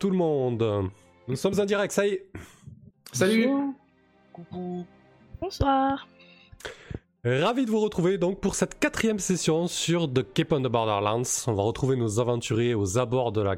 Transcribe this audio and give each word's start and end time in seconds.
tout 0.00 0.10
le 0.10 0.16
monde. 0.16 0.90
Nous 1.28 1.36
sommes 1.36 1.60
en 1.60 1.64
direct, 1.64 1.92
ça 1.92 2.06
y 2.06 2.14
est. 2.14 2.26
Salut 3.12 3.48
Coucou. 4.32 4.84
Bonsoir. 5.40 6.08
Ravi 7.22 7.66
de 7.66 7.70
vous 7.70 7.80
retrouver 7.80 8.16
donc 8.16 8.40
pour 8.40 8.54
cette 8.54 8.78
quatrième 8.78 9.18
session 9.18 9.68
sur 9.68 10.10
The 10.10 10.22
Cape 10.32 10.52
on 10.52 10.62
the 10.62 10.68
Borderlands. 10.68 11.22
On 11.46 11.52
va 11.52 11.62
retrouver 11.62 11.96
nos 11.96 12.18
aventuriers 12.18 12.74
aux 12.74 12.98
abords 12.98 13.30
de 13.30 13.42
la 13.42 13.56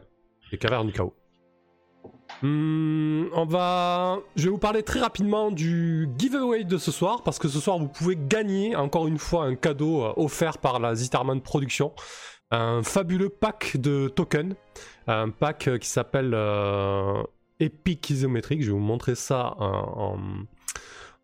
des 0.51 0.59
cavernes 0.59 0.89
du 0.89 0.93
chaos. 0.93 1.15
Hmm, 2.43 3.27
on 3.35 3.45
va, 3.45 4.19
je 4.35 4.45
vais 4.45 4.51
vous 4.51 4.59
parler 4.59 4.83
très 4.83 4.99
rapidement 4.99 5.53
du 5.53 6.09
giveaway 6.19 6.65
de 6.65 6.77
ce 6.77 6.91
soir 6.91 7.23
parce 7.23 7.39
que 7.39 7.47
ce 7.47 7.61
soir 7.61 7.79
vous 7.79 7.89
pouvez 7.89 8.19
gagner 8.19 8.75
encore 8.75 9.07
une 9.07 9.19
fois 9.19 9.45
un 9.45 9.55
cadeau 9.55 10.05
euh, 10.05 10.13
offert 10.17 10.59
par 10.59 10.81
la 10.81 10.95
Zitterman 10.95 11.41
Production, 11.41 11.93
un 12.51 12.83
fabuleux 12.83 13.29
pack 13.29 13.77
de 13.77 14.09
tokens, 14.09 14.55
un 15.07 15.31
pack 15.31 15.69
euh, 15.69 15.79
qui 15.79 15.89
s'appelle 15.89 16.33
euh, 16.35 17.23
Epic 17.61 18.11
Isométrique. 18.11 18.63
Je 18.63 18.67
vais 18.67 18.73
vous 18.73 18.79
montrer 18.79 19.15
ça 19.15 19.55
en, 19.59 20.19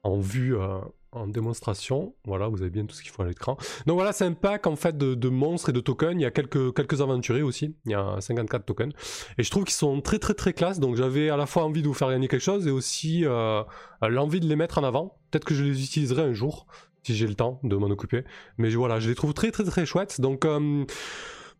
en- 0.03 0.19
vue, 0.21 0.57
euh, 0.57 0.79
en 1.13 1.27
démonstration. 1.27 2.15
Voilà, 2.25 2.49
vous 2.49 2.61
avez 2.63 2.71
bien 2.71 2.87
tout 2.87 2.95
ce 2.95 3.03
qu'il 3.03 3.11
faut 3.11 3.23
à 3.23 3.27
l'écran. 3.27 3.57
Donc 3.87 3.97
voilà, 3.97 4.13
c'est 4.13 4.25
un 4.25 4.33
pack 4.33 4.67
en 4.67 4.77
fait 4.77 4.97
de, 4.97 5.29
monstres 5.29 5.71
et 5.71 5.73
de 5.73 5.81
tokens. 5.81 6.15
Il 6.15 6.23
y 6.23 6.27
a 6.27 6.31
quelques, 6.31 6.75
quelques 6.75 7.01
aventuriers 7.01 7.43
aussi. 7.43 7.75
Il 7.85 7.93
y 7.93 7.95
a 7.95 8.17
54 8.21 8.65
tokens. 8.65 8.93
Et 9.37 9.43
je 9.43 9.51
trouve 9.51 9.65
qu'ils 9.65 9.75
sont 9.75 10.01
très 10.01 10.19
très 10.19 10.35
très 10.35 10.53
classe. 10.53 10.81
Donc 10.81 10.97
j'avais 10.97 11.29
à 11.31 11.37
la 11.37 11.47
fois 11.47 11.65
envie 11.65 11.83
de 11.83 11.89
vous 11.89 11.95
faire 11.95 12.09
gagner 12.11 12.29
quelque 12.29 12.41
chose 12.42 12.67
et 12.67 12.70
aussi 12.70 13.25
euh, 13.25 13.63
l'envie 14.03 14.41
de 14.41 14.47
les 14.47 14.57
mettre 14.57 14.79
en 14.79 14.85
avant. 14.85 15.19
Peut-être 15.31 15.45
que 15.45 15.55
je 15.55 15.65
les 15.65 15.83
utiliserai 15.85 16.23
un 16.23 16.33
jour 16.33 16.67
si 17.03 17.15
j'ai 17.15 17.27
le 17.27 17.35
temps 17.35 17.59
de 17.63 17.77
m'en 17.77 17.87
occuper. 17.87 18.25
Mais 18.59 18.70
voilà, 18.70 19.01
je 19.01 19.09
les 19.09 19.15
trouve 19.15 19.33
très 19.35 19.51
très 19.51 19.65
très 19.65 19.87
chouettes. 19.87 20.20
Donc 20.20 20.45
euh, 20.45 20.85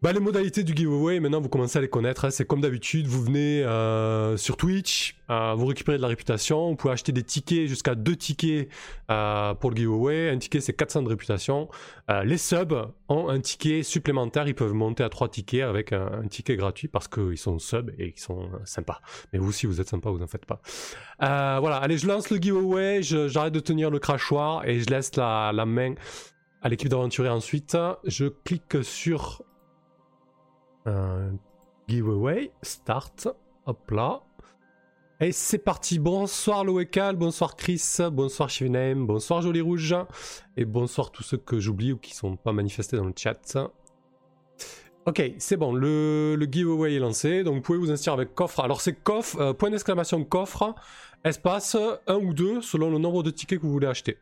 bah, 0.01 0.13
les 0.13 0.21
modalités 0.21 0.63
du 0.63 0.77
giveaway, 0.77 1.19
maintenant 1.19 1.41
vous 1.41 1.49
commencez 1.49 1.77
à 1.77 1.83
les 1.83 1.89
connaître. 1.89 2.25
hein. 2.25 2.31
C'est 2.31 2.45
comme 2.45 2.61
d'habitude, 2.61 3.09
vous 3.09 3.21
venez 3.21 3.65
euh, 3.65 4.37
sur 4.37 4.57
Twitch, 4.57 5.17
euh, 5.29 5.55
vous 5.57 5.67
récupérez 5.67 5.97
de 5.97 6.03
la 6.03 6.09
réputation, 6.09 6.69
vous 6.69 6.77
pouvez 6.77 6.93
acheter 6.93 7.11
des 7.11 7.25
tickets, 7.25 7.67
jusqu'à 7.67 7.97
deux 7.97 8.15
tickets 8.15 8.69
euh, 9.11 9.55
pour 9.55 9.71
le 9.71 9.77
giveaway. 9.77 10.31
Un 10.31 10.39
ticket 10.39 10.61
c'est 10.61 10.73
400 10.73 11.03
de 11.03 11.09
réputation. 11.09 11.69
Les 12.25 12.39
subs 12.39 12.93
ont 13.09 13.29
un 13.29 13.41
ticket 13.41 13.83
supplémentaire, 13.83 14.47
ils 14.47 14.55
peuvent 14.55 14.73
monter 14.73 15.03
à 15.03 15.09
trois 15.09 15.29
tickets 15.29 15.63
avec 15.63 15.93
un, 15.93 16.27
ticket 16.31 16.57
gratuit 16.57 16.87
parce 16.89 17.09
qu'ils 17.09 17.37
sont 17.37 17.59
subs 17.59 17.93
et 17.99 18.13
qu'ils 18.13 18.23
sont 18.23 18.51
sympas. 18.65 19.01
Mais 19.33 19.39
vous 19.39 19.49
aussi 19.49 19.67
vous 19.67 19.81
êtes 19.81 19.89
sympa, 19.89 20.11
vous 20.11 20.23
en 20.23 20.29
faites 20.29 20.47
pas. 20.47 20.61
Voilà, 21.19 21.77
allez 21.77 21.99
je 21.99 22.07
lance 22.07 22.31
le 22.31 22.37
giveaway, 22.39 23.03
j'arrête 23.03 23.53
de 23.53 23.61
tenir 23.61 23.91
le 23.91 23.99
crachoir 23.99 24.65
et 24.65 24.79
je 24.79 24.89
laisse 24.91 25.17
la, 25.17 25.51
la 25.53 25.67
main 25.67 25.95
à 26.63 26.69
l'équipe 26.69 26.89
d'aventuriers 26.89 27.31
ensuite. 27.31 27.77
Je 28.05 28.27
clique 28.27 28.83
sur 28.83 29.43
giveaway, 31.89 32.51
start, 32.63 33.29
hop 33.67 33.91
là. 33.91 34.23
Et 35.21 35.33
c'est 35.33 35.59
parti, 35.59 35.99
bonsoir 35.99 36.63
Loécal, 36.65 37.17
bonsoir 37.17 37.57
Chris, 37.57 37.83
bonsoir 38.13 38.49
Shivename, 38.49 39.05
bonsoir 39.05 39.43
Joli 39.43 39.61
Rouge, 39.61 39.97
et 40.57 40.65
bonsoir 40.65 41.11
tous 41.11 41.25
ceux 41.25 41.39
que 41.39 41.59
j'oublie 41.59 41.93
ou 41.93 41.97
qui 41.99 42.15
sont 42.15 42.37
pas 42.37 42.53
manifestés 42.53 42.97
dans 42.97 43.05
le 43.07 43.15
chat. 43.17 43.59
Ok, 45.07 45.23
c'est 45.39 45.57
bon, 45.57 45.73
le, 45.73 46.37
le 46.37 46.47
giveaway 46.47 46.95
est 46.95 46.99
lancé, 47.01 47.43
donc 47.43 47.57
vous 47.57 47.61
pouvez 47.63 47.79
vous 47.79 47.91
inscrire 47.91 48.13
avec 48.13 48.35
coffre. 48.35 48.61
Alors 48.61 48.81
c'est 48.81 48.93
coffre, 48.93 49.41
euh, 49.41 49.53
point 49.55 49.71
d'exclamation 49.71 50.23
coffre, 50.23 50.75
espace, 51.25 51.77
un 52.07 52.17
ou 52.17 52.33
deux, 52.33 52.61
selon 52.61 52.91
le 52.91 52.99
nombre 52.99 53.23
de 53.25 53.31
tickets 53.31 53.59
que 53.59 53.67
vous 53.67 53.73
voulez 53.73 53.89
acheter. 53.89 54.19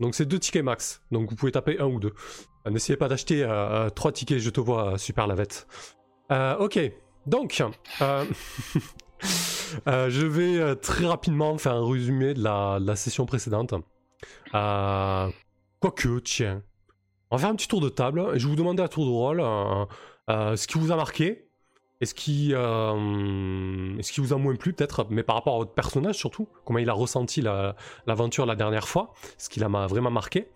Donc 0.00 0.14
c'est 0.14 0.26
deux 0.26 0.38
tickets 0.38 0.64
max, 0.64 1.02
donc 1.10 1.30
vous 1.30 1.36
pouvez 1.36 1.52
taper 1.52 1.78
un 1.78 1.86
ou 1.86 2.00
deux. 2.00 2.12
Euh, 2.66 2.70
N'essayez 2.70 2.96
pas 2.96 3.08
d'acheter 3.08 3.42
euh, 3.42 3.50
euh, 3.50 3.90
trois 3.90 4.12
tickets, 4.12 4.38
je 4.38 4.50
te 4.50 4.60
vois, 4.60 4.92
euh, 4.94 4.96
super 4.98 5.26
lavette. 5.26 5.66
Euh, 6.30 6.56
ok, 6.58 6.78
donc, 7.26 7.62
je 9.86 10.26
vais 10.26 10.76
très 10.76 11.06
rapidement 11.06 11.56
faire 11.58 11.74
un 11.74 11.90
résumé 11.90 12.34
de 12.34 12.42
la, 12.42 12.80
de 12.80 12.86
la 12.86 12.96
session 12.96 13.26
précédente. 13.26 13.74
Quoique, 14.52 16.18
tiens, 16.20 16.62
on 17.30 17.36
va 17.36 17.40
faire 17.42 17.50
un 17.50 17.56
petit 17.56 17.68
tour 17.68 17.80
de 17.80 17.88
table. 17.88 18.38
Je 18.38 18.44
vais 18.46 18.50
vous 18.50 18.56
demander 18.56 18.82
à 18.82 18.88
tour 18.88 19.04
de 19.04 19.10
rôle 19.10 19.40
ce 20.28 20.66
qui 20.66 20.78
vous 20.78 20.90
a 20.92 20.96
marqué. 20.96 21.48
Et 22.02 22.04
ce 22.04 22.14
qui, 22.14 22.50
euh, 22.52 23.96
et 23.96 24.02
ce 24.02 24.12
qui 24.12 24.20
vous 24.20 24.32
a 24.32 24.36
moins 24.36 24.56
plu 24.56 24.72
peut-être, 24.72 25.06
mais 25.08 25.22
par 25.22 25.36
rapport 25.36 25.54
à 25.54 25.58
votre 25.58 25.70
personnage 25.72 26.16
surtout, 26.16 26.48
comment 26.64 26.80
il 26.80 26.90
a 26.90 26.92
ressenti 26.92 27.40
la- 27.40 27.76
l'aventure 28.08 28.44
la, 28.44 28.56
dernière 28.56 28.88
fois, 28.88 29.14
ce 29.38 29.48
qui 29.48 29.60
l'a 29.60 29.68
vraiment 29.68 30.10
marqué, 30.10 30.48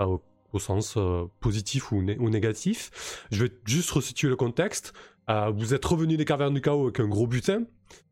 euh, 0.00 0.16
au, 0.52 0.58
sens 0.60 0.94
euh, 0.96 1.24
positif 1.40 1.90
ou, 1.90 1.96
ou 1.96 2.30
négatif. 2.30 3.26
Je 3.32 3.44
vais 3.44 3.50
juste 3.64 3.90
resituer 3.90 4.28
le 4.28 4.36
contexte. 4.36 4.92
Vous 5.28 5.72
êtes 5.72 5.84
revenu 5.84 6.16
des 6.16 6.24
cavernes 6.24 6.54
du 6.54 6.60
chaos 6.60 6.84
avec 6.84 7.00
un 7.00 7.08
gros 7.08 7.26
butin. 7.26 7.64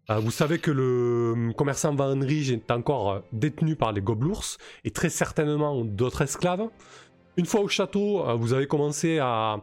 Vous 0.09 0.31
savez 0.31 0.59
que 0.59 0.71
le 0.71 1.53
commerçant 1.53 1.95
Van 1.95 2.19
Rige 2.19 2.51
est 2.51 2.71
encore 2.71 3.23
détenu 3.33 3.77
par 3.77 3.93
les 3.93 4.01
gobelours 4.01 4.57
et 4.85 4.91
très 4.91 5.11
certainement 5.11 5.85
d'autres 5.85 6.23
esclaves. 6.23 6.69
Une 7.37 7.47
fois 7.47 7.61
au 7.61 7.69
château, 7.69 8.27
euh, 8.27 8.35
vous 8.35 8.53
avez 8.53 8.67
commencé 8.67 9.19
à, 9.21 9.61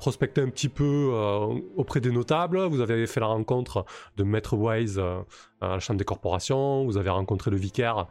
prospecter 0.00 0.40
un 0.40 0.48
petit 0.48 0.68
peu 0.68 1.10
euh, 1.12 1.46
auprès 1.76 2.00
des 2.00 2.10
notables. 2.10 2.60
Vous 2.64 2.80
avez 2.80 3.06
fait 3.06 3.20
la 3.20 3.26
rencontre 3.26 3.84
de 4.16 4.24
Maître 4.24 4.56
Wise 4.56 4.98
euh, 4.98 5.20
à 5.60 5.68
la 5.68 5.78
Chambre 5.78 5.98
des 5.98 6.04
Corporations. 6.04 6.84
Vous 6.84 6.98
avez 6.98 7.10
rencontré 7.10 7.52
le 7.52 7.56
vicaire 7.56 8.06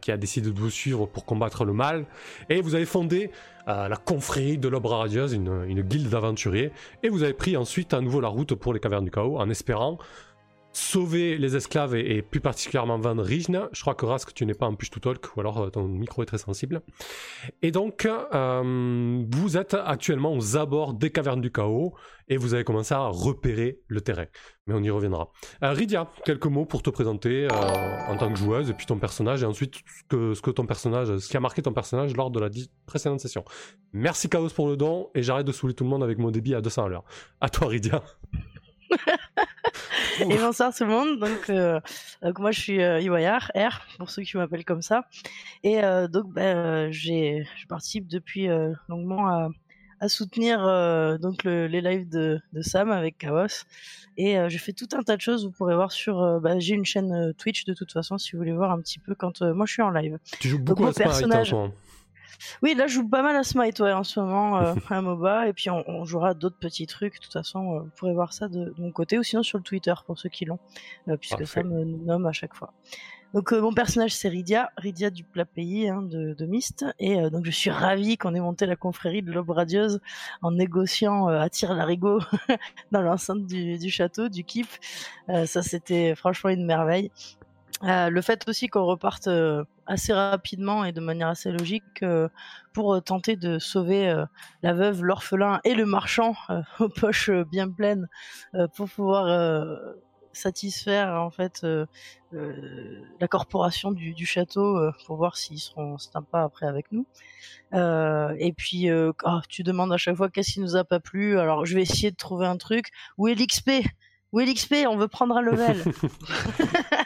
qui 0.00 0.10
a 0.10 0.16
décidé 0.16 0.50
de 0.50 0.58
vous 0.58 0.70
suivre 0.70 1.06
pour 1.06 1.24
combattre 1.24 1.64
le 1.64 1.72
mal. 1.72 2.06
Et 2.50 2.60
vous 2.60 2.74
avez 2.74 2.84
fondé 2.84 3.30
la 3.66 3.96
confrérie 3.96 4.58
de 4.58 4.68
l'Obre 4.68 4.90
Radieuse, 4.90 5.32
une, 5.32 5.64
une 5.68 5.82
guilde 5.82 6.08
d'aventuriers. 6.08 6.72
Et 7.02 7.08
vous 7.08 7.22
avez 7.22 7.32
pris 7.32 7.56
ensuite 7.56 7.94
à 7.94 8.00
nouveau 8.00 8.20
la 8.20 8.28
route 8.28 8.54
pour 8.54 8.74
les 8.74 8.80
cavernes 8.80 9.04
du 9.04 9.10
chaos 9.10 9.38
en 9.38 9.48
espérant 9.50 9.98
sauver 10.76 11.38
les 11.38 11.56
esclaves 11.56 11.94
et, 11.94 12.22
plus 12.22 12.40
particulièrement 12.40 12.98
Van 12.98 13.16
Rijne. 13.16 13.68
Je 13.72 13.80
crois 13.80 13.94
que 13.94 14.04
Rask, 14.04 14.32
tu 14.34 14.44
n'es 14.46 14.54
pas 14.54 14.66
en 14.66 14.74
push 14.74 14.90
to 14.90 15.00
talk 15.00 15.36
ou 15.36 15.40
alors 15.40 15.62
euh, 15.62 15.70
ton 15.70 15.88
micro 15.88 16.22
est 16.22 16.26
très 16.26 16.38
sensible. 16.38 16.82
Et 17.62 17.70
donc, 17.70 18.06
euh, 18.06 19.24
vous 19.30 19.56
êtes 19.56 19.74
actuellement 19.74 20.34
aux 20.34 20.56
abords 20.56 20.94
des 20.94 21.10
cavernes 21.10 21.40
du 21.40 21.50
chaos 21.50 21.94
et 22.28 22.36
vous 22.36 22.54
avez 22.54 22.64
commencé 22.64 22.94
à 22.94 23.06
repérer 23.06 23.80
le 23.86 24.00
terrain. 24.00 24.26
Mais 24.66 24.74
on 24.74 24.82
y 24.82 24.90
reviendra. 24.90 25.30
Euh, 25.62 25.72
Rydia, 25.72 26.08
quelques 26.24 26.46
mots 26.46 26.64
pour 26.64 26.82
te 26.82 26.90
présenter 26.90 27.48
euh, 27.50 28.08
en 28.08 28.16
tant 28.16 28.32
que 28.32 28.38
joueuse 28.38 28.70
et 28.70 28.74
puis 28.74 28.86
ton 28.86 28.98
personnage 28.98 29.42
et 29.42 29.46
ensuite 29.46 29.76
ce 30.10 30.40
que, 30.40 30.50
ton 30.50 30.66
personnage, 30.66 31.16
ce 31.18 31.28
qui 31.28 31.36
a 31.36 31.40
marqué 31.40 31.62
ton 31.62 31.72
personnage 31.72 32.16
lors 32.16 32.30
de 32.30 32.40
la 32.40 32.48
précédente 32.86 33.20
session. 33.20 33.44
Merci 33.92 34.28
Chaos 34.28 34.48
pour 34.50 34.68
le 34.68 34.76
don 34.76 35.10
et 35.14 35.22
j'arrête 35.22 35.46
de 35.46 35.52
saouler 35.52 35.74
tout 35.74 35.84
le 35.84 35.90
monde 35.90 36.02
avec 36.02 36.18
mon 36.18 36.30
débit 36.30 36.54
à 36.54 36.60
200 36.60 36.84
à 36.84 36.88
l'heure. 36.88 37.04
À 37.40 37.48
toi 37.48 37.68
Rydia. 37.68 38.02
Et 40.20 40.36
bonsoir 40.38 40.74
tout 40.74 40.84
le 40.84 40.90
monde. 40.90 41.18
Donc, 41.18 41.50
euh, 41.50 41.80
donc 42.22 42.38
moi 42.38 42.50
je 42.52 42.60
suis 42.60 42.82
euh, 42.82 43.00
Iwayar, 43.00 43.50
R 43.56 43.80
pour 43.98 44.10
ceux 44.10 44.22
qui 44.22 44.36
m'appellent 44.36 44.64
comme 44.64 44.82
ça. 44.82 45.06
Et 45.62 45.82
euh, 45.84 46.08
donc 46.08 46.32
ben, 46.32 46.56
euh, 46.56 46.88
j'ai 46.90 47.46
je 47.56 47.66
participe 47.66 48.06
depuis 48.06 48.48
longuement 48.88 49.26
à, 49.28 49.48
à 50.00 50.08
soutenir 50.08 50.60
donc 51.18 51.44
le- 51.44 51.66
les 51.66 51.80
lives 51.80 52.08
de, 52.08 52.40
de 52.52 52.62
Sam 52.62 52.90
avec 52.90 53.18
Chaos. 53.18 53.64
Et 54.16 54.36
je 54.48 54.58
fais 54.58 54.72
tout 54.72 54.88
un 54.92 55.02
tas 55.02 55.16
de 55.16 55.20
choses. 55.20 55.44
Vous 55.44 55.50
pourrez 55.50 55.74
voir 55.74 55.90
sur. 55.90 56.40
bah, 56.40 56.58
j'ai 56.60 56.74
une 56.74 56.84
chaîne 56.84 57.34
Twitch 57.36 57.64
de 57.64 57.74
toute 57.74 57.92
façon 57.92 58.16
si 58.18 58.32
vous 58.32 58.38
voulez 58.38 58.52
voir 58.52 58.70
un 58.70 58.80
petit 58.80 58.98
peu 59.00 59.14
quand 59.14 59.42
moi 59.42 59.66
je 59.66 59.72
suis 59.72 59.82
en 59.82 59.90
live. 59.90 60.18
Tu 60.40 60.48
joues 60.48 60.58
beaucoup 60.60 60.84
mon 60.84 60.90
à 60.90 60.92
personnage-. 60.92 61.54
Oui, 62.62 62.74
là, 62.74 62.86
je 62.86 62.94
joue 62.94 63.08
pas 63.08 63.22
mal 63.22 63.36
à 63.36 63.42
Smite 63.42 63.80
ouais, 63.80 63.92
en 63.92 64.04
ce 64.04 64.20
moment, 64.20 64.58
euh, 64.58 64.74
à 64.90 65.00
MOBA, 65.00 65.48
et 65.48 65.52
puis 65.52 65.70
on, 65.70 65.82
on 65.88 66.04
jouera 66.04 66.34
d'autres 66.34 66.58
petits 66.58 66.86
trucs. 66.86 67.14
De 67.14 67.20
toute 67.20 67.32
façon, 67.32 67.76
euh, 67.76 67.80
vous 67.80 67.90
pourrez 67.96 68.14
voir 68.14 68.32
ça 68.32 68.48
de, 68.48 68.66
de 68.66 68.74
mon 68.78 68.90
côté, 68.90 69.18
ou 69.18 69.22
sinon 69.22 69.42
sur 69.42 69.58
le 69.58 69.64
Twitter 69.64 69.94
pour 70.06 70.18
ceux 70.18 70.28
qui 70.28 70.44
l'ont, 70.44 70.58
euh, 71.08 71.16
puisque 71.16 71.38
Parfait. 71.38 71.60
ça 71.60 71.62
me 71.62 71.84
nomme 71.84 72.26
à 72.26 72.32
chaque 72.32 72.54
fois. 72.54 72.72
Donc 73.32 73.52
euh, 73.52 73.60
mon 73.60 73.72
personnage 73.72 74.14
c'est 74.14 74.28
Rydia, 74.28 74.70
Rydia 74.76 75.10
du 75.10 75.24
plat 75.24 75.44
pays 75.44 75.88
hein, 75.88 76.02
de, 76.02 76.34
de 76.34 76.46
Myst, 76.46 76.84
et 77.00 77.16
donc 77.30 77.44
je 77.44 77.50
suis 77.50 77.70
ravie 77.70 78.16
qu'on 78.16 78.32
ait 78.32 78.40
monté 78.40 78.64
la 78.64 78.76
confrérie 78.76 79.22
de 79.22 79.32
l'Aube 79.32 79.50
radieuse 79.50 80.00
en 80.40 80.52
négociant 80.52 81.26
à 81.26 81.48
tir 81.48 81.74
larigot 81.74 82.20
dans 82.92 83.02
l'enceinte 83.02 83.44
du, 83.44 83.76
du 83.76 83.90
château, 83.90 84.28
du 84.28 84.44
keep. 84.44 84.68
Ça 85.26 85.62
c'était 85.62 86.14
franchement 86.14 86.50
une 86.50 86.64
merveille. 86.64 87.10
Euh, 87.84 88.08
le 88.08 88.22
fait 88.22 88.48
aussi 88.48 88.68
qu'on 88.68 88.84
reparte 88.84 89.26
euh, 89.26 89.64
assez 89.86 90.14
rapidement 90.14 90.84
et 90.84 90.92
de 90.92 91.00
manière 91.00 91.28
assez 91.28 91.50
logique 91.50 92.02
euh, 92.02 92.28
pour 92.72 93.02
tenter 93.02 93.36
de 93.36 93.58
sauver 93.58 94.24
la 94.62 94.72
veuve, 94.72 95.02
l'orphelin 95.02 95.60
et 95.64 95.74
le 95.74 95.84
marchand 95.84 96.34
aux 96.80 96.88
poches 96.88 97.30
bien 97.30 97.70
pleines 97.70 98.08
pour 98.74 98.88
pouvoir 98.88 99.94
satisfaire 100.32 101.10
en 101.20 101.30
fait 101.30 101.64
la 102.32 103.28
corporation 103.28 103.92
du, 103.92 104.26
château 104.26 104.80
pour 105.06 105.16
voir 105.16 105.36
s'ils 105.36 105.60
seront 105.60 105.98
sympas 105.98 106.42
après 106.42 106.66
avec 106.66 106.90
nous. 106.90 107.06
Et 107.72 108.52
puis 108.56 108.88
ah, 109.24 109.42
tu 109.48 109.62
demandes 109.62 109.92
à 109.92 109.98
chaque 109.98 110.16
fois 110.16 110.30
qu'est-ce 110.30 110.54
qui 110.54 110.60
nous 110.60 110.74
a 110.74 110.84
pas 110.84 110.98
plu. 110.98 111.38
Alors 111.38 111.66
je 111.66 111.76
vais 111.76 111.82
essayer 111.82 112.10
de 112.10 112.16
trouver 112.16 112.46
un 112.46 112.56
truc. 112.56 112.88
Où 113.18 113.28
est 113.28 113.34
l'XP 113.34 113.70
Où 114.32 114.40
est 114.40 114.46
l'XP 114.46 114.74
On 114.88 114.96
veut 114.96 115.08
prendre 115.08 115.36
un 115.36 115.42
level. 115.42 115.84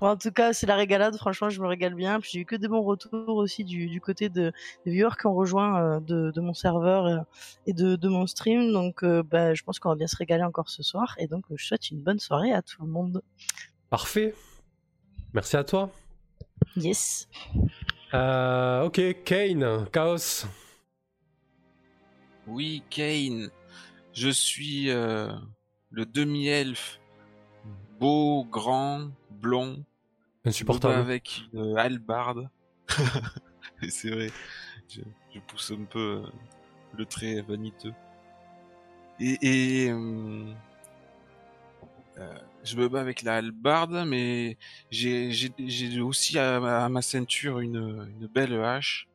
en 0.00 0.16
tout 0.16 0.30
cas, 0.30 0.52
c'est 0.52 0.66
la 0.66 0.76
régalade. 0.76 1.16
Franchement, 1.16 1.50
je 1.50 1.60
me 1.60 1.66
régale 1.66 1.94
bien. 1.94 2.20
Puis 2.20 2.30
j'ai 2.32 2.40
eu 2.40 2.44
que 2.44 2.56
des 2.56 2.68
bons 2.68 2.82
retours 2.82 3.36
aussi 3.36 3.64
du, 3.64 4.00
côté 4.00 4.28
de, 4.28 4.52
des 4.84 4.92
viewers 4.92 5.16
qui 5.18 5.26
ont 5.26 5.34
rejoint 5.34 5.98
euh, 5.98 6.00
de, 6.00 6.40
mon 6.40 6.54
serveur 6.54 7.06
euh, 7.06 7.18
et 7.66 7.72
de, 7.72 8.08
mon 8.08 8.26
stream. 8.26 8.72
Donc, 8.72 9.02
euh, 9.02 9.22
bah, 9.22 9.54
je 9.54 9.62
pense 9.62 9.78
qu'on 9.78 9.90
va 9.90 9.94
bien 9.94 10.06
se 10.06 10.16
régaler 10.16 10.44
encore 10.44 10.68
ce 10.68 10.82
soir. 10.82 11.14
Et 11.18 11.26
donc, 11.26 11.44
je 11.54 11.64
souhaite 11.64 11.90
une 11.90 12.00
bonne 12.00 12.18
soirée 12.18 12.52
à 12.52 12.62
tout 12.62 12.82
le 12.82 12.88
monde. 12.88 13.22
Parfait. 13.90 14.34
Merci 15.32 15.56
à 15.56 15.64
toi. 15.64 15.90
Yes. 16.76 17.28
ok, 18.12 19.24
Kane, 19.24 19.86
Chaos. 19.92 20.46
Oui, 22.46 22.82
Kane. 22.90 23.50
Je 24.12 24.28
suis 24.28 24.86
le 24.86 26.06
demi-elfe 26.06 27.00
beau, 27.98 28.44
grand, 28.44 29.10
blond. 29.30 29.84
Insupportable. 30.44 30.94
Avec 30.94 31.42
une 31.52 31.78
hallebarde. 31.78 32.48
c'est 33.88 34.10
vrai. 34.10 34.30
Je, 34.88 35.40
pousse 35.46 35.72
un 35.72 35.84
peu 35.84 36.22
euh, 36.24 36.30
le 36.96 37.06
trait 37.06 37.40
vaniteux. 37.42 37.94
Et, 39.20 39.88
euh, 39.90 40.52
euh, 42.18 42.38
je 42.64 42.76
me 42.76 42.88
bats 42.88 43.00
avec 43.00 43.22
la 43.22 43.36
hallebarde, 43.36 44.04
mais 44.06 44.58
j'ai 44.90 46.00
aussi 46.00 46.38
à, 46.38 46.88
ma 46.88 47.02
ceinture 47.02 47.60
une, 47.60 48.04
belle 48.32 48.54
hache. 48.62 49.08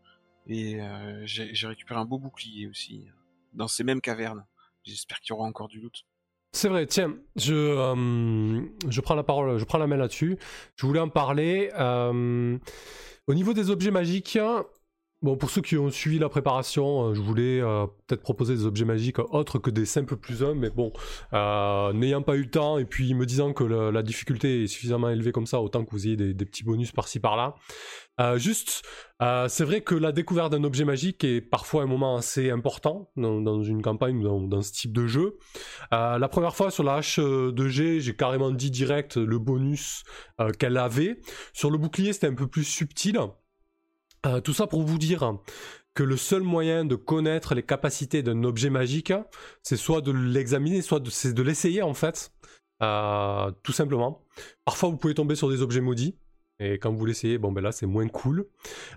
Et 0.48 0.80
j'ai 1.26 1.68
récupéré 1.68 2.00
un 2.00 2.06
beau 2.06 2.18
bouclier 2.18 2.68
aussi, 2.68 3.06
dans 3.54 3.68
ces 3.68 3.84
mêmes 3.84 4.02
cavernes. 4.02 4.46
J'espère 4.84 5.20
qu'il 5.20 5.31
y 5.31 5.34
aura 5.34 5.46
encore 5.46 5.68
du 5.68 5.80
loot. 5.80 6.06
C'est 6.51 6.68
vrai, 6.68 6.88
tiens, 6.88 7.16
je, 7.36 7.54
euh, 7.54 8.62
je 8.90 9.01
prends 9.01 9.13
la 9.13 9.24
parole, 9.24 9.60
je 9.60 9.66
prends 9.66 9.78
la 9.78 9.86
main 9.86 9.98
là-dessus. 9.98 10.38
Je 10.75 10.86
voulais 10.88 11.00
en 11.00 11.10
parler. 11.10 11.69
Euh, 11.78 12.57
au 13.28 13.34
niveau 13.36 13.54
des 13.54 13.69
objets 13.69 13.92
magiques, 13.92 14.40
bon, 15.22 15.38
pour 15.38 15.51
ceux 15.51 15.62
qui 15.62 15.78
ont 15.78 15.92
suivi 15.92 16.18
la 16.18 16.28
préparation, 16.28 17.10
euh, 17.10 17.13
je 17.13 17.22
voulais 17.22 17.62
peut-être 18.07 18.24
proposer 18.24 18.56
des 18.56 18.66
objets 18.66 18.86
magiques 18.86 19.19
autres 19.19 19.60
que 19.60 19.69
des 19.69 19.86
simples 19.86 20.18
plus 20.18 20.44
1, 20.44 20.56
mais 20.56 20.72
bon, 20.72 20.92
n'ayant 21.94 22.24
pas 22.24 22.36
eu 22.36 22.42
le 22.42 22.50
temps 22.50 22.80
et 22.80 22.86
puis 22.86 23.13
me 23.13 23.28
disant 23.28 23.54
que 23.54 23.63
la 23.63 24.02
difficulté 24.02 24.63
est 24.63 24.68
suffisamment 24.68 25.10
élevée 25.10 25.31
comme 25.31 25.45
ça, 25.45 25.62
autant 25.62 25.86
que 25.86 25.92
vous 25.92 26.07
ayez 26.07 26.16
des 26.16 26.45
petits 26.45 26.63
bonus 26.63 26.92
par-ci 26.92 27.19
par-là. 27.19 27.54
Euh, 28.19 28.38
juste, 28.38 28.83
euh, 29.21 29.48
c'est 29.48 29.63
vrai 29.63 29.81
que 29.81 29.95
la 29.95 30.12
découverte 30.12 30.51
d'un 30.51 30.63
objet 30.63 30.83
magique 30.83 31.24
est 31.24 31.39
parfois 31.39 31.83
un 31.83 31.86
moment 31.86 32.18
assez 32.18 32.50
important 32.50 33.12
dans, 33.16 33.63
une 33.63 33.81
campagne 33.81 34.18
ou 34.25 34.48
dans, 34.48 34.62
ce 34.62 34.71
type 34.74 34.94
de 34.94 35.07
jeu. 35.07 35.38
Euh, 35.94 36.18
la 36.18 36.27
première 36.27 36.56
fois 36.56 36.69
sur 36.69 36.83
la 36.83 36.95
hache 36.95 37.19
de 37.19 37.68
G, 37.68 38.01
j'ai 38.01 38.16
carrément 38.16 38.51
dit 38.51 38.71
direct 38.71 39.16
le 39.16 39.39
bonus 39.39 40.04
qu'elle 40.57 40.77
avait. 40.77 41.21
Sur 41.54 41.71
le 41.71 41.77
bouclier, 41.77 42.13
c'était 42.13 42.27
un 42.27 42.36
peu 42.36 42.48
plus 42.48 42.66
subtil. 42.66 43.18
tout 44.44 44.54
ça 44.54 44.68
pour 44.68 44.83
vous 44.83 44.98
dire 44.98 45.38
que 45.95 46.04
le 46.04 46.18
seul 46.18 46.44
moyen 46.44 46.86
de 46.86 46.95
connaître 46.95 47.56
les 47.56 47.63
capacités 47.63 48.21
d'un 48.21 48.44
objet 48.44 48.69
magique, 48.69 49.13
c'est 49.63 49.77
soit 49.77 50.01
de 50.01 50.12
l'examiner, 50.12 50.81
soit 50.81 51.00
de 51.00 51.42
l'essayer 51.42 51.81
en 51.83 51.94
fait. 51.94 52.33
tout 52.81 53.71
simplement. 53.71 54.25
Parfois, 54.66 54.89
vous 54.89 54.98
pouvez 54.98 55.13
tomber 55.13 55.36
sur 55.36 55.50
des 55.50 55.62
objets 55.62 55.81
maudits. 55.81 56.18
Et 56.59 56.77
quand 56.77 56.91
vous 56.91 57.06
l'essayez, 57.06 57.38
bon 57.38 57.51
ben 57.51 57.61
là 57.61 57.71
c'est 57.71 57.85
moins 57.85 58.07
cool. 58.07 58.45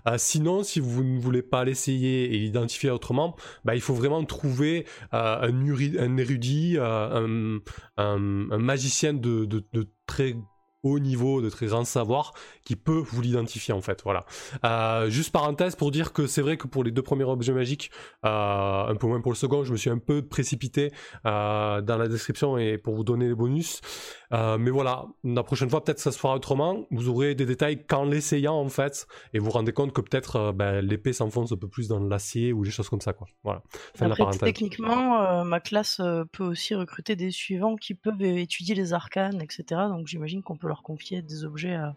Euh, 0.07 0.15
sinon, 0.17 0.63
si 0.63 0.79
vous 0.79 1.03
ne 1.03 1.19
voulez 1.19 1.41
pas 1.41 1.63
l'essayer 1.63 2.35
et 2.35 2.37
l'identifier 2.37 2.89
autrement, 2.89 3.35
bah, 3.63 3.75
il 3.75 3.81
faut 3.81 3.93
vraiment 3.93 4.23
trouver 4.25 4.85
euh, 5.13 5.41
un, 5.41 6.17
érudit, 6.17 6.75
euh, 6.77 7.59
un, 7.97 8.17
magicien 8.17 9.13
de 9.13 9.45
très 10.05 10.35
haut 10.83 10.99
niveau, 10.99 11.41
de 11.41 11.49
très 11.49 11.67
grand 11.67 11.85
savoir, 11.85 12.33
qui 12.63 12.75
peut 12.75 13.01
vous 13.05 13.21
l'identifier 13.21 13.73
en 13.73 13.81
fait. 13.81 14.01
Voilà. 14.03 14.25
Euh, 14.65 15.09
juste 15.09 15.31
parenthèse 15.31 15.75
pour 15.75 15.91
dire 15.91 16.13
que 16.13 16.27
c'est 16.27 16.41
vrai 16.41 16.57
que 16.57 16.67
pour 16.67 16.83
les 16.83 16.91
deux 16.91 17.01
premiers 17.01 17.23
objets 17.23 17.53
magiques, 17.53 17.89
euh, 18.25 18.87
un 18.87 18.95
peu 18.95 19.07
moins 19.07 19.21
pour 19.21 19.31
le 19.31 19.37
second, 19.37 19.63
je 19.63 19.71
me 19.71 19.77
suis 19.77 19.89
un 19.89 19.97
peu 19.97 20.21
précipité 20.21 20.91
euh, 21.25 21.81
dans 21.81 21.97
la 21.97 22.07
description 22.07 22.57
et 22.57 22.77
pour 22.77 22.95
vous 22.95 23.03
donner 23.03 23.27
les 23.27 23.35
bonus. 23.35 23.81
mais 24.31 24.71
voilà, 24.71 25.05
la 25.23 25.43
prochaine 25.43 25.69
fois 25.69 25.83
peut-être 25.83 25.99
ça 25.99 26.11
se 26.11 26.19
fera 26.19 26.35
autrement. 26.35 26.85
Vous 26.91 27.07
aurez 27.07 27.35
des 27.35 27.45
détails 27.45 27.85
qu'en 27.85 28.05
l'essayant 28.05 28.55
en 28.55 28.69
fait, 28.69 29.07
et 29.33 29.39
vous 29.39 29.45
vous 29.45 29.51
rendez 29.51 29.71
compte 29.71 29.93
que 29.93 30.01
peut-être 30.01 30.51
ben, 30.51 30.81
l'épée 30.81 31.13
s'enfonce 31.13 31.51
un 31.51 31.57
peu 31.57 31.67
plus 31.67 31.87
dans 31.87 31.99
l'acier 31.99 32.51
ou 32.51 32.63
des 32.65 32.71
choses 32.71 32.89
comme 32.89 33.01
ça 33.01 33.13
quoi. 33.13 33.27
Voilà. 33.43 33.61
techniquement, 34.39 35.45
ma 35.45 35.59
classe 35.59 36.01
peut 36.31 36.43
aussi 36.43 36.75
recruter 36.75 37.15
des 37.15 37.31
suivants 37.31 37.75
qui 37.75 37.93
peuvent 37.93 38.21
étudier 38.21 38.75
les 38.75 38.93
arcanes, 38.93 39.41
etc. 39.41 39.81
Donc 39.89 40.07
j'imagine 40.07 40.41
qu'on 40.41 40.57
peut 40.57 40.67
leur 40.73 40.83
confier 40.83 41.21
des 41.21 41.45
objets 41.45 41.75
à 41.75 41.95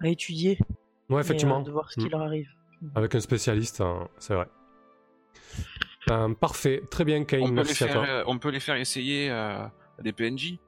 à 0.00 0.08
étudier. 0.08 0.58
Ouais, 1.08 1.20
effectivement. 1.20 1.62
de 1.62 1.70
voir 1.70 1.90
ce 1.90 2.00
qui 2.00 2.06
mm. 2.06 2.10
leur 2.10 2.22
arrive. 2.22 2.48
Avec 2.94 3.14
un 3.14 3.20
spécialiste, 3.20 3.80
hein, 3.80 4.08
c'est 4.18 4.34
vrai. 4.34 4.46
Euh, 6.10 6.32
parfait, 6.34 6.82
très 6.90 7.04
bien, 7.04 7.24
Kane, 7.24 7.52
merci 7.52 7.84
à 7.84 7.88
toi. 7.88 8.06
Euh, 8.06 8.24
on 8.26 8.38
peut 8.38 8.50
les 8.50 8.60
faire 8.60 8.76
essayer 8.76 9.30
à 9.30 9.72
des 10.00 10.12
PNJ 10.12 10.58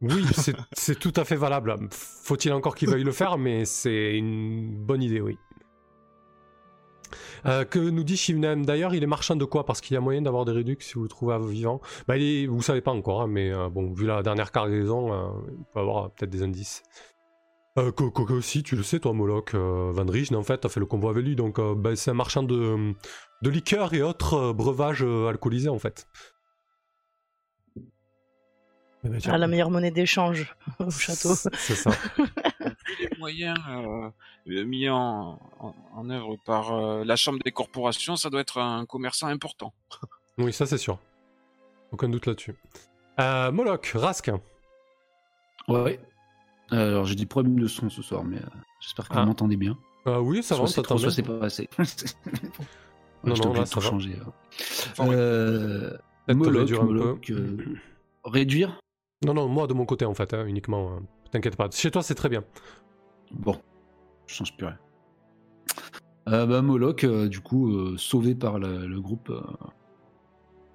Oui, 0.00 0.24
c'est 0.72 0.98
tout 0.98 1.12
à 1.16 1.24
fait 1.24 1.36
valable. 1.36 1.76
Faut-il 1.90 2.52
encore 2.52 2.74
qu'ils 2.74 2.90
veuillent 2.90 3.04
le 3.04 3.12
faire, 3.12 3.38
mais 3.38 3.64
c'est 3.64 4.16
une 4.16 4.74
bonne 4.74 5.02
idée, 5.02 5.20
oui. 5.20 5.38
Euh, 7.46 7.64
que 7.64 7.78
nous 7.78 8.04
dit 8.04 8.16
Shivnem 8.16 8.64
D'ailleurs, 8.64 8.94
il 8.94 9.02
est 9.02 9.06
marchand 9.06 9.36
de 9.36 9.44
quoi? 9.44 9.64
Parce 9.64 9.80
qu'il 9.80 9.94
y 9.94 9.96
a 9.96 10.00
moyen 10.00 10.22
d'avoir 10.22 10.44
des 10.44 10.52
réducs 10.52 10.82
si 10.82 10.94
vous 10.94 11.02
le 11.02 11.08
trouvez 11.08 11.38
vivant. 11.48 11.80
Bah, 12.08 12.16
il 12.16 12.48
vous 12.48 12.62
savez 12.62 12.80
pas 12.80 12.92
encore, 12.92 13.22
hein, 13.22 13.26
mais 13.26 13.52
bon, 13.70 13.92
vu 13.92 14.06
la 14.06 14.22
dernière 14.22 14.52
cargaison, 14.52 15.42
il 15.48 15.64
peut 15.72 15.80
avoir 15.80 16.10
peut-être 16.10 16.30
des 16.30 16.42
indices. 16.42 16.82
Euh, 17.76 17.90
aussi, 18.30 18.62
tu 18.62 18.76
le 18.76 18.84
sais, 18.84 19.00
toi, 19.00 19.12
Moloch, 19.12 19.54
euh, 19.54 19.90
Van 19.92 20.06
Richten, 20.06 20.36
en 20.36 20.44
fait, 20.44 20.64
a 20.64 20.68
fait 20.68 20.78
le 20.78 20.86
convoi 20.86 21.10
avec 21.10 21.24
lui, 21.24 21.34
donc 21.34 21.58
euh, 21.58 21.74
ben, 21.74 21.96
c'est 21.96 22.12
un 22.12 22.14
marchand 22.14 22.44
de, 22.44 22.94
de 23.42 23.50
liqueurs 23.50 23.94
et 23.94 24.02
autres 24.02 24.34
euh, 24.34 24.52
breuvages 24.52 25.02
alcoolisés, 25.02 25.68
en 25.68 25.80
fait. 25.80 26.06
Eh 29.04 29.08
ben, 29.08 29.20
ah, 29.26 29.38
la 29.38 29.48
meilleure 29.48 29.70
monnaie 29.70 29.90
d'échange 29.90 30.54
au 30.78 30.88
château. 30.88 31.34
C'est 31.34 31.74
ça. 31.74 31.90
les 33.00 33.18
moyens 33.18 33.58
mis 34.46 34.88
en, 34.88 35.38
en, 35.60 36.10
œuvre 36.10 36.36
par 36.44 37.04
la 37.04 37.16
Chambre 37.16 37.38
des 37.44 37.52
corporations, 37.52 38.16
ça 38.16 38.30
doit 38.30 38.40
être 38.40 38.58
un 38.58 38.84
commerçant 38.86 39.28
important. 39.28 39.72
oui, 40.38 40.52
ça 40.52 40.66
c'est 40.66 40.78
sûr. 40.78 40.98
Aucun 41.92 42.08
doute 42.08 42.26
là-dessus. 42.26 42.54
Moloch, 43.18 43.92
Rask. 43.94 44.30
Ouais, 45.68 45.98
euh, 46.72 46.88
alors 46.88 47.04
j'ai 47.04 47.14
des 47.14 47.26
problèmes 47.26 47.58
de 47.58 47.66
son 47.66 47.90
ce 47.90 48.02
soir, 48.02 48.24
mais 48.24 48.38
euh, 48.38 48.46
j'espère 48.80 49.08
que 49.08 49.14
vous 49.14 49.20
ah. 49.20 49.26
m'entendez 49.26 49.56
bien. 49.56 49.76
Ah 50.06 50.20
oui, 50.20 50.42
ça 50.42 50.56
va, 50.56 50.66
ça 50.66 50.82
trop, 50.82 50.98
soit 50.98 51.10
c'est 51.10 51.22
pas 51.22 51.44
assez. 51.44 51.68
non, 53.24 53.34
non, 53.34 53.52
là, 53.52 53.66
ça 53.66 53.80
va. 53.80 53.86
changer. 53.86 54.16
Euh, 55.00 55.96
Moloch, 56.28 56.60
réduire 56.60 56.84
Moloch, 56.84 57.30
euh, 57.30 57.56
réduire? 58.24 58.80
Non, 59.24 59.34
non, 59.34 59.48
moi 59.48 59.66
de 59.66 59.74
mon 59.74 59.86
côté 59.86 60.04
en 60.04 60.14
fait, 60.14 60.34
hein, 60.34 60.46
uniquement. 60.46 60.92
Hein. 60.92 61.02
T'inquiète 61.30 61.56
pas. 61.56 61.68
Chez 61.70 61.90
toi, 61.90 62.02
c'est 62.02 62.14
très 62.14 62.28
bien. 62.28 62.44
Bon, 63.30 63.58
je 64.26 64.34
change 64.34 64.56
plus 64.56 64.66
rien. 64.66 64.78
Euh, 66.28 66.46
bah, 66.46 66.62
Moloch, 66.62 67.04
du 67.04 67.40
coup, 67.40 67.96
sauvé 67.98 68.34
par 68.34 68.58
le 68.58 69.00
groupe 69.00 69.32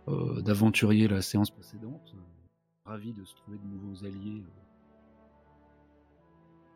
d'aventuriers 0.08 1.08
la 1.08 1.22
séance 1.22 1.52
précédente, 1.52 2.16
ravi 2.86 3.14
de 3.14 3.24
se 3.24 3.36
trouver 3.36 3.58
de 3.58 3.66
nouveaux 3.66 4.06
alliés 4.06 4.44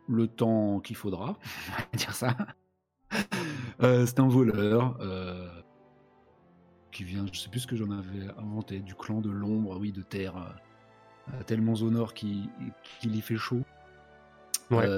le 0.08 0.26
temps 0.28 0.80
qu'il 0.80 0.96
faudra, 0.96 1.38
on 1.68 1.72
va 1.72 1.96
dire 1.96 2.14
ça. 2.14 2.36
Euh, 3.82 4.06
c'est 4.06 4.20
un 4.20 4.28
voleur 4.28 4.96
euh, 5.00 5.48
qui 6.90 7.04
vient, 7.04 7.26
je 7.32 7.38
sais 7.38 7.48
plus 7.48 7.60
ce 7.60 7.66
que 7.66 7.76
j'en 7.76 7.90
avais 7.90 8.28
inventé, 8.38 8.80
du 8.80 8.94
clan 8.94 9.20
de 9.20 9.30
l'ombre, 9.30 9.78
oui, 9.78 9.92
de 9.92 10.02
terre, 10.02 10.36
euh, 11.28 11.42
tellement 11.44 11.74
au 11.74 11.90
nord 11.90 12.14
qu'il 12.14 12.48
y 13.02 13.20
fait 13.20 13.36
chaud. 13.36 13.62
Ouais. 14.70 14.88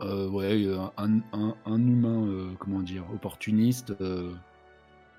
Ouais, 0.00 0.66
un, 0.96 1.20
un 1.32 1.86
humain, 1.86 2.54
comment 2.58 2.80
dire, 2.80 3.04
opportuniste 3.12 3.94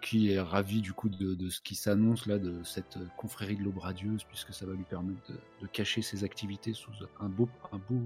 qui 0.06 0.32
est 0.32 0.40
ravi 0.40 0.82
du 0.82 0.94
coup 0.94 1.10
de, 1.10 1.50
ce 1.50 1.60
qui 1.62 1.74
s'annonce 1.74 2.28
là, 2.28 2.38
de 2.38 2.62
cette 2.64 3.00
confrérie 3.18 3.56
de 3.56 3.64
l'aube 3.64 3.80
radieuse, 3.80 4.24
puisque 4.24 4.54
ça 4.54 4.68
va 4.68 4.74
lui 4.74 4.84
permettre 4.84 5.20
de, 5.62 5.68
cacher 5.68 6.04
ses 6.04 6.24
activités 6.24 6.74
sous 6.74 6.92
un 7.20 7.28
beau, 7.28 7.50
un 7.72 7.80
beau, 7.80 8.02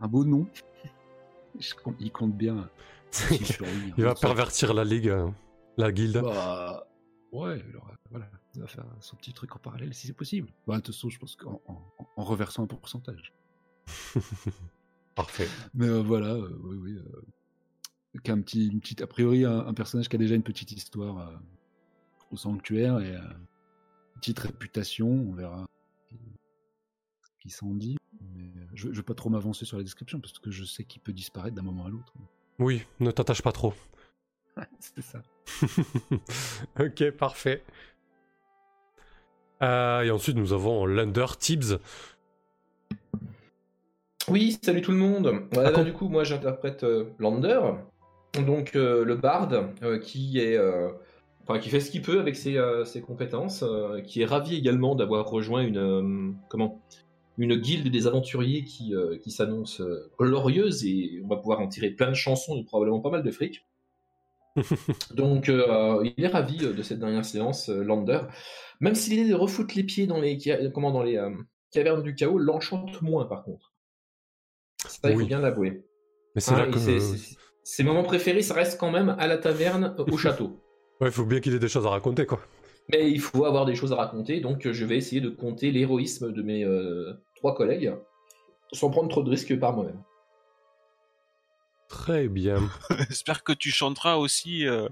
un 0.00 0.08
beau 0.08 0.24
nom. 0.24 0.46
Il 2.00 2.12
compte 2.12 2.34
bien. 2.34 2.70
il 3.98 4.04
va 4.04 4.14
pervertir 4.14 4.72
la 4.72 4.84
ligue, 4.84 5.08
euh, 5.08 5.28
la 5.76 5.92
guilde. 5.92 6.18
Bah, 6.18 6.86
ouais, 7.32 7.64
voilà, 8.10 8.30
il 8.54 8.60
va 8.60 8.66
faire 8.66 8.84
son 9.00 9.16
petit 9.16 9.32
truc 9.32 9.54
en 9.56 9.58
parallèle 9.58 9.92
si 9.94 10.06
c'est 10.06 10.12
possible. 10.12 10.48
Bah, 10.66 10.76
de 10.76 10.80
toute 10.80 10.94
façon, 10.94 11.08
je 11.08 11.18
pense 11.18 11.36
qu'en 11.36 11.60
en, 12.16 12.24
reversant 12.24 12.64
un 12.64 12.66
pourcentage. 12.66 13.34
Parfait. 15.18 15.48
Mais 15.74 15.88
euh, 15.88 16.00
voilà, 16.00 16.32
euh, 16.32 16.58
oui, 16.62 16.76
oui 16.76 16.98
qu'un 18.22 18.40
petit, 18.40 18.68
une 18.68 18.80
petite, 18.80 19.02
a 19.02 19.06
priori, 19.06 19.44
un, 19.44 19.72
personnage 19.74 20.08
qui 20.08 20.16
a 20.16 20.18
déjà 20.18 20.34
une 20.34 20.42
petite 20.42 20.72
histoire 20.72 21.18
euh, 21.18 21.36
au 22.30 22.36
sanctuaire 22.36 22.98
et 23.00 23.14
euh, 23.14 23.20
une 23.20 24.20
petite 24.20 24.38
réputation, 24.38 25.08
on 25.08 25.32
verra 25.32 25.66
qui, 27.40 27.50
s'en 27.50 27.74
dit. 27.74 27.96
Mais, 28.34 28.44
euh, 28.44 28.66
je, 28.74 28.88
je 28.92 28.96
vais 28.96 29.02
pas 29.02 29.14
trop 29.14 29.30
m'avancer 29.30 29.64
sur 29.64 29.76
la 29.76 29.82
description 29.82 30.20
parce 30.20 30.38
que 30.38 30.50
je 30.50 30.64
sais 30.64 30.84
qu'il 30.84 31.00
peut 31.00 31.12
disparaître 31.12 31.54
d'un 31.54 31.62
moment 31.62 31.86
à 31.86 31.88
l'autre. 31.88 32.12
Oui, 32.58 32.82
ne 33.00 33.10
t'attache 33.10 33.42
pas 33.42 33.52
trop. 33.52 33.74
C'est 34.80 35.02
ça. 35.02 35.22
ok, 36.80 37.10
parfait. 37.12 37.64
Euh, 39.62 40.02
et 40.02 40.10
ensuite, 40.10 40.36
nous 40.36 40.52
avons 40.52 40.86
Lunder 40.86 41.26
Tibbs. 41.38 41.78
Oui, 44.30 44.58
salut 44.62 44.82
tout 44.82 44.92
le 44.92 44.98
monde. 44.98 45.42
Ah, 45.56 45.82
du 45.82 45.92
coup, 45.92 46.08
moi 46.08 46.22
j'interprète 46.22 46.84
euh, 46.84 47.04
Lander, 47.18 47.60
donc 48.46 48.76
euh, 48.76 49.02
le 49.04 49.14
barde 49.16 49.70
euh, 49.82 49.98
qui 49.98 50.38
est, 50.38 50.58
enfin, 51.42 51.58
qui 51.58 51.70
fait 51.70 51.80
ce 51.80 51.90
qu'il 51.90 52.02
peut 52.02 52.20
avec 52.20 52.36
ses, 52.36 52.58
ses 52.84 53.00
compétences, 53.00 53.64
qui 54.04 54.20
est 54.20 54.26
ravi 54.26 54.56
également 54.56 54.94
d'avoir 54.94 55.26
rejoint 55.28 55.62
une, 55.62 56.34
comment, 56.48 56.82
une 57.38 57.56
guilde 57.56 57.88
des 57.90 58.06
aventuriers 58.06 58.64
qui, 58.64 58.92
qui 59.22 59.30
s'annonce 59.30 59.80
glorieuse 60.18 60.84
et 60.84 61.22
on 61.24 61.28
va 61.28 61.36
pouvoir 61.36 61.60
en 61.60 61.68
tirer 61.68 61.90
plein 61.90 62.08
de 62.08 62.14
chansons 62.14 62.56
et 62.56 62.64
probablement 62.64 63.00
pas 63.00 63.10
mal 63.10 63.22
de 63.22 63.30
fric. 63.30 63.66
Donc 65.14 65.48
il 65.48 66.24
est 66.24 66.28
ravi 66.28 66.58
de 66.58 66.82
cette 66.82 66.98
dernière 66.98 67.24
séance, 67.24 67.70
Lander. 67.70 68.20
Même 68.80 68.94
si 68.94 69.10
l'idée 69.10 69.30
de 69.30 69.34
refoutre 69.34 69.74
les 69.74 69.84
pieds 69.84 70.06
dans 70.06 70.20
les, 70.20 70.38
comment, 70.74 70.90
dans 70.90 71.02
les 71.02 71.18
cavernes 71.70 72.02
du 72.02 72.14
chaos 72.14 72.38
l'enchante 72.38 73.00
moins 73.00 73.24
par 73.24 73.42
contre. 73.42 73.72
Ça, 74.88 75.10
il 75.10 75.16
Oui. 75.16 75.22
faut 75.22 75.28
bien 75.28 75.40
l'avouer. 75.40 75.84
Mais 76.34 76.40
c'est 76.40 76.52
Hein, 76.52 76.66
là 76.66 76.72
que. 76.72 76.78
Ses 77.64 77.84
moments 77.84 78.02
préférés, 78.02 78.40
ça 78.42 78.54
reste 78.54 78.80
quand 78.80 78.90
même 78.90 79.14
à 79.18 79.26
la 79.26 79.36
taverne, 79.36 79.94
euh, 79.98 80.04
au 80.10 80.16
château. 80.16 80.58
Ouais, 81.00 81.08
il 81.08 81.12
faut 81.12 81.24
bien 81.26 81.40
qu'il 81.40 81.54
ait 81.54 81.58
des 81.58 81.68
choses 81.68 81.86
à 81.86 81.90
raconter, 81.90 82.24
quoi. 82.26 82.40
Mais 82.90 83.10
il 83.10 83.20
faut 83.20 83.44
avoir 83.44 83.66
des 83.66 83.74
choses 83.74 83.92
à 83.92 83.96
raconter, 83.96 84.40
donc 84.40 84.66
euh, 84.66 84.72
je 84.72 84.84
vais 84.86 84.96
essayer 84.96 85.20
de 85.20 85.28
compter 85.28 85.70
l'héroïsme 85.70 86.32
de 86.32 86.42
mes 86.42 86.64
euh, 86.64 87.12
trois 87.36 87.54
collègues, 87.54 87.92
sans 88.72 88.88
prendre 88.90 89.10
trop 89.10 89.22
de 89.22 89.28
risques 89.30 89.58
par 89.58 89.74
moi-même. 89.74 90.02
Très 91.88 92.28
bien. 92.28 92.70
J'espère 93.08 93.42
que 93.42 93.52
tu 93.52 93.70
chanteras 93.70 94.16
aussi 94.16 94.66
euh, 94.66 94.88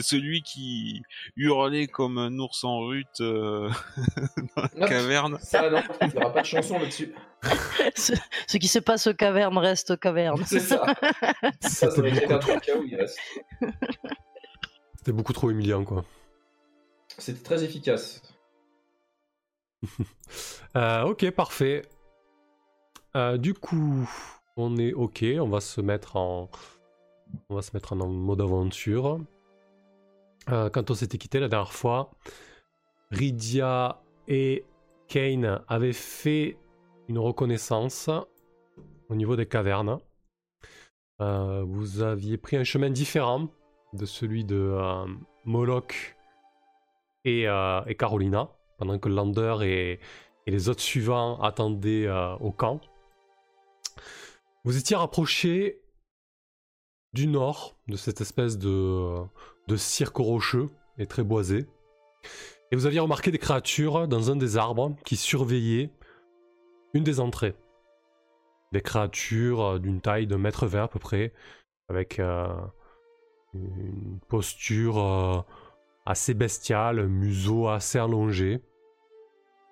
celui 0.00 0.42
qui 0.42 1.02
hurlait 1.36 1.86
comme 1.86 2.16
un 2.16 2.38
ours 2.38 2.64
en 2.64 2.80
rut 2.80 3.20
euh, 3.20 3.70
dans 4.56 4.62
la 4.74 4.88
caverne. 4.88 5.38
Ça, 5.42 5.68
non, 5.68 5.82
il 6.00 6.08
n'y 6.08 6.16
aura 6.16 6.32
pas 6.32 6.40
de 6.40 6.46
chanson 6.46 6.78
là-dessus. 6.78 7.14
ce, 7.96 8.14
ce 8.46 8.56
qui 8.56 8.68
se 8.68 8.78
passe 8.78 9.06
aux 9.06 9.14
cavernes 9.14 9.58
reste 9.58 9.90
aux 9.90 9.96
cavernes. 9.96 10.42
C'est 10.46 10.60
ça. 10.60 10.86
Ça, 11.60 11.90
ça 11.90 12.02
va 12.02 12.08
C'était 12.08 12.24
être 12.24 12.28
beaucoup, 12.28 12.34
un 12.34 12.38
truc 12.38 12.70
où 12.78 12.84
il 12.84 12.96
reste. 12.96 13.18
c'était 14.96 15.12
beaucoup 15.12 15.32
trop 15.32 15.50
humiliant, 15.50 15.84
quoi. 15.84 16.04
C'était 17.18 17.42
très 17.42 17.62
efficace. 17.62 18.22
Euh, 20.76 21.02
ok, 21.02 21.30
parfait. 21.32 21.82
Euh, 23.16 23.36
du 23.36 23.52
coup, 23.52 24.08
on 24.56 24.76
est 24.76 24.92
ok. 24.92 25.24
On 25.40 25.48
va 25.48 25.60
se 25.60 25.80
mettre 25.80 26.16
en, 26.16 26.48
mode 28.06 28.40
aventure. 28.40 29.20
Euh, 30.50 30.70
quand 30.70 30.90
on 30.90 30.94
s'était 30.94 31.18
quitté 31.18 31.40
la 31.40 31.48
dernière 31.48 31.72
fois, 31.72 32.10
Rydia 33.10 34.02
et 34.28 34.64
Kane 35.08 35.62
avaient 35.68 35.92
fait 35.92 36.56
une 37.08 37.18
reconnaissance 37.18 38.10
au 39.08 39.14
niveau 39.14 39.36
des 39.36 39.46
cavernes. 39.46 39.98
Euh, 41.20 41.62
vous 41.64 42.02
aviez 42.02 42.36
pris 42.36 42.56
un 42.56 42.64
chemin 42.64 42.90
différent 42.90 43.48
de 43.92 44.06
celui 44.06 44.44
de 44.44 44.56
euh, 44.56 45.06
Moloch 45.44 46.16
et, 47.24 47.46
Carolina, 47.98 48.48
pendant 48.78 48.98
que 48.98 49.08
Lander 49.08 49.56
et, 49.62 50.00
les 50.48 50.68
autres 50.68 50.80
suivants 50.80 51.40
attendaient 51.40 52.08
au 52.40 52.50
camp. 52.50 52.80
Vous 54.64 54.76
étiez 54.76 54.94
rapproché 54.94 55.82
du 57.12 57.26
nord 57.26 57.76
de 57.88 57.96
cette 57.96 58.20
espèce 58.20 58.58
de, 58.58 59.26
cirque 59.76 60.18
rocheux 60.18 60.70
et 60.98 61.06
très 61.06 61.24
boisé. 61.24 61.66
Et 62.70 62.76
vous 62.76 62.86
aviez 62.86 63.00
remarqué 63.00 63.32
des 63.32 63.38
créatures 63.38 64.06
dans 64.06 64.30
un 64.30 64.36
des 64.36 64.56
arbres 64.56 64.94
qui 65.04 65.16
surveillaient 65.16 65.90
une 66.94 67.02
des 67.02 67.18
entrées. 67.18 67.56
Des 68.70 68.82
créatures 68.82 69.62
euh, 69.62 69.78
d'une 69.78 70.00
taille 70.00 70.26
de 70.26 70.36
mètre 70.36 70.66
vingt 70.66 70.84
à 70.84 70.88
peu 70.88 70.98
près, 70.98 71.32
avec 71.88 72.20
euh, 72.20 72.46
une 73.54 74.20
posture 74.28 74.98
euh, 74.98 75.40
assez 76.06 76.34
bestiale, 76.34 77.08
museau 77.08 77.68
assez 77.68 77.98
allongé. 77.98 78.62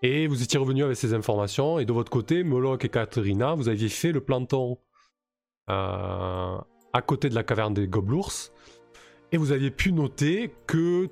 Et 0.03 0.27
vous 0.27 0.43
étiez 0.43 0.59
revenu 0.59 0.83
avec 0.83 0.97
ces 0.97 1.13
informations, 1.13 1.79
et 1.79 1.85
de 1.85 1.93
votre 1.93 2.11
côté, 2.11 2.43
Moloch 2.43 2.85
et 2.85 2.89
Katerina, 2.89 3.55
vous 3.55 3.69
aviez 3.69 3.89
fait 3.91 4.13
le 4.13 4.23
planton 4.23 4.79
euh, 5.69 6.57
à 6.93 7.03
côté 7.03 7.29
de 7.29 7.35
la 7.35 7.43
caverne 7.43 7.75
des 7.75 7.87
Goblours, 7.87 8.33
et 9.33 9.37
vous 9.37 9.53
aviez 9.53 9.71
pu 9.71 9.93
noter 9.93 10.55
que. 10.67 11.09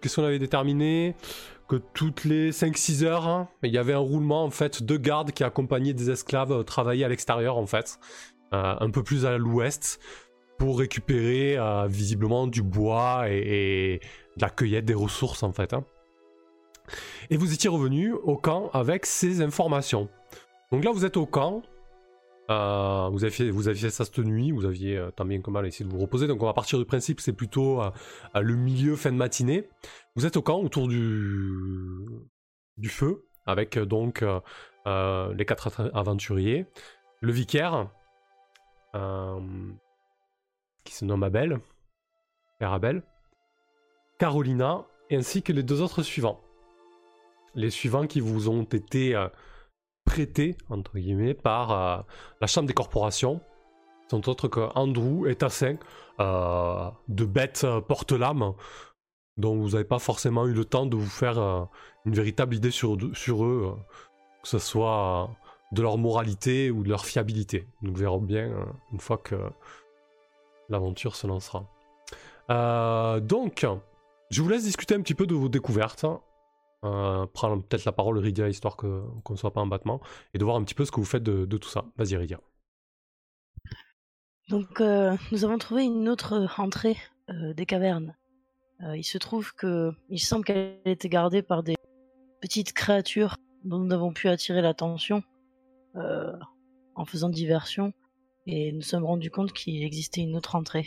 Qu'est-ce 0.00 0.16
qu'on 0.16 0.24
avait 0.24 0.38
déterminé? 0.38 1.16
Que 1.66 1.76
toutes 1.76 2.24
les 2.24 2.52
5-6 2.52 3.04
heures, 3.04 3.26
hein, 3.26 3.48
il 3.62 3.72
y 3.72 3.78
avait 3.78 3.94
un 3.94 3.98
roulement 3.98 4.44
en 4.44 4.50
fait 4.50 4.82
de 4.82 4.98
gardes 4.98 5.32
qui 5.32 5.44
accompagnaient 5.44 5.94
des 5.94 6.10
esclaves 6.10 6.52
euh, 6.52 6.62
travailler 6.62 7.04
à 7.04 7.08
l'extérieur 7.08 7.56
en 7.56 7.66
fait, 7.66 7.98
euh, 8.52 8.74
un 8.78 8.90
peu 8.90 9.02
plus 9.02 9.24
à 9.24 9.38
l'ouest, 9.38 9.98
pour 10.58 10.78
récupérer 10.78 11.56
euh, 11.56 11.86
visiblement 11.88 12.46
du 12.46 12.62
bois 12.62 13.30
et, 13.30 13.94
et 13.94 14.00
de 14.36 14.42
la 14.42 14.50
cueillette 14.50 14.84
des 14.84 14.94
ressources 14.94 15.42
en 15.42 15.52
fait. 15.52 15.72
hein. 15.72 15.84
Et 17.30 17.36
vous 17.36 17.52
étiez 17.52 17.70
revenu 17.70 18.12
au 18.12 18.36
camp 18.36 18.70
avec 18.72 19.06
ces 19.06 19.40
informations. 19.40 20.08
Donc 20.72 20.84
là, 20.84 20.90
vous 20.92 21.04
êtes 21.04 21.16
au 21.16 21.26
camp. 21.26 21.62
Euh, 22.50 23.08
vous, 23.10 23.24
avez 23.24 23.30
fait, 23.30 23.50
vous 23.50 23.62
ça 23.62 24.04
cette 24.04 24.18
nuit. 24.18 24.50
Vous 24.50 24.64
aviez 24.64 24.98
euh, 24.98 25.10
tant 25.10 25.24
bien 25.24 25.40
que 25.40 25.50
mal 25.50 25.66
essayé 25.66 25.84
de 25.84 25.90
vous 25.90 26.00
reposer. 26.00 26.26
Donc 26.26 26.42
on 26.42 26.46
va 26.46 26.52
partir 26.52 26.78
du 26.78 26.84
principe 26.84 27.20
c'est 27.20 27.32
plutôt 27.32 27.80
euh, 27.82 27.90
le 28.34 28.54
milieu, 28.54 28.96
fin 28.96 29.12
de 29.12 29.16
matinée. 29.16 29.68
Vous 30.14 30.26
êtes 30.26 30.36
au 30.36 30.42
camp 30.42 30.60
autour 30.60 30.88
du, 30.88 32.08
feu. 32.88 33.24
Avec 33.46 33.78
donc 33.78 34.22
les 34.22 35.44
quatre 35.46 35.90
aventuriers. 35.94 36.66
Le 37.20 37.32
vicaire. 37.32 37.90
qui 40.84 40.94
se 40.94 41.04
nomme 41.04 41.22
Abel. 41.22 41.60
Abel. 42.60 43.02
Carolina. 44.18 44.86
Ainsi 45.10 45.42
que 45.42 45.52
les 45.52 45.62
deux 45.62 45.82
autres 45.82 46.02
suivants 46.02 46.43
les 47.54 47.70
suivants 47.70 48.06
qui 48.06 48.20
vous 48.20 48.48
ont 48.48 48.64
été 48.64 49.14
euh, 49.14 49.28
prêtés, 50.04 50.56
entre 50.70 50.98
guillemets, 50.98 51.34
par 51.34 51.72
euh, 51.72 52.02
la 52.40 52.46
Chambre 52.46 52.68
des 52.68 52.74
corporations, 52.74 53.40
sont 54.10 54.28
autres 54.28 54.48
que 54.48 54.68
Andrew 54.74 55.26
et 55.28 55.34
Tassin, 55.34 55.76
euh, 56.20 56.90
de 57.08 57.24
bêtes 57.24 57.66
porte-lames, 57.88 58.54
dont 59.36 59.56
vous 59.56 59.70
n'avez 59.70 59.84
pas 59.84 59.98
forcément 59.98 60.46
eu 60.46 60.52
le 60.52 60.64
temps 60.64 60.86
de 60.86 60.96
vous 60.96 61.08
faire 61.08 61.38
une 62.04 62.14
véritable 62.14 62.54
idée 62.54 62.70
sur, 62.70 62.94
eux, 62.94 63.76
que 64.42 64.48
ce 64.48 64.58
soit 64.58 65.30
de 65.72 65.82
leur 65.82 65.98
moralité 65.98 66.70
ou 66.70 66.84
de 66.84 66.88
leur 66.88 67.04
fiabilité. 67.04 67.66
Nous 67.82 67.94
verrons 67.94 68.20
bien 68.20 68.52
une 68.92 69.00
fois 69.00 69.16
que 69.18 69.34
l'aventure 70.68 71.16
se 71.16 71.26
lancera. 71.26 71.66
Donc, 73.20 73.66
je 74.30 74.42
vous 74.42 74.48
laisse 74.48 74.64
discuter 74.64 74.94
un 74.94 75.00
petit 75.00 75.14
peu 75.14 75.26
de 75.26 75.34
vos 75.34 75.48
découvertes. 75.48 76.06
Euh, 76.84 77.24
prendre 77.26 77.62
peut-être 77.62 77.86
la 77.86 77.92
parole 77.92 78.18
Rydia 78.18 78.48
histoire 78.48 78.76
que- 78.76 79.02
qu'on 79.22 79.32
ne 79.32 79.38
soit 79.38 79.52
pas 79.54 79.62
en 79.62 79.66
battement 79.66 80.02
et 80.34 80.38
de 80.38 80.44
voir 80.44 80.56
un 80.56 80.64
petit 80.64 80.74
peu 80.74 80.84
ce 80.84 80.92
que 80.92 81.00
vous 81.00 81.06
faites 81.06 81.22
de, 81.22 81.46
de 81.46 81.56
tout 81.56 81.70
ça. 81.70 81.86
Vas-y 81.96 82.16
Rydia. 82.16 82.40
Donc, 84.50 84.82
euh, 84.82 85.16
nous 85.32 85.46
avons 85.46 85.56
trouvé 85.56 85.84
une 85.84 86.10
autre 86.10 86.46
entrée 86.58 86.98
euh, 87.30 87.54
des 87.54 87.64
cavernes. 87.64 88.14
Euh, 88.82 88.98
il 88.98 89.04
se 89.04 89.16
trouve 89.16 89.54
que, 89.54 89.92
il 90.10 90.18
semble 90.18 90.44
qu'elle 90.44 90.78
ait 90.84 90.92
été 90.92 91.08
gardée 91.08 91.40
par 91.40 91.62
des 91.62 91.76
petites 92.42 92.74
créatures 92.74 93.36
dont 93.64 93.78
nous 93.78 93.94
avons 93.94 94.12
pu 94.12 94.28
attirer 94.28 94.60
l'attention 94.60 95.22
euh, 95.96 96.32
en 96.96 97.06
faisant 97.06 97.30
diversion, 97.30 97.94
et 98.46 98.72
nous 98.72 98.82
sommes 98.82 99.06
rendus 99.06 99.30
compte 99.30 99.54
qu'il 99.54 99.82
existait 99.82 100.20
une 100.20 100.36
autre 100.36 100.54
entrée. 100.54 100.86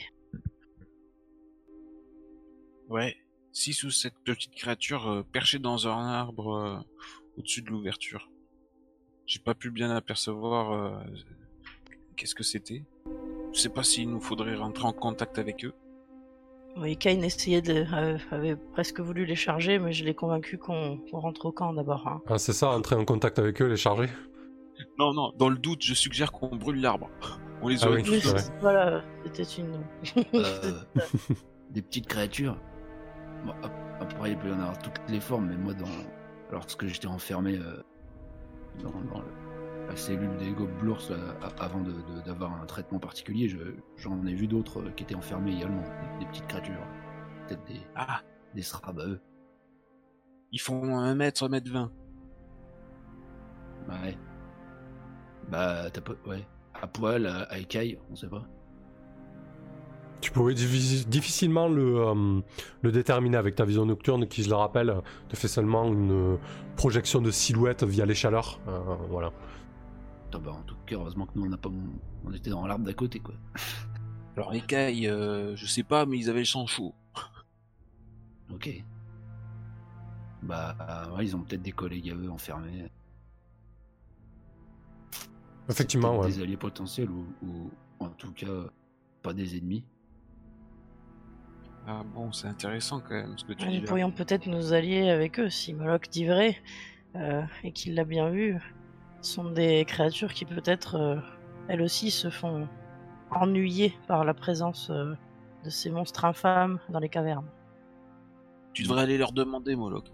Ouais, 2.88 3.16
six 3.58 3.84
ou 3.84 3.90
sept 3.90 4.14
petites 4.24 4.54
créatures 4.54 5.08
euh, 5.10 5.24
perchées 5.24 5.60
dans 5.60 5.88
un 5.88 6.06
arbre 6.08 6.54
euh, 6.56 6.78
au-dessus 7.38 7.62
de 7.64 7.70
l'ouverture. 7.70 8.30
J'ai 9.26 9.40
pas 9.40 9.56
pu 9.56 9.72
bien 9.72 9.90
apercevoir 9.90 10.72
euh, 10.72 10.92
qu'est-ce 12.16 12.36
que 12.36 12.44
c'était. 12.44 12.84
Je 13.54 13.60
sais 13.60 13.70
pas 13.70 13.84
s'il 13.84 14.10
nous 14.12 14.22
faudrait 14.22 14.56
rentrer 14.56 14.86
en 14.86 14.94
contact 14.94 15.40
avec 15.40 15.66
eux. 15.66 15.74
Oui, 16.78 16.96
Kane 16.96 17.24
essayait 17.24 17.64
de, 17.64 17.86
euh, 17.92 18.18
avait 18.30 18.56
presque 18.56 19.00
voulu 19.00 19.26
les 19.26 19.36
charger, 19.36 19.80
mais 19.80 19.92
je 19.94 20.06
l'ai 20.06 20.14
convaincu 20.14 20.60
qu'on 20.60 21.00
rentre 21.12 21.48
au 21.48 21.52
camp 21.52 21.74
d'abord. 21.74 22.08
hein. 22.08 22.22
Ah, 22.28 22.38
c'est 22.38 22.54
ça, 22.54 22.70
entrer 22.70 22.96
en 22.96 23.04
contact 23.06 23.40
avec 23.40 23.60
eux, 23.64 23.68
les 23.68 23.78
charger? 23.78 24.10
Non, 25.00 25.12
non, 25.14 25.34
dans 25.38 25.50
le 25.50 25.58
doute, 25.58 25.82
je 25.82 25.96
suggère 25.96 26.32
qu'on 26.32 26.56
brûle 26.56 26.80
l'arbre. 26.82 27.10
On 27.64 27.70
les 27.70 27.84
Ah 27.84 27.88
aurait 27.90 28.08
oui, 28.08 28.22
voilà, 28.62 29.04
c'était 29.26 29.42
une. 29.60 29.82
Euh, 30.36 30.80
des 31.72 31.82
petites 31.82 32.06
créatures. 32.06 32.56
Bon, 33.46 33.52
ap- 33.64 34.02
après, 34.02 34.32
il 34.32 34.38
peut 34.38 34.50
y 34.50 34.52
en 34.52 34.60
avoir 34.60 34.78
toutes 34.80 35.00
les 35.10 35.20
formes, 35.20 35.48
mais 35.48 35.58
moi, 35.58 35.74
dans... 35.74 35.86
lorsque 36.52 36.86
j'étais 36.88 37.08
enfermé 37.08 37.58
euh, 37.58 37.82
dans, 38.84 38.92
dans 39.12 39.20
le- 39.22 39.88
la 39.88 39.96
cellule 39.96 40.36
des 40.38 40.52
gobelours 40.52 41.02
a- 41.42 41.64
avant 41.64 41.82
d'avoir 42.26 42.62
un 42.62 42.66
traitement 42.66 43.00
particulier. 43.00 43.48
Je- 43.50 43.76
J'en 43.98 44.26
ai 44.26 44.34
vu 44.34 44.48
d'autres 44.48 44.82
euh, 44.82 44.90
qui 44.92 45.04
étaient 45.04 45.16
enfermés 45.16 45.56
également, 45.56 45.82
des, 45.82 46.20
des 46.20 46.26
petites 46.26 46.48
créatures, 46.48 46.76
peut-être 47.48 47.64
des, 47.66 47.82
Ah, 47.96 48.22
des 48.54 48.62
strabeux. 48.64 49.20
ils 50.52 50.60
font 50.62 50.98
un 50.98 51.16
mètre, 51.16 51.44
un 51.44 51.50
mètre 51.50 51.72
vingt. 51.72 51.92
Ouais. 53.90 54.18
Bah, 55.50 55.90
t'as 55.92 56.02
pas. 56.02 56.14
Ouais. 56.26 56.46
À 56.82 56.88
poil, 56.88 57.26
à, 57.26 57.44
à 57.44 57.58
écaille, 57.58 57.98
on 58.12 58.16
sait 58.16 58.28
pas. 58.30 58.46
Tu 60.28 60.34
pourrais 60.34 60.56
diffi- 60.56 61.08
difficilement 61.08 61.70
le, 61.70 62.00
euh, 62.02 62.42
le 62.82 62.92
déterminer 62.92 63.38
avec 63.38 63.56
ta 63.56 63.64
vision 63.64 63.86
nocturne 63.86 64.28
qui, 64.28 64.44
je 64.44 64.50
le 64.50 64.56
rappelle, 64.56 64.94
te 65.30 65.38
fait 65.38 65.48
seulement 65.48 65.86
une 65.86 66.12
euh, 66.12 66.38
projection 66.76 67.22
de 67.22 67.32
silhouette 67.32 67.86
via 67.86 68.06
les 68.06 68.14
chaleurs. 68.14 68.60
Euh, 68.68 68.78
voilà. 69.10 69.32
Bah, 70.34 70.52
en 70.52 70.64
tout 70.64 70.76
cas, 70.86 70.96
heureusement 70.98 71.28
que 71.28 71.32
nous, 71.40 71.46
on, 71.46 71.54
a 71.54 71.58
pas, 71.58 71.70
on 72.26 72.34
était 72.34 72.50
dans 72.50 72.68
l'arbre 72.68 72.84
d'à 72.84 72.92
côté, 72.92 73.20
quoi. 73.20 73.36
Alors 74.36 74.52
les 74.52 74.60
cailles, 74.60 75.08
euh, 75.08 75.56
je 75.56 75.66
sais 75.66 75.84
pas, 75.84 76.06
mais 76.06 76.18
ils 76.18 76.30
avaient 76.30 76.40
le 76.40 76.46
sang 76.46 76.68
chaud. 76.68 76.94
Ok. 78.54 78.84
Bah, 80.44 80.76
ouais, 81.16 81.24
ils 81.24 81.38
ont 81.38 81.40
peut-être 81.40 81.62
des 81.62 81.72
collègues 81.72 82.10
à 82.10 82.16
eux 82.16 82.30
enfermés. 82.30 82.92
Effectivement, 85.70 86.20
ouais. 86.20 86.28
Des 86.28 86.42
alliés 86.42 86.58
potentiels 86.58 87.10
ou, 87.10 87.26
ou 87.44 87.72
en 88.00 88.10
tout 88.10 88.34
cas 88.34 88.66
pas 89.22 89.34
des 89.34 89.58
ennemis. 89.58 89.86
Ah 91.90 92.04
bon, 92.14 92.32
c'est 92.34 92.48
intéressant 92.48 93.00
quand 93.00 93.14
même 93.16 93.38
ce 93.38 93.46
que 93.46 93.54
tu 93.54 93.66
Nous 93.66 93.72
dis 93.72 93.80
là. 93.80 93.88
pourrions 93.88 94.12
peut-être 94.12 94.46
nous 94.48 94.74
allier 94.74 95.10
avec 95.10 95.40
eux 95.40 95.50
si 95.50 95.74
Moloch 95.74 96.10
dit 96.10 96.26
vrai 96.26 96.58
euh, 97.16 97.42
et 97.64 97.72
qu'il 97.72 97.96
l'a 97.96 98.04
bien 98.04 98.30
vu. 98.30 98.58
Ce 99.22 99.36
sont 99.36 99.50
des 99.52 99.86
créatures 99.86 100.34
qui 100.34 100.44
peut-être 100.46 100.96
euh, 100.96 101.16
elles 101.70 101.82
aussi 101.82 102.12
se 102.12 102.30
font 102.30 102.68
ennuyer 103.32 103.94
par 104.08 104.26
la 104.26 104.34
présence 104.34 104.90
euh, 104.90 105.14
de 105.64 105.70
ces 105.70 105.90
monstres 105.90 106.26
infâmes 106.26 106.80
dans 106.90 107.00
les 107.00 107.10
cavernes. 107.10 107.48
Tu 108.74 108.84
devrais 108.84 109.04
aller 109.04 109.18
leur 109.18 109.32
demander, 109.32 109.76
Moloch. 109.76 110.06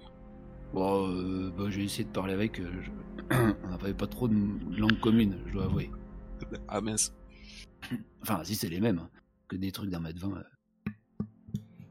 Bon, 0.74 1.08
euh, 1.10 1.52
bah, 1.58 1.66
j'ai 1.70 1.84
essayé 1.84 2.04
de 2.04 2.10
parler 2.10 2.34
avec 2.34 2.60
eux. 2.60 2.70
je- 2.82 2.92
On 3.64 3.68
n'avait 3.70 3.94
pas 3.96 4.08
trop 4.08 4.28
de 4.28 4.36
langue 4.78 5.00
commune, 5.00 5.38
je 5.48 5.54
dois 5.54 5.66
avouer. 5.66 5.90
Ah 6.68 6.82
mince. 6.82 7.14
Enfin, 8.22 8.44
si 8.44 8.56
c'est 8.56 8.70
les 8.70 8.80
mêmes, 8.80 9.00
hein, 9.00 9.10
que 9.48 9.56
des 9.56 9.72
trucs 9.72 9.90
d'un 9.90 10.00
mètre 10.00 10.20
vingt, 10.20 10.42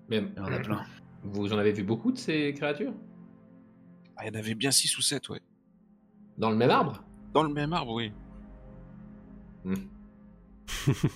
Mais 0.09 0.19
il 0.19 0.37
y 0.37 0.41
en 0.41 0.45
a 0.53 0.59
plein. 0.61 0.85
vous 1.23 1.53
en 1.53 1.59
avez 1.59 1.73
vu 1.73 1.83
beaucoup 1.85 2.13
de 2.13 2.19
ces 2.19 2.53
créatures? 2.55 2.95
Ah, 4.17 4.25
il 4.27 4.33
y 4.35 4.37
en 4.37 4.39
avait 4.39 4.55
bien 4.55 4.71
6 4.71 4.97
ou 4.99 5.03
7, 5.03 5.29
ouais. 5.31 5.41
Dans 6.39 6.51
le 6.51 6.57
même 6.57 6.71
arbre? 6.71 7.03
Dans 7.33 7.43
le 7.43 7.53
même 7.53 7.73
arbre, 7.73 7.93
oui. 7.95 8.13
Hmm. 9.65 9.75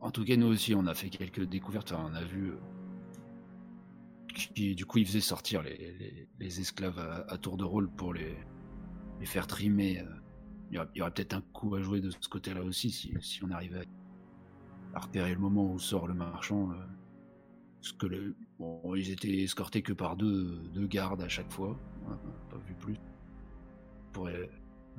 En 0.00 0.12
tout 0.12 0.24
cas, 0.24 0.36
nous 0.36 0.46
aussi, 0.46 0.74
on 0.76 0.86
a 0.86 0.94
fait 0.94 1.08
quelques 1.08 1.42
découvertes. 1.44 1.90
Enfin, 1.92 2.08
on 2.10 2.14
a 2.14 2.22
vu. 2.22 2.50
euh, 2.50 2.56
qui, 4.54 4.74
du 4.76 4.86
coup, 4.86 4.98
ils 4.98 5.06
faisaient 5.06 5.20
sortir 5.20 5.62
les, 5.62 5.76
les- 5.76 6.28
les 6.38 6.60
esclaves 6.60 6.98
à, 7.00 7.24
à 7.32 7.36
tour 7.38 7.56
de 7.56 7.64
rôle 7.64 7.90
pour 7.90 8.14
les, 8.14 8.36
les 9.18 9.26
faire 9.26 9.46
trimer. 9.48 10.00
euh. 10.00 10.04
Il 10.70 10.76
y 10.94 11.02
aurait, 11.02 11.10
peut-être 11.10 11.34
un 11.34 11.40
coup 11.52 11.74
à 11.74 11.82
jouer 11.82 12.00
de 12.00 12.10
ce 12.10 12.28
côté-là 12.28 12.62
aussi, 12.62 12.90
si, 12.90 13.12
si 13.20 13.42
on 13.44 13.50
arrivait 13.50 13.84
à 14.94 15.00
repérer 15.00 15.34
le 15.34 15.40
moment 15.40 15.72
où 15.72 15.78
sort 15.80 16.06
le 16.06 16.14
marchand. 16.14 16.70
euh. 16.70 16.76
Parce 17.82 17.92
que 17.94 18.06
le, 18.06 18.36
bon, 18.60 18.80
ils 18.94 19.10
étaient 19.10 19.42
escortés 19.42 19.82
que 19.82 19.92
par 19.92 20.16
deux, 20.16 20.56
deux 20.72 20.86
gardes 20.86 21.20
à 21.20 21.28
chaque 21.28 21.50
fois. 21.50 21.76
On 22.06 22.10
n'a 22.10 22.16
pas 22.48 22.58
vu 22.68 22.74
plus. 22.78 22.94
On 22.94 24.12
pourrait 24.12 24.48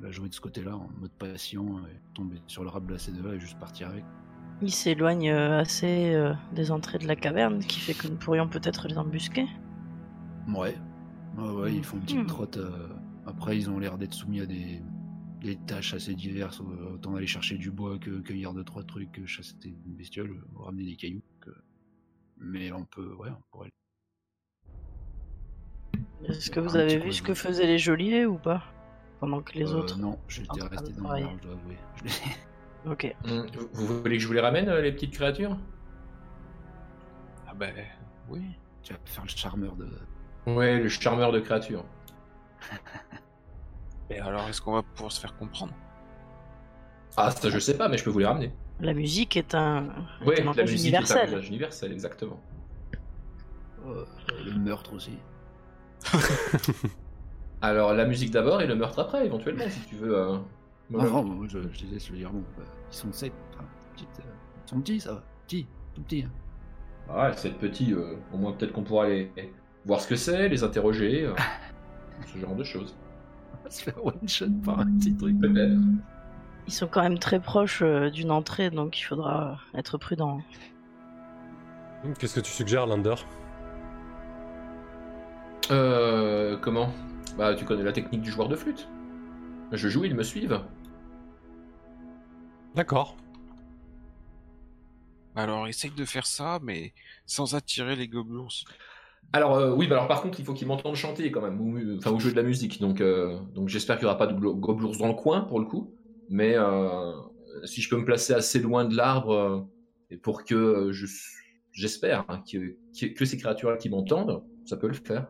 la 0.01 0.11
jouer 0.11 0.27
de 0.27 0.33
ce 0.33 0.41
côté-là, 0.41 0.75
en 0.75 0.89
mode 0.99 1.11
patient, 1.11 1.79
et 1.87 1.99
tomber 2.13 2.37
sur 2.47 2.63
le 2.63 2.69
rat 2.69 2.81
de 2.81 2.97
ces 2.97 3.11
deux-là 3.13 3.35
et 3.35 3.39
juste 3.39 3.57
partir 3.57 3.87
avec. 3.89 4.03
Ils 4.61 4.71
s'éloignent 4.73 5.29
euh, 5.31 5.59
assez 5.61 6.13
euh, 6.13 6.33
des 6.53 6.71
entrées 6.71 6.97
de 6.99 7.07
la 7.07 7.15
caverne, 7.15 7.59
qui 7.59 7.79
fait 7.79 7.93
que 7.93 8.07
nous 8.07 8.17
pourrions 8.17 8.47
peut-être 8.49 8.87
les 8.87 8.97
embusquer. 8.97 9.45
Ouais. 10.53 10.75
Ouais, 11.37 11.49
ouais, 11.51 11.73
ils 11.75 11.83
font 11.83 11.97
une 11.97 12.03
petite 12.03 12.19
Hmm. 12.19 12.25
trotte. 12.27 12.57
euh, 12.57 12.89
Après, 13.25 13.57
ils 13.57 13.69
ont 13.69 13.79
l'air 13.79 13.97
d'être 13.97 14.13
soumis 14.13 14.41
à 14.41 14.45
des, 14.45 14.81
des 15.41 15.55
tâches 15.55 15.93
assez 15.93 16.15
diverses. 16.15 16.61
Autant 16.93 17.15
aller 17.15 17.27
chercher 17.27 17.57
du 17.57 17.71
bois 17.71 17.97
que 17.97 18.19
cueillir 18.19 18.53
deux, 18.53 18.63
trois 18.65 18.83
trucs, 18.83 19.25
chasser 19.25 19.55
une 19.63 19.93
bestiole, 19.95 20.43
ramener 20.55 20.83
des 20.83 20.95
cailloux. 20.97 21.21
Mais 22.43 22.71
on 22.71 22.83
peut, 22.85 23.13
ouais, 23.15 23.29
on 23.29 23.41
pourrait. 23.51 23.69
Est-ce 26.25 26.49
que 26.51 26.59
vous 26.59 26.75
avez 26.75 26.97
vu 26.97 27.13
ce 27.13 27.21
que 27.21 27.33
faisaient 27.33 27.65
les 27.67 27.77
geôliers 27.79 28.25
ou 28.25 28.37
pas 28.37 28.63
Pendant 29.19 29.41
que 29.41 29.53
les 29.53 29.71
Euh, 29.71 29.77
autres. 29.77 29.97
Non, 29.97 30.19
j'étais 30.27 30.51
en 30.51 30.55
train 30.55 30.67
resté 30.69 30.93
dans 30.93 31.11
l'arbre, 31.11 31.37
je 31.41 31.47
dois 31.47 31.53
avouer. 31.53 31.77
Je 32.03 32.09
Ok. 32.91 33.15
Vous, 33.23 33.67
vous 33.73 33.99
voulez 34.01 34.17
que 34.17 34.23
je 34.23 34.27
vous 34.27 34.33
les 34.33 34.41
ramène, 34.41 34.67
euh, 34.67 34.81
les 34.81 34.91
petites 34.91 35.13
créatures? 35.13 35.57
Ah 37.47 37.53
ben, 37.53 37.73
oui. 38.29 38.41
Tu 38.81 38.91
vas 38.93 38.99
faire 39.05 39.23
le 39.23 39.29
charmeur 39.29 39.75
de. 39.75 39.87
Ouais, 40.47 40.79
le 40.79 40.89
charmeur 40.89 41.31
de 41.31 41.39
créatures. 41.39 41.85
Et 44.09 44.19
alors, 44.19 44.47
est-ce 44.49 44.61
qu'on 44.61 44.73
va 44.73 44.83
pouvoir 44.83 45.11
se 45.13 45.21
faire 45.21 45.35
comprendre? 45.37 45.73
Ah, 47.15 47.31
ça 47.31 47.49
je 47.49 47.59
sais 47.59 47.77
pas, 47.77 47.87
mais 47.87 47.97
je 47.97 48.03
peux 48.03 48.09
vous 48.09 48.19
les 48.19 48.25
ramener. 48.25 48.51
La 48.83 48.93
musique 48.93 49.37
est 49.37 49.55
un, 49.55 49.85
est 50.21 50.25
Ouais, 50.25 50.35
un 50.41 50.45
la 50.45 50.45
langage 50.45 50.71
musique 50.71 50.93
est 50.93 50.97
un 50.97 50.99
universel. 50.99 51.29
langage 51.31 51.47
universel, 51.49 51.91
exactement. 51.91 52.39
euh, 53.87 54.05
le 54.45 54.51
meurtre 54.59 54.93
aussi. 54.93 55.17
Alors, 57.61 57.93
la 57.93 58.05
musique 58.05 58.31
d'abord 58.31 58.61
et 58.61 58.67
le 58.67 58.75
meurtre 58.75 58.99
après, 58.99 59.25
éventuellement, 59.25 59.63
si 59.69 59.81
tu 59.87 59.95
veux. 59.95 60.17
euh, 60.17 60.35
Ah, 60.37 60.41
voilà. 60.89 61.09
non, 61.09 61.23
moi, 61.23 61.45
je, 61.49 61.59
je 61.71 61.79
te 61.85 61.93
laisse 61.93 62.09
le 62.09 62.17
dire. 62.17 62.31
Bon, 62.31 62.43
bah, 62.57 62.63
ils 62.91 62.95
sont 62.95 63.11
sept. 63.13 63.33
Enfin, 63.53 63.63
euh, 63.63 64.23
ils 64.65 64.69
sont 64.69 64.81
petits, 64.81 64.99
ça 64.99 65.13
va. 65.13 65.23
Petits, 65.47 65.67
tout 65.93 66.01
petits. 66.01 66.23
hein. 66.23 66.31
Ah, 67.09 67.29
ouais, 67.29 67.33
c'est 67.37 67.51
petit, 67.57 67.93
euh, 67.93 68.15
au 68.33 68.37
moins 68.37 68.51
peut-être 68.53 68.73
qu'on 68.73 68.83
pourra 68.83 69.07
les 69.07 69.31
voir 69.85 70.01
ce 70.01 70.07
que 70.07 70.15
c'est, 70.15 70.49
les 70.49 70.63
interroger, 70.63 71.25
euh, 71.25 71.33
ce 72.33 72.37
genre 72.37 72.55
de 72.55 72.63
choses. 72.63 72.95
On 73.59 73.63
va 73.63 73.69
se 73.69 73.83
faire 73.83 74.05
one 74.05 74.27
shot 74.27 74.47
par 74.65 74.79
un 74.81 74.87
petit 74.97 75.15
truc. 75.15 75.39
Peut-être. 75.39 75.79
Ils 76.67 76.73
sont 76.73 76.87
quand 76.87 77.01
même 77.01 77.19
très 77.19 77.39
proches 77.39 77.81
euh, 77.81 78.09
d'une 78.09 78.31
entrée, 78.31 78.69
donc 78.69 78.99
il 78.99 79.03
faudra 79.03 79.59
être 79.75 79.97
prudent. 79.97 80.41
Qu'est-ce 82.19 82.35
que 82.35 82.39
tu 82.39 82.51
suggères, 82.51 82.85
Lander 82.87 83.15
Euh, 85.71 86.57
comment? 86.57 86.89
Bah, 87.37 87.55
tu 87.55 87.65
connais 87.65 87.83
la 87.83 87.93
technique 87.93 88.21
du 88.21 88.31
joueur 88.31 88.47
de 88.49 88.55
flûte. 88.55 88.87
Je 89.71 89.87
joue, 89.89 90.05
ils 90.05 90.15
me 90.15 90.23
suivent. 90.23 90.61
D'accord. 92.75 93.15
Alors, 95.35 95.67
essaye 95.67 95.91
de 95.91 96.05
faire 96.05 96.25
ça, 96.25 96.59
mais 96.61 96.93
sans 97.25 97.55
attirer 97.55 97.95
les 97.95 98.07
gobelours. 98.07 98.53
Alors 99.31 99.55
euh, 99.55 99.73
oui, 99.73 99.87
bah 99.87 99.95
alors 99.95 100.07
par 100.07 100.21
contre, 100.21 100.39
il 100.39 100.45
faut 100.45 100.53
qu'ils 100.53 100.67
m'entendent 100.67 100.95
chanter 100.95 101.31
quand 101.31 101.41
même, 101.41 101.59
ou, 101.59 101.97
enfin 101.97 102.11
ou 102.11 102.19
jouer 102.19 102.31
de 102.31 102.35
la 102.35 102.43
musique. 102.43 102.79
Donc, 102.79 103.01
euh, 103.01 103.39
donc 103.55 103.67
j'espère 103.67 103.97
qu'il 103.97 104.05
n'y 104.05 104.09
aura 104.09 104.17
pas 104.17 104.27
de 104.27 104.33
gobelours 104.35 104.97
dans 104.97 105.07
le 105.07 105.13
coin 105.15 105.41
pour 105.41 105.59
le 105.59 105.65
coup. 105.65 105.95
Mais 106.33 106.55
euh, 106.57 107.13
si 107.63 107.81
je 107.83 107.89
peux 107.91 107.97
me 107.97 108.05
placer 108.05 108.33
assez 108.33 108.59
loin 108.59 108.85
de 108.85 108.95
l'arbre, 108.97 109.33
euh, 109.33 109.61
et 110.09 110.17
pour 110.17 110.43
que 110.43 110.55
euh, 110.55 110.91
je, 110.91 111.05
j'espère 111.71 112.25
hein, 112.27 112.43
que, 112.51 112.75
que, 112.99 113.05
que 113.13 113.23
ces 113.23 113.37
créatures-là 113.37 113.77
qui 113.77 113.87
m'entendent, 113.89 114.43
ça 114.65 114.75
peut 114.75 114.87
le 114.87 114.93
faire. 114.95 115.27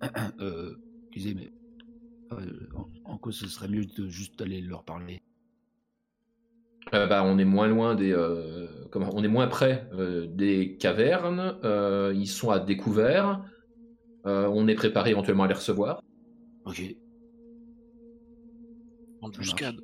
Euh, 0.40 0.74
excusez, 1.10 1.34
mais. 1.34 1.52
euh, 2.32 2.68
en, 2.74 2.88
en 3.04 3.18
quoi 3.18 3.30
ce 3.32 3.46
serait 3.46 3.68
mieux 3.68 3.84
de 3.84 4.08
juste 4.08 4.40
aller 4.40 4.62
leur 4.62 4.82
parler? 4.82 5.20
Euh, 6.94 7.06
bah, 7.06 7.22
on 7.24 7.38
est 7.38 7.44
moins 7.44 7.68
loin 7.68 7.94
des, 7.94 8.12
comment, 8.90 9.10
on 9.14 9.22
est 9.22 9.28
moins 9.28 9.46
près 9.46 9.88
des 10.28 10.76
cavernes. 10.78 11.58
ils 12.14 12.26
sont 12.26 12.50
à 12.50 12.58
découvert. 12.58 13.44
on 14.24 14.66
est 14.66 14.74
préparé 14.74 15.10
éventuellement 15.10 15.44
à 15.44 15.48
les 15.48 15.54
recevoir. 15.54 16.02
Ok. 16.64 16.96
Embuscade. 19.22 19.76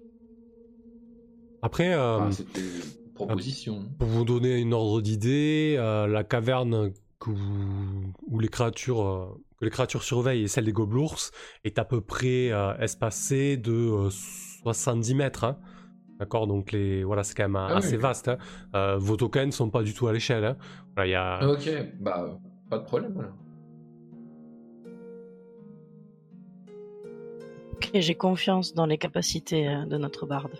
Après, 1.62 1.94
euh, 1.94 2.18
Enfin, 2.18 2.30
C'était 2.32 2.60
une 2.60 3.12
proposition. 3.14 3.88
pour 3.98 4.08
vous 4.08 4.24
donner 4.24 4.58
une 4.58 4.72
ordre 4.74 5.00
d'idée, 5.00 5.76
euh, 5.78 6.06
la 6.06 6.22
caverne 6.24 6.92
que 7.18 7.30
vous- 7.30 8.12
où 8.28 8.38
les 8.38 8.48
créatures, 8.48 9.02
euh, 9.02 9.40
que 9.58 9.64
les 9.64 9.70
créatures 9.70 10.04
surveillent 10.04 10.44
et 10.44 10.48
celle 10.48 10.66
des 10.66 10.72
gobelours 10.72 11.18
est 11.64 11.78
à 11.78 11.84
peu 11.84 12.00
près 12.00 12.52
euh, 12.52 12.76
espacée 12.78 13.56
de 13.56 13.72
euh, 13.72 14.10
70 14.10 15.14
mètres. 15.14 15.44
hein. 15.44 15.58
D'accord, 16.20 16.46
donc 16.48 16.72
les, 16.72 17.04
voilà, 17.04 17.22
c'est 17.24 17.34
quand 17.34 17.44
même 17.44 17.56
Ah 17.56 17.76
assez 17.76 17.96
vaste. 17.96 18.28
hein. 18.28 18.38
Euh, 18.74 18.96
vos 18.98 19.16
tokens 19.16 19.46
ne 19.46 19.52
sont 19.52 19.70
pas 19.70 19.82
du 19.82 19.94
tout 19.94 20.06
à 20.08 20.12
l'échelle. 20.12 20.44
hein. 20.44 20.56
Voilà, 20.96 21.08
il 21.08 21.12
y 21.12 21.14
a... 21.14 21.48
Ok, 21.48 21.68
bah 22.00 22.38
pas 22.70 22.78
de 22.78 22.84
problème. 22.84 23.32
Ok, 27.80 27.90
j'ai 27.94 28.14
confiance 28.14 28.74
dans 28.74 28.86
les 28.86 28.98
capacités 28.98 29.68
euh, 29.68 29.84
de 29.84 29.96
notre 29.96 30.26
barde. 30.26 30.58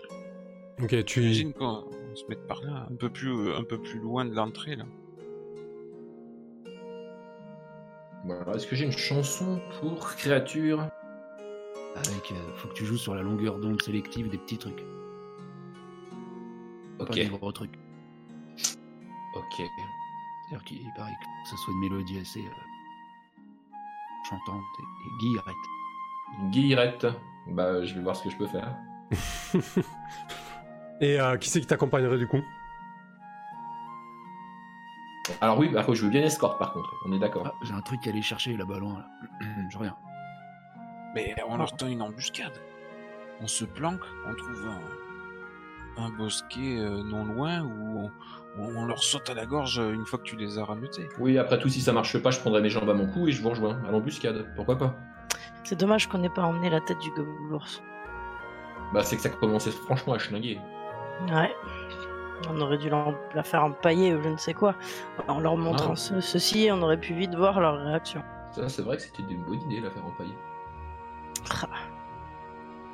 Ok, 0.81 1.03
tu, 1.05 1.21
J'imagine 1.21 1.53
qu'on 1.53 1.83
on 2.11 2.15
se 2.15 2.23
mette 2.29 2.47
par 2.47 2.61
là, 2.63 2.87
un 2.89 2.95
peu 2.95 3.09
plus, 3.09 3.31
euh, 3.31 3.57
un 3.57 3.63
peu 3.63 3.77
plus 3.81 3.99
loin 3.99 4.23
de 4.25 4.33
l'entrée, 4.33 4.75
là. 4.77 4.85
Voilà. 8.25 8.55
Est-ce 8.55 8.67
que 8.67 8.75
j'ai 8.75 8.85
une 8.85 8.91
chanson 8.91 9.59
pour 9.79 9.99
créature? 9.99 10.79
Avec, 11.95 12.31
euh, 12.31 12.35
faut 12.55 12.67
que 12.69 12.73
tu 12.73 12.85
joues 12.85 12.97
sur 12.97 13.15
la 13.15 13.21
longueur 13.21 13.59
d'onde 13.59 13.81
sélective 13.81 14.29
des 14.29 14.37
petits 14.37 14.57
trucs. 14.57 14.83
Pas 16.97 17.03
Ok. 17.05 17.11
des 17.15 17.25
gros 17.27 17.51
trucs. 17.51 17.77
Ok. 19.35 19.55
C'est-à-dire 19.57 20.63
qu'il 20.65 20.93
paraît 20.95 21.11
que 21.11 21.49
ça 21.49 21.57
soit 21.57 21.73
une 21.73 21.79
mélodie 21.79 22.19
assez 22.19 22.39
euh, 22.39 23.43
chantante 24.29 24.63
et, 24.79 24.83
et 24.83 25.19
guillerette. 25.19 25.55
Guillerette. 26.51 27.07
Bah, 27.47 27.83
je 27.83 27.95
vais 27.95 28.01
voir 28.01 28.15
ce 28.15 28.23
que 28.23 28.29
je 28.29 28.37
peux 28.37 28.47
faire. 28.47 28.75
Et 31.01 31.19
euh, 31.19 31.37
qui 31.37 31.49
c'est 31.49 31.61
qui 31.61 31.67
t'accompagnerait 31.67 32.17
du 32.17 32.27
coup? 32.27 32.41
Alors 35.41 35.59
oui, 35.59 35.69
par 35.69 35.85
contre, 35.85 35.97
je 35.97 36.03
veux 36.03 36.09
bien 36.09 36.23
escorte 36.23 36.59
par 36.59 36.73
contre. 36.73 36.93
On 37.05 37.13
est 37.13 37.19
d'accord. 37.19 37.43
Ah, 37.45 37.53
j'ai 37.63 37.73
un 37.73 37.81
truc 37.81 38.05
à 38.07 38.09
aller 38.09 38.21
chercher 38.21 38.57
là-bas 38.57 38.79
loin. 38.79 38.99
Là. 38.99 39.05
je 39.69 39.77
reviens. 39.77 39.95
Mais 41.15 41.35
on 41.47 41.57
leur 41.57 41.75
tend 41.75 41.87
une 41.87 42.01
embuscade. 42.01 42.59
On 43.41 43.47
se 43.47 43.63
planque, 43.65 44.01
on 44.27 44.35
trouve 44.35 44.67
un, 45.97 46.03
un 46.03 46.09
bosquet 46.09 46.77
euh, 46.77 47.03
non 47.03 47.23
loin 47.23 47.61
où 47.61 48.09
on, 48.57 48.75
on 48.75 48.85
leur 48.85 49.01
saute 49.03 49.29
à 49.29 49.33
la 49.33 49.45
gorge 49.45 49.79
une 49.79 50.05
fois 50.05 50.19
que 50.19 50.23
tu 50.23 50.35
les 50.35 50.57
as 50.59 50.65
rameutés. 50.65 51.07
Oui, 51.19 51.37
après 51.37 51.57
tout, 51.57 51.69
si 51.69 51.81
ça 51.81 51.93
marche 51.93 52.17
pas, 52.19 52.31
je 52.31 52.39
prendrai 52.39 52.61
mes 52.61 52.69
jambes 52.69 52.89
à 52.89 52.93
mon 52.93 53.07
cou 53.07 53.27
et 53.27 53.31
je 53.31 53.41
vous 53.41 53.49
rejoins 53.49 53.81
à 53.87 53.91
l'embuscade. 53.91 54.53
Pourquoi 54.55 54.77
pas? 54.77 54.97
C'est 55.69 55.75
dommage 55.75 56.07
qu'on 56.07 56.17
n'ait 56.17 56.29
pas 56.29 56.41
emmené 56.41 56.67
la 56.71 56.81
tête 56.81 56.97
du 56.97 57.11
gobelours. 57.11 57.67
Bah, 58.91 59.03
c'est 59.03 59.17
que 59.17 59.21
ça 59.21 59.29
commençait 59.29 59.69
franchement 59.69 60.13
à 60.13 60.17
schlinguer. 60.17 60.57
Ouais. 61.31 61.53
On 62.49 62.59
aurait 62.59 62.79
dû 62.79 62.89
la 62.89 63.43
faire 63.43 63.63
empailler 63.65 64.15
ou 64.15 64.23
je 64.23 64.29
ne 64.29 64.37
sais 64.37 64.55
quoi. 64.55 64.73
En 65.27 65.39
leur 65.39 65.55
montrant 65.57 65.93
Ah. 65.93 65.95
ce- 65.95 66.21
ceci, 66.21 66.69
on 66.71 66.81
aurait 66.81 66.99
pu 66.99 67.13
vite 67.13 67.35
voir 67.35 67.59
leur 67.59 67.79
réaction. 67.85 68.23
Ça, 68.51 68.67
c'est 68.67 68.81
vrai 68.81 68.97
que 68.97 69.03
c'était 69.03 69.21
une 69.29 69.43
bonne 69.43 69.61
idée, 69.69 69.79
la 69.79 69.91
faire 69.91 70.03
empailler. 70.07 70.33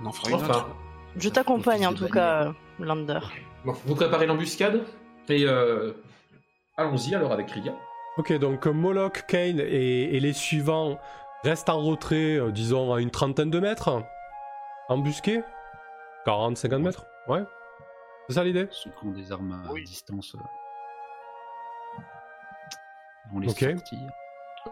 On 0.01 0.07
en 0.07 0.11
fera 0.11 0.29
une 0.31 0.35
Enfin, 0.35 0.49
autre. 0.49 0.67
Je 1.15 1.29
t'accompagne 1.29 1.87
en 1.87 1.93
tout 1.93 2.09
cas, 2.09 2.47
euh, 2.47 2.51
Lander. 2.79 3.19
bon, 3.63 3.73
vous 3.85 3.95
préparez 3.95 4.25
l'embuscade 4.25 4.83
et 5.29 5.45
euh, 5.47 5.93
allons-y 6.75 7.15
alors 7.15 7.31
avec 7.31 7.49
Riga. 7.51 7.71
Ok, 8.17 8.33
donc 8.33 8.65
Moloch, 8.65 9.23
Kane 9.29 9.59
et, 9.61 10.15
et 10.15 10.19
les 10.19 10.33
suivants 10.33 10.99
restent 11.45 11.69
en 11.69 11.79
retrait, 11.81 12.37
euh, 12.37 12.51
disons 12.51 12.93
à 12.93 12.99
une 13.01 13.11
trentaine 13.11 13.49
de 13.49 13.59
mètres. 13.59 14.03
Embusqués 14.89 15.41
40, 16.25 16.57
50 16.57 16.81
mètres 16.81 17.05
Ouais 17.27 17.43
C'est 18.27 18.35
ça 18.35 18.43
l'idée? 18.43 18.67
Ceux 18.71 18.89
qui 18.91 19.05
ont 19.05 19.11
des 19.11 19.31
armes 19.31 19.63
à 19.67 19.71
Oui. 19.71 19.83
distance 19.83 20.35
euh, 20.35 20.39
les 23.39 23.49
Ok. 23.49 23.59
sortir. 23.59 23.99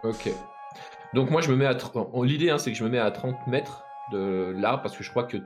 Ok. 0.03 0.29
Donc 1.13 1.29
moi 1.29 1.41
je 1.41 1.51
me 1.51 1.55
mets 1.55 1.65
à... 1.65 1.75
L'idée 2.23 2.49
hein, 2.49 2.57
c'est 2.57 2.71
que 2.71 2.77
je 2.77 2.83
me 2.83 2.89
mets 2.89 2.99
à 2.99 3.11
30 3.11 3.47
mètres 3.47 3.83
de 4.11 4.53
l'arbre 4.57 4.83
parce 4.83 4.97
que 4.97 5.03
je 5.03 5.09
crois 5.09 5.23
que 5.23 5.37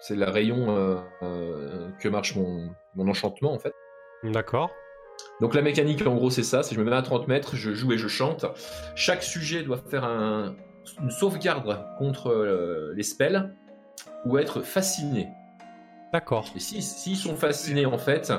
c'est 0.00 0.16
le 0.16 0.24
rayon 0.28 0.70
euh, 0.76 1.00
euh, 1.22 1.90
que 2.00 2.08
marche 2.08 2.34
mon, 2.36 2.68
mon 2.94 3.08
enchantement 3.08 3.52
en 3.52 3.58
fait. 3.58 3.72
D'accord. 4.24 4.70
Donc 5.40 5.54
la 5.54 5.62
mécanique 5.62 6.06
en 6.06 6.14
gros 6.14 6.30
c'est 6.30 6.42
ça, 6.42 6.62
c'est 6.62 6.70
que 6.70 6.80
je 6.80 6.84
me 6.84 6.90
mets 6.90 6.96
à 6.96 7.02
30 7.02 7.26
mètres, 7.28 7.56
je 7.56 7.72
joue 7.72 7.92
et 7.92 7.98
je 7.98 8.08
chante. 8.08 8.46
Chaque 8.94 9.22
sujet 9.22 9.62
doit 9.62 9.78
faire 9.78 10.04
un- 10.04 10.54
une 11.02 11.10
sauvegarde 11.10 11.84
contre 11.98 12.28
euh, 12.30 12.92
les 12.94 13.02
spells 13.02 13.52
ou 14.26 14.38
être 14.38 14.60
fasciné. 14.62 15.28
D'accord. 16.12 16.46
Et 16.54 16.60
si- 16.60 16.82
s'ils 16.82 17.16
sont 17.16 17.34
fascinés 17.36 17.86
en 17.86 17.98
fait, 17.98 18.32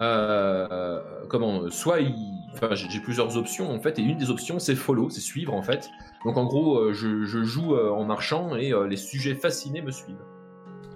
euh, 0.00 1.00
comment, 1.28 1.70
soit 1.70 2.00
ils, 2.00 2.14
enfin 2.54 2.74
j'ai 2.74 3.00
plusieurs 3.00 3.36
options 3.36 3.70
en 3.70 3.80
fait, 3.80 3.98
et 3.98 4.02
une 4.02 4.18
des 4.18 4.30
options 4.30 4.58
c'est 4.58 4.74
follow, 4.74 5.08
c'est 5.10 5.20
suivre 5.20 5.54
en 5.54 5.62
fait. 5.62 5.88
Donc 6.24 6.36
en 6.36 6.44
gros, 6.44 6.78
euh, 6.78 6.92
je, 6.92 7.24
je 7.24 7.42
joue 7.44 7.76
en 7.76 8.04
marchant 8.04 8.56
et 8.56 8.72
les 8.88 8.96
sujets 8.96 9.34
fascinés 9.34 9.82
me 9.82 9.90
suivent. 9.90 10.16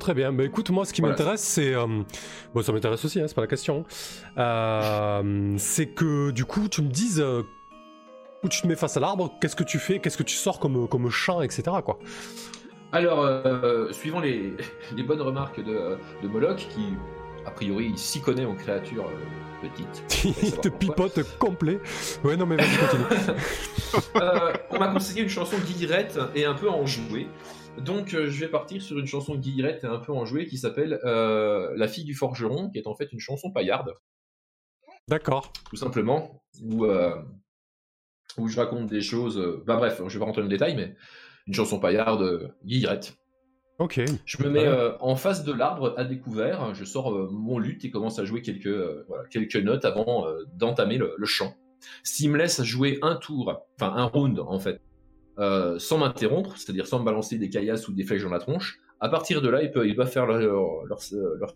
Très 0.07 0.15
bien. 0.15 0.33
Bah 0.33 0.45
écoute, 0.45 0.71
moi 0.71 0.85
ce 0.85 0.93
qui 0.93 1.01
Voilà. 1.01 1.15
m'intéresse, 1.17 1.41
c'est. 1.43 1.75
euh, 1.75 1.85
Bon, 2.55 2.63
ça 2.63 2.71
m'intéresse 2.71 3.05
aussi, 3.05 3.21
hein, 3.21 3.25
c'est 3.27 3.35
pas 3.35 3.41
la 3.41 3.49
question. 3.49 3.85
Euh, 4.39 5.55
c'est 5.59 5.87
que 5.87 6.31
du 6.31 6.45
coup, 6.45 6.69
tu 6.69 6.81
me 6.83 6.89
dises. 6.91 7.21
euh, 7.21 7.43
où 8.45 8.49
tu 8.49 8.63
te 8.63 8.69
mets 8.69 8.77
face 8.77 8.97
à 8.97 9.01
l'arbre, 9.01 9.35
qu'est-ce 9.41 9.57
que 9.57 9.65
tu 9.65 9.81
fais, 9.81 9.99
qu'est-ce 9.99 10.17
que 10.17 10.23
tu 10.23 10.37
sors 10.37 10.61
comme, 10.61 10.87
comme 10.87 11.11
chant, 11.11 11.43
etc. 11.43 11.65
quoi. 11.85 11.99
Alors, 12.93 13.29
suivant 13.91 14.21
les, 14.21 14.53
les 14.97 15.03
bonnes 15.03 15.23
remarques 15.23 15.59
de, 15.59 15.99
de 16.23 16.29
Moloch, 16.29 16.59
qui 16.59 16.95
a 17.45 17.51
priori 17.51 17.87
il 17.91 17.99
s'y 17.99 18.21
connaît 18.21 18.45
en 18.45 18.55
créatures 18.55 19.11
petites. 19.61 20.37
Il 20.45 20.53
te 20.53 20.69
pipote 20.69 21.21
complet. 21.41 21.81
Ouais, 22.23 22.37
non, 22.37 22.47
mais 22.47 22.55
vas-y, 22.57 22.77
continue. 22.79 23.37
Euh, 24.17 24.53
on 24.71 24.79
m'a 24.79 24.89
conseillé 24.89 25.23
une 25.23 25.29
chanson 25.29 25.57
guillerette 25.59 26.19
et 26.35 26.45
un 26.45 26.53
peu 26.55 26.69
enjouée. 26.69 27.29
Donc 27.85 28.15
euh, 28.15 28.31
je 28.31 28.41
vais 28.41 28.49
partir 28.49 28.81
sur 28.83 28.99
une 28.99 29.07
chanson 29.07 29.37
guillerette 29.37 29.85
et 29.85 29.87
un 29.87 29.99
peu 29.99 30.13
enjouée 30.13 30.47
qui 30.47 30.59
s'appelle 30.59 30.99
euh, 31.05 31.73
La 31.77 31.89
fille 31.89 32.05
du 32.05 32.15
forgeron, 32.15 32.71
qui 32.71 32.79
est 32.79 32.87
en 32.87 32.95
fait 32.95 33.13
une 33.13 33.21
chanson 33.21 33.51
paillarde, 33.51 33.95
D'accord. 35.09 35.53
tout 35.69 35.77
simplement, 35.77 36.43
où, 36.63 36.85
euh, 36.85 37.15
où 38.39 38.49
je 38.49 38.59
raconte 38.59 38.87
des 38.87 39.03
choses. 39.03 39.63
bah 39.67 39.77
bref, 39.77 40.01
je 40.07 40.13
vais 40.15 40.19
pas 40.19 40.25
rentrer 40.25 40.43
dans 40.43 40.49
le 40.49 40.53
détail, 40.53 40.75
mais 40.75 40.97
une 41.47 41.55
chanson 41.55 41.79
paillarde 41.79 42.55
guillerette. 42.65 43.17
Ok. 43.79 44.01
Je 44.25 44.43
me 44.43 44.49
mets 44.49 44.69
en 45.01 45.17
face 45.17 45.45
de 45.45 45.53
l'arbre 45.53 45.95
à 45.99 46.05
découvert, 46.05 46.75
je 46.75 46.85
sors 46.85 47.31
mon 47.31 47.59
luth 47.59 47.85
et 47.85 47.91
commence 47.91 48.19
à 48.19 48.25
jouer 48.25 48.41
quelques, 48.41 49.05
voilà, 49.07 49.29
quelques 49.29 49.57
notes 49.57 49.85
avant 49.85 50.27
d'entamer 50.55 50.97
le, 50.97 51.15
le 51.17 51.27
chant. 51.27 51.55
S'il 52.03 52.31
me 52.31 52.39
laisse 52.39 52.63
jouer 52.63 52.99
un 53.03 53.17
tour, 53.17 53.67
enfin 53.79 53.93
un 53.95 54.05
round 54.05 54.41
en 54.41 54.59
fait, 54.59 54.81
euh, 55.39 55.79
sans 55.79 55.99
m'interrompre, 55.99 56.57
c'est-à-dire 56.57 56.87
sans 56.87 57.01
me 57.01 57.05
balancer 57.05 57.39
des 57.39 57.51
caillasses 57.51 57.89
ou 57.89 57.93
des 57.93 58.05
flèches 58.05 58.23
dans 58.23 58.31
la 58.31 58.39
tronche, 58.39 58.81
à 59.01 59.09
partir 59.09 59.43
de 59.43 59.49
là, 59.49 59.63
ils 59.63 59.71
peuvent, 59.71 60.11
faire 60.11 60.27
leur, 60.27 61.01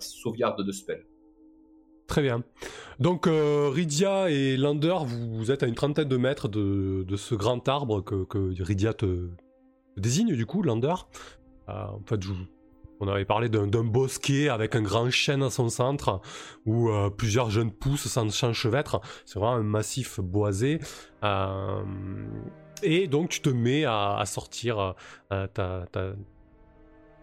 sauvegarde 0.01 0.65
de 0.65 0.73
spell. 0.73 1.07
Très 2.07 2.23
bien. 2.23 2.43
Donc, 2.99 3.27
euh, 3.27 3.71
Rydia 3.73 4.31
et 4.31 4.57
Lander, 4.57 4.97
vous, 5.05 5.51
êtes 5.51 5.63
à 5.63 5.67
une 5.67 5.75
trentaine 5.75 6.09
de 6.09 6.17
mètres 6.17 6.49
de, 6.49 7.17
ce 7.17 7.35
grand 7.35 7.67
arbre 7.69 8.03
que, 8.03 8.25
que 8.25 8.63
Rydia 8.63 8.93
te, 8.93 9.07
te 9.95 10.01
désigne, 10.01 10.35
du 10.35 10.45
coup, 10.45 10.63
Lander. 10.63 10.95
Euh, 11.69 11.73
en 11.73 12.03
fait, 12.05 12.23
je- 12.23 12.33
on 13.01 13.09
avait 13.09 13.25
parlé 13.25 13.49
d'un 13.49 13.67
bosquet 13.67 14.49
avec 14.49 14.77
un 14.77 14.83
grand 14.83 15.11
chêne 15.11 15.43
à 15.43 15.51
son 15.51 15.69
centre, 15.71 16.21
où 16.67 16.91
euh, 16.91 17.09
plusieurs 17.11 17.51
jeunes 17.51 17.73
pousses 17.73 18.09
s'enchevêtrent. 18.09 19.01
C'est 19.25 19.39
vraiment 19.39 19.57
un 19.57 19.63
massif 19.63 20.21
boisé. 20.21 20.81
Euh, 21.25 21.83
et 22.83 23.09
donc, 23.09 23.31
tu 23.31 23.41
te 23.41 23.49
mets 23.49 23.85
à, 23.85 24.23
sortir 24.27 24.95
euh, 25.33 25.47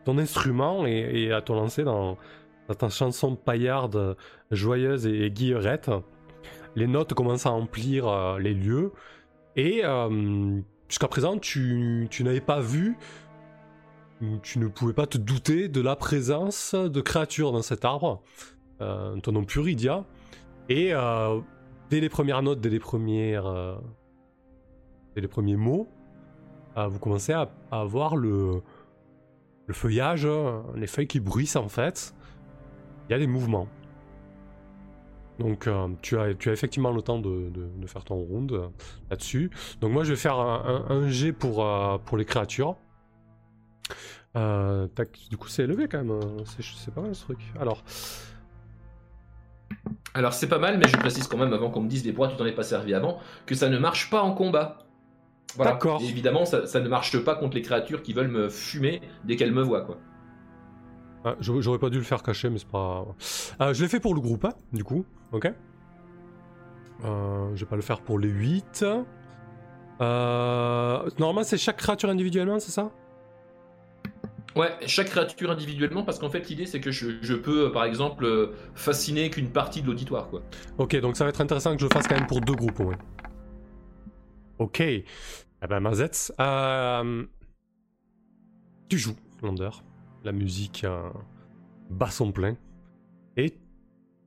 ton 0.05 0.17
instrument 0.17 0.85
et, 0.85 1.31
à 1.31 1.41
te 1.41 1.51
lancer 1.51 1.83
dans, 1.83 2.17
ta 2.77 2.89
chanson 2.89 3.35
paillarde 3.35 4.17
joyeuse 4.51 5.05
et 5.05 5.29
guillerette. 5.31 5.91
Les 6.75 6.87
notes 6.87 7.13
commencent 7.13 7.45
à 7.45 7.51
emplir 7.51 8.07
euh, 8.07 8.39
les 8.39 8.53
lieux. 8.53 8.91
Et 9.55 9.81
jusqu'à 10.87 11.07
présent, 11.07 11.39
tu, 11.39 12.07
tu 12.11 12.23
n'avais 12.23 12.41
pas 12.41 12.59
vu, 12.59 12.95
tu 14.41 14.59
ne 14.59 14.67
pouvais 14.67 14.93
pas 14.93 15.07
te 15.07 15.17
douter 15.17 15.69
de 15.69 15.81
la 15.81 15.95
présence 15.95 16.73
de 16.73 17.01
créatures 17.01 17.51
dans 17.51 17.61
cet 17.61 17.85
arbre. 17.85 18.23
Euh, 18.81 19.19
ton 19.21 19.31
nom 19.31 19.43
Puridia. 19.43 20.05
Et 20.69 20.93
euh, 20.93 21.39
dès 21.89 21.99
les 21.99 22.09
premières 22.09 22.41
notes, 22.43 22.61
dès 22.61 22.69
les, 22.69 22.81
euh, 23.07 23.75
dès 25.15 25.21
les 25.21 25.27
premiers 25.27 25.55
mots, 25.55 25.87
vous 26.75 26.99
commencez 26.99 27.33
à, 27.33 27.49
à 27.71 27.85
voir 27.85 28.15
le, 28.15 28.61
feuillage, 29.71 30.25
euh, 30.25 30.61
les 30.75 30.85
feuilles 30.85 31.07
qui 31.07 31.19
bruissent 31.19 31.55
en 31.55 31.69
fait. 31.69 32.13
Il 33.09 33.13
y 33.13 33.15
a 33.15 33.19
des 33.19 33.25
mouvements. 33.27 33.67
Donc 35.39 35.69
tu, 36.01 36.17
as, 36.17 36.29
effectivement 36.29 36.91
le 36.91 37.01
temps 37.01 37.19
de, 37.19 37.51
faire 37.85 38.03
ton 38.03 38.15
round 38.15 38.51
là-dessus. 39.09 39.51
Donc 39.81 39.91
moi 39.91 40.03
je 40.03 40.11
vais 40.11 40.15
faire 40.15 40.39
un, 40.39 40.85
un- 40.89 41.97
pour 41.99 42.17
les 42.17 42.25
créatures. 42.25 42.75
Euh, 44.35 44.87
tac, 44.87 45.17
du 45.29 45.37
coup 45.37 45.47
c'est 45.47 45.63
élevé 45.63 45.87
quand 45.87 45.97
même, 45.97 46.11
euh, 46.11 46.43
c'est 46.45 46.93
pas 46.93 47.01
mal 47.01 47.15
ce 47.15 47.23
truc. 47.23 47.39
Alors, 47.59 47.83
Alors 50.13 50.33
c'est 50.33 50.47
pas 50.47 50.59
mal, 50.59 50.77
mais 50.77 50.87
je 50.87 50.97
précise 50.97 51.27
quand 51.27 51.37
même 51.37 51.53
avant 51.53 51.69
qu'on 51.69 51.81
me 51.81 51.89
dise 51.89 52.05
les 52.05 52.11
pourquoi 52.11 52.31
tu 52.31 52.37
t'en 52.37 52.45
es 52.45 52.51
pas 52.51 52.63
servi 52.63 52.93
avant, 52.93 53.19
que 53.45 53.55
ça 53.55 53.69
ne 53.69 53.77
marche 53.77 54.09
pas 54.09 54.21
en 54.21 54.33
combat. 54.33 54.79
Voilà. 55.55 55.71
D'accord. 55.71 56.01
Évidemment, 56.01 56.45
ça, 56.45 56.67
ça 56.67 56.79
ne 56.79 56.89
marche 56.89 57.17
pas 57.23 57.35
contre 57.35 57.55
les 57.55 57.61
créatures 57.61 58.03
qui 58.03 58.13
veulent 58.13 58.27
me 58.27 58.49
fumer 58.49 59.01
dès 59.23 59.37
qu'elles 59.37 59.53
me 59.53 59.63
voient, 59.63 59.81
quoi. 59.81 59.97
ah, 61.25 61.35
j'aurais 61.39 61.61
j'aurais 61.61 61.79
pas 61.79 61.89
dû 61.89 61.97
le 61.97 62.03
faire 62.03 62.21
cacher, 62.21 62.49
mais 62.49 62.59
c'est 62.59 62.67
pas. 62.67 63.05
Euh, 63.61 63.73
je 63.73 63.81
l'ai 63.81 63.89
fait 63.89 63.99
pour 63.99 64.13
le 64.13 64.21
groupe, 64.21 64.45
hein, 64.45 64.53
du 64.73 64.83
coup, 64.83 65.05
ok 65.31 65.51
euh, 67.05 67.49
Je 67.55 67.59
vais 67.59 67.69
pas 67.69 67.75
le 67.75 67.81
faire 67.81 68.01
pour 68.01 68.19
les 68.19 68.29
8. 68.29 68.85
Euh, 69.99 71.09
normalement 71.17 71.43
c'est 71.43 71.57
chaque 71.57 71.77
créature 71.77 72.09
individuellement, 72.09 72.59
c'est 72.59 72.71
ça? 72.71 72.91
Ouais, 74.57 74.71
chaque 74.87 75.07
créature 75.07 75.51
individuellement, 75.51 76.03
parce 76.03 76.19
qu'en 76.19 76.29
fait 76.29 76.49
l'idée 76.49 76.65
c'est 76.65 76.81
que 76.81 76.91
je, 76.91 77.35
peux, 77.35 77.67
euh, 77.67 77.69
par 77.69 77.85
exemple, 77.85 78.25
euh, 78.25 78.53
fasciner 78.75 79.29
qu'une 79.29 79.49
partie 79.49 79.81
de 79.81 79.87
l'auditoire, 79.87 80.29
quoi. 80.29 80.41
Ok, 80.77 80.95
donc 80.97 81.15
ça 81.15 81.23
va 81.23 81.29
être 81.29 81.41
intéressant 81.41 81.75
que 81.75 81.81
je 81.81 81.87
fasse 81.87 82.07
quand 82.07 82.15
même 82.15 82.27
pour 82.27 82.41
deux 82.41 82.55
groupes 82.55 82.79
moins. 82.79 82.97
Ok. 84.59 84.79
Eh 84.79 85.67
ben, 85.67 85.79
Mazette, 85.79 86.33
euh, 86.39 87.25
tu 88.89 88.97
joues. 88.97 89.15
Lander. 89.41 89.69
La 90.23 90.31
musique 90.31 90.83
euh, 90.83 91.09
bat 91.89 92.09
son 92.09 92.31
plein. 92.31 92.55
Et 93.37 93.57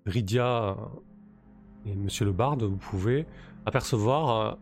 Rydia 0.07 0.77
et 1.87 1.95
Monsieur 1.95 2.25
le 2.25 2.33
Barde, 2.33 2.63
vous 2.63 2.77
pouvez 2.77 3.27
apercevoir 3.67 4.31
euh, 4.31 4.55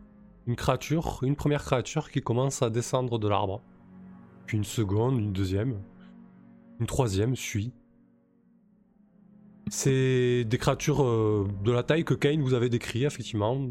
une 0.47 0.55
créature, 0.55 1.19
une 1.23 1.35
première 1.35 1.63
créature 1.63 2.09
qui 2.09 2.21
commence 2.21 2.61
à 2.61 2.69
descendre 2.69 3.19
de 3.19 3.27
l'arbre. 3.27 3.61
Une 4.51 4.63
seconde, 4.63 5.19
une 5.19 5.31
deuxième, 5.31 5.79
une 6.79 6.87
troisième 6.87 7.35
suit. 7.35 7.71
C'est 9.69 10.43
des 10.43 10.57
créatures 10.57 11.03
euh, 11.03 11.47
de 11.63 11.71
la 11.71 11.83
taille 11.83 12.03
que 12.03 12.15
Kane 12.15 12.41
vous 12.41 12.55
avait 12.55 12.69
décrit, 12.69 13.05
effectivement. 13.05 13.69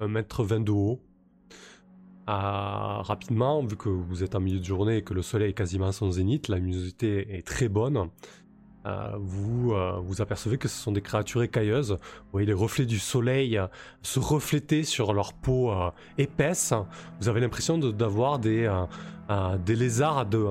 Un 0.00 0.08
mètre 0.08 0.42
vingt 0.42 0.60
de 0.60 0.70
haut. 0.70 1.00
Ah, 2.26 3.02
rapidement, 3.04 3.62
vu 3.62 3.76
que 3.76 3.90
vous 3.90 4.24
êtes 4.24 4.34
en 4.34 4.40
milieu 4.40 4.60
de 4.60 4.64
journée 4.64 4.98
et 4.98 5.02
que 5.02 5.12
le 5.12 5.20
soleil 5.20 5.50
est 5.50 5.54
quasiment 5.54 5.88
à 5.88 5.92
son 5.92 6.10
zénith, 6.10 6.48
la 6.48 6.56
luminosité 6.56 7.36
est 7.36 7.46
très 7.46 7.68
bonne. 7.68 8.08
Euh, 8.86 9.12
vous 9.18 9.72
euh, 9.72 9.98
vous 10.04 10.20
apercevez 10.20 10.58
que 10.58 10.68
ce 10.68 10.76
sont 10.76 10.92
des 10.92 11.00
créatures 11.00 11.42
écailleuses. 11.42 11.92
Vous 11.92 12.30
voyez 12.32 12.46
les 12.46 12.52
reflets 12.52 12.84
du 12.84 12.98
soleil 12.98 13.56
euh, 13.56 13.66
se 14.02 14.18
refléter 14.18 14.84
sur 14.84 15.14
leur 15.14 15.32
peau 15.32 15.72
épaisse. 16.18 16.74
Vous 17.20 17.28
avez 17.28 17.40
l'impression 17.40 17.78
d'avoir 17.78 18.38
des, 18.38 18.70
des 19.64 19.76
lézards 19.76 20.26
de, 20.26 20.50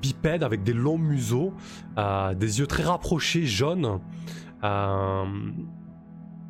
bipèdes 0.00 0.42
avec 0.42 0.62
des 0.62 0.72
longs 0.72 0.98
museaux, 0.98 1.52
des 1.96 2.58
yeux 2.58 2.66
très 2.66 2.82
rapprochés 2.82 3.46
jaunes. 3.46 4.00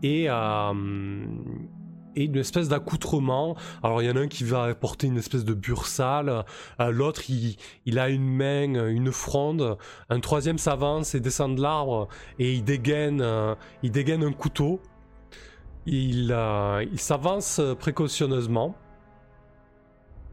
et, 0.02 0.28
et 2.16 2.24
une 2.24 2.36
espèce 2.36 2.68
d'accoutrement. 2.68 3.56
Alors 3.82 4.02
il 4.02 4.08
y 4.08 4.10
en 4.10 4.16
a 4.16 4.20
un 4.20 4.28
qui 4.28 4.44
va 4.44 4.74
porter 4.74 5.06
une 5.06 5.18
espèce 5.18 5.44
de 5.44 5.54
bursale, 5.54 6.44
euh, 6.80 6.90
l'autre 6.90 7.22
il, 7.28 7.98
a 7.98 8.08
une 8.08 8.28
main, 8.28 8.88
une 8.88 9.12
fronde, 9.12 9.76
un 10.08 10.20
troisième 10.20 10.58
s'avance 10.58 11.14
et 11.14 11.20
descend 11.20 11.56
de 11.56 11.62
l'arbre 11.62 12.08
et 12.38 12.52
il 12.52 12.64
dégaine, 12.64 13.20
euh, 13.20 13.54
il 13.82 13.90
dégaine 13.90 14.24
un 14.24 14.32
couteau. 14.32 14.80
Il, 15.86 16.30
euh, 16.32 16.84
s'avance 16.96 17.60
précautionneusement, 17.78 18.76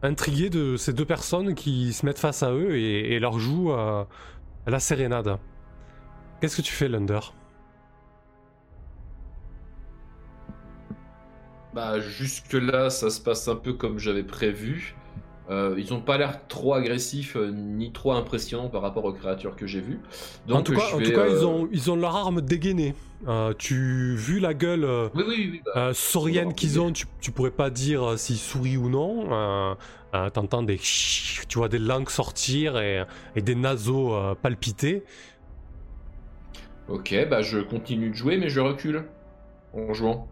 intrigué 0.03 0.49
de 0.49 0.75
ces 0.75 0.93
deux 0.93 1.05
personnes 1.05 1.55
qui 1.55 1.93
se 1.93 2.05
mettent 2.05 2.19
face 2.19 2.43
à 2.43 2.51
eux 2.51 2.75
et, 2.75 3.13
et 3.13 3.19
leur 3.19 3.39
jouent 3.39 3.73
la 4.67 4.79
sérénade. 4.79 5.39
Qu'est-ce 6.41 6.57
que 6.57 6.61
tu 6.61 6.73
fais, 6.73 6.89
Lunder? 6.89 7.19
Bah 11.77 11.99
jusque 11.99 12.53
là, 12.53 12.89
ça 12.89 13.11
se 13.11 13.21
passe 13.21 13.47
un 13.47 13.55
peu 13.55 13.73
comme 13.73 13.99
j'avais 13.99 14.23
prévu. 14.23 14.95
Euh, 15.51 15.75
ils 15.77 15.93
ont 15.93 16.01
pas 16.01 16.17
l'air 16.17 16.47
trop 16.47 16.73
agressifs 16.73 17.35
euh, 17.35 17.51
ni 17.51 17.91
trop 17.93 18.13
impressionnants 18.13 18.67
par 18.67 18.81
rapport 18.81 19.05
aux 19.05 19.13
créatures 19.13 19.55
que 19.55 19.67
j'ai 19.67 19.79
vues. 19.79 19.99
Donc 20.47 20.57
En 20.57 20.61
tout 20.63 20.73
cas, 20.73 20.81
je 20.89 20.95
en 20.95 20.97
vais, 20.97 21.05
tout 21.05 21.11
cas 21.11 21.27
euh, 21.27 21.37
ils, 21.39 21.45
ont, 21.45 21.69
ils 21.71 21.91
ont 21.91 21.95
leur 21.95 22.15
arme 22.15 22.41
dégainée. 22.41 22.95
Tu 23.59 24.15
vu 24.15 24.39
la 24.39 24.55
gueule 24.55 24.85
Oui, 25.13 25.23
oui, 25.27 25.35
oui. 25.37 25.49
oui, 25.53 25.61
bah, 25.65 25.91
saurienne 25.93 26.55
qu'ils 26.55 26.79
ont, 26.79 26.91
tu, 26.91 27.05
tu 27.21 27.31
pourrais 27.31 27.51
pas 27.51 27.69
dire 27.69 28.17
s'ils 28.17 28.37
sourient 28.37 28.77
ou 28.77 28.89
non. 28.89 29.77
T'entends 30.33 30.63
des 30.63 30.77
tu 30.79 31.59
vois 31.59 31.69
des 31.69 31.77
langues 31.77 32.09
sortir 32.09 32.79
et, 32.79 33.03
et 33.35 33.43
des 33.43 33.53
naseaux 33.53 34.15
palpiter. 34.41 35.03
Ok, 36.89 37.13
bah 37.29 37.41
je 37.41 37.59
continue 37.59 38.09
de 38.09 38.15
jouer, 38.15 38.37
mais 38.37 38.49
je 38.49 38.59
recule 38.59 39.05
en 39.73 39.93
jouant. 39.93 40.27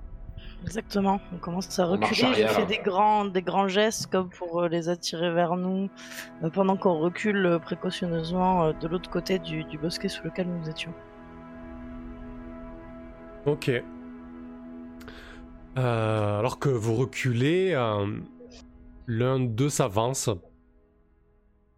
Exactement. 0.66 1.20
On 1.32 1.38
commence 1.38 1.78
à 1.80 1.86
reculer. 1.86 2.16
J'ai 2.16 2.26
arrière. 2.26 2.52
fait 2.52 2.66
des 2.66 2.80
grands, 2.80 3.26
des 3.26 3.44
grands 3.44 3.68
gestes 3.68 4.08
comme 4.08 4.30
pour 4.30 4.64
euh, 4.64 4.68
les 4.68 4.90
attirer 4.90 5.32
vers 5.32 5.56
nous, 5.56 5.90
euh, 6.44 6.50
pendant 6.50 6.76
qu'on 6.76 6.98
recule 7.00 7.46
euh, 7.46 7.60
précautionneusement 7.60 8.74
de 8.74 8.88
l'autre 8.88 9.10
côté 9.10 9.38
du, 9.38 9.64
du 9.66 9.78
bosquet 9.78 10.10
sous 10.10 10.24
lequel 10.24 10.48
nous 10.48 10.68
étions. 10.70 10.94
Ok. 13.46 13.70
Euh, 15.78 16.40
alors 16.40 16.58
que 16.58 16.70
vous 16.70 16.96
reculez, 16.96 17.74
euh, 17.74 18.08
l'un 19.08 19.40
d'eux 19.40 19.70
s'avance. 19.70 20.30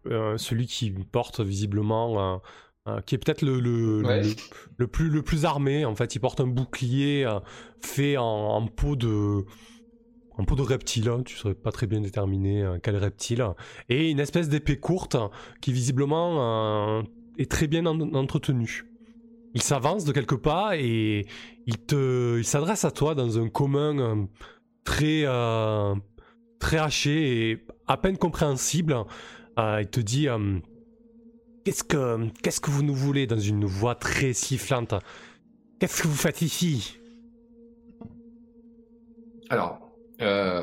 Euh, 0.06 0.38
celui 0.38 0.66
qui 0.66 0.90
porte 0.90 1.40
visiblement, 1.40 2.40
euh, 2.88 3.00
qui 3.02 3.14
est 3.14 3.18
peut-être 3.18 3.42
le, 3.42 3.60
le, 3.60 4.02
Ouais. 4.04 4.22
le, 4.22 4.30
le 4.78 4.86
plus, 4.86 5.08
le 5.10 5.22
plus 5.22 5.44
armé. 5.44 5.84
En 5.84 5.94
fait, 5.94 6.14
il 6.14 6.18
porte 6.20 6.40
un 6.40 6.46
bouclier 6.46 7.24
euh, 7.24 7.38
fait 7.80 8.16
en, 8.16 8.24
en 8.24 8.66
peau 8.66 8.96
de, 8.96 9.44
en 10.36 10.44
peau 10.44 10.54
de 10.56 10.62
reptile. 10.62 11.08
hein. 11.08 11.22
Tu 11.24 11.36
saurais 11.36 11.54
pas 11.54 11.72
très 11.72 11.86
bien 11.86 12.00
déterminer 12.00 12.62
euh, 12.62 12.78
quel 12.82 12.96
reptile. 12.96 13.44
Et 13.88 14.10
une 14.10 14.20
espèce 14.20 14.48
d'épée 14.48 14.78
courte 14.78 15.16
qui 15.60 15.72
visiblement 15.72 17.02
est 17.38 17.50
très 17.50 17.66
bien 17.66 17.86
en- 17.86 18.00
entretenue. 18.14 18.84
Il 19.54 19.62
s'avance 19.62 20.04
de 20.04 20.12
quelques 20.12 20.36
pas 20.36 20.76
et 20.76 21.26
il 21.66 21.78
te, 21.78 22.38
il 22.38 22.44
s'adresse 22.44 22.84
à 22.84 22.90
toi 22.90 23.14
dans 23.14 23.38
un 23.38 23.48
commun 23.48 24.28
très, 24.84 25.24
très 26.60 26.78
haché 26.78 27.50
et 27.50 27.64
à 27.86 27.96
peine 27.96 28.18
compréhensible. 28.18 28.96
Il 29.56 29.88
te 29.90 30.00
dit 30.00 30.28
qu'est-ce 31.68 31.84
que, 31.84 32.28
qu'est-ce 32.42 32.62
que 32.62 32.70
vous 32.70 32.82
nous 32.82 32.94
voulez 32.94 33.26
dans 33.26 33.38
une 33.38 33.66
voix 33.66 33.94
très 33.94 34.32
sifflante? 34.32 34.94
Qu'est-ce 35.78 36.02
que 36.02 36.08
vous 36.08 36.16
faites 36.16 36.40
ici? 36.40 36.96
Alors, 39.50 39.92
euh, 40.22 40.62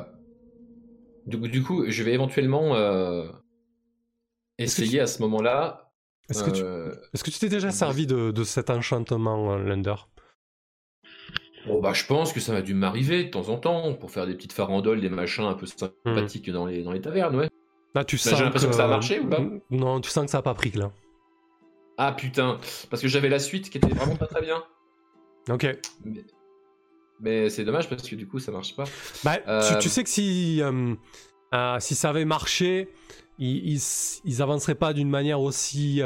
du, 1.28 1.40
coup- 1.40 1.48
du 1.48 1.62
coup, 1.62 1.84
je 1.88 2.02
vais 2.02 2.14
éventuellement 2.14 2.76
euh, 2.76 3.28
essayer 4.58 5.00
à 5.00 5.06
ce 5.06 5.22
moment-là. 5.22 5.92
Est-ce 6.28 6.42
que 6.42 6.50
tu, 6.50 6.64
euh, 6.64 6.92
est-ce 7.14 7.24
que 7.24 7.30
tu 7.30 7.38
t'es 7.38 7.50
déjà 7.50 7.70
servi 7.70 8.08
de, 8.08 8.32
de 8.32 8.44
cet 8.44 8.72
enchantement, 8.72 9.58
Lunder? 9.58 9.96
Bon 11.68 11.82
bah 11.82 11.94
je 11.94 12.06
pense 12.06 12.34
que 12.34 12.40
ça 12.40 12.52
va 12.52 12.64
dû 12.64 12.74
m'arriver 12.74 13.26
de 13.26 13.30
temps 13.30 13.50
en 13.50 13.58
temps 13.58 13.94
pour 13.94 14.10
faire 14.10 14.26
des 14.26 14.34
petites 14.34 14.54
farandoles, 14.54 15.02
des 15.02 15.10
machins 15.10 15.46
un 15.46 15.54
peu 15.54 15.68
sympathiques 15.68 16.50
dans 16.50 16.66
les 16.66 16.82
dans 16.82 16.92
les 16.92 17.02
tavernes, 17.02 17.36
ouais. 17.36 17.50
Là, 17.96 18.04
tu 18.04 18.18
Là, 18.18 18.22
sens 18.22 18.38
j'ai 18.38 18.44
l'impression 18.44 18.70
que 18.70 18.76
ça 18.76 18.86
a 18.86 18.88
marché 18.90 19.20
ou 19.20 19.28
pas? 19.28 19.40
Non, 19.72 20.02
tu 20.02 20.10
sens 20.10 20.26
que 20.26 20.32
ça 20.32 20.40
a 20.40 20.42
pas 20.42 20.54
pris 20.54 20.72
là. 20.72 20.92
Ah 21.98 22.12
putain, 22.12 22.60
parce 22.90 23.02
que 23.02 23.08
j'avais 23.08 23.30
la 23.30 23.40
suite 23.40 23.70
qui 23.70 23.78
était 23.78 23.88
vraiment 23.88 24.18
pas 24.18 24.28
très 24.28 24.42
bien. 24.42 24.62
Ok. 25.50 25.66
Mais, 26.04 26.26
mais 27.22 27.50
c'est 27.50 27.64
dommage 27.64 27.88
parce 27.90 28.08
que 28.08 28.16
du 28.16 28.28
coup 28.28 28.40
ça 28.40 28.52
marche 28.52 28.76
pas. 28.76 28.84
Bah, 29.24 29.38
tu, 29.38 29.44
Euh, 29.48 29.78
tu 29.80 29.88
sais 29.88 30.04
que 30.04 30.10
si, 30.10 30.62
euh, 30.62 30.94
euh, 31.54 31.80
si 31.80 31.96
ça 31.96 32.10
avait 32.10 32.26
marché, 32.26 32.90
ils, 33.40 33.76
ils, 33.76 33.82
ils 34.26 34.42
avanceraient 34.42 34.76
pas 34.76 34.92
d'une 34.92 35.10
manière 35.10 35.40
aussi, 35.40 36.02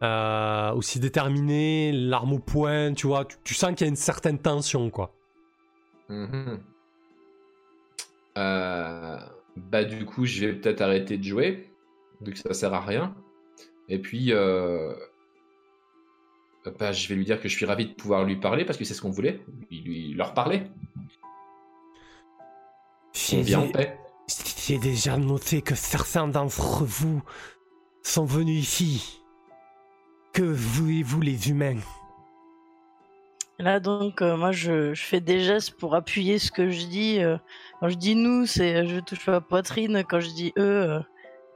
aussi 0.00 1.00
déterminée, 1.00 1.90
l'arme 1.92 2.34
au 2.34 2.38
poing, 2.38 2.94
tu 2.94 3.08
vois. 3.08 3.24
Tu, 3.24 3.36
tu 3.42 3.54
sens 3.54 3.70
qu'il 3.70 3.80
y 3.80 3.84
a 3.84 3.90
une 3.90 3.96
certaine 3.96 4.38
tension, 4.38 4.90
quoi. 4.90 5.12
Mhm. 6.08 6.60
Euh, 8.38 9.18
bah 9.56 9.84
du 9.84 10.04
coup 10.04 10.24
je 10.26 10.46
vais 10.46 10.52
peut-être 10.54 10.80
arrêter 10.80 11.18
de 11.18 11.24
jouer 11.24 11.70
vu 12.20 12.32
que 12.32 12.38
ça 12.38 12.54
sert 12.54 12.74
à 12.74 12.80
rien. 12.80 13.14
Et 13.88 13.98
puis 13.98 14.32
euh, 14.32 14.94
bah, 16.78 16.92
je 16.92 17.08
vais 17.08 17.14
lui 17.14 17.24
dire 17.24 17.40
que 17.40 17.48
je 17.48 17.56
suis 17.56 17.66
ravi 17.66 17.86
de 17.86 17.92
pouvoir 17.94 18.24
lui 18.24 18.36
parler 18.36 18.64
parce 18.64 18.78
que 18.78 18.84
c'est 18.84 18.94
ce 18.94 19.02
qu'on 19.02 19.10
voulait, 19.10 19.40
lui, 19.70 19.80
lui- 19.80 20.14
leur 20.14 20.34
parler. 20.34 20.62
En 23.56 23.68
paix. 23.68 23.98
J'ai 24.66 24.78
déjà 24.78 25.16
noté 25.16 25.62
que 25.62 25.74
certains 25.74 26.28
d'entre 26.28 26.84
vous 26.84 27.22
sont 28.02 28.24
venus 28.24 28.60
ici. 28.62 29.20
Que 30.32 30.42
voulez-vous, 30.42 31.20
les 31.20 31.50
humains? 31.50 31.80
Là 33.60 33.78
donc, 33.78 34.22
euh, 34.22 34.36
moi 34.38 34.52
je, 34.52 34.94
je 34.94 35.02
fais 35.02 35.20
des 35.20 35.40
gestes 35.40 35.72
pour 35.78 35.94
appuyer 35.94 36.38
ce 36.38 36.50
que 36.50 36.70
je 36.70 36.86
dis. 36.86 37.18
euh, 37.22 37.36
quand 37.78 37.88
je 37.90 37.96
dis 37.96 38.14
nous, 38.14 38.46
c'est 38.46 38.74
euh, 38.76 38.86
je 38.88 39.00
touche 39.00 39.26
la 39.26 39.40
poitrine. 39.42 40.02
Quand 40.08 40.18
je 40.20 40.30
dis 40.30 40.52
eux, 40.56 41.02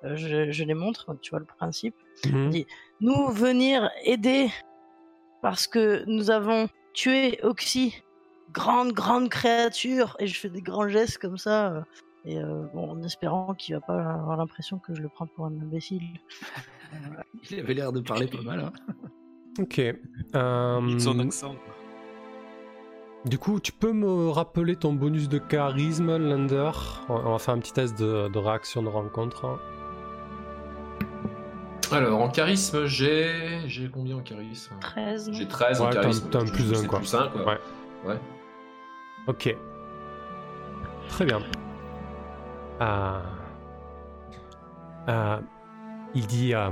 euh, 0.04 0.16
je, 0.16 0.50
je 0.50 0.64
les 0.64 0.74
montre. 0.74 1.16
Tu 1.22 1.30
vois 1.30 1.38
le 1.40 1.46
principe. 1.46 1.94
Mhm. 2.26 2.52
Nous 3.00 3.28
venir 3.28 3.90
aider 4.04 4.50
parce 5.40 5.66
que 5.66 6.04
nous 6.06 6.30
avons 6.30 6.68
tué 6.92 7.38
Oxy, 7.42 8.02
grande 8.52 8.92
grande 8.92 9.30
créature. 9.30 10.14
Et 10.18 10.26
je 10.26 10.38
fais 10.38 10.50
des 10.50 10.60
grands 10.62 10.88
gestes 10.88 11.18
comme 11.18 11.38
ça. 11.38 11.72
euh, 11.72 11.80
et 12.26 12.38
euh, 12.38 12.64
bon, 12.74 12.90
en 12.90 13.02
espérant 13.02 13.54
qu'il 13.54 13.74
va 13.74 13.80
pas 13.80 13.98
avoir 13.98 14.36
l'impression 14.36 14.78
que 14.78 14.94
je 14.94 15.00
le 15.02 15.08
prends 15.08 15.26
pour 15.26 15.46
un 15.46 15.52
imbécile. 15.60 16.02
Il 17.50 17.60
avait 17.60 17.74
l'air 17.74 17.92
de 17.92 18.00
parler 18.00 18.26
pas 18.26 18.40
mal. 18.42 18.60
Hein. 18.60 18.72
Ok. 19.58 19.80
Son 21.00 21.18
accent. 21.18 21.54
Du 23.24 23.38
coup, 23.38 23.58
tu 23.58 23.72
peux 23.72 23.92
me 23.92 24.28
rappeler 24.30 24.76
ton 24.76 24.92
bonus 24.92 25.28
de 25.30 25.38
charisme, 25.38 26.16
Lander? 26.16 26.70
On 27.08 27.32
va 27.32 27.38
faire 27.38 27.54
un 27.54 27.58
petit 27.58 27.72
test 27.72 27.98
de, 27.98 28.28
de 28.28 28.38
réaction 28.38 28.82
de 28.82 28.88
rencontre. 28.88 29.58
Alors 31.92 32.20
en 32.22 32.28
charisme 32.30 32.86
j'ai 32.86 33.60
j'ai 33.66 33.88
combien 33.88 34.16
en 34.16 34.20
charisme? 34.20 34.74
13. 34.80 35.30
J'ai 35.32 35.46
13 35.46 35.80
en 35.80 35.84
Ouais, 35.84 35.90
un- 35.90 36.00
charisme. 36.00 36.28
t'as 36.30 36.40
un 36.40 36.46
plus 36.46 36.64
je- 36.66 36.72
un, 36.72 36.76
c'est 36.78 36.86
quoi. 36.86 36.98
Plus 36.98 37.10
quoi. 37.10 37.44
Ouais. 37.44 37.58
Ouais. 38.06 38.18
Ok. 39.28 39.54
Très 41.08 41.24
bien. 41.26 41.40
Ah. 42.80 43.22
Ah, 45.06 45.40
il 46.14 46.26
dit 46.26 46.54
euh, 46.54 46.70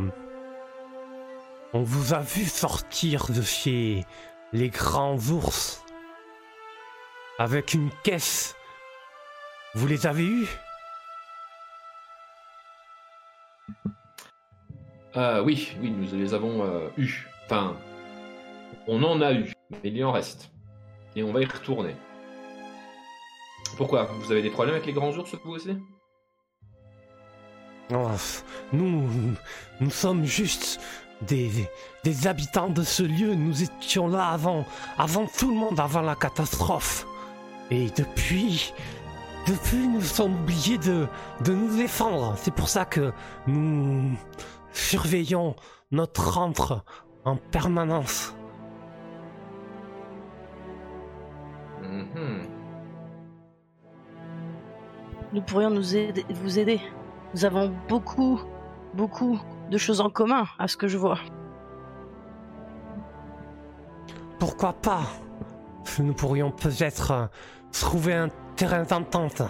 On 1.74 1.82
vous 1.82 2.14
a 2.14 2.20
vu 2.20 2.44
sortir 2.44 3.26
de 3.28 3.42
chez 3.42 4.04
les 4.52 4.70
grands 4.70 5.16
ours 5.30 5.81
avec 7.38 7.74
une 7.74 7.90
caisse. 8.02 8.54
Vous 9.74 9.86
les 9.86 10.06
avez 10.06 10.24
eus 10.24 10.46
Euh, 15.16 15.42
oui, 15.42 15.76
oui, 15.80 15.90
nous 15.90 16.16
les 16.16 16.32
avons 16.32 16.62
euh, 16.64 16.88
eus. 16.96 17.28
Enfin, 17.44 17.76
on 18.86 19.02
en 19.02 19.20
a 19.20 19.32
eu, 19.32 19.52
mais 19.70 19.78
il 19.84 19.96
y 19.98 20.04
en 20.04 20.12
reste. 20.12 20.50
Et 21.16 21.22
on 21.22 21.32
va 21.32 21.42
y 21.42 21.44
retourner. 21.44 21.94
Pourquoi? 23.76 24.04
Vous 24.04 24.32
avez 24.32 24.40
des 24.42 24.50
problèmes 24.50 24.74
avec 24.74 24.86
les 24.86 24.94
grands 24.94 25.12
ours, 25.12 25.34
vous 25.44 25.52
aussi? 25.52 25.76
Oh, 27.92 28.08
Nous, 28.72 29.06
nous 29.80 29.90
sommes 29.90 30.24
juste 30.24 30.80
des, 31.22 31.50
des 32.04 32.26
habitants 32.26 32.70
de 32.70 32.82
ce 32.82 33.02
lieu. 33.02 33.34
Nous 33.34 33.62
étions 33.62 34.08
là 34.08 34.28
avant, 34.28 34.64
avant 34.96 35.26
tout 35.26 35.50
le 35.50 35.56
monde, 35.56 35.78
avant 35.78 36.00
la 36.00 36.14
catastrophe. 36.14 37.06
Et 37.70 37.88
depuis, 37.90 38.74
depuis, 39.46 39.88
nous 39.88 40.02
sommes 40.02 40.34
obligés 40.34 40.78
de, 40.78 41.06
de 41.44 41.52
nous 41.52 41.76
défendre. 41.76 42.34
C'est 42.36 42.54
pour 42.54 42.68
ça 42.68 42.84
que 42.84 43.12
nous 43.46 44.10
surveillons 44.72 45.56
notre 45.90 46.34
rentre 46.34 46.84
en 47.24 47.36
permanence. 47.36 48.34
Mhm. 51.82 52.48
Nous 55.32 55.42
pourrions 55.42 55.70
nous 55.70 55.96
aider, 55.96 56.24
vous 56.42 56.58
aider. 56.58 56.80
Nous 57.34 57.44
avons 57.44 57.72
beaucoup, 57.88 58.40
beaucoup 58.94 59.40
de 59.70 59.78
choses 59.78 60.00
en 60.00 60.10
commun, 60.10 60.44
à 60.58 60.68
ce 60.68 60.76
que 60.76 60.88
je 60.88 60.98
vois. 60.98 61.18
Pourquoi 64.38 64.74
pas? 64.74 65.04
Nous 65.98 66.14
pourrions 66.14 66.50
peut-être 66.50 67.10
euh, 67.10 67.26
trouver 67.72 68.14
un 68.14 68.28
terrain 68.56 68.82
d'entente. 68.82 69.42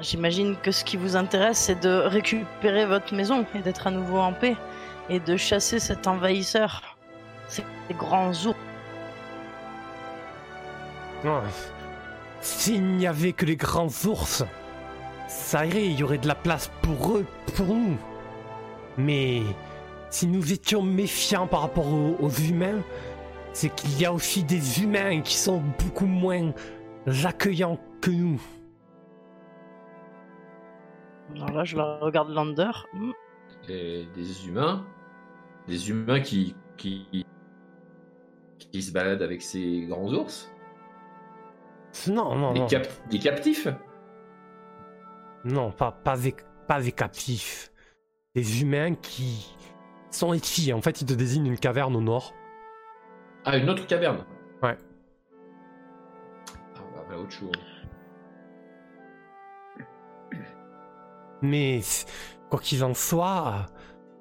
J'imagine 0.00 0.56
que 0.56 0.70
ce 0.70 0.82
qui 0.82 0.96
vous 0.96 1.16
intéresse, 1.16 1.58
c'est 1.58 1.80
de 1.80 1.90
récupérer 1.90 2.86
votre 2.86 3.14
maison 3.14 3.44
et 3.54 3.58
d'être 3.58 3.86
à 3.86 3.90
nouveau 3.90 4.18
en 4.18 4.32
paix 4.32 4.56
et 5.10 5.20
de 5.20 5.36
chasser 5.36 5.78
cet 5.78 6.06
envahisseur, 6.06 6.96
ces 7.48 7.64
grands 7.92 8.32
ours. 8.46 8.56
S'il 12.40 12.82
n'y 12.96 13.06
avait 13.06 13.34
que 13.34 13.44
les 13.44 13.56
grands 13.56 13.90
ours, 14.06 14.44
ça 15.28 15.66
irait, 15.66 15.86
il 15.86 15.98
y 15.98 16.02
aurait 16.02 16.18
de 16.18 16.28
la 16.28 16.34
place 16.34 16.70
pour 16.80 17.18
eux, 17.18 17.26
pour 17.54 17.66
nous. 17.66 17.98
Mais 18.96 19.42
si 20.10 20.26
nous 20.26 20.52
étions 20.52 20.82
méfiants 20.82 21.46
par 21.46 21.62
rapport 21.62 21.86
aux, 21.86 22.16
aux 22.20 22.30
humains, 22.30 22.82
c'est 23.52 23.74
qu'il 23.74 23.98
y 24.00 24.04
a 24.04 24.12
aussi 24.12 24.44
des 24.44 24.82
humains 24.82 25.20
qui 25.22 25.34
sont 25.34 25.62
beaucoup 25.78 26.06
moins 26.06 26.52
accueillants 27.24 27.78
que 28.00 28.10
nous. 28.10 28.40
Alors 31.34 31.50
là, 31.52 31.64
je 31.64 31.76
la 31.76 31.98
regarde 31.98 32.30
Lander. 32.30 32.70
Hmm. 32.92 33.12
Et 33.68 34.06
des 34.14 34.46
humains, 34.48 34.84
des 35.68 35.90
humains 35.90 36.20
qui, 36.20 36.56
qui, 36.76 37.24
qui 38.58 38.82
se 38.82 38.92
baladent 38.92 39.22
avec 39.22 39.42
ces 39.42 39.86
grands 39.88 40.12
ours, 40.12 40.50
Non, 42.08 42.34
non, 42.34 42.52
des, 42.52 42.60
non. 42.60 42.66
cap- 42.66 42.88
des 43.10 43.18
captifs. 43.18 43.68
Non, 45.44 45.70
pas, 45.70 45.92
pas, 45.92 46.16
des, 46.16 46.34
pas 46.66 46.80
des 46.80 46.92
captifs. 46.92 47.70
Des 48.34 48.62
humains 48.62 48.94
qui 48.94 49.54
sont 50.10 50.32
ici. 50.34 50.72
En 50.72 50.80
fait, 50.80 51.00
ils 51.00 51.06
te 51.06 51.14
désignent 51.14 51.46
une 51.46 51.58
caverne 51.58 51.96
au 51.96 52.00
nord. 52.00 52.34
Ah, 53.44 53.56
une 53.56 53.70
autre 53.70 53.86
caverne. 53.86 54.24
Ouais. 54.62 54.76
Ah, 56.76 56.80
va 56.94 57.08
vers 57.08 57.20
autre 57.20 57.32
chose. 57.32 57.52
Mais 61.42 61.80
quoi 62.50 62.60
qu'il 62.60 62.84
en 62.84 62.92
soit, 62.92 63.66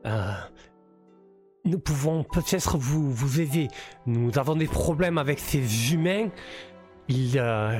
euh, 0.05 0.31
nous 1.65 1.79
pouvons 1.79 2.23
peut-être 2.23 2.77
vous, 2.77 3.11
vous 3.11 3.41
aider. 3.41 3.67
Nous 4.05 4.37
avons 4.39 4.55
des 4.55 4.67
problèmes 4.67 5.17
avec 5.17 5.39
ces 5.39 5.93
humains. 5.93 6.29
Ils, 7.09 7.37
euh, 7.37 7.79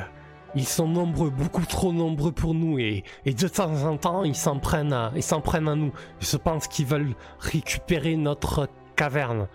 ils 0.55 0.67
sont 0.67 0.87
nombreux, 0.87 1.29
beaucoup 1.29 1.65
trop 1.65 1.91
nombreux 1.93 2.31
pour 2.31 2.53
nous, 2.53 2.79
et, 2.79 3.03
et 3.25 3.33
de 3.33 3.47
temps 3.47 3.83
en 3.83 3.97
temps, 3.97 4.23
ils 4.23 4.35
s'en 4.35 4.59
prennent, 4.59 4.93
à, 4.93 5.11
ils 5.15 5.23
s'en 5.23 5.41
prennent 5.41 5.67
à 5.67 5.75
nous. 5.75 5.93
Je 6.19 6.37
pense 6.37 6.67
qu'ils 6.67 6.85
veulent 6.85 7.15
récupérer 7.39 8.15
notre 8.15 8.67
caverne. 8.95 9.47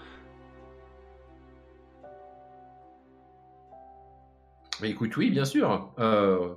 Mais 4.81 4.91
écoute, 4.91 5.17
oui, 5.17 5.31
bien 5.31 5.45
sûr. 5.45 5.95
Euh, 5.99 6.55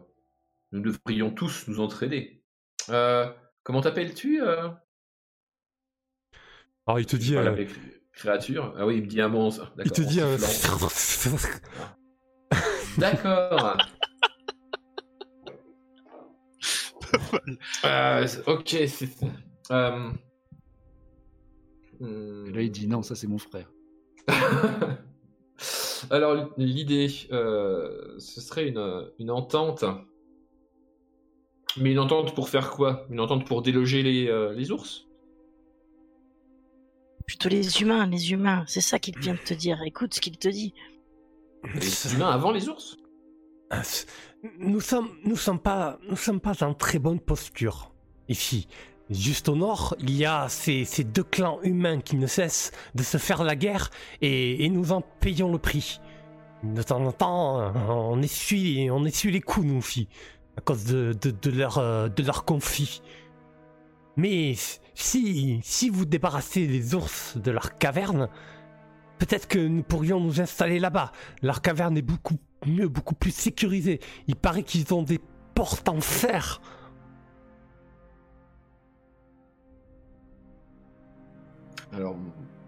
nous 0.71 0.81
devrions 0.81 1.31
tous 1.31 1.67
nous 1.67 1.79
entraider. 1.79 2.43
Euh, 2.89 3.31
comment 3.63 3.81
t'appelles-tu 3.81 4.41
euh? 4.41 4.69
Alors 6.85 6.99
il 6.99 7.05
te 7.05 7.15
dit, 7.15 7.35
euh, 7.35 7.65
créature. 8.13 8.73
Ah 8.77 8.85
oui, 8.85 8.97
il 8.97 9.03
me 9.03 9.07
dit 9.07 9.21
un 9.21 9.27
monstre. 9.27 9.73
il 9.83 9.91
te 9.91 10.01
dit, 10.01 10.21
euh, 10.21 10.37
sifflant. 10.37 11.37
D'accord. 12.97 13.77
Euh, 17.85 18.27
ok, 18.47 18.77
c'est. 18.87 19.09
Euh... 19.71 20.11
hmm. 21.99 22.47
Et 22.47 22.51
là, 22.51 22.61
il 22.61 22.71
dit 22.71 22.87
non, 22.87 23.01
ça 23.01 23.15
c'est 23.15 23.27
mon 23.27 23.37
frère. 23.37 23.71
Alors, 26.09 26.53
l'idée, 26.57 27.07
euh, 27.31 28.15
ce 28.19 28.41
serait 28.41 28.67
une, 28.67 29.09
une 29.19 29.31
entente. 29.31 29.83
Mais 31.77 31.91
une 31.91 31.99
entente 31.99 32.33
pour 32.33 32.49
faire 32.49 32.71
quoi? 32.71 33.05
Une 33.09 33.19
entente 33.19 33.45
pour 33.45 33.61
déloger 33.61 34.01
les, 34.03 34.27
euh, 34.27 34.53
les 34.53 34.71
ours? 34.71 35.07
Plutôt 37.25 37.49
les 37.49 37.81
humains, 37.81 38.07
les 38.07 38.31
humains. 38.31 38.63
C'est 38.67 38.81
ça 38.81 38.99
qu'il 38.99 39.17
vient 39.19 39.33
de 39.33 39.39
te 39.39 39.53
dire. 39.53 39.81
Écoute 39.83 40.13
ce 40.13 40.21
qu'il 40.21 40.37
te 40.37 40.47
dit. 40.47 40.73
Les 41.75 42.13
humains 42.13 42.29
avant 42.29 42.51
les 42.51 42.69
ours? 42.69 42.97
Nous 44.59 44.81
sommes, 44.81 45.09
nous 45.25 45.35
sommes 45.35 45.59
pas, 45.59 45.99
nous 46.09 46.15
sommes 46.15 46.39
pas 46.39 46.63
en 46.63 46.73
très 46.73 46.99
bonne 46.99 47.19
posture 47.19 47.91
ici. 48.29 48.67
Juste 49.09 49.47
au 49.47 49.55
nord, 49.55 49.95
il 49.99 50.15
y 50.15 50.25
a 50.25 50.49
ces, 50.49 50.83
ces 50.83 51.05
deux 51.05 51.23
clans 51.23 51.59
humains 51.63 52.01
qui 52.01 52.17
ne 52.17 52.27
cessent 52.27 52.71
de 52.93 53.03
se 53.03 53.17
faire 53.17 53.43
la 53.43 53.55
guerre 53.55 53.89
et, 54.21 54.67
nous 54.69 54.91
en 54.91 55.01
payons 55.01 55.51
le 55.51 55.57
prix. 55.57 56.01
De 56.63 56.81
temps 56.81 57.03
en 57.05 57.11
temps, 57.11 57.73
on 57.89 58.21
essuie, 58.21 58.89
on 58.91 59.05
essuie 59.05 59.31
les 59.31 59.41
coups 59.41 59.65
nous 59.65 59.77
aussi 59.77 60.09
à 60.57 60.61
cause 60.61 60.85
de, 60.85 61.15
de, 61.21 61.31
de 61.31 61.51
leur, 61.51 61.77
euh, 61.77 62.09
de 62.09 62.23
leur 62.23 62.43
conflit. 62.43 63.01
Mais 64.17 64.55
si, 64.95 65.59
si 65.63 65.89
vous 65.89 66.05
débarrassez 66.05 66.65
les 66.65 66.95
ours 66.95 67.37
de 67.37 67.51
leur 67.51 67.77
caverne, 67.77 68.27
peut-être 69.19 69.47
que 69.47 69.59
nous 69.59 69.83
pourrions 69.83 70.19
nous 70.19 70.41
installer 70.41 70.79
là-bas. 70.79 71.11
Leur 71.43 71.61
caverne 71.61 71.97
est 71.97 72.01
beaucoup 72.01 72.37
mieux, 72.65 72.87
beaucoup 72.87 73.15
plus 73.15 73.31
sécurisée. 73.31 73.99
Il 74.27 74.35
paraît 74.35 74.63
qu'ils 74.63 74.93
ont 74.93 75.03
des 75.03 75.19
portes 75.55 75.87
en 75.89 76.01
fer. 76.01 76.61
Alors, 81.93 82.17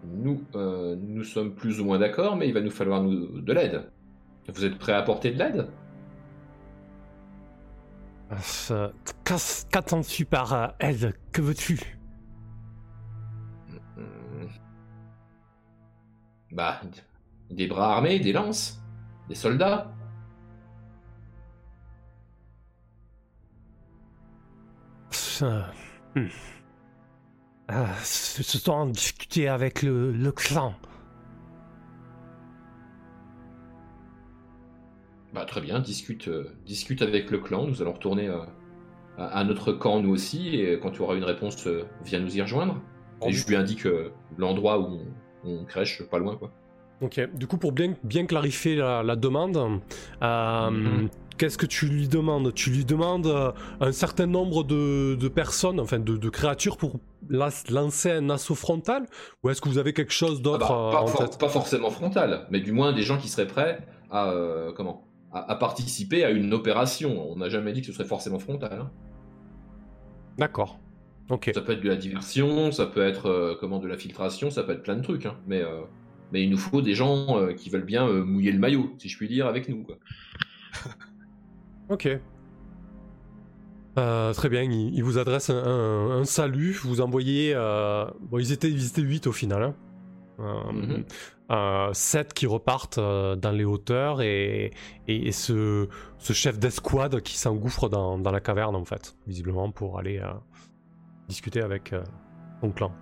nous, 0.04 0.42
euh, 0.54 0.96
nous 0.96 1.24
sommes 1.24 1.54
plus 1.54 1.80
ou 1.80 1.84
moins 1.84 1.98
d'accord, 1.98 2.36
mais 2.36 2.48
il 2.48 2.54
va 2.54 2.60
nous 2.60 2.70
falloir 2.70 3.02
nous- 3.02 3.40
de 3.40 3.52
l'aide. 3.52 3.90
Vous 4.52 4.64
êtes 4.64 4.78
prêts 4.78 4.92
à 4.92 4.98
apporter 4.98 5.30
de 5.30 5.38
l'aide? 5.38 5.68
Qu'attends-tu 9.70 10.24
par 10.24 10.52
euh, 10.52 10.66
aide? 10.80 11.14
Que 11.32 11.42
veux-tu? 11.42 11.98
Bah, 16.52 16.80
des 17.50 17.66
bras 17.68 17.94
armés, 17.94 18.18
des 18.18 18.32
lances, 18.32 18.82
des 19.30 19.36
soldats. 19.36 19.90
Hmm. 25.40 26.26
Euh, 27.70 27.86
ce 28.02 28.70
en 28.70 28.86
discuter 28.86 29.48
avec 29.48 29.82
le, 29.82 30.12
le 30.12 30.32
clan. 30.32 30.74
Bah, 35.32 35.44
très 35.44 35.60
bien, 35.60 35.78
discute, 35.78 36.26
euh, 36.26 36.56
discute 36.66 37.00
avec 37.00 37.30
le 37.30 37.38
clan. 37.38 37.68
Nous 37.68 37.80
allons 37.80 37.92
retourner 37.92 38.28
euh, 38.28 38.42
à, 39.16 39.26
à 39.38 39.44
notre 39.44 39.72
camp 39.72 40.00
nous 40.00 40.10
aussi, 40.10 40.56
et 40.56 40.78
quand 40.80 40.90
tu 40.90 41.02
auras 41.02 41.14
une 41.14 41.24
réponse, 41.24 41.66
euh, 41.68 41.86
viens 42.04 42.18
nous 42.18 42.36
y 42.36 42.42
rejoindre. 42.42 42.82
Et 43.24 43.32
je 43.32 43.46
lui 43.46 43.54
indique 43.54 43.86
euh, 43.86 44.12
l'endroit 44.36 44.80
où 44.80 44.98
on, 45.44 45.60
on 45.60 45.64
crèche, 45.64 46.02
pas 46.02 46.18
loin, 46.18 46.36
quoi. 46.36 46.52
Ok, 47.02 47.18
du 47.34 47.46
coup 47.46 47.56
pour 47.56 47.72
bien, 47.72 47.94
bien 48.04 48.26
clarifier 48.26 48.76
la, 48.76 49.02
la 49.02 49.16
demande, 49.16 49.80
euh, 50.22 50.70
Mhm. 50.70 51.08
qu'est-ce 51.38 51.56
que 51.56 51.64
tu 51.64 51.86
lui 51.86 52.08
demandes? 52.08 52.52
Tu 52.52 52.68
lui 52.70 52.84
demandes 52.84 53.26
euh, 53.26 53.52
un 53.80 53.92
certain 53.92 54.26
nombre 54.26 54.64
de, 54.64 55.14
de 55.14 55.28
personnes, 55.28 55.80
enfin 55.80 55.98
de, 55.98 56.18
de 56.18 56.28
créatures 56.28 56.76
pour 56.76 57.00
lancer 57.30 58.10
un 58.10 58.28
assaut 58.28 58.54
frontal? 58.54 59.06
Ou 59.42 59.48
est-ce 59.48 59.62
que 59.62 59.70
vous 59.70 59.78
avez 59.78 59.94
quelque 59.94 60.12
chose 60.12 60.40
Ah 60.40 60.42
d'autre 60.42 60.72
bah, 60.72 60.88
euh, 60.88 60.92
pas, 60.92 61.02
en 61.02 61.06
for- 61.06 61.20
tête? 61.20 61.38
pas 61.38 61.48
forcément 61.48 61.90
frontal, 61.90 62.46
mais 62.50 62.60
du 62.60 62.72
moins 62.72 62.92
des 62.92 63.02
gens 63.02 63.16
qui 63.16 63.28
seraient 63.28 63.46
prêts 63.46 63.80
à 64.10 64.30
euh, 64.32 64.72
comment? 64.72 65.06
À, 65.32 65.52
à 65.52 65.54
participer 65.54 66.24
à 66.24 66.30
une 66.30 66.52
opération. 66.52 67.30
On 67.32 67.36
n'a 67.36 67.48
jamais 67.48 67.72
dit 67.72 67.80
que 67.80 67.86
ce 67.86 67.92
serait 67.94 68.04
forcément 68.04 68.38
frontal. 68.40 68.78
hein. 68.78 68.90
D'accord. 70.36 70.78
Ok. 71.30 71.50
Ça 71.54 71.60
peut 71.62 71.72
être 71.72 71.82
de 71.82 71.88
la 71.88 71.96
diversion, 71.96 72.72
ça 72.72 72.86
peut 72.86 73.02
être 73.06 73.26
euh, 73.26 73.54
comment 73.58 73.78
de 73.78 73.86
la 73.86 73.96
filtration, 73.96 74.50
ça 74.50 74.64
peut 74.64 74.72
être 74.72 74.82
plein 74.82 74.96
de 74.96 75.02
trucs. 75.02 75.24
hein. 75.26 75.36
Mais 75.46 75.62
mais 76.32 76.42
il 76.44 76.50
nous 76.50 76.58
faut 76.58 76.82
des 76.82 76.94
gens 76.94 77.38
euh, 77.38 77.52
qui 77.52 77.70
veulent 77.70 77.84
bien 77.84 78.06
euh, 78.06 78.24
mouiller 78.24 78.52
le 78.52 78.58
maillot, 78.58 78.94
si 78.98 79.08
je 79.08 79.16
puis 79.16 79.28
dire, 79.28 79.46
avec 79.46 79.68
nous. 79.68 79.82
Quoi. 79.84 79.96
Ok. 81.88 82.08
Euh, 83.98 84.32
très 84.32 84.48
bien, 84.48 84.62
il, 84.62 84.94
il 84.94 85.02
vous 85.02 85.18
adresse 85.18 85.50
un, 85.50 85.56
un- 85.64 86.20
un 86.20 86.24
salut, 86.24 86.72
vous 86.84 87.00
envoyez... 87.00 87.54
Bon, 88.20 88.38
ils 88.38 88.52
étaient, 88.52 88.70
ils 88.70 88.86
étaient 88.86 89.02
8 89.02 89.26
au 89.26 89.32
final. 89.32 89.62
Hein. 89.62 89.74
Euh, 90.38 90.72
Mhm. 90.72 91.92
7 91.92 92.32
qui 92.32 92.46
repartent 92.46 93.00
dans 93.00 93.50
les 93.52 93.64
hauteurs 93.64 94.22
et, 94.22 94.70
et, 95.08 95.26
et 95.26 95.32
ce, 95.32 95.88
ce 96.18 96.32
chef 96.32 96.60
d'escouade 96.60 97.20
qui 97.22 97.36
s'engouffre 97.36 97.88
dans, 97.88 98.18
dans 98.18 98.30
la 98.30 98.38
caverne 98.40 98.76
en 98.76 98.84
fait, 98.84 99.16
visiblement 99.26 99.72
pour 99.72 99.98
aller 99.98 100.22
discuter 101.28 101.60
avec 101.60 101.92
son 102.60 102.70
clan. 102.70 102.92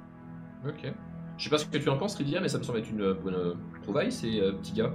Ok. 0.66 0.90
Je 1.38 1.44
sais 1.44 1.50
pas 1.50 1.58
ce 1.58 1.66
que 1.66 1.78
tu 1.78 1.88
en 1.88 1.96
penses, 1.96 2.18
Lydia, 2.18 2.40
mais 2.40 2.48
ça 2.48 2.58
me 2.58 2.62
semble 2.64 2.78
être 2.80 2.90
une 2.90 3.00
euh, 3.00 3.14
bonne 3.14 3.34
euh, 3.34 3.54
trouvaille, 3.82 4.10
ces 4.12 4.40
euh, 4.40 4.52
petits 4.52 4.72
gars. 4.72 4.92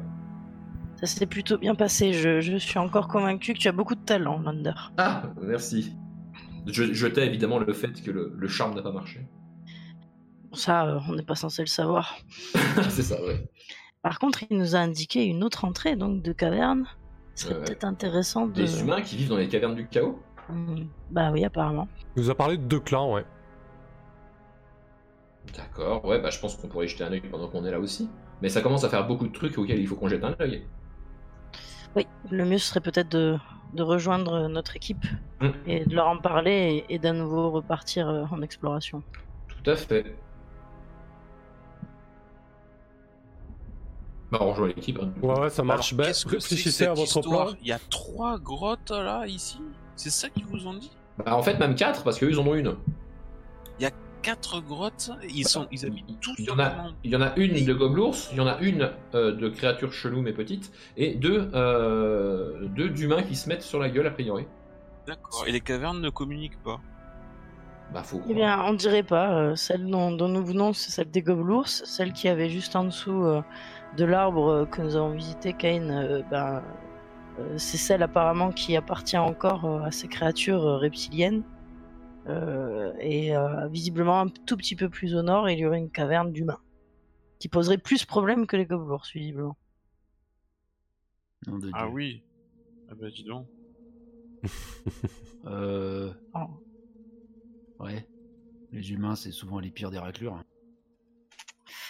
Ça 1.00 1.06
s'est 1.08 1.26
plutôt 1.26 1.58
bien 1.58 1.74
passé. 1.76 2.14
Je, 2.14 2.40
je 2.42 2.58
suis 2.58 2.78
encore 2.80 3.08
convaincu 3.08 3.54
que 3.54 3.60
tu 3.60 3.68
as 3.68 3.72
beaucoup 3.72 3.96
de 3.96 4.02
talent, 4.04 4.40
Lander. 4.40 4.74
Ah, 4.98 5.24
merci. 5.42 5.96
Je, 6.68 6.94
je 6.94 7.08
tais 7.08 7.26
évidemment 7.26 7.60
le 7.60 7.74
fait 7.74 8.02
que 8.02 8.12
le, 8.12 8.34
le 8.38 8.48
charme 8.48 8.76
n'a 8.76 8.82
pas 8.82 8.92
marché. 8.92 9.26
Ça, 10.54 10.86
euh, 10.86 11.00
on 11.10 11.16
n'est 11.16 11.24
pas 11.24 11.36
censé 11.36 11.62
le 11.62 11.68
savoir. 11.68 12.16
C'est 12.90 13.02
ça, 13.04 13.22
ouais. 13.24 13.44
Par 14.02 14.20
contre, 14.20 14.44
il 14.50 14.58
nous 14.58 14.76
a 14.76 14.80
indiqué 14.80 15.26
une 15.26 15.44
autre 15.44 15.66
entrée 15.66 15.96
donc 15.96 16.22
de 16.22 16.32
caverne. 16.34 16.86
Ce 17.36 17.46
serait 17.46 17.56
Ouais. 17.56 17.64
peut-être 17.66 17.86
intéressant 17.86 18.48
de. 18.48 18.54
Des 18.54 18.82
humains 18.82 19.02
qui 19.02 19.16
vivent 19.18 19.30
dans 19.30 19.38
les 19.38 19.48
cavernes 19.48 19.76
du 19.76 19.88
chaos? 19.88 20.20
Hmm, 20.50 20.84
Bah 21.10 21.32
oui, 21.32 21.44
apparemment. 21.46 21.88
Il 22.16 22.24
vous 22.24 22.30
a 22.30 22.36
parlé 22.36 22.58
de 22.58 22.64
deux 22.64 22.80
clans, 22.82 23.14
ouais. 23.14 23.26
D'accord, 25.56 26.04
ouais, 26.06 26.20
bah 26.22 26.30
je 26.30 26.40
pense 26.40 26.56
qu'on 26.56 26.68
pourrait 26.68 26.86
y 26.86 26.90
jeter 26.90 27.04
un 27.04 27.12
œil 27.12 27.22
pendant 27.22 27.48
qu'on 27.48 27.66
est 27.66 27.72
là 27.72 27.80
aussi. 27.80 28.10
Mais 28.42 28.50
ça 28.50 28.62
commence 28.62 28.84
à 28.84 28.90
faire 28.90 29.06
beaucoup 29.08 29.28
de 29.28 29.34
trucs 29.34 29.58
auxquels 29.58 29.80
il 29.80 29.88
faut 29.88 29.96
qu'on 29.96 30.08
jette 30.08 30.24
un 30.24 30.36
œil. 30.40 30.66
Oui, 31.96 32.08
le 32.32 32.44
mieux 32.46 32.58
serait 32.58 32.80
peut-être 32.82 33.10
de, 33.12 33.38
de 33.74 33.84
rejoindre 33.84 34.48
notre 34.48 34.76
équipe 34.76 35.06
Mm. 35.42 35.50
et 35.68 35.86
de 35.86 35.94
leur 35.96 36.08
en 36.08 36.18
parler 36.18 36.86
et, 36.90 36.96
et 36.96 37.00
d'à 37.00 37.12
nouveau 37.12 37.52
repartir 37.52 38.08
euh, 38.08 38.24
en 38.32 38.42
exploration. 38.42 39.04
Tout 39.48 39.70
à 39.70 39.76
fait. 39.76 40.16
Bah 44.32 44.40
on 44.42 44.52
rejoint 44.52 44.68
l'équipe. 44.70 45.00
hein. 45.02 45.12
Ouais, 45.22 45.40
ouais, 45.40 45.50
ça 45.50 45.64
marche. 45.64 45.94
Ben, 45.94 46.06
Qu'est-ce 46.06 46.26
que 46.26 46.36
réfléchissez 46.36 46.86
à 46.86 46.94
votre 46.94 47.04
histoire 47.04 47.48
plan. 47.48 47.58
Il 47.62 47.68
y 47.68 47.72
a 47.72 47.80
trois 47.90 48.40
grottes 48.40 48.90
là, 48.92 49.28
ici? 49.28 49.60
C'est 49.96 50.10
ça 50.10 50.30
qu'ils 50.30 50.46
vous 50.46 50.66
ont 50.66 50.74
dit? 50.74 50.92
Bah 51.24 51.36
en 51.36 51.44
fait 51.44 51.60
même 51.60 51.76
4 51.76 52.04
parce 52.04 52.18
qu'eux 52.18 52.30
ils 52.32 52.40
en 52.40 52.48
ont 52.48 52.56
une. 52.56 52.76
Quatre 54.24 54.62
grottes 54.62 55.12
Ils, 55.30 55.48
sont, 55.48 55.68
ils 55.72 55.86
habitent 55.86 56.20
tous 56.22 56.34
Il 56.40 56.46
y 56.46 56.50
en 56.50 56.58
a, 56.60 56.70
dans- 56.70 56.94
il 57.04 57.12
y 57.12 57.16
en 57.16 57.22
a 57.22 57.36
une 57.38 57.66
de 57.66 57.74
gobelours, 57.74 58.16
il 58.32 58.38
y 58.38 58.42
en 58.42 58.48
a 58.48 58.58
une 58.62 58.90
euh, 59.14 59.34
de 59.34 59.50
créatures 59.50 59.92
cheloues 59.94 60.22
mais 60.22 60.34
petites, 60.34 60.72
et 60.98 61.14
deux, 61.16 61.52
euh, 61.54 62.68
deux 62.70 62.90
d'humains 62.90 63.22
qui 63.24 63.36
se 63.36 63.50
mettent 63.50 63.62
sur 63.64 63.80
la 63.80 63.90
gueule 63.90 64.08
a 64.08 64.12
priori. 64.12 64.46
D'accord. 65.06 65.44
Et 65.46 65.52
les 65.52 65.60
cavernes 65.62 66.00
ne 66.02 66.10
communiquent 66.10 66.62
pas. 66.64 66.80
Bah 67.94 68.02
faut 68.02 68.22
Eh 68.30 68.34
bien, 68.34 68.64
on 68.64 68.74
dirait 68.74 69.04
pas. 69.04 69.34
euh, 69.38 69.56
celle 69.56 69.86
dont, 69.86 70.12
dont 70.12 70.30
nous 70.30 70.44
venons, 70.44 70.72
c'est 70.74 70.90
celle 70.92 71.12
des 71.12 71.22
gobelours, 71.22 71.68
celle 71.68 72.14
qui 72.14 72.28
avait 72.30 72.50
juste 72.50 72.76
en 72.78 72.86
dessous 72.86 73.26
euh, 73.26 73.42
de 73.98 74.06
l'arbre 74.06 74.48
euh, 74.50 74.66
que 74.66 74.82
nous 74.82 74.96
avons 74.96 75.12
visité, 75.12 75.52
Kane. 75.54 75.92
euh, 75.92 76.22
ben, 76.32 76.64
euh, 77.40 77.58
c'est 77.58 77.78
celle 77.78 78.02
apparemment 78.02 78.52
qui 78.52 78.78
appartient 78.78 79.18
encore 79.18 79.66
euh, 79.66 79.82
à 79.84 79.92
ces 79.92 80.08
créatures 80.08 80.66
euh, 80.66 80.78
reptiliennes. 80.78 81.44
Euh, 82.28 82.94
et 83.00 83.36
euh, 83.36 83.68
visiblement 83.68 84.22
un 84.22 84.30
tout 84.46 84.56
petit 84.58 84.76
peu 84.76 84.90
plus 84.90 85.16
au 85.16 85.22
nord, 85.22 85.50
il 85.50 85.60
y 85.60 85.66
aurait 85.66 85.78
une 85.80 85.92
caverne 85.92 86.32
d'humains 86.32 86.60
qui 87.40 87.50
poserait 87.50 87.78
plus 87.78 88.06
problème 88.06 88.48
que 88.48 88.56
les 88.56 88.66
gobelours, 88.66 89.06
visiblement. 89.14 89.58
Ah 91.74 91.88
oui. 91.90 92.24
Ah 92.90 92.96
bah 92.96 93.10
dis 93.10 93.24
donc. 93.24 93.48
Euh, 95.46 96.14
Oh. 96.34 96.62
ouais. 97.80 98.08
Les 98.72 98.92
humains, 98.92 99.16
c'est 99.18 99.32
souvent 99.34 99.60
les 99.60 99.72
pires 99.72 99.92
des 99.92 100.00
raclures. 100.00 100.36
hein. 100.36 100.44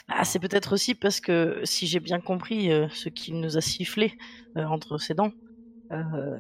Ah, 0.08 0.26
c'est 0.26 0.40
peut-être 0.40 0.74
aussi 0.74 0.96
parce 0.96 1.20
que, 1.20 1.62
si 1.66 1.88
j'ai 1.88 2.00
bien 2.00 2.20
compris 2.20 2.72
euh, 2.72 2.88
ce 2.90 3.10
qu'il 3.10 3.40
nous 3.40 3.58
a 3.58 3.62
sifflé 3.62 4.16
euh, 4.58 4.66
entre 4.66 4.98
ses 4.98 5.14
dents, 5.14 5.32
euh, 5.92 6.38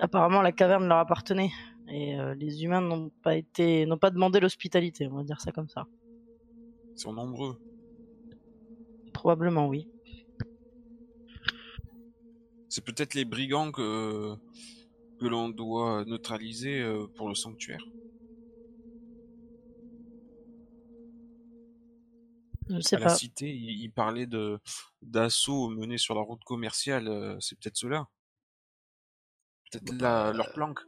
apparemment 0.00 0.42
la 0.42 0.52
caverne 0.52 0.86
leur 0.88 0.98
appartenait. 0.98 1.50
Et 1.90 2.18
euh, 2.18 2.34
les 2.34 2.64
humains 2.64 2.80
n'ont 2.80 3.10
pas 3.22 3.36
été, 3.36 3.86
n'ont 3.86 3.98
pas 3.98 4.10
demandé 4.10 4.40
l'hospitalité, 4.40 5.06
on 5.06 5.16
va 5.16 5.22
dire 5.24 5.40
ça 5.40 5.52
comme 5.52 5.68
ça. 5.68 5.86
Ils 6.94 7.00
sont 7.00 7.12
nombreux. 7.12 7.56
Probablement 9.12 9.66
oui. 9.68 9.88
C'est 12.68 12.84
peut-être 12.84 13.14
les 13.14 13.24
brigands 13.24 13.72
que, 13.72 14.34
que 15.18 15.26
l'on 15.26 15.48
doit 15.48 16.04
neutraliser 16.04 16.80
euh, 16.82 17.06
pour 17.16 17.28
le 17.28 17.34
sanctuaire. 17.34 17.84
Je 22.68 22.74
ne 22.74 22.80
sais 22.82 22.96
à 22.96 22.98
pas. 22.98 23.04
la 23.06 23.14
cité, 23.14 23.50
il, 23.50 23.80
il 23.82 23.90
parlait 23.90 24.26
de 24.26 24.58
d'assauts 25.00 25.70
menés 25.70 25.96
sur 25.96 26.14
la 26.14 26.20
route 26.20 26.44
commerciale. 26.44 27.08
euh, 27.08 27.40
C'est 27.40 27.58
peut-être 27.58 27.78
cela. 27.78 28.08
Peut-être 29.72 30.00
la- 30.00 30.32
leur 30.32 30.52
planque. 30.52 30.80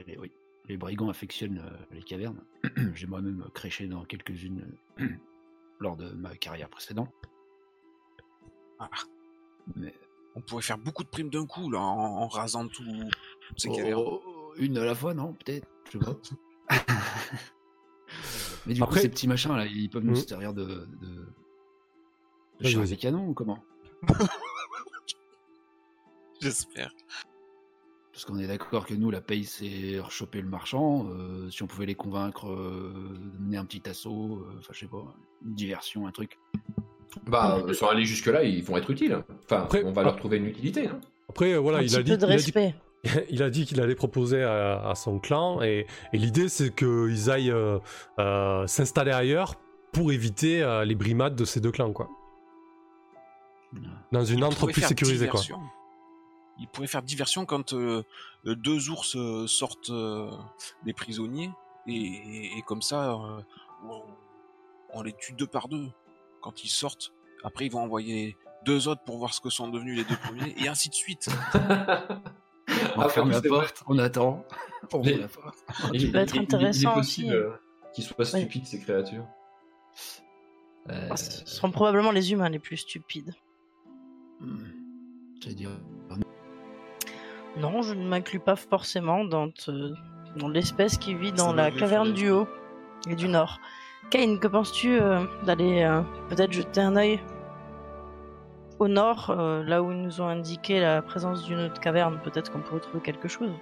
Après, 0.00 0.12
les, 0.12 0.18
oui. 0.18 0.30
les 0.68 0.76
brigands 0.76 1.08
affectionnent 1.08 1.58
euh, 1.64 1.76
les 1.92 2.02
cavernes. 2.02 2.40
J'ai 2.94 3.06
moi-même 3.06 3.44
créché 3.54 3.86
dans 3.86 4.04
quelques-unes 4.04 4.66
lors 5.80 5.96
de 5.96 6.10
ma 6.10 6.34
carrière 6.36 6.68
précédente. 6.68 7.12
Ah. 8.78 8.88
Mais 9.76 9.94
On 10.34 10.40
pourrait 10.40 10.62
faire 10.62 10.78
beaucoup 10.78 11.04
de 11.04 11.08
primes 11.08 11.30
d'un 11.30 11.46
coup 11.46 11.70
là, 11.70 11.78
en, 11.80 12.22
en 12.22 12.28
rasant 12.28 12.66
tout, 12.68 12.84
toutes 13.48 13.60
ces 13.60 13.68
Oh, 13.70 13.76
cavernes. 13.76 14.02
oh, 14.04 14.22
oh, 14.26 14.52
une 14.58 14.76
à 14.78 14.84
la 14.84 14.94
fois, 14.94 15.14
non 15.14 15.32
Peut-être, 15.34 15.66
je 15.86 15.98
sais 15.98 16.04
pas. 16.04 16.16
Mais 18.66 18.74
du 18.74 18.82
Après- 18.82 18.96
coup, 18.96 19.02
ces 19.02 19.08
petits 19.10 19.28
machins 19.28 19.54
là, 19.54 19.66
ils 19.66 19.90
peuvent 19.90 20.04
nous 20.04 20.10
Mhm. 20.12 20.26
servir 20.26 20.54
de, 20.54 20.64
de, 20.64 20.86
de 21.06 21.26
Vas-y, 22.60 22.72
char 22.72 22.80
à 22.82 22.84
vas-y. 22.84 22.96
canon 22.96 23.28
ou 23.28 23.34
comment? 23.34 23.62
J'espère. 26.40 26.90
Parce 28.14 28.24
qu'on 28.26 28.38
est 28.38 28.46
d'accord 28.46 28.86
que 28.86 28.94
nous, 28.94 29.10
la 29.10 29.20
paye, 29.20 29.44
c'est 29.44 29.98
rechoper 29.98 30.40
le 30.40 30.48
marchand. 30.48 31.06
euh, 31.10 31.50
si 31.50 31.64
on 31.64 31.66
pouvait 31.66 31.84
les 31.86 31.96
convaincre 31.96 32.48
euh, 32.48 32.92
de 33.38 33.42
mener 33.44 33.56
un 33.56 33.64
petit 33.64 33.82
assaut, 33.90 34.38
euh, 34.48 34.56
enfin, 34.60 34.70
je 34.72 34.78
sais 34.78 34.86
pas, 34.86 35.04
une 35.44 35.54
diversion, 35.54 36.06
un 36.06 36.12
truc. 36.12 36.38
Bah 37.26 37.58
euh, 37.66 37.72
sans 37.74 37.88
aller 37.88 38.04
jusque 38.04 38.26
là 38.26 38.42
ils 38.44 38.62
vont 38.64 38.76
être 38.76 38.90
utiles. 38.90 39.22
Enfin 39.44 39.62
Après- 39.64 39.84
on 39.84 39.92
va 39.92 40.02
leur 40.04 40.16
trouver 40.16 40.36
une 40.38 40.46
utilité. 40.46 40.86
Hein. 40.88 41.00
Après, 41.28 41.56
voilà, 41.58 41.78
un 41.78 41.82
il 41.82 41.86
petit 41.88 41.96
a, 41.96 42.02
dit, 42.02 42.10
peu 42.12 42.16
de 42.18 42.22
il, 42.26 42.32
a 42.32 42.36
dit, 42.36 42.42
respect. 42.44 42.74
il 43.30 43.42
a 43.42 43.50
dit 43.50 43.66
qu'il 43.66 43.80
allait 43.80 43.94
proposer 43.96 44.42
à, 44.42 44.88
à 44.88 44.94
son 44.94 45.18
clan, 45.18 45.60
et, 45.62 45.86
et 46.12 46.18
l'idée 46.18 46.48
c'est 46.48 46.72
qu'ils 46.74 47.30
aillent 47.30 47.50
euh, 47.50 47.78
euh, 48.20 48.66
s'installer 48.68 49.10
ailleurs 49.12 49.54
pour 49.92 50.12
éviter 50.12 50.62
euh, 50.62 50.84
les 50.84 50.94
brimades 50.94 51.34
de 51.36 51.44
ces 51.44 51.60
deux 51.60 51.70
clans, 51.72 51.92
quoi. 51.92 52.08
Dans 54.12 54.24
une 54.24 54.38
Il 54.38 54.44
entre 54.44 54.58
pourrait 54.60 54.72
plus 54.72 54.80
faire 54.82 54.88
sécurisée, 54.88 55.26
quoi. 55.28 55.40
Il 56.60 56.68
pourrait 56.68 56.86
faire 56.86 57.02
diversion 57.02 57.46
quand 57.46 57.72
euh, 57.72 58.02
euh, 58.46 58.54
deux 58.54 58.88
ours 58.90 59.16
euh, 59.16 59.46
sortent 59.46 59.90
euh, 59.90 60.30
des 60.84 60.92
prisonniers 60.92 61.50
et, 61.86 61.94
et- 61.96 62.58
et 62.58 62.62
comme 62.62 62.80
ça 62.82 63.12
euh, 63.12 63.40
on, 63.88 64.02
on 64.92 65.02
les 65.02 65.12
tue 65.14 65.32
deux 65.32 65.46
par 65.48 65.68
deux 65.68 65.88
quand 66.40 66.62
ils 66.64 66.68
sortent. 66.68 67.12
Après 67.42 67.66
ils 67.66 67.72
vont 67.72 67.82
envoyer 67.82 68.36
deux 68.64 68.86
autres 68.88 69.02
pour 69.04 69.18
voir 69.18 69.34
ce 69.34 69.40
que 69.40 69.50
sont 69.50 69.68
devenus 69.68 69.96
les 69.96 70.04
deux 70.04 70.16
premiers 70.16 70.54
et 70.62 70.68
ainsi 70.68 70.88
de 70.88 70.94
suite. 70.94 71.28
On 72.96 73.08
ferme 73.08 73.28
en 73.28 73.32
la 73.32 73.40
vrai. 73.40 73.48
porte, 73.48 73.82
on 73.86 73.98
attend. 73.98 74.44
On 74.92 75.02
Les- 75.02 75.12
ouvre 75.14 75.22
la 75.22 75.28
porte. 75.28 75.58
Il, 75.92 76.12
peut 76.12 76.18
être 76.18 76.34
il- 76.34 76.42
il- 76.42 76.46
il 76.46 76.52
est 76.52 76.54
intéressant 76.54 76.94
possible 76.94 77.26
aussi. 77.28 77.36
euh, 77.36 77.50
qu'ils 77.92 78.04
soient 78.04 78.24
stupides 78.24 78.66
ces 78.66 78.80
créatures. 78.80 79.26
Euh, 80.90 81.08
Ah, 81.10 81.16
Ce 81.16 81.44
seront 81.46 81.70
probablement 81.70 82.10
les 82.10 82.32
humains 82.32 82.48
les 82.48 82.58
plus 82.58 82.76
stupides. 82.78 83.34
hmm, 84.40 84.64
J'allais 85.40 85.54
dire, 85.56 85.70
Non, 87.56 87.82
je 87.82 87.94
ne 87.94 88.06
m'inclus 88.06 88.40
pas 88.40 88.56
forcément 88.56 89.24
dans, 89.24 89.50
te- 89.50 89.94
dans 90.36 90.48
l'espèce 90.48 90.98
qui 90.98 91.14
vit 91.14 91.32
dans 91.32 91.52
la 91.52 91.70
caverne 91.70 92.12
du 92.12 92.30
haut 92.30 92.48
et 93.08 93.14
du 93.14 93.28
nord. 93.28 93.60
Kane, 94.10 94.38
que 94.40 94.48
penses-tu 94.48 95.00
euh, 95.00 95.24
d'aller 95.44 95.82
euh, 95.82 96.02
peut-être 96.28 96.52
jeter 96.52 96.80
un 96.80 96.96
œil 96.96 97.20
au 98.80 98.88
nord, 98.88 99.30
euh, 99.30 99.62
là 99.62 99.82
où 99.82 99.92
ils 99.92 100.02
nous 100.02 100.20
ont 100.20 100.26
indiqué 100.26 100.80
la 100.80 101.00
présence 101.00 101.44
d'une 101.44 101.60
autre 101.60 101.80
caverne, 101.80 102.18
peut-être 102.24 102.50
qu'on 102.50 102.60
pourrait 102.60 102.80
trouver 102.80 103.00
quelque 103.00 103.28
chose. 103.28 103.52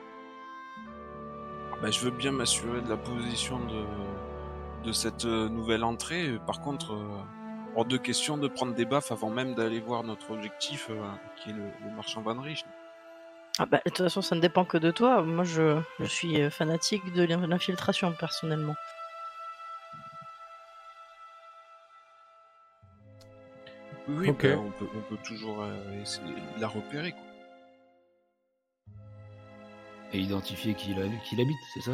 Bah, 1.82 1.90
je 1.90 2.01
veux 2.01 2.11
bien 2.11 2.32
m'assurer 2.32 2.80
de 2.80 2.88
la 2.88 2.97
position 2.97 3.59
de, 3.59 4.86
de 4.86 4.93
cette 4.93 5.26
nouvelle 5.26 5.84
entrée. 5.84 6.38
Par 6.47 6.61
contre, 6.62 6.97
hors 7.76 7.84
de 7.84 7.97
question 7.99 8.38
de 8.38 8.49
prendre 8.49 8.74
des 8.74 8.86
baffes 8.86 9.12
avant 9.12 9.28
même 9.30 9.55
d'aller 9.55 9.80
voir 9.80 10.03
notre 10.03 10.30
objectif, 10.30 10.90
qui 11.36 11.51
est 11.51 11.55
le, 11.55 11.64
le 11.84 11.95
marchand 11.95 12.22
Van 12.22 12.40
Rich. 12.40 12.64
Ah 13.59 13.67
bah, 13.67 13.79
de 13.85 13.91
toute 13.91 13.99
façon, 13.99 14.23
ça 14.23 14.35
ne 14.35 14.41
dépend 14.41 14.65
que 14.65 14.79
de 14.79 14.91
toi. 14.91 15.23
Moi, 15.23 15.45
je, 15.45 15.79
je 16.01 16.05
suis 16.07 16.41
euh, 16.41 16.51
fanatique 16.51 17.13
de 17.13 17.23
l'in- 17.25 17.47
l'infiltration, 17.47 18.13
personnellement. 18.13 18.75
Oui, 24.09 24.27
bah, 24.33 24.35
on, 24.59 24.71
peut, 24.71 24.87
on 24.97 25.01
peut 25.15 25.23
toujours 25.23 25.63
euh, 25.63 26.01
essayer 26.01 26.35
de 26.57 26.61
la 26.61 26.67
repérer. 26.69 27.13
Quoi. 27.13 27.21
Et 30.15 30.19
identifier 30.19 30.75
qui, 30.75 30.91
il 30.93 31.01
a- 31.01 31.07
qui 31.25 31.37
l'habite, 31.37 31.57
c'est 31.75 31.83
ça? 31.83 31.93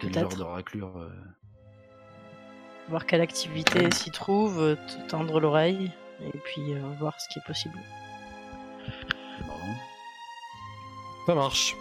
Quel 0.00 0.12
genre 0.12 0.36
de 0.36 0.42
raclure 0.42 0.96
euh, 0.98 1.10
Voir 2.88 3.06
quelle 3.06 3.20
activité 3.20 3.90
s'y 3.92 4.10
trouve, 4.10 4.76
tendre 5.08 5.38
l'oreille, 5.40 5.92
et 6.20 6.38
puis 6.38 6.74
euh, 6.74 6.80
voir 6.98 7.18
ce 7.20 7.28
qui 7.28 7.38
est 7.38 7.46
possible. 7.46 7.78
Ça 11.26 11.34
marche. 11.34 11.76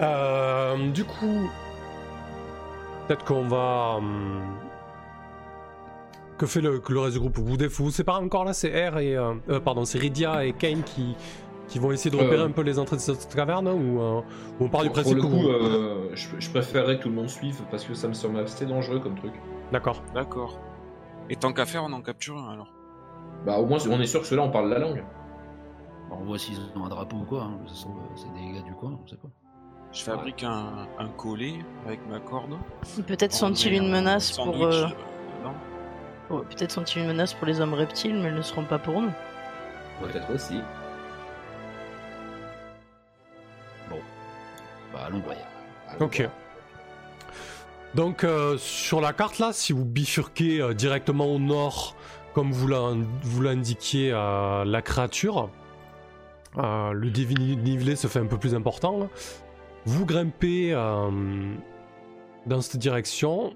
Euh, 0.00 0.88
du 0.90 1.04
coup, 1.04 1.48
peut-être 3.06 3.24
qu'on 3.24 3.46
va. 3.48 3.96
hum, 3.98 4.40
que 6.38 6.46
fait 6.46 6.60
le, 6.60 6.80
que 6.80 6.92
le 6.92 7.00
reste 7.00 7.14
du 7.14 7.20
groupe 7.20 7.38
Vous 7.38 7.56
vous 7.84 7.90
séparez 7.90 8.24
encore 8.24 8.44
là 8.44 8.52
C'est 8.52 8.88
R 8.88 8.98
et. 8.98 9.16
euh, 9.16 9.34
euh, 9.48 9.60
pardon, 9.60 9.84
c'est 9.84 9.98
Rydia 9.98 10.44
et 10.44 10.52
Kane 10.54 10.82
qui, 10.82 11.14
qui 11.68 11.78
vont 11.78 11.92
essayer 11.92 12.10
de 12.10 12.16
repérer 12.20 12.42
Euh. 12.42 12.46
un 12.46 12.50
peu 12.50 12.62
les 12.62 12.78
entrées 12.80 12.96
de 12.96 13.00
cette 13.02 13.32
caverne 13.34 13.68
ou, 13.68 14.00
euh, 14.00 14.20
ou 14.58 14.64
on 14.64 14.68
part 14.68 14.80
du 14.82 14.88
Pour, 14.88 14.94
principe 14.94 15.16
le 15.16 15.22
que 15.22 15.26
coup, 15.26 15.32
vous- 15.42 15.48
euh, 15.48 16.10
je, 16.14 16.26
je 16.38 16.50
préférerais 16.50 16.98
que 16.98 17.02
tout 17.04 17.10
le 17.10 17.14
monde 17.14 17.28
suive 17.28 17.60
parce 17.70 17.84
que 17.84 17.94
ça 17.94 18.08
me 18.08 18.14
semble 18.14 18.38
assez 18.40 18.66
dangereux 18.66 18.98
comme 18.98 19.14
truc. 19.14 19.32
D'accord. 19.70 20.02
D'accord. 20.14 20.58
Et 21.30 21.36
tant 21.36 21.52
qu'à 21.52 21.66
faire, 21.66 21.84
on 21.84 21.92
en 21.92 22.00
capture 22.00 22.36
un 22.38 22.52
alors. 22.54 22.72
Bah 23.46 23.58
au 23.58 23.66
moins 23.66 23.78
on 23.88 24.00
est 24.00 24.06
sûr 24.06 24.20
que 24.20 24.26
ceux-là 24.26 24.42
on 24.42 24.50
parle 24.50 24.68
la 24.68 24.78
langue. 24.80 25.04
Bon, 26.12 26.18
on 26.20 26.24
voit 26.24 26.38
s'ils 26.38 26.58
ont 26.76 26.84
un 26.84 26.88
drapeau 26.90 27.16
ou 27.16 27.24
quoi. 27.24 27.44
hein. 27.44 27.58
Euh, 27.64 27.68
c'est 28.16 28.32
des 28.34 28.52
gars 28.52 28.60
du 28.60 28.74
coin, 28.74 28.98
on 29.02 29.08
sait 29.08 29.16
pas. 29.16 29.28
Je 29.92 30.02
fabrique 30.02 30.42
un, 30.42 30.86
un 30.98 31.08
collet 31.08 31.54
avec 31.86 32.00
ma 32.08 32.20
corde. 32.20 32.56
Peut-être 33.06 33.34
On 33.34 33.38
sont-ils 33.48 33.72
une 33.74 33.84
un 33.86 33.90
menace 33.90 34.36
pour. 34.36 34.62
euh, 34.64 34.86
dedans. 34.86 35.54
pour- 36.28 36.44
Peut-être 36.44 36.70
sont-ils 36.72 37.00
une 37.02 37.08
menace 37.08 37.32
pour 37.34 37.46
les 37.46 37.60
hommes 37.60 37.74
reptiles, 37.74 38.14
mais 38.14 38.28
ils 38.28 38.34
ne 38.34 38.42
seront 38.42 38.64
pas 38.64 38.78
pour 38.78 39.00
nous. 39.00 39.12
Peut-être 40.00 40.30
aussi. 40.34 40.60
Bah, 44.92 45.04
allons 45.06 45.20
voir. 45.20 45.36
Alors, 45.88 46.02
Ok. 46.02 46.28
Donc 47.94 48.24
euh, 48.24 48.56
sur 48.58 49.00
la 49.00 49.12
carte 49.12 49.38
là, 49.38 49.52
si 49.52 49.72
vous 49.74 49.84
bifurquez 49.84 50.60
euh, 50.62 50.72
directement 50.74 51.26
au 51.26 51.38
nord, 51.38 51.94
comme 52.34 52.50
vous 52.52 53.40
l'indiquiez 53.42 54.12
à 54.12 54.64
la 54.66 54.80
créature, 54.82 55.50
euh, 56.58 56.92
le 56.92 57.10
dénivelé 57.10 57.96
se 57.96 58.06
fait 58.06 58.18
un 58.18 58.26
peu 58.26 58.38
plus 58.38 58.54
important. 58.54 59.08
Vous 59.84 60.06
grimpez 60.06 60.72
euh, 60.72 61.54
dans 62.46 62.60
cette 62.60 62.80
direction 62.80 63.54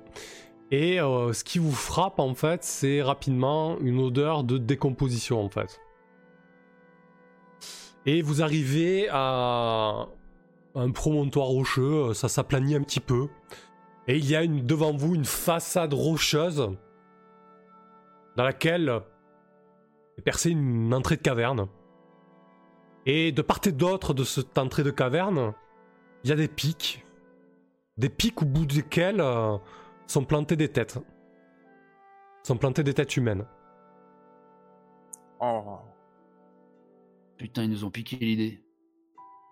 et 0.70 1.01
euh, 1.01 1.32
ce 1.32 1.44
qui 1.44 1.59
vous 1.59 1.72
frappe 1.72 2.18
en 2.18 2.34
fait, 2.34 2.64
c'est 2.64 3.03
rapidement 3.03 3.78
une 3.80 4.01
odeur 4.01 4.44
de 4.44 4.59
décomposition 4.59 5.44
en 5.44 5.49
fait. 5.49 5.80
Et 8.07 8.22
vous 8.22 8.42
arrivez 8.42 9.09
à 9.11 10.07
un 10.74 10.90
promontoire 10.90 11.49
rocheux, 11.49 12.14
ça 12.14 12.28
s'aplanit 12.28 12.74
un 12.74 12.82
petit 12.82 13.01
peu. 13.01 13.28
Et 14.09 14.16
il 14.16 14.28
y 14.28 14.36
a 14.36 14.47
devant 14.47 14.92
vous 14.97 15.14
une 15.16 15.24
façade 15.24 15.92
rocheuse 15.92 16.70
dans 18.36 18.44
laquelle 18.44 19.01
est 20.18 20.22
percée 20.22 20.51
une 20.51 20.94
entrée 20.94 21.16
de 21.16 21.22
caverne. 21.22 21.66
Et 23.07 23.30
de 23.30 23.40
part 23.40 23.61
et 23.64 23.72
d'autre 23.72 24.14
de 24.14 24.24
cette 24.24 24.59
entrée 24.59 24.82
de 24.82 24.90
caverne, 24.90 25.54
il 26.24 26.30
y 26.30 26.32
a 26.32 26.36
des 26.36 26.48
pics. 26.48 27.07
Des 27.96 28.09
pics 28.09 28.42
au 28.42 28.44
bout 28.44 28.66
desquels 28.66 29.20
euh, 29.20 29.57
sont 30.09 30.24
plantées 30.24 30.57
des 30.57 30.68
têtes. 30.68 30.98
Sont 32.42 32.57
plantées 32.57 32.82
des 32.82 32.94
têtes 32.94 33.16
humaines. 33.16 33.46
Oh. 35.40 35.78
Putain, 37.38 37.62
ils 37.62 37.70
nous 37.70 37.84
ont 37.84 37.90
piqué 37.90 38.16
l'idée. 38.16 38.61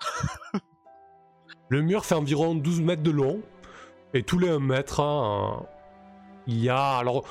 Le 1.68 1.80
mur 1.80 2.04
fait 2.04 2.16
environ 2.16 2.56
12 2.56 2.80
mètres 2.80 3.02
de 3.02 3.10
long. 3.10 3.40
Et 4.14 4.24
tous 4.24 4.38
les 4.38 4.48
1 4.48 4.58
mètre, 4.58 5.00
hein, 5.00 5.64
il 6.48 6.60
y 6.60 6.68
a. 6.68 6.98
Alors. 6.98 7.24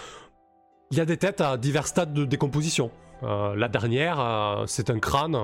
Il 0.91 0.97
y 0.97 1.01
a 1.01 1.05
des 1.05 1.17
têtes 1.17 1.41
à 1.41 1.57
divers 1.57 1.87
stades 1.87 2.13
de 2.13 2.23
décomposition. 2.23 2.91
Euh, 3.23 3.55
la 3.55 3.67
dernière, 3.67 4.19
euh, 4.19 4.65
c'est 4.67 4.89
un 4.89 4.99
crâne. 4.99 5.37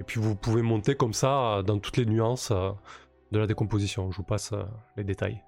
Et 0.00 0.04
puis 0.04 0.20
vous 0.20 0.34
pouvez 0.34 0.62
monter 0.62 0.94
comme 0.94 1.12
ça 1.12 1.58
euh, 1.58 1.62
dans 1.62 1.78
toutes 1.78 1.96
les 1.96 2.06
nuances 2.06 2.50
euh, 2.50 2.70
de 3.32 3.38
la 3.38 3.46
décomposition. 3.46 4.10
Je 4.10 4.16
vous 4.16 4.24
passe 4.24 4.52
euh, 4.52 4.64
les 4.96 5.04
détails. 5.04 5.42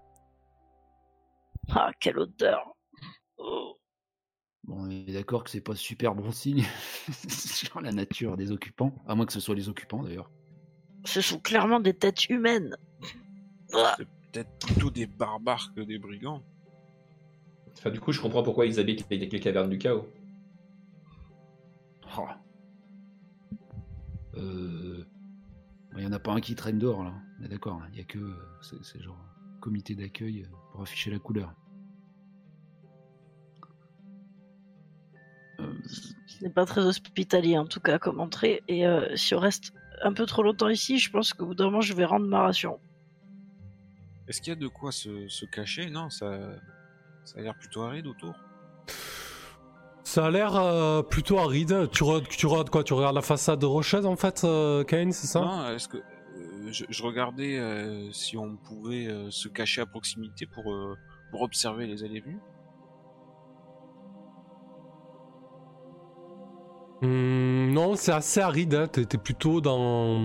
Ah, 1.70 1.90
quelle 2.00 2.18
odeur 2.18 2.74
Oh. 3.38 3.78
Bon, 4.64 4.86
on 4.86 4.90
est 4.90 5.12
d'accord 5.12 5.42
que 5.42 5.50
c'est 5.50 5.60
pas 5.60 5.74
super 5.74 6.14
bon 6.14 6.30
signe 6.30 6.64
sur 7.28 7.80
la 7.80 7.92
nature 7.92 8.36
des 8.36 8.52
occupants. 8.52 8.94
À 9.06 9.14
moins 9.14 9.26
que 9.26 9.32
ce 9.32 9.40
soit 9.40 9.54
les 9.54 9.68
occupants 9.68 10.02
d'ailleurs. 10.02 10.30
Ce 11.04 11.20
sont 11.20 11.40
clairement 11.40 11.80
des 11.80 11.94
têtes 11.94 12.28
humaines. 12.28 12.76
Ah. 13.74 13.94
C'est 13.96 14.06
peut-être 14.32 14.66
plutôt 14.66 14.90
des 14.90 15.06
barbares 15.06 15.72
que 15.74 15.80
des 15.80 15.98
brigands. 15.98 16.42
Enfin, 17.76 17.90
du 17.90 17.98
coup, 17.98 18.12
je 18.12 18.20
comprends 18.20 18.42
pourquoi 18.42 18.66
ils 18.66 18.78
habitent 18.78 19.06
les, 19.10 19.18
les 19.18 19.40
cavernes 19.40 19.70
du 19.70 19.78
chaos. 19.78 20.06
Oh. 22.18 22.26
Euh. 24.34 25.04
Il 25.96 26.02
y 26.02 26.06
en 26.06 26.12
a 26.12 26.18
pas 26.18 26.32
un 26.32 26.40
qui 26.40 26.54
traîne 26.54 26.78
dehors 26.78 27.04
là. 27.04 27.12
On 27.38 27.44
est 27.44 27.48
d'accord. 27.48 27.80
hein. 27.82 27.88
Il 27.92 27.98
y 27.98 28.00
a 28.00 28.04
que. 28.04 28.18
euh, 28.18 28.78
C'est 28.82 29.00
genre 29.02 29.18
comité 29.60 29.94
d'accueil 29.94 30.42
euh, 30.42 30.46
pour 30.72 30.82
afficher 30.82 31.10
la 31.10 31.18
couleur. 31.18 31.54
Euh, 35.60 35.72
Ce 36.26 36.42
n'est 36.42 36.50
pas 36.50 36.66
très 36.66 36.80
hospitalier 36.84 37.58
en 37.58 37.66
tout 37.66 37.80
cas 37.80 37.98
comme 37.98 38.20
entrée. 38.20 38.62
Et 38.68 38.86
euh, 38.86 39.14
si 39.16 39.34
on 39.34 39.38
reste 39.38 39.72
un 40.02 40.12
peu 40.12 40.26
trop 40.26 40.42
longtemps 40.42 40.68
ici, 40.68 40.98
je 40.98 41.10
pense 41.10 41.32
qu'au 41.32 41.46
bout 41.46 41.54
d'un 41.54 41.66
moment, 41.66 41.80
je 41.80 41.94
vais 41.94 42.04
rendre 42.04 42.26
ma 42.26 42.40
ration. 42.40 42.80
Est-ce 44.26 44.40
qu'il 44.40 44.52
y 44.52 44.56
a 44.56 44.58
de 44.58 44.68
quoi 44.68 44.92
se, 44.92 45.28
se 45.28 45.44
cacher? 45.46 45.90
Non, 45.90 46.10
ça, 46.10 46.58
ça 47.24 47.38
a 47.38 47.42
l'air 47.42 47.56
plutôt 47.56 47.82
aride 47.82 48.06
autour. 48.06 48.34
Ça 50.12 50.26
a 50.26 50.30
l'air 50.30 50.54
euh, 50.56 51.02
plutôt 51.02 51.38
aride. 51.38 51.88
Tu, 51.90 52.04
re- 52.04 52.26
tu 52.28 52.44
regardes 52.46 52.68
quoi 52.68 52.84
Tu 52.84 52.92
regardes 52.92 53.14
la 53.14 53.22
façade 53.22 53.64
rocheuse 53.64 54.04
en 54.04 54.16
fait, 54.16 54.42
euh, 54.44 54.84
Kane, 54.84 55.10
c'est 55.10 55.26
ça? 55.26 55.40
Non, 55.40 55.68
est-ce 55.70 55.88
que 55.88 55.96
euh, 55.96 56.02
je, 56.70 56.84
je 56.86 57.02
regardais 57.02 57.58
si 58.12 58.36
on 58.36 58.56
pouvait 58.56 59.08
se 59.30 59.48
cacher 59.48 59.80
à 59.80 59.86
proximité 59.86 60.44
pour, 60.44 60.64
pour 61.30 61.40
observer 61.40 61.86
les 61.86 62.04
allées 62.04 62.20
venues 62.20 62.40
Hmm, 67.00 67.72
non, 67.72 67.96
c'est 67.96 68.12
assez 68.12 68.40
aride. 68.40 68.74
Hein. 68.74 68.86
T'es 68.86 69.18
plutôt 69.18 69.60
dans. 69.60 70.20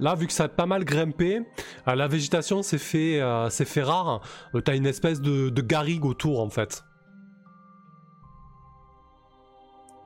Là, 0.00 0.14
vu 0.16 0.26
que 0.26 0.32
ça 0.32 0.44
a 0.44 0.48
pas 0.48 0.66
mal 0.66 0.84
grimpé, 0.84 1.42
la 1.86 2.08
végétation 2.08 2.62
s'est 2.62 2.78
fait, 2.78 3.20
euh, 3.20 3.48
fait 3.50 3.82
rare. 3.82 4.22
T'as 4.64 4.74
une 4.76 4.86
espèce 4.86 5.20
de, 5.20 5.50
de 5.50 5.62
garrigue 5.62 6.04
autour 6.06 6.40
en 6.40 6.48
fait. 6.50 6.84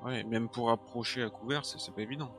Ouais, 0.05 0.25
même 0.25 0.49
pour 0.49 0.71
approcher 0.71 1.23
à 1.23 1.31
couvert, 1.31 1.65
c'est 1.65 1.95
pas 1.95 2.03
évident. 2.03 2.31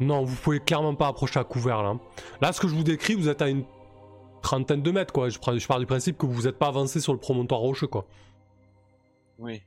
Non, 0.00 0.24
vous 0.24 0.36
pouvez 0.36 0.60
clairement 0.60 0.94
pas 0.94 1.08
approcher 1.08 1.38
à 1.38 1.44
couvert 1.44 1.82
là. 1.82 1.98
Là, 2.40 2.52
ce 2.52 2.60
que 2.60 2.68
je 2.68 2.74
vous 2.74 2.82
décris, 2.82 3.14
vous 3.14 3.28
êtes 3.28 3.42
à 3.42 3.48
une 3.48 3.64
trentaine 4.40 4.82
de 4.82 4.90
mètres 4.90 5.12
quoi. 5.12 5.28
Je, 5.28 5.38
pars 5.38 5.78
du 5.78 5.86
principe 5.86 6.16
que 6.16 6.24
vous 6.24 6.42
n'êtes 6.42 6.58
pas 6.58 6.68
avancé 6.68 7.00
sur 7.00 7.12
le 7.12 7.18
promontoire 7.18 7.60
rocheux 7.60 7.86
quoi. 7.86 8.06
Oui. 9.38 9.62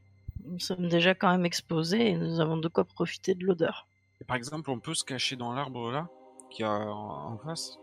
Nous 0.45 0.59
sommes 0.59 0.89
déjà 0.89 1.13
quand 1.13 1.29
même 1.29 1.45
exposés 1.45 2.09
et 2.09 2.17
nous 2.17 2.39
avons 2.39 2.57
de 2.57 2.67
quoi 2.67 2.83
profiter 2.83 3.35
de 3.35 3.45
l'odeur. 3.45 3.87
Et 4.19 4.25
par 4.25 4.35
exemple, 4.35 4.71
on 4.71 4.79
peut 4.79 4.95
se 4.95 5.03
cacher 5.03 5.35
dans 5.35 5.53
l'arbre 5.53 5.91
là, 5.91 6.07
qui 6.49 6.63
a 6.63 6.71
en, 6.71 7.33
en 7.33 7.37
face. 7.37 7.77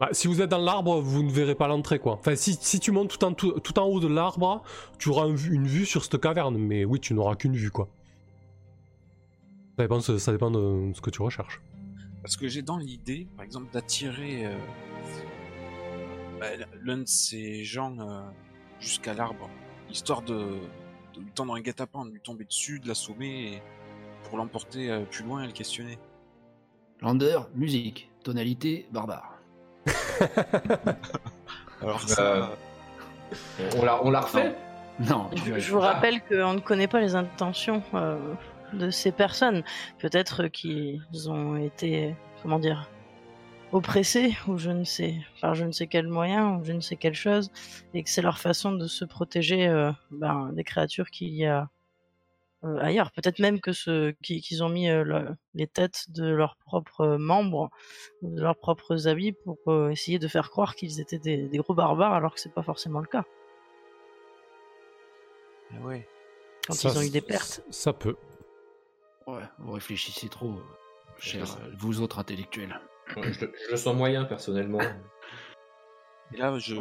Bah, 0.00 0.08
si 0.12 0.28
vous 0.28 0.40
êtes 0.40 0.48
dans 0.48 0.58
l'arbre, 0.58 0.98
vous 1.00 1.22
ne 1.22 1.30
verrez 1.30 1.54
pas 1.54 1.68
l'entrée 1.68 1.98
quoi. 1.98 2.14
Enfin, 2.14 2.34
si, 2.34 2.56
si 2.58 2.80
tu 2.80 2.90
montes 2.90 3.10
tout 3.10 3.22
en, 3.22 3.34
tout, 3.34 3.52
tout 3.60 3.78
en 3.78 3.84
haut 3.84 4.00
de 4.00 4.08
l'arbre, 4.08 4.62
tu 4.98 5.10
auras 5.10 5.26
un 5.26 5.36
une 5.36 5.66
vue 5.66 5.84
sur 5.84 6.02
cette 6.02 6.18
caverne, 6.18 6.56
mais 6.56 6.86
oui, 6.86 7.00
tu 7.00 7.12
n'auras 7.12 7.36
qu'une 7.36 7.54
vue 7.54 7.70
quoi. 7.70 7.88
Ça 9.76 9.84
dépend, 9.84 10.00
ça 10.00 10.32
dépend 10.32 10.50
de 10.50 10.92
ce 10.94 11.00
que 11.02 11.10
tu 11.10 11.20
recherches. 11.20 11.60
Parce 12.22 12.36
que 12.38 12.48
j'ai 12.48 12.62
dans 12.62 12.78
l'idée, 12.78 13.28
par 13.36 13.44
exemple, 13.44 13.70
d'attirer 13.72 14.46
euh, 14.46 14.56
bah, 16.38 16.46
l'un 16.82 16.98
de 16.98 17.06
ces 17.06 17.64
gens 17.64 17.98
euh, 17.98 18.22
jusqu'à 18.78 19.12
l'arbre, 19.12 19.50
histoire 19.90 20.22
de, 20.22 20.34
de 21.14 21.20
lui 21.20 21.32
tendre 21.34 21.54
un 21.54 21.60
guet-apens, 21.60 22.06
de 22.06 22.12
lui 22.12 22.20
tomber 22.20 22.44
dessus, 22.44 22.80
de 22.80 22.88
l'assommer 22.88 23.62
pour 24.24 24.38
l'emporter 24.38 24.90
euh, 24.90 25.04
plus 25.04 25.24
loin 25.24 25.44
et 25.44 25.46
le 25.46 25.52
questionner. 25.52 25.98
Lander, 27.00 27.40
musique, 27.54 28.10
tonalité, 28.22 28.86
barbare. 28.92 29.39
Alors 31.82 32.00
Euh, 32.02 32.06
ça, 32.06 32.50
On 33.76 33.84
l'a, 33.84 34.04
on 34.04 34.10
l'a 34.10 34.20
refait? 34.20 34.54
Non, 35.00 35.30
Je, 35.34 35.58
je 35.58 35.72
vous 35.72 35.80
rappelle 35.80 36.20
qu'on 36.22 36.54
ne 36.54 36.60
connaît 36.60 36.88
pas 36.88 37.00
les 37.00 37.14
intentions 37.14 37.82
euh, 37.94 38.18
de 38.74 38.90
ces 38.90 39.12
personnes. 39.12 39.62
Peut-être 39.98 40.48
qu'ils 40.48 41.00
ont 41.30 41.56
été, 41.56 42.14
comment 42.42 42.58
dire, 42.58 42.88
oppressés 43.72 44.36
ou 44.46 44.58
je 44.58 44.70
ne 44.70 44.84
sais, 44.84 45.14
par 45.40 45.54
je 45.54 45.64
ne 45.64 45.72
sais 45.72 45.86
quel 45.86 46.06
moyen 46.06 46.56
ou 46.56 46.64
je 46.64 46.72
ne 46.72 46.80
sais 46.80 46.96
quelle 46.96 47.14
chose, 47.14 47.50
et 47.94 48.02
que 48.02 48.10
c'est 48.10 48.20
leur 48.22 48.38
façon 48.38 48.72
de 48.72 48.86
se 48.86 49.04
protéger 49.04 49.68
euh, 49.68 49.90
ben, 50.10 50.50
des 50.52 50.64
créatures 50.64 51.10
qu'il 51.10 51.34
y 51.34 51.46
a 51.46 51.68
euh, 52.64 52.78
ailleurs. 52.78 53.10
Peut-être 53.12 53.38
même 53.38 53.60
que 53.60 53.72
ce, 53.72 54.10
qu'ils 54.22 54.40
qu'ils 54.42 54.62
ont 54.62 54.68
mis 54.68 54.88
euh, 54.88 55.02
le- 55.04 55.36
les 55.54 55.66
têtes 55.66 56.06
de 56.10 56.28
leurs 56.28 56.56
propres 56.56 57.16
membres, 57.18 57.70
ou 58.22 58.34
de 58.34 58.40
leurs 58.40 58.56
propres 58.56 59.08
habits 59.08 59.32
pour 59.32 59.58
euh, 59.68 59.90
essayer 59.90 60.18
de 60.18 60.28
faire 60.28 60.50
croire 60.50 60.74
qu'ils 60.74 61.00
étaient 61.00 61.18
des, 61.18 61.48
des 61.48 61.58
gros 61.58 61.74
barbares 61.74 62.12
alors 62.14 62.34
que 62.34 62.40
c'est 62.40 62.52
pas 62.54 62.62
forcément 62.62 63.00
le 63.00 63.06
cas. 63.06 63.24
ah 65.72 65.80
ouais. 65.82 66.08
Quand 66.66 66.74
Ça, 66.74 66.90
ils 66.90 66.98
ont 66.98 67.02
eu 67.02 67.10
des 67.10 67.20
pertes. 67.20 67.62
Ça 67.70 67.92
peut. 67.92 68.16
Ouais, 69.26 69.42
vous 69.58 69.72
réfléchissez 69.72 70.28
trop, 70.28 70.50
euh, 70.50 70.62
chers 71.18 71.56
euh, 71.56 71.70
vous 71.78 72.00
autres 72.00 72.18
intellectuels. 72.18 72.80
je, 73.16 73.32
je 73.32 73.70
le 73.70 73.76
sens 73.76 73.94
moyen 73.94 74.24
personnellement. 74.24 74.80
Et 76.32 76.36
là, 76.36 76.56
je 76.58 76.74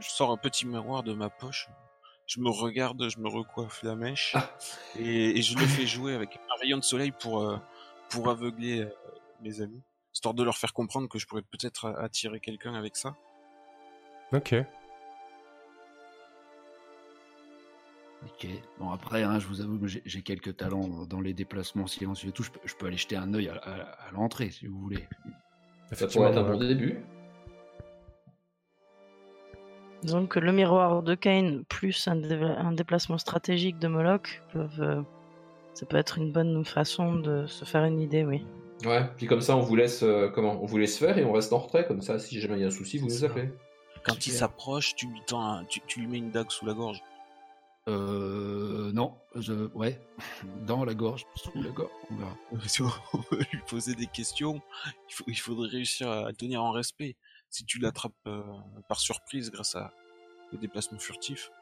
sors 0.00 0.30
un 0.30 0.36
petit 0.36 0.66
miroir 0.66 1.02
de 1.02 1.12
ma 1.12 1.28
poche. 1.30 1.68
Je 2.26 2.40
me 2.40 2.48
regarde, 2.48 3.08
je 3.08 3.18
me 3.18 3.28
recoiffe 3.28 3.82
la 3.82 3.94
mèche 3.96 4.32
Ah. 4.34 4.50
et, 4.98 5.38
et 5.38 5.42
je 5.42 5.58
le 5.58 5.66
fais 5.66 5.86
jouer 5.86 6.14
avec 6.14 6.36
un 6.36 6.58
rayon 6.60 6.78
de 6.78 6.82
soleil 6.82 7.12
pour, 7.12 7.42
euh, 7.42 7.58
pour 8.08 8.30
aveugler 8.30 8.80
euh, 8.80 8.88
mes 9.42 9.60
amis, 9.60 9.82
histoire 10.14 10.32
de 10.34 10.42
leur 10.42 10.56
faire 10.56 10.72
comprendre 10.72 11.08
que 11.08 11.18
je 11.18 11.26
pourrais 11.26 11.42
peut-être 11.42 11.84
euh, 11.84 12.02
attirer 12.02 12.40
quelqu'un 12.40 12.74
avec 12.74 12.96
ça. 12.96 13.14
Ok. 14.32 14.54
Ok. 18.24 18.46
Bon 18.78 18.90
après, 18.90 19.22
hein, 19.22 19.38
je 19.38 19.46
vous 19.46 19.60
avoue 19.60 19.78
que 19.78 19.86
j'ai 19.86 20.22
quelques 20.22 20.56
talents 20.56 21.04
dans 21.04 21.20
les 21.20 21.34
déplacements 21.34 21.86
silencieux 21.86 22.30
et 22.30 22.32
tout. 22.32 22.42
Je 22.42 22.50
peux, 22.50 22.60
je 22.64 22.74
peux 22.74 22.86
aller 22.86 22.96
jeter 22.96 23.16
un 23.16 23.34
œil 23.34 23.48
à, 23.50 23.56
à- 23.56 24.08
à 24.08 24.10
l'entrée 24.12 24.50
si 24.50 24.66
vous 24.66 24.78
voulez. 24.80 25.06
Ça 25.92 26.06
pourrait 26.08 26.30
être 26.30 26.38
un 26.38 26.50
bon 26.52 26.58
début. 26.58 27.04
Disons 30.04 30.26
que 30.26 30.38
le 30.38 30.52
miroir 30.52 31.02
de 31.02 31.14
Kane 31.14 31.64
plus 31.64 32.06
un, 32.08 32.16
dé- 32.16 32.34
un 32.34 32.72
déplacement 32.72 33.18
stratégique 33.18 33.78
de 33.78 33.88
Moloch 33.88 34.42
peuvent. 34.52 34.80
euh, 34.82 35.02
ça 35.72 35.86
peut 35.86 35.96
être 35.96 36.18
une 36.18 36.30
bonne 36.30 36.64
façon 36.64 37.14
de 37.16 37.46
se 37.46 37.64
faire 37.64 37.84
une 37.84 38.00
idée, 38.00 38.22
oui. 38.24 38.44
Ouais. 38.84 39.08
Puis 39.16 39.26
comme 39.26 39.40
ça, 39.40 39.56
on 39.56 39.60
vous 39.60 39.74
laisse 39.76 40.02
euh, 40.02 40.28
comment 40.28 40.62
On 40.62 40.66
vous 40.66 40.76
laisse 40.78 40.98
faire 40.98 41.16
et 41.18 41.24
on 41.24 41.32
reste 41.32 41.52
en 41.52 41.58
retrait. 41.58 41.86
Comme 41.86 42.02
ça, 42.02 42.18
si 42.18 42.38
jamais 42.40 42.56
il 42.56 42.60
y 42.60 42.64
a 42.64 42.68
un 42.68 42.70
souci, 42.70 42.98
vous 42.98 43.06
nous 43.06 43.24
appelez. 43.24 43.48
Quand 44.04 44.26
il 44.26 44.30
s'approche, 44.32 44.94
tu 44.94 45.06
lui 45.06 45.22
tends 45.26 45.64
tu, 45.64 45.80
tu 45.86 46.00
lui 46.00 46.06
mets 46.06 46.18
une 46.18 46.30
dague 46.30 46.50
sous 46.50 46.66
la 46.66 46.74
gorge. 46.74 47.00
Euh, 47.88 48.92
non, 48.92 49.14
je, 49.34 49.52
ouais, 49.74 50.00
dans 50.66 50.84
la 50.84 50.94
gorge, 50.94 51.26
sous 51.36 51.50
la 51.62 51.70
gorge, 51.70 51.90
on 52.10 52.16
verra. 52.16 52.36
Si 52.66 52.82
on 52.82 52.86
veut 53.30 53.42
lui 53.52 53.60
poser 53.68 53.94
des 53.94 54.06
questions, 54.06 54.60
il, 55.10 55.14
faut, 55.14 55.24
il 55.26 55.38
faudrait 55.38 55.68
réussir 55.68 56.10
à 56.10 56.32
tenir 56.32 56.62
en 56.62 56.70
respect. 56.72 57.16
Si 57.54 57.64
tu 57.64 57.78
l'attrapes 57.78 58.12
euh, 58.26 58.42
par 58.88 58.98
surprise 58.98 59.52
grâce 59.52 59.76
à 59.76 59.92
au 60.52 60.56
déplacement 60.56 60.98
furtif, 60.98 61.52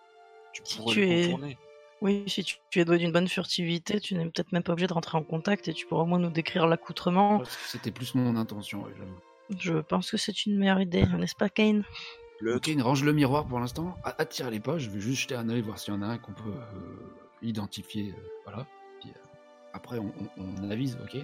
tu 0.55 0.63
pourrais 0.63 0.95
tu 0.95 1.01
le 1.01 1.07
es- 1.07 1.23
contourner. 1.27 1.59
Oui, 2.01 2.25
si 2.29 2.43
tu, 2.45 2.57
tu 2.71 2.81
es 2.81 2.87
doué 2.87 2.97
d'une 2.97 3.13
bonne 3.13 3.29
furtivité, 3.29 4.01
tu 4.01 4.15
n'es 4.15 4.25
peut-être 4.25 4.53
même 4.53 4.63
pas 4.63 4.73
obligé 4.73 4.87
de 4.87 4.95
rentrer 4.95 5.19
en 5.19 5.23
contact 5.23 5.69
et 5.69 5.75
tu 5.75 5.85
pourras 5.87 6.05
au 6.05 6.07
moins 6.07 6.19
nous 6.19 6.31
décrire 6.31 6.67
l'accoutrement. 6.67 7.43
C'était 7.67 7.91
plus 7.91 8.15
mon 8.15 8.37
intention. 8.37 8.87
Je 9.59 9.75
pense 9.81 10.11
que 10.11 10.17
c'est 10.17 10.47
une 10.47 10.57
meilleure 10.57 10.81
idée, 10.81 11.05
n'est-ce 11.05 11.35
pas, 11.37 11.51
Kane? 11.51 11.85
Le 12.41 12.57
Ok, 12.57 12.71
range 12.81 13.05
le 13.05 13.13
miroir 13.13 13.47
pour 13.47 13.61
l'instant. 13.61 13.95
A- 14.03 14.15
Attire-les 14.23 14.61
pas, 14.61 14.79
je 14.79 14.89
vais 14.89 14.99
juste 14.99 15.21
jeter 15.21 15.35
un 15.35 15.51
œil, 15.51 15.61
voir 15.61 15.79
s'il 15.79 15.93
y 15.93 15.97
en 15.99 16.01
a 16.01 16.07
un 16.07 16.17
qu'on 16.17 16.33
peut 16.33 16.55
euh, 16.55 17.13
identifier. 17.43 18.13
euh, 18.13 18.23
voilà. 18.47 18.67
Puis, 19.01 19.11
euh, 19.11 19.19
après, 19.75 19.99
on, 19.99 20.11
on- 20.39 20.55
on 20.65 20.71
avise, 20.71 20.97
ok? 21.05 21.19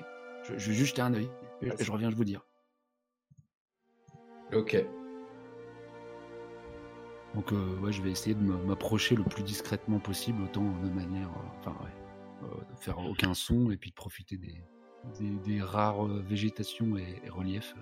Je, 0.44 0.58
je 0.58 0.68
vais 0.68 0.74
juste 0.76 0.90
jeter 0.90 1.02
un 1.02 1.14
œil. 1.14 1.30
Et 1.62 1.70
je, 1.70 1.84
je 1.84 1.90
reviens, 1.90 2.10
je 2.10 2.16
vous 2.16 2.24
dire. 2.24 2.42
Ok. 4.55 4.84
Donc, 7.34 7.53
euh, 7.53 7.76
ouais, 7.80 7.92
je 7.92 8.03
vais 8.03 8.11
essayer 8.11 8.34
de 8.34 8.40
m'approcher 8.42 9.14
le 9.14 9.22
plus 9.24 9.42
discrètement 9.42 9.99
possible, 10.01 10.42
autant 10.42 10.62
de 10.82 10.88
manière. 10.88 11.28
euh, 11.28 11.59
enfin, 11.61 11.76
ouais. 11.84 12.49
euh, 12.49 12.55
de 12.72 12.76
faire 12.78 12.99
aucun 12.99 13.34
son 13.34 13.70
et 13.70 13.76
puis 13.76 13.90
de 13.90 13.94
profiter 13.94 14.36
des, 14.36 14.62
des, 15.18 15.30
des 15.30 15.61
rares 15.62 16.07
euh, 16.07 16.22
végétations 16.26 16.96
et, 16.96 17.20
et 17.24 17.28
reliefs. 17.30 17.74
euh, 17.76 17.80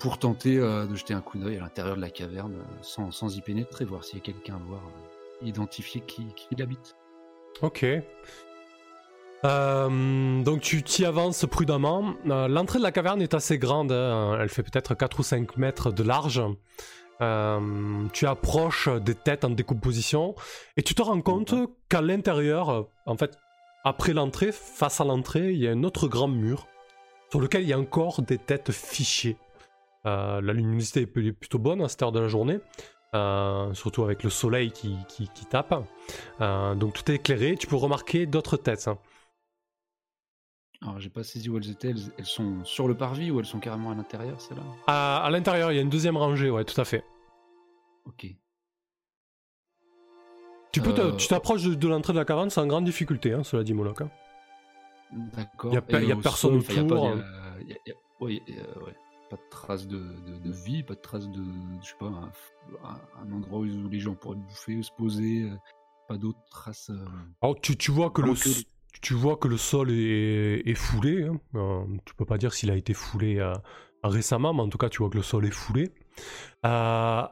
pour 0.00 0.18
tenter 0.18 0.58
euh, 0.58 0.86
de 0.86 0.96
jeter 0.96 1.14
un 1.14 1.20
coup 1.20 1.38
d'œil 1.38 1.58
à 1.58 1.60
l'intérieur 1.60 1.94
de 1.94 2.00
la 2.00 2.10
caverne 2.10 2.54
euh, 2.56 2.82
sans, 2.82 3.12
sans 3.12 3.36
y 3.36 3.40
pénétrer, 3.40 3.84
voir 3.84 4.02
s'il 4.02 4.16
y 4.18 4.20
a 4.20 4.24
quelqu'un 4.24 4.56
à 4.56 4.58
voir, 4.58 4.82
euh, 4.84 5.46
identifier 5.46 6.00
qui, 6.00 6.26
qui 6.34 6.56
l'habite. 6.56 6.96
Ok. 7.60 7.84
Euh, 9.44 10.42
donc 10.42 10.60
tu 10.60 10.82
t'y 10.82 11.04
avances 11.04 11.44
prudemment. 11.46 12.14
Euh, 12.28 12.48
L'entrée 12.48 12.78
de 12.78 12.84
la 12.84 12.92
caverne 12.92 13.20
est 13.22 13.34
assez 13.34 13.58
grande, 13.58 13.90
hein. 13.92 14.36
elle 14.40 14.48
fait 14.48 14.62
peut-être 14.62 14.94
4 14.94 15.20
ou 15.20 15.22
5 15.22 15.56
mètres 15.56 15.90
de 15.90 16.02
large. 16.02 16.42
Euh, 17.20 18.06
tu 18.12 18.26
approches 18.26 18.88
des 18.88 19.14
têtes 19.14 19.44
en 19.44 19.50
décomposition 19.50 20.34
et 20.76 20.82
tu 20.82 20.94
te 20.94 21.02
rends 21.02 21.20
compte 21.20 21.54
qu'à 21.88 22.00
l'intérieur, 22.00 22.86
en 23.06 23.16
fait, 23.16 23.36
après 23.84 24.12
l'entrée, 24.12 24.50
face 24.52 25.00
à 25.00 25.04
l'entrée, 25.04 25.52
il 25.52 25.58
y 25.58 25.68
a 25.68 25.72
un 25.72 25.82
autre 25.84 26.08
grand 26.08 26.28
mur 26.28 26.66
sur 27.30 27.40
lequel 27.40 27.62
il 27.62 27.68
y 27.68 27.72
a 27.72 27.78
encore 27.78 28.22
des 28.22 28.38
têtes 28.38 28.70
fichées. 28.72 29.36
La 30.04 30.40
luminosité 30.40 31.02
est 31.02 31.06
plutôt 31.32 31.58
bonne 31.58 31.80
à 31.82 31.88
cette 31.88 32.02
heure 32.02 32.10
de 32.12 32.18
la 32.20 32.26
journée, 32.28 32.58
euh, 33.14 33.72
surtout 33.74 34.02
avec 34.02 34.24
le 34.24 34.30
soleil 34.30 34.72
qui, 34.72 34.96
qui- 35.08 35.28
qui 35.32 35.46
tape. 35.46 35.84
Euh, 36.40 36.74
donc 36.74 36.94
tout 36.94 37.08
est 37.10 37.16
éclairé, 37.16 37.56
tu 37.56 37.66
peux 37.68 37.76
remarquer 37.76 38.26
d'autres 38.26 38.56
têtes. 38.56 38.88
hein. 38.88 38.98
Alors, 40.82 40.98
j'ai 41.00 41.10
pas 41.10 41.22
saisi 41.22 41.48
où 41.48 41.56
elles 41.56 41.70
étaient. 41.70 41.90
Elles, 41.90 42.12
elles 42.18 42.24
sont 42.26 42.64
sur 42.64 42.88
le 42.88 42.96
parvis 42.96 43.30
ou 43.30 43.38
elles 43.38 43.46
sont 43.46 43.60
carrément 43.60 43.92
à 43.92 43.94
l'intérieur, 43.94 44.40
celles-là? 44.40 44.62
À, 44.86 45.22
à 45.24 45.30
l'intérieur, 45.30 45.70
il 45.72 45.76
y 45.76 45.78
a 45.78 45.82
une 45.82 45.90
deuxième 45.90 46.16
rangée, 46.16 46.50
ouais, 46.50 46.64
tout 46.64 46.80
à 46.80 46.84
fait. 46.84 47.04
Ok. 48.06 48.26
Tu 50.72 50.80
peux 50.80 50.90
Euh, 50.98 51.12
tu 51.16 51.28
t'approches 51.28 51.62
de, 51.64 51.74
de 51.74 51.88
l'entrée 51.88 52.12
de 52.14 52.18
la 52.18 52.24
caverne 52.24 52.50
sans 52.50 52.66
grande 52.66 52.84
difficulté, 52.84 53.32
hein, 53.34 53.44
cela 53.44 53.62
dit 53.62 53.74
Moloch. 53.74 54.00
hein. 54.00 54.10
D'accord. 55.36 55.72
Y 55.74 55.76
a 55.76 55.82
pe- 55.82 56.02
Et 56.02 56.06
y 56.06 56.12
a 56.12 56.16
personne 56.16 56.56
autour, 56.56 56.74
de- 56.86 56.94
euh, 57.20 57.62
y 57.66 57.72
a-. 57.72 57.76
Pas 59.30 59.36
de 59.36 59.42
traces 59.50 59.86
de, 59.86 59.98
de- 59.98 60.38
de 60.38 60.52
vie, 60.52 60.82
pas 60.82 60.94
de 60.94 61.00
traces 61.00 61.28
de, 61.28 61.42
je 61.82 61.88
sais 61.88 61.94
pas, 61.98 62.12
un, 63.18 63.32
endroit 63.32 63.60
où 63.60 63.88
les 63.88 63.98
gens 64.00 64.14
pourraient 64.14 64.36
bouffer, 64.36 64.82
se 64.82 64.90
poser, 64.96 65.42
euh, 65.44 65.56
pas 66.08 66.16
d'autres 66.18 66.42
traces. 66.50 66.90
euh, 66.90 67.04
Alors 67.40 67.58
tu, 67.60 67.76
tu 67.76 67.90
vois 67.90 68.10
que 68.10 68.20
le, 68.20 68.34
que- 68.34 68.48
tu 69.00 69.14
vois 69.14 69.36
que 69.36 69.48
le 69.48 69.56
sol 69.56 69.90
est, 69.90 70.62
est 70.68 70.74
foulé. 70.74 71.24
Hein. 71.24 71.40
Euh, 71.54 71.84
tu 72.04 72.14
peux 72.14 72.24
pas 72.24 72.38
dire 72.38 72.52
s'il 72.54 72.70
a 72.70 72.76
été 72.76 72.94
foulé 72.94 73.38
euh, 73.38 73.54
récemment, 74.02 74.52
mais 74.54 74.62
en 74.62 74.68
tout 74.68 74.78
cas 74.78 74.88
tu 74.88 74.98
vois 74.98 75.10
que 75.10 75.16
le 75.16 75.22
sol 75.22 75.46
est 75.46 75.50
foulé. 75.50 75.90
Euh, 76.66 77.22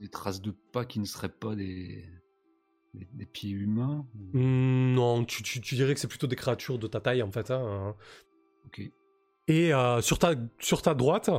des 0.00 0.08
traces 0.08 0.40
de 0.40 0.52
pas 0.72 0.84
qui 0.84 1.00
ne 1.00 1.04
seraient 1.04 1.28
pas 1.28 1.56
des, 1.56 2.04
des, 2.94 3.08
des 3.12 3.26
pieds 3.26 3.50
humains. 3.50 4.06
ou- 4.14 4.38
hmm, 4.38 4.94
non, 4.94 5.24
tu, 5.24 5.42
tu- 5.42 5.60
tu 5.60 5.74
dirais 5.74 5.94
que 5.94 6.00
c'est 6.00 6.08
plutôt 6.08 6.26
des 6.28 6.36
créatures 6.36 6.78
de 6.78 6.86
ta 6.86 7.00
taille 7.00 7.22
en 7.22 7.32
fait. 7.32 7.50
hein. 7.50 7.96
Ok. 8.66 8.82
Et 9.48 9.72
euh, 9.74 10.00
sur, 10.02 10.18
ta, 10.18 10.34
sur 10.60 10.82
ta 10.82 10.94
droite, 10.94 11.30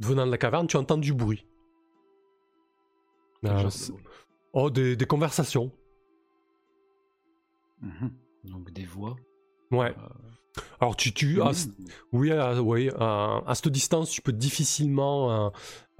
venant 0.00 0.26
de 0.26 0.30
la 0.30 0.38
caverne, 0.38 0.66
tu 0.66 0.76
entends 0.76 0.98
du 0.98 1.12
bruit? 1.12 1.46
Oh, 4.54 4.70
des, 4.70 4.96
des 4.96 5.04
conversations. 5.06 5.70
Mhm. 7.82 8.12
Donc 8.44 8.70
des 8.72 8.84
voix. 8.84 9.16
Ouais. 9.70 9.94
euh, 9.96 10.60
Alors 10.80 10.96
tu, 10.96 11.12
tu 11.12 11.40
à, 11.42 11.50
oui, 12.12 12.30
à, 12.32 12.62
oui, 12.62 12.90
à, 12.98 13.42
à 13.46 13.54
cette 13.54 13.68
distance, 13.68 14.10
tu 14.10 14.20
peux 14.22 14.32
difficilement 14.32 15.46
euh, 15.46 15.50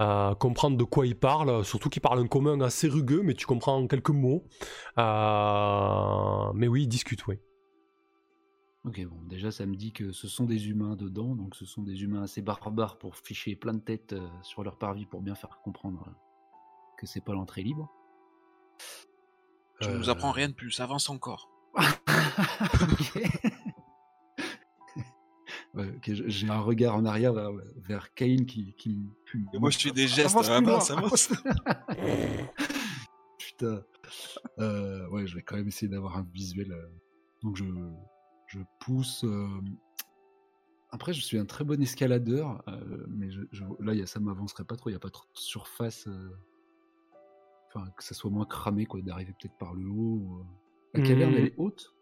euh, 0.01 0.35
comprendre 0.35 0.77
de 0.77 0.85
quoi 0.85 1.07
ils 1.07 1.19
parlent, 1.19 1.65
surtout 1.65 1.89
qu'ils 1.89 2.03
parlent 2.03 2.21
un 2.21 2.27
commun 2.29 2.61
assez 2.61 2.87
rugueux, 2.89 3.23
mais 3.23 3.35
tu 3.35 3.47
comprends 3.47 3.87
quelques 3.87 4.11
mots. 4.11 4.45
Euh, 4.99 6.53
mais 6.55 6.69
oui, 6.69 6.83
ils 6.85 6.89
discutent, 6.89 7.27
oui. 7.27 7.37
Ok, 8.85 9.03
bon, 9.07 9.17
déjà 9.29 9.51
ça 9.51 9.65
me 9.65 9.77
dit 9.77 9.93
que 9.93 10.13
ce 10.13 10.29
sont 10.29 10.45
des 10.45 10.69
humains 10.69 10.95
dedans, 10.95 11.35
donc 11.35 11.55
ce 11.57 11.65
sont 11.65 11.83
des 11.83 12.03
humains 12.03 12.23
assez 12.25 12.43
barbares 12.43 12.99
pour 12.99 13.17
ficher 13.17 13.57
plein 13.57 13.73
de 13.73 13.81
têtes 13.81 14.13
euh, 14.13 14.29
sur 14.43 14.63
leur 14.63 14.77
parvis 14.77 15.07
pour 15.07 15.23
bien 15.23 15.35
faire 15.35 15.59
comprendre 15.65 16.07
que 16.99 17.07
c'est 17.07 17.25
pas 17.25 17.33
l'entrée 17.33 17.63
libre. 17.63 17.91
Tu 19.81 19.89
Euh, 19.89 19.97
nous 19.97 20.11
apprends 20.11 20.33
rien 20.33 20.49
de 20.49 20.55
plus, 20.55 20.79
avance 20.81 21.09
encore. 21.09 21.49
Ok. 22.83 23.23
Ouais, 25.75 25.93
J'ai 26.07 26.49
un 26.49 26.61
regard 26.61 26.95
en 26.95 27.05
arrière 27.05 27.33
vers, 27.33 27.51
vers 27.77 28.15
Kane 28.15 28.47
qui, 28.47 28.75
qui 28.75 28.91
me- 29.35 29.55
Et 29.55 29.59
moi, 29.59 29.71
je 29.71 29.79
fais 29.79 29.91
des 29.91 30.07
gestes, 30.07 30.37
Avance 30.37 30.47
plus 30.47 30.55
avance, 30.55 30.91
avance. 30.91 31.29
Putain. 33.39 33.83
Euh, 34.61 35.09
ouais, 35.09 35.27
je 35.27 35.35
vais 35.35 35.43
quand 35.43 35.57
même 35.57 35.67
essayer 35.69 35.89
d'avoir 35.89 36.17
un 36.17 36.27
visuel 36.33 36.73
euh, 36.73 36.87
Donc 37.43 37.57
je, 37.57 37.65
je 38.47 38.61
pousse. 38.81 39.25
euh, 39.25 39.49
Après, 40.91 41.13
je 41.13 41.21
suis 41.21 41.39
un 41.39 41.45
très 41.47 41.65
bon 41.65 41.83
escaladeur, 41.83 42.63
euh, 42.69 43.05
mais 43.09 43.31
je, 43.33 43.43
je- 43.51 43.65
là, 43.81 43.95
y 43.95 44.03
a- 44.03 44.07
ça 44.07 44.21
m'avancerait 44.21 44.65
pas 44.65 44.77
trop. 44.77 44.91
Il 44.91 44.93
n'y 44.93 44.97
a 44.97 45.01
pas 45.01 45.11
trop 45.11 45.25
de 45.35 45.39
surface. 45.39 46.07
euh, 46.07 46.31
Enfin, 47.75 47.91
que 47.97 48.05
ça 48.05 48.15
soit 48.15 48.31
moins 48.31 48.47
cramé, 48.47 48.87
quoi, 48.87 49.01
d'arriver 49.03 49.33
peut-être 49.41 49.59
par 49.59 49.75
le 49.75 49.89
haut. 49.89 50.19
ou. 50.21 50.47
La 50.95 51.03
caverne, 51.03 51.33
Mhm. 51.33 51.39
elle 51.39 51.47
est 51.47 51.55
haute? 51.57 51.93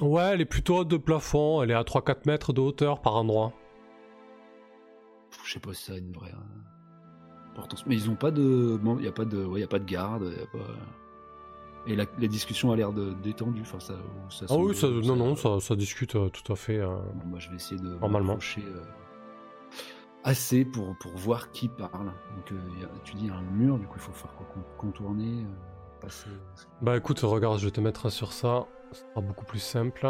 Ouais, 0.00 0.30
elle 0.34 0.40
est 0.40 0.44
plutôt 0.46 0.78
haute 0.78 0.88
de 0.88 0.96
plafond, 0.96 1.62
elle 1.62 1.70
est 1.70 1.74
à 1.74 1.82
3-4 1.82 2.26
mètres 2.26 2.52
de 2.52 2.60
hauteur 2.60 3.00
par 3.02 3.16
endroit. 3.16 3.52
Je 5.44 5.52
sais 5.54 5.60
pas 5.60 5.72
si 5.74 5.84
ça 5.84 5.94
a 5.94 5.96
une 5.96 6.12
vraie 6.12 6.30
euh, 6.32 7.50
importance. 7.50 7.84
Mais 7.86 7.94
ils 7.96 8.08
ont 8.10 8.14
pas 8.14 8.30
de. 8.30 8.78
Il 8.82 8.94
n'y 9.02 9.08
a, 9.08 9.12
pas 9.12 9.24
de... 9.24 9.44
ouais, 9.44 9.60
y 9.60 9.64
a 9.64 9.68
pas 9.68 9.78
de 9.78 9.84
garde. 9.84 10.24
y 10.38 10.42
a 10.42 10.46
pas... 10.46 10.64
Et 11.86 11.96
la, 11.96 12.04
la 12.18 12.26
discussion 12.28 12.70
a 12.70 12.76
l'air 12.76 12.92
détendue. 12.92 13.62
Enfin, 13.62 13.80
ça, 13.80 13.94
Ah 14.50 14.56
oui, 14.56 14.74
ça, 14.74 14.88
non, 14.88 15.16
non, 15.16 15.34
ça, 15.36 15.58
ça 15.60 15.74
discute 15.74 16.16
euh, 16.16 16.28
tout 16.28 16.52
à 16.52 16.56
fait. 16.56 16.78
euh. 16.78 16.96
Bon, 17.14 17.30
bah, 17.30 17.38
je 17.38 17.48
vais 17.50 17.56
essayer 17.56 17.80
de 17.80 17.88
Normalement. 17.88 18.34
m'approcher, 18.34 18.62
euh, 18.66 18.82
assez 20.24 20.64
pour, 20.64 20.96
pour 20.98 21.12
voir 21.16 21.50
qui 21.50 21.68
parle. 21.68 22.12
Donc, 22.36 22.52
euh, 22.52 22.60
y 22.80 22.84
a- 22.84 22.88
tu 23.04 23.14
dis 23.14 23.24
il 23.24 23.28
y 23.28 23.30
a 23.30 23.36
un 23.36 23.42
mur, 23.42 23.78
du 23.78 23.86
coup, 23.86 23.94
il 23.96 24.02
faut 24.02 24.12
faire 24.12 24.34
quoi 24.34 24.46
con- 24.52 24.64
Contourner, 24.76 25.46
passer. 26.00 26.28
Bah 26.82 26.96
écoute, 26.96 27.20
regarde, 27.20 27.58
je 27.58 27.64
vais 27.64 27.70
te 27.72 27.80
mettre 27.80 28.10
sur 28.10 28.32
ça. 28.32 28.66
Ce 28.92 29.00
sera 29.00 29.20
beaucoup 29.20 29.44
plus 29.44 29.60
simple. 29.60 30.06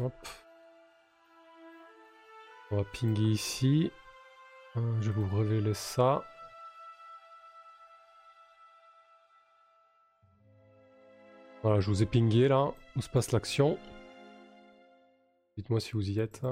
Hop. 0.00 0.14
On 2.70 2.76
va 2.76 2.84
pinguer 2.84 3.22
ici. 3.22 3.92
Euh, 4.76 5.02
je 5.02 5.10
vais 5.10 5.20
vous 5.22 5.36
révéler 5.36 5.74
ça. 5.74 6.24
Voilà, 11.62 11.80
je 11.80 11.88
vous 11.88 12.02
ai 12.02 12.06
pingé 12.06 12.48
là, 12.48 12.72
où 12.96 13.02
se 13.02 13.08
passe 13.08 13.30
l'action? 13.30 13.78
Dites-moi 15.56 15.78
si 15.78 15.92
vous 15.92 16.10
y 16.10 16.18
êtes. 16.18 16.42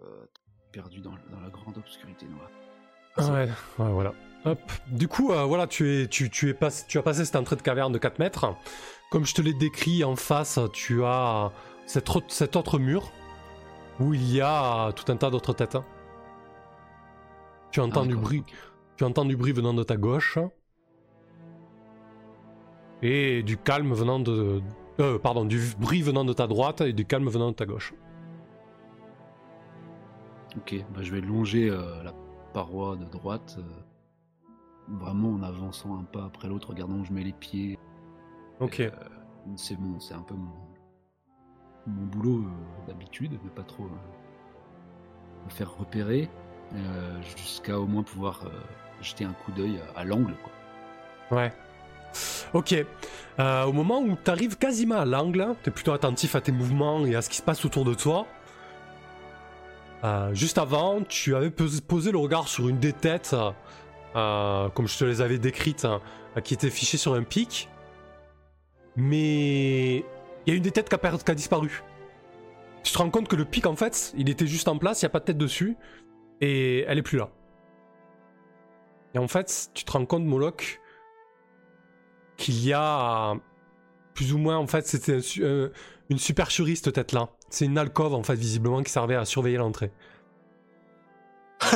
euh, 0.00 0.26
perdu 0.72 1.00
dans, 1.00 1.14
dans 1.30 1.40
la 1.40 1.50
grande 1.50 1.76
obscurité 1.78 2.26
noire. 2.26 2.50
Ah 3.18 3.32
ouais, 3.32 3.48
ouais, 3.78 3.90
voilà. 3.90 4.12
Hop. 4.44 4.60
Du 4.88 5.08
coup, 5.08 5.32
euh, 5.32 5.44
voilà, 5.44 5.66
tu, 5.66 6.02
es, 6.02 6.06
tu, 6.06 6.30
tu, 6.30 6.48
es 6.50 6.54
pas, 6.54 6.70
tu 6.70 6.98
as 6.98 7.02
passé 7.02 7.24
cette 7.24 7.36
entrée 7.36 7.56
de 7.56 7.62
caverne 7.62 7.92
de 7.92 7.98
4 7.98 8.18
mètres. 8.18 8.54
Comme 9.10 9.24
je 9.24 9.34
te 9.34 9.42
l'ai 9.42 9.54
décrit 9.54 10.04
en 10.04 10.16
face, 10.16 10.58
tu 10.72 11.04
as 11.04 11.52
cette, 11.86 12.08
cet 12.28 12.56
autre 12.56 12.78
mur 12.78 13.10
où 13.98 14.14
il 14.14 14.32
y 14.32 14.40
a 14.40 14.92
tout 14.92 15.10
un 15.10 15.16
tas 15.16 15.30
d'autres 15.30 15.52
têtes. 15.52 15.78
Tu 17.70 17.80
entends 17.80 18.02
Ah, 18.04 18.06
du 18.06 18.16
bruit. 18.16 18.44
Tu 18.96 19.04
entends 19.04 19.24
du 19.24 19.36
bruit 19.36 19.52
venant 19.52 19.74
de 19.74 19.82
ta 19.82 19.96
gauche. 19.96 20.38
Et 23.02 23.42
du 23.42 23.56
calme 23.56 23.92
venant 23.92 24.20
de. 24.20 24.62
Euh, 25.00 25.18
pardon, 25.18 25.44
du 25.44 25.60
bruit 25.78 26.02
venant 26.02 26.24
de 26.24 26.32
ta 26.32 26.46
droite 26.46 26.80
et 26.80 26.92
du 26.92 27.04
calme 27.04 27.28
venant 27.28 27.50
de 27.50 27.56
ta 27.56 27.66
gauche. 27.66 27.92
Ok, 30.56 30.74
bah, 30.94 31.02
je 31.02 31.12
vais 31.12 31.20
longer 31.20 31.68
euh, 31.68 32.02
la 32.02 32.12
paroi 32.56 32.96
de 32.96 33.04
droite, 33.04 33.58
euh, 33.58 33.62
vraiment 34.88 35.34
en 35.34 35.42
avançant 35.42 35.98
un 35.98 36.04
pas 36.04 36.24
après 36.24 36.48
l'autre, 36.48 36.70
regardant 36.70 36.94
où 36.94 37.04
je 37.04 37.12
mets 37.12 37.22
les 37.22 37.34
pieds. 37.34 37.78
Ok. 38.60 38.80
Euh, 38.80 38.90
c'est 39.56 39.78
bon, 39.78 40.00
c'est 40.00 40.14
un 40.14 40.22
peu 40.22 40.34
mon, 40.34 40.54
mon 41.86 42.06
boulot 42.06 42.46
euh, 42.46 42.86
d'habitude, 42.86 43.32
de 43.32 43.48
pas 43.50 43.62
trop 43.62 43.84
me 43.84 45.50
faire 45.50 45.76
repérer, 45.76 46.30
jusqu'à 47.36 47.78
au 47.78 47.86
moins 47.86 48.02
pouvoir 48.02 48.46
jeter 49.02 49.26
un 49.26 49.34
coup 49.34 49.52
d'œil 49.52 49.78
à, 49.94 50.00
à 50.00 50.04
l'angle. 50.04 50.34
Ouais. 51.30 51.52
Ok. 52.54 52.74
Euh, 53.38 53.64
au 53.64 53.72
moment 53.72 54.00
où 54.00 54.16
tu 54.16 54.30
arrives 54.30 54.56
quasiment 54.56 54.96
à 54.96 55.04
l'angle, 55.04 55.54
tu 55.62 55.68
es 55.68 55.72
plutôt 55.72 55.92
attentif 55.92 56.34
à 56.34 56.40
tes 56.40 56.52
mouvements 56.52 57.04
et 57.04 57.14
à 57.16 57.20
ce 57.20 57.28
qui 57.28 57.36
se 57.36 57.42
passe 57.42 57.66
autour 57.66 57.84
de 57.84 57.92
toi. 57.92 58.26
Euh, 60.06 60.32
juste 60.34 60.58
avant, 60.58 61.02
tu 61.02 61.34
avais 61.34 61.50
pos- 61.50 61.80
posé 61.80 62.12
le 62.12 62.18
regard 62.18 62.46
sur 62.46 62.68
une 62.68 62.78
des 62.78 62.92
têtes, 62.92 63.34
euh, 64.14 64.68
comme 64.68 64.86
je 64.86 64.96
te 64.96 65.04
les 65.04 65.20
avais 65.20 65.38
décrites, 65.38 65.84
euh, 65.84 66.40
qui 66.42 66.54
était 66.54 66.70
fichée 66.70 66.96
sur 66.96 67.14
un 67.14 67.24
pic. 67.24 67.68
Mais 68.94 69.96
il 69.96 70.04
y 70.46 70.50
a 70.52 70.54
une 70.54 70.62
des 70.62 70.70
têtes 70.70 70.88
qui 70.88 70.94
a, 70.94 71.34
disparu. 71.34 71.82
Tu 72.84 72.92
te 72.92 72.98
rends 72.98 73.10
compte 73.10 73.26
que 73.26 73.34
le 73.34 73.44
pic, 73.44 73.66
en 73.66 73.74
fait, 73.74 74.14
il 74.16 74.28
était 74.30 74.46
juste 74.46 74.68
en 74.68 74.78
place, 74.78 75.02
il 75.02 75.06
n'y 75.06 75.08
a 75.08 75.10
pas 75.10 75.18
de 75.20 75.24
tête 75.24 75.38
dessus, 75.38 75.76
et 76.40 76.84
elle 76.86 76.98
est 76.98 77.02
plus 77.02 77.18
là. 77.18 77.30
Et 79.14 79.18
en 79.18 79.26
fait, 79.26 79.70
tu 79.74 79.84
te 79.84 79.90
rends 79.90 80.06
compte, 80.06 80.24
Moloch, 80.24 80.80
qu'il 82.36 82.64
y 82.64 82.72
a 82.72 83.34
plus 84.14 84.32
ou 84.32 84.38
moins, 84.38 84.56
en 84.56 84.66
fait, 84.68 84.86
c'était 84.86 85.18
euh, 85.40 85.70
une 86.10 86.18
supercherie 86.18 86.76
cette 86.76 86.92
tête-là. 86.92 87.28
C'est 87.48 87.64
une 87.64 87.78
alcôve, 87.78 88.14
en 88.14 88.22
fait, 88.22 88.34
visiblement, 88.34 88.82
qui 88.82 88.90
servait 88.92 89.14
à 89.16 89.24
surveiller 89.24 89.56
l'entrée. 89.58 89.92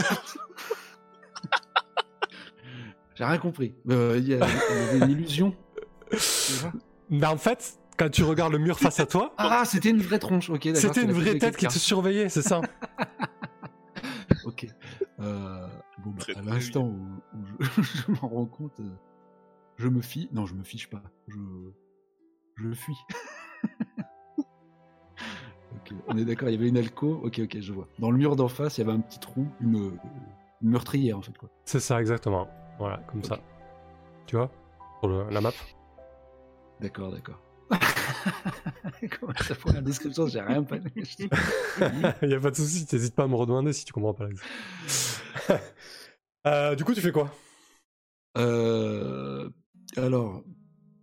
J'ai 3.15 3.25
rien 3.25 3.39
compris. 3.39 3.75
Euh, 3.89 4.17
Il 4.19 4.29
y, 4.29 4.35
avait 4.35 4.47
une 4.99 5.11
illusion. 5.11 5.55
Mais 7.11 7.27
en 7.27 7.37
fait, 7.37 7.79
quand 7.99 8.09
tu 8.11 8.23
regardes 8.25 8.53
le 8.53 8.59
mur 8.59 8.79
face 8.79 8.99
à 9.01 9.07
toi, 9.07 9.35
Ah, 9.37 9.65
c'était 9.67 9.91
une 9.91 10.01
vraie 10.01 10.19
tronche. 10.19 10.49
Ok, 10.49 10.65
d'accord. 10.65 10.81
c'était 10.81 11.03
une 11.03 11.13
vraie 11.13 11.39
tête 11.39 11.57
qui 11.57 11.67
te 11.67 11.73
surveillait, 11.73 12.29
c'est 12.29 12.43
ça? 12.43 12.61
Ok. 14.47 14.67
Euh, 15.19 15.67
bon, 15.99 16.13
bah, 16.13 16.25
à 16.35 16.41
l'instant 16.41 16.85
où, 16.85 17.21
où 17.35 17.45
je, 17.51 17.83
je 17.83 18.11
m'en 18.11 18.29
rends 18.29 18.47
compte, 18.47 18.81
euh, 18.81 18.89
je 19.77 19.89
me 19.89 20.01
fie. 20.01 20.31
Non, 20.33 20.47
je 20.47 20.55
me 20.55 20.63
fiche 20.63 20.89
pas. 20.89 21.03
Je, 21.29 21.37
je 22.57 22.73
fuis. 22.73 22.97
Ok, 25.93 25.97
on 26.09 26.17
est 26.19 26.25
d'accord. 26.25 26.49
Il 26.49 26.53
y 26.53 26.59
avait 26.59 26.69
une 26.69 26.79
alco. 26.79 27.21
Ok, 27.25 27.41
ok, 27.45 27.59
je 27.61 27.73
vois. 27.73 27.87
Dans 27.99 28.11
le 28.11 28.19
mur 28.19 28.37
d'en 28.37 28.49
face, 28.49 28.79
il 28.79 28.83
y 28.83 28.85
avait 28.85 28.97
un 28.97 29.01
petit 29.01 29.19
trou, 29.21 29.47
une, 29.61 29.99
une 30.63 30.71
meurtrière 30.71 31.19
en 31.19 31.23
fait 31.23 31.37
quoi. 31.37 31.49
C'est 31.65 31.81
ça, 31.81 32.01
exactement. 32.01 32.49
Voilà, 32.79 32.99
comme 33.11 33.23
ça. 33.25 33.39
Tu 34.27 34.37
vois 34.37 34.51
Sur 35.01 35.09
le- 35.09 35.29
la 35.31 35.41
map. 35.41 35.53
D'accord, 36.81 37.11
d'accord. 37.13 37.41
Comment 39.21 39.33
ça 39.47 39.55
pour 39.55 39.73
la 39.73 39.81
description, 39.81 40.27
j'ai 40.27 40.41
rien 40.41 40.63
pas. 40.63 40.77
Il 40.97 42.29
y 42.31 42.35
a 42.35 42.41
pas 42.41 42.51
de 42.51 42.57
souci, 42.57 42.85
t'hésites 42.87 43.15
pas 43.15 43.25
à 43.25 43.29
me 43.29 43.37
redemander 43.37 43.73
si 43.73 43.85
tu 43.85 43.93
comprends 43.93 44.15
pas 44.15 44.27
l'exemple. 44.27 44.49
Euh, 46.47 46.75
du 46.75 46.85
coup, 46.85 46.95
tu 46.95 47.03
fais 47.03 47.13
quoi? 47.13 47.31
Euh, 48.39 49.51
alors, 49.99 50.43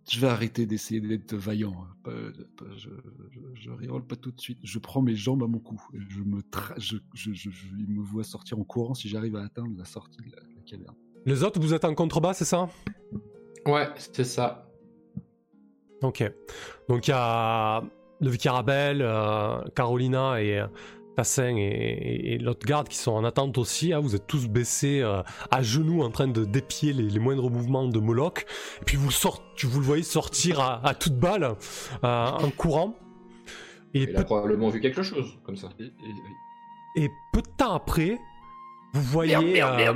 je 0.08 0.20
vais 0.20 0.26
arrêter 0.28 0.66
d'essayer 0.66 1.00
d'être 1.00 1.34
vaillant. 1.34 1.74
hein. 2.06 2.10
Je, 2.76 2.88
je, 3.30 3.40
je 3.54 3.70
rigole 3.70 4.04
pas 4.06 4.16
tout 4.16 4.30
de 4.32 4.40
suite. 4.40 4.58
Je 4.62 4.78
prends 4.78 5.02
mes 5.02 5.14
jambes 5.14 5.42
à 5.42 5.46
mon 5.46 5.58
cou. 5.58 5.80
Je 5.92 6.20
me, 6.22 6.40
tra- 6.40 6.74
je, 6.78 6.96
je, 7.14 7.32
je, 7.32 7.50
je- 7.50 7.66
il 7.78 7.88
me 7.88 8.02
vois 8.02 8.24
sortir 8.24 8.58
en 8.58 8.64
courant 8.64 8.94
si 8.94 9.08
j'arrive 9.08 9.36
à 9.36 9.42
atteindre 9.44 9.76
la 9.76 9.84
sortie 9.84 10.18
de 10.22 10.30
la, 10.34 10.42
la 10.42 10.62
caverne. 10.62 10.94
Les 11.26 11.42
autres, 11.44 11.60
vous 11.60 11.74
êtes 11.74 11.84
en 11.84 11.94
contrebas, 11.94 12.34
c'est 12.34 12.44
ça? 12.44 12.68
Ouais, 13.66 13.88
c'est 13.96 14.24
ça. 14.24 14.70
Ok. 16.02 16.22
Donc 16.88 17.06
il 17.06 17.10
y 17.10 17.14
a 17.14 17.82
le 18.20 18.30
Vicarabel, 18.30 19.02
euh, 19.02 19.60
Carolina 19.74 20.40
et 20.42 20.58
euh, 20.58 20.66
Tassin 21.18 21.56
et, 21.56 21.60
et- 21.62 22.34
et 22.34 22.38
l'autre 22.38 22.64
garde 22.64 22.88
qui 22.88 22.96
sont 22.96 23.10
en 23.10 23.24
attente 23.24 23.58
aussi. 23.58 23.92
hein. 23.92 23.98
Vous 23.98 24.14
êtes 24.14 24.28
tous 24.28 24.46
baissés 24.46 25.00
euh, 25.02 25.22
à 25.50 25.62
genoux 25.62 26.02
en 26.02 26.10
train 26.10 26.28
de 26.28 26.44
dépier 26.44 26.92
les, 26.92 27.02
les 27.02 27.18
moindres 27.18 27.50
mouvements 27.50 27.88
de 27.88 27.98
Moloch. 27.98 28.46
Et 28.80 28.84
puis 28.84 28.96
vous 28.96 29.06
le, 29.06 29.12
sort, 29.12 29.42
vous 29.64 29.80
le 29.80 29.84
voyez 29.86 30.04
sortir 30.04 30.60
à, 30.60 30.86
à 30.86 30.94
toute 30.94 31.16
balle 31.18 31.42
euh, 32.04 32.26
en 32.46 32.50
courant. 32.50 32.94
Et 33.94 34.02
Il 34.02 34.14
a 34.14 34.20
peu, 34.20 34.24
probablement 34.26 34.68
vu 34.68 34.80
quelque 34.80 35.02
chose 35.02 35.36
comme 35.44 35.56
ça. 35.56 35.70
Et, 35.80 35.84
et- 35.84 37.02
et 37.04 37.10
peu 37.32 37.42
de 37.42 37.48
temps 37.56 37.72
après, 37.74 38.16
vous 38.92 39.02
voyez, 39.02 39.60
euh, 39.62 39.92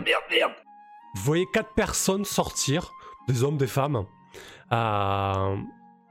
vous 1.15 1.23
voyez 1.23 1.47
quatre 1.53 1.73
personnes 1.75 2.25
sortir, 2.25 2.91
des 3.29 3.45
hommes, 3.45 3.59
des 3.59 3.67
femmes. 3.69 4.07
Euh, 4.73 5.57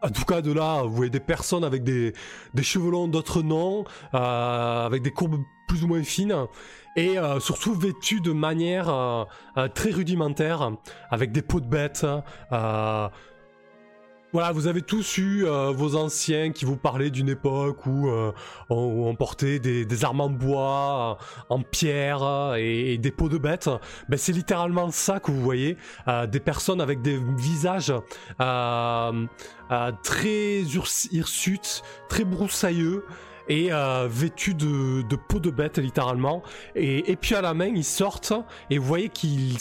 en 0.01 0.09
tout 0.09 0.25
cas, 0.25 0.41
de 0.41 0.51
là, 0.51 0.83
vous 0.83 0.93
voyez 0.93 1.11
des 1.11 1.19
personnes 1.19 1.63
avec 1.63 1.83
des, 1.83 2.13
cheveux 2.61 2.91
longs, 2.91 3.07
d'autres 3.07 3.41
non, 3.41 3.85
euh, 4.13 4.85
avec 4.85 5.01
des 5.01 5.11
courbes 5.11 5.43
plus 5.67 5.83
ou 5.83 5.87
moins 5.87 6.03
fines, 6.03 6.35
et 6.95 7.17
euh, 7.17 7.39
surtout 7.39 7.73
vêtues 7.73 8.19
de 8.19 8.31
manière 8.31 8.89
euh, 8.89 9.23
euh, 9.57 9.67
très 9.67 9.91
rudimentaire, 9.91 10.71
avec 11.09 11.31
des 11.31 11.41
peaux 11.41 11.61
de 11.61 11.67
bêtes. 11.67 12.05
Voilà, 14.33 14.53
vous 14.53 14.67
avez 14.67 14.81
tous 14.81 15.17
eu 15.17 15.45
euh, 15.45 15.71
vos 15.71 15.95
anciens 15.95 16.51
qui 16.51 16.63
vous 16.63 16.77
parlaient 16.77 17.09
d'une 17.09 17.27
époque 17.27 17.85
où 17.85 18.07
euh, 18.07 18.31
on, 18.69 19.13
portait 19.15 19.59
des, 19.59 20.05
armes 20.05 20.21
en 20.21 20.29
bois, 20.29 21.17
en 21.49 21.61
pierre 21.61 22.55
et, 22.57 22.97
des 22.97 23.11
peaux 23.11 23.27
de 23.27 23.37
bêtes. 23.37 23.69
Ben, 24.07 24.17
c'est 24.17 24.31
littéralement 24.31 24.89
ça 24.89 25.19
que 25.19 25.31
vous 25.31 25.41
voyez. 25.41 25.77
euh, 26.07 26.27
des 26.27 26.39
personnes 26.39 26.79
avec 26.79 27.01
des 27.01 27.19
visages 27.37 27.93
très 30.03 30.61
hirsutes, 31.11 31.83
très 32.07 32.23
broussailleux. 32.23 33.05
et 33.49 33.69
vêtus 34.07 34.53
de, 34.53 35.01
de 35.01 35.15
peau 35.17 35.39
de 35.39 35.49
bête 35.49 35.77
littéralement. 35.77 36.41
Et, 36.75 37.11
et 37.11 37.17
puis 37.17 37.35
à 37.35 37.41
la 37.41 37.53
main, 37.53 37.67
ils 37.67 37.83
sortent 37.83 38.33
et 38.69 38.77
vous 38.77 38.85
voyez 38.85 39.09
qu'ils 39.09 39.57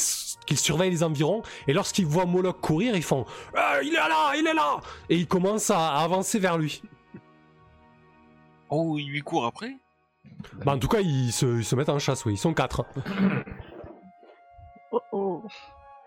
qu'ils 0.51 0.59
surveillent 0.59 0.91
les 0.91 1.05
environs. 1.05 1.43
Et 1.69 1.73
lorsqu'ils 1.73 2.07
voient 2.07 2.27
Moloch 2.27 2.61
courir, 2.61 2.97
ils 2.97 3.05
font 3.05 3.25
Ah, 3.57 3.79
Il 3.83 3.91
est 3.91 3.97
là, 3.97 4.33
il 4.37 4.47
est 4.47 4.55
là 4.55 4.81
Et 5.09 5.17
ils 5.17 5.29
commencent 5.29 5.71
à, 5.71 5.91
à 5.91 6.03
avancer 6.03 6.41
vers 6.41 6.59
lui. 6.59 6.83
Oh, 8.69 8.97
il 8.99 9.09
lui 9.09 9.21
court 9.21 9.47
après? 9.47 9.77
Bah, 10.65 10.73
en 10.73 10.79
tout 10.79 10.89
cas, 10.89 11.01
ils 11.01 11.31
se, 11.31 11.59
ils 11.59 11.65
se 11.65 11.77
mettent 11.77 11.89
en 11.89 12.01
chasse, 12.01 12.25
oui. 12.25 12.35
Ils 12.35 12.39
sont 12.39 12.53
quatre. 12.53 12.85
Oh 14.93 15.01
oh. 15.13 15.43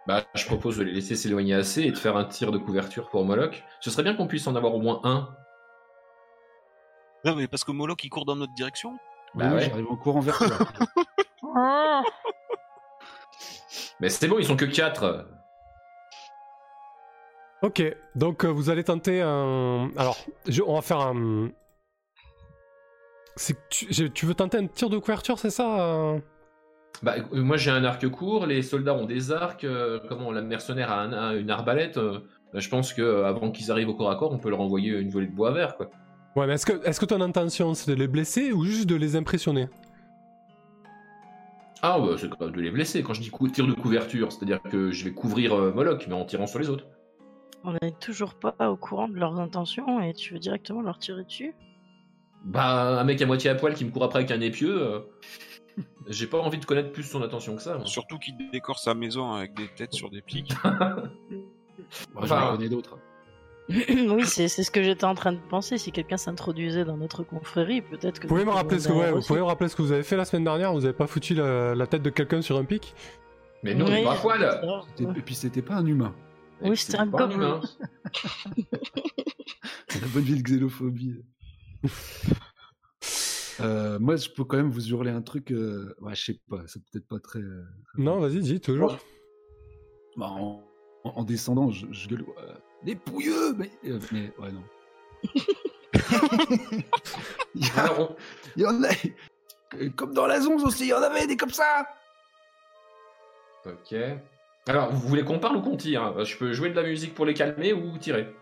Bah, 0.08 0.26
je 0.34 0.46
propose 0.46 0.78
de 0.78 0.84
les 0.84 0.92
laisser 0.92 1.16
s'éloigner 1.16 1.54
assez 1.54 1.84
et 1.84 1.92
de 1.92 1.98
faire 1.98 2.18
un 2.18 2.26
tir 2.26 2.52
de 2.52 2.58
couverture 2.58 3.10
pour 3.10 3.24
Moloch. 3.24 3.64
Ce 3.80 3.90
serait 3.90 4.04
bien 4.04 4.14
qu'on 4.14 4.28
puisse 4.28 4.46
en 4.48 4.56
avoir 4.58 4.76
au 4.76 4.82
moins 4.82 5.00
un. 5.06 5.30
Non, 7.24 7.36
mais 7.38 7.48
parce 7.48 7.64
que 7.64 7.72
Moloch 7.72 8.04
il 8.04 8.10
court 8.10 8.26
dans 8.26 8.36
notre 8.36 8.54
direction. 8.54 8.98
Bah 9.36 9.46
oui, 9.48 9.54
ouais. 9.54 9.66
j'arrive 9.70 9.88
en 9.90 9.96
courant 9.96 10.20
vers 10.20 10.38
toi. 10.38 10.68
Mais 14.00 14.10
c'est 14.10 14.28
bon, 14.28 14.38
ils 14.40 14.46
sont 14.46 14.56
que 14.58 14.66
quatre. 14.66 15.26
Ok, 17.62 17.82
donc 18.16 18.44
euh, 18.44 18.50
vous 18.50 18.70
allez 18.70 18.84
tenter 18.84 19.22
un. 19.22 19.90
Alors, 19.98 20.18
je- 20.48 20.62
on 20.62 20.76
va 20.76 20.82
faire 20.82 21.00
un. 21.00 21.50
C'est 23.36 23.56
tu, 23.70 23.88
je- 23.92 24.06
tu 24.06 24.26
veux 24.26 24.34
tenter 24.34 24.58
un 24.58 24.68
tir 24.68 24.90
de 24.90 24.98
couverture, 24.98 25.40
c'est 25.40 25.50
ça 25.50 25.80
euh? 25.82 26.20
Bah, 27.02 27.16
moi 27.32 27.58
j'ai 27.58 27.72
un 27.72 27.84
arc 27.86 28.08
court, 28.10 28.46
les 28.46 28.62
soldats 28.62 28.94
ont 28.94 29.06
des 29.06 29.32
arcs, 29.32 29.64
euh, 29.64 30.00
comment 30.08 30.32
la 30.32 30.42
mercenaire 30.42 30.92
a, 30.92 31.02
un- 31.02 31.14
a 31.14 31.34
une 31.34 31.50
arbalète. 31.50 31.98
euh, 31.98 32.20
bah, 32.54 32.60
je 32.60 32.70
pense 32.70 32.94
que 32.94 33.24
avant 33.24 33.50
qu'ils 33.50 33.72
arrivent 33.72 33.90
au 33.90 33.96
corps 33.96 34.12
à 34.12 34.16
corps, 34.18 34.32
on 34.32 34.38
peut 34.38 34.50
leur 34.50 34.62
envoyer 34.62 34.92
une 34.92 35.10
volée 35.10 35.28
de 35.28 35.36
bois 35.36 35.52
vert, 35.52 35.76
quoi. 35.76 35.90
Ouais, 36.36 36.46
mais 36.48 36.54
est-ce 36.54 36.66
que, 36.66 36.86
est-ce 36.86 37.00
que 37.00 37.06
ton 37.06 37.22
intention 37.22 37.74
c'est 37.74 37.90
de 37.92 37.96
les 37.96 38.08
blesser 38.08 38.52
ou 38.52 38.64
juste 38.66 38.88
de 38.88 38.96
les 38.96 39.16
impressionner? 39.16 39.68
Ah, 41.86 42.00
bah, 42.00 42.16
c'est 42.18 42.30
de 42.30 42.62
les 42.62 42.72
blesser. 42.72 43.04
Quand 43.04 43.14
je 43.14 43.20
dis 43.22 43.30
tir 43.52 43.68
de 43.68 43.74
couverture, 43.74 44.32
c'est-à-dire 44.32 44.62
que 44.64 44.92
je 44.92 45.04
vais 45.04 45.12
couvrir 45.14 45.54
euh, 45.54 45.74
Moloch, 45.74 46.08
mais 46.08 46.16
en 46.16 46.24
tirant 46.26 46.48
sur 46.48 46.58
les 46.60 46.70
autres. 46.70 46.86
On 47.66 47.74
n'est 47.82 47.92
toujours 48.00 48.34
pas 48.36 48.70
au 48.70 48.76
courant 48.78 49.08
de 49.10 49.16
leurs 49.18 49.40
intentions 49.40 50.02
et 50.02 50.14
tu 50.14 50.34
veux 50.34 50.40
directement 50.40 50.82
leur 50.82 50.98
tirer 50.98 51.24
dessus? 51.26 51.54
Bah, 52.46 53.00
un 53.00 53.04
mec 53.04 53.22
à 53.22 53.26
moitié 53.26 53.50
à 53.50 53.56
poil 53.56 53.74
qui 53.74 53.86
me 53.86 53.92
court 53.92 54.04
après 54.06 54.20
avec 54.20 54.32
un 54.32 54.42
épieu, 54.42 54.82
euh, 54.82 55.00
j'ai 56.10 56.28
pas 56.28 56.40
envie 56.40 56.58
de 56.58 56.66
connaître 56.66 56.92
plus 56.92 57.04
son 57.04 57.22
attention 57.22 57.56
que 57.58 57.62
ça. 57.62 57.76
moi. 57.78 57.86
Surtout 57.86 58.18
qu'il 58.18 58.36
décore 58.52 58.80
sa 58.80 58.94
maison 58.94 59.34
avec 59.34 59.54
des 59.54 59.68
têtes 59.68 59.94
sur 59.94 60.10
des 60.10 60.22
pics. 60.22 60.54
Moi, 60.64 62.24
J'en 62.26 62.36
Enfin- 62.38 62.56
connais 62.56 62.70
d'autres. 62.70 62.98
Oui, 63.70 64.26
c'est 64.26 64.48
c'est 64.50 64.64
ce 64.64 64.72
que 64.72 64.84
j'étais 64.84 65.06
en 65.06 65.16
train 65.16 65.32
de 65.32 65.40
penser. 65.50 65.78
Si 65.78 65.92
quelqu'un 65.92 66.18
s'introduisait 66.18 66.84
dans 66.86 66.98
notre 66.98 67.24
confrérie, 67.24 67.82
peut-être 67.82 68.20
que. 68.20 68.24
Vous 68.28 68.34
pouvez 68.34 68.46
me 68.46 68.52
rappeler 68.52 68.80
ce 68.80 68.88
que, 68.90 68.94
ouais, 68.94 69.12
vous 69.12 69.22
pouvez 69.22 69.40
me 69.40 69.46
rappeler 69.46 69.70
ce 69.70 69.76
que 69.76 69.82
vous 69.82 69.92
avez 69.94 70.04
fait 70.04 70.18
la 70.18 70.26
semaine 70.26 70.44
dernière? 70.44 70.74
Vous 70.74 70.84
avez 70.86 70.94
pas 70.94 71.08
foutu 71.08 71.34
la, 71.34 71.74
la 71.74 71.88
tête 71.88 72.02
de 72.02 72.10
quelqu'un 72.10 72.42
sur 72.42 72.58
un 72.58 72.66
pic? 72.66 72.94
Mais 73.64 73.74
non, 73.74 73.86
Oui, 73.86 74.04
pas 74.04 74.14
à 74.14 74.16
poil. 74.18 74.42
ça. 74.42 74.82
C'était- 74.98 75.20
Et 75.20 75.22
puis 75.22 75.36
c'était 75.36 75.62
pas 75.62 75.76
un 75.76 75.86
humain. 75.86 76.14
Oui, 76.62 76.76
c'était 76.78 76.98
un 77.00 77.08
humain. 77.08 77.62
La 80.02 80.08
bonne 80.14 80.24
vieille 80.24 80.42
xénophobie. 80.44 81.24
Euh, 83.62 84.00
moi, 84.00 84.16
je 84.16 84.30
peux 84.30 84.44
quand 84.44 84.58
même 84.58 84.70
vous 84.72 84.90
hurler 84.90 85.12
un 85.12 85.22
truc. 85.22 85.52
euh, 85.52 85.94
Ouais, 86.02 86.16
je 86.16 86.26
sais 86.26 86.40
pas, 86.50 86.62
c'est 86.68 86.82
peut-être 86.84 87.08
pas 87.08 87.20
très. 87.20 87.40
euh, 87.40 87.64
Non, 87.98 88.20
vas-y, 88.20 88.40
dis 88.40 88.60
toujours. 88.60 88.98
Bah, 90.18 90.28
en, 90.32 90.64
en- 91.04 91.10
en 91.12 91.24
descendant, 91.24 91.70
je, 91.72 91.86
je 91.92 92.08
gueule. 92.10 92.26
Des 92.84 92.96
pouilleux 92.96 93.54
Mais, 93.58 93.70
euh, 93.86 94.00
mais 94.12 94.32
ouais, 94.40 94.52
non. 94.52 94.64
il, 97.56 97.66
y 97.66 97.70
a- 97.70 97.84
Alors, 97.84 98.00
on- 98.12 98.16
il 98.56 98.62
y 98.64 98.66
en 98.66 98.84
a. 98.84 98.88
euh, 99.76 99.90
Comme 99.96 100.14
dans 100.14 100.28
la 100.28 100.40
zonze 100.42 100.64
aussi, 100.64 100.84
il 100.84 100.90
y 100.90 100.94
en 100.94 101.02
avait 101.02 101.28
des 101.28 101.38
comme 101.38 101.50
ça 101.52 101.86
Ok. 103.66 103.96
Alors, 104.68 104.92
vous 104.92 105.08
voulez 105.08 105.24
qu'on 105.24 105.40
parle 105.40 105.58
ou 105.58 105.62
qu'on 105.62 105.78
tire 105.78 106.24
Je 106.26 106.38
peux 106.38 106.54
jouer 106.54 106.70
de 106.70 106.76
la 106.76 106.84
musique 106.84 107.14
pour 107.16 107.26
les 107.26 107.34
calmer 107.34 107.74
ou 107.74 107.98
tirer 107.98 108.34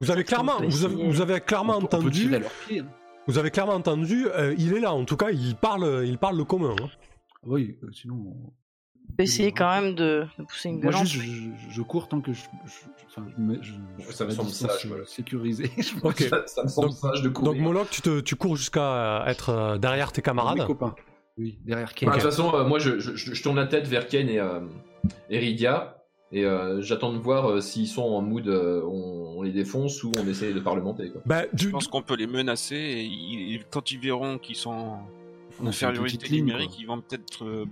Vous 0.00 0.10
avez 0.10 0.24
clairement, 0.24 0.58
vous 0.60 0.84
avez, 0.84 0.94
essayer. 0.94 1.10
vous 1.10 1.20
avez 1.20 1.40
clairement 1.40 1.76
On 1.76 1.80
peut- 1.80 1.86
on 1.86 1.88
peut 1.88 1.96
entendu. 2.08 2.28
pieds. 2.66 2.80
hein. 2.80 2.86
Vous 3.26 3.38
avez 3.38 3.50
clairement 3.50 3.74
entendu. 3.74 4.26
euh, 4.28 4.54
il 4.58 4.72
est 4.74 4.80
là. 4.80 4.92
En 4.92 5.04
tout 5.04 5.16
cas, 5.16 5.30
il 5.30 5.54
parle, 5.56 6.02
il 6.06 6.18
parle 6.18 6.36
le 6.36 6.44
commun. 6.44 6.74
hein. 6.80 6.88
Oui, 7.44 7.78
euh, 7.84 7.88
sinon. 7.92 8.34
Peut 9.20 9.24
essayer 9.24 9.52
quand 9.52 9.70
même 9.80 9.94
de, 9.94 10.26
de 10.38 10.44
pousser 10.44 10.68
une 10.68 10.80
Moi, 10.80 10.90
gueulante. 10.92 11.06
juste, 11.06 11.24
je, 11.24 11.30
je- 11.30 11.74
je 11.74 11.82
cours 11.82 12.08
tant 12.08 12.20
que 12.20 12.32
je. 12.32 12.40
je- 12.42 13.04
enfin, 13.06 13.26
je, 13.36 13.42
mets- 13.42 13.58
je, 13.62 13.72
je- 13.98 14.12
Ça 14.12 14.24
me 14.24 14.30
semble 14.30 14.50
sage, 14.50 14.86
Ok. 16.02 16.20
ça, 16.20 16.46
ça 16.46 16.62
me 16.64 16.68
semble 16.68 16.88
Donc- 16.88 16.96
sage 16.96 17.22
de 17.22 17.28
Donc 17.28 17.34
courir. 17.44 17.62
Moloch, 17.62 17.90
tu, 17.90 18.02
te, 18.02 18.20
tu 18.20 18.36
cours 18.36 18.56
jusqu'à 18.56 19.24
être 19.26 19.48
euh, 19.50 19.78
derrière 19.78 20.12
tes 20.12 20.22
camarades. 20.22 20.58
Mes 20.58 20.64
copains. 20.66 20.94
Oui, 21.38 21.58
derrière 21.64 21.88
Bah, 21.88 21.94
Ken. 21.96 22.08
De 22.08 22.14
toute 22.14 22.22
façon, 22.22 22.54
euh, 22.54 22.64
moi, 22.64 22.78
je, 22.78 22.98
je- 22.98 23.14
je- 23.14 23.34
je 23.34 23.42
tourne 23.42 23.56
la 23.56 23.66
tête 23.66 23.86
vers 23.86 24.06
Ken 24.08 24.28
et, 24.28 24.38
euh, 24.38 24.60
et 25.30 25.38
Rydia, 25.38 25.96
et 26.32 26.44
euh, 26.44 26.80
j'attends 26.82 27.12
de 27.12 27.18
voir 27.18 27.50
euh, 27.50 27.60
s'ils 27.60 27.88
sont 27.88 28.02
en 28.02 28.20
mood 28.22 28.46
euh, 28.48 28.82
on, 28.84 29.38
on 29.38 29.42
les 29.42 29.52
défonce 29.52 30.02
ou 30.04 30.12
on 30.18 30.26
essaie 30.28 30.52
de 30.52 30.60
parlementer. 30.60 31.10
Quoi. 31.10 31.22
Bah, 31.26 31.42
Je 31.54 31.68
pense 31.70 31.88
qu'on 31.88 32.02
peut 32.02 32.16
les 32.16 32.26
menacer 32.26 32.76
et, 32.76 33.02
ils- 33.04 33.64
quand 33.70 33.90
ils 33.90 33.98
verront 33.98 34.38
qu'ils 34.38 34.56
sont 34.56 34.98
en 35.60 35.66
infériorité 35.66 36.30
numérique, 36.30 36.78
ils 36.78 36.86
vont 36.86 37.00
peut-être 37.00 37.44
euh, 37.44 37.64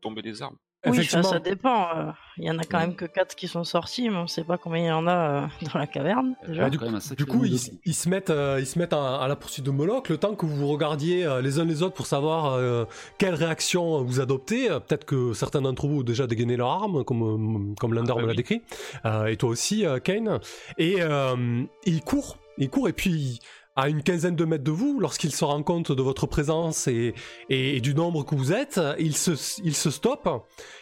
tomber 0.00 0.22
des 0.22 0.42
armes. 0.42 0.56
Oui, 0.84 1.04
ça 1.04 1.38
dépend. 1.38 1.86
euh, 1.96 2.10
Il 2.38 2.44
y 2.44 2.50
en 2.50 2.58
a 2.58 2.64
quand 2.64 2.78
Ouais. 2.78 2.86
même 2.88 2.96
que 2.96 3.04
4 3.04 3.36
qui 3.36 3.46
sont 3.46 3.62
sortis, 3.62 4.08
mais 4.08 4.16
on 4.16 4.26
sait 4.26 4.42
pas 4.42 4.58
combien 4.58 4.80
il 4.82 4.86
y 4.86 4.90
en 4.90 5.06
a 5.06 5.12
euh, 5.12 5.46
dans 5.72 5.78
la 5.78 5.86
caverne. 5.86 6.34
Déjà. 6.46 6.62
Bah, 6.64 6.70
du, 6.70 7.24
coup, 7.26 7.44
ils, 7.44 7.58
ils 7.84 7.94
se 7.94 8.08
mettent, 8.08 8.30
euh, 8.30 8.56
ils 8.58 8.66
se 8.66 8.78
mettent 8.78 8.92
à, 8.92 9.16
à 9.18 9.28
la 9.28 9.36
poursuite 9.36 9.64
de 9.64 9.70
Moloch, 9.70 10.08
le 10.08 10.16
temps 10.18 10.34
que 10.34 10.44
vous 10.44 10.66
regardiez 10.66 11.24
euh, 11.24 11.40
les 11.40 11.60
uns 11.60 11.64
les 11.64 11.82
autres 11.82 11.94
pour 11.94 12.06
savoir 12.06 12.54
euh, 12.54 12.84
quelle 13.18 13.34
réaction 13.34 14.02
vous 14.02 14.18
adoptez. 14.20 14.70
Euh, 14.70 14.80
Peut-être 14.80 15.04
que 15.04 15.32
certains 15.34 15.62
d'entre 15.62 15.86
vous 15.86 16.00
ont 16.00 16.02
déjà 16.02 16.26
dégainé 16.26 16.56
leur 16.56 16.70
arme, 16.70 17.04
comme, 17.04 17.74
comme 17.78 17.94
Lander 17.94 18.12
Ah, 18.12 18.14
bah 18.16 18.22
me 18.22 18.26
l'a 18.26 18.30
oui. 18.32 18.36
décrit. 18.36 18.62
Euh, 19.04 19.26
et 19.26 19.36
toi 19.36 19.50
aussi, 19.50 19.86
euh, 19.86 20.00
Kane. 20.00 20.40
Et 20.78 20.96
euh, 21.00 21.62
il 21.84 22.00
court, 22.02 22.38
il 22.58 22.68
court, 22.70 22.88
et 22.88 22.92
puis 22.92 23.38
à 23.74 23.88
une 23.88 24.02
quinzaine 24.02 24.36
de 24.36 24.44
mètres 24.44 24.64
de 24.64 24.70
vous, 24.70 25.00
lorsqu'il 25.00 25.32
se 25.32 25.44
rend 25.44 25.62
compte 25.62 25.92
de 25.92 26.02
votre 26.02 26.26
présence 26.26 26.88
et, 26.88 27.14
et, 27.48 27.76
et 27.76 27.80
du 27.80 27.94
nombre 27.94 28.24
que 28.24 28.34
vous 28.34 28.52
êtes, 28.52 28.78
il 28.98 29.16
se, 29.16 29.60
il 29.64 29.74
se 29.74 29.90
stoppe, 29.90 30.28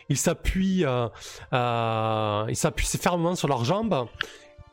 il 0.09 0.17
s'appuie, 0.17 0.85
euh, 0.85 1.09
euh, 1.53 2.47
il 2.49 2.57
s'appuie 2.57 2.87
fermement 2.87 3.37
sur 3.37 3.47
leurs 3.47 3.65
jambes 3.65 4.09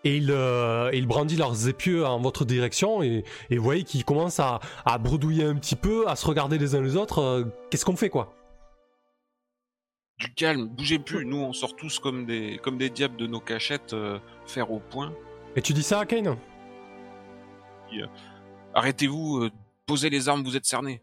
et 0.03 0.17
il, 0.17 0.31
euh, 0.31 0.89
il 0.93 1.05
brandit 1.05 1.35
leurs 1.35 1.67
épieux 1.67 2.05
en 2.07 2.19
votre 2.19 2.43
direction 2.43 3.03
et, 3.03 3.23
et 3.51 3.57
vous 3.57 3.63
voyez 3.63 3.83
qu'ils 3.83 4.03
commencent 4.03 4.39
à, 4.39 4.61
à 4.85 4.97
bredouiller 4.97 5.43
un 5.43 5.55
petit 5.55 5.75
peu, 5.75 6.07
à 6.07 6.15
se 6.15 6.25
regarder 6.25 6.57
les 6.57 6.73
uns 6.73 6.81
les 6.81 6.95
autres. 6.95 7.19
euh, 7.19 7.43
Qu'est-ce 7.69 7.85
qu'on 7.85 7.95
fait 7.95 8.09
quoi? 8.09 8.33
Du 10.19 10.33
calme, 10.33 10.67
bougez 10.69 10.97
plus. 10.97 11.23
Nous, 11.23 11.37
on 11.37 11.53
sort 11.53 11.75
tous 11.75 11.99
comme 11.99 12.25
des, 12.25 12.59
comme 12.63 12.79
des 12.79 12.89
diables 12.89 13.17
de 13.17 13.27
nos 13.27 13.39
cachettes, 13.39 13.95
fer 14.47 14.71
au 14.71 14.79
point. 14.79 15.13
Et 15.55 15.61
tu 15.61 15.73
dis 15.73 15.83
ça 15.83 15.99
à 15.99 16.05
Kane? 16.07 16.35
Arrêtez-vous, 18.73 19.43
euh, 19.43 19.51
posez 19.85 20.09
les 20.09 20.29
armes, 20.29 20.43
vous 20.43 20.55
êtes 20.55 20.65
cernés. 20.65 21.01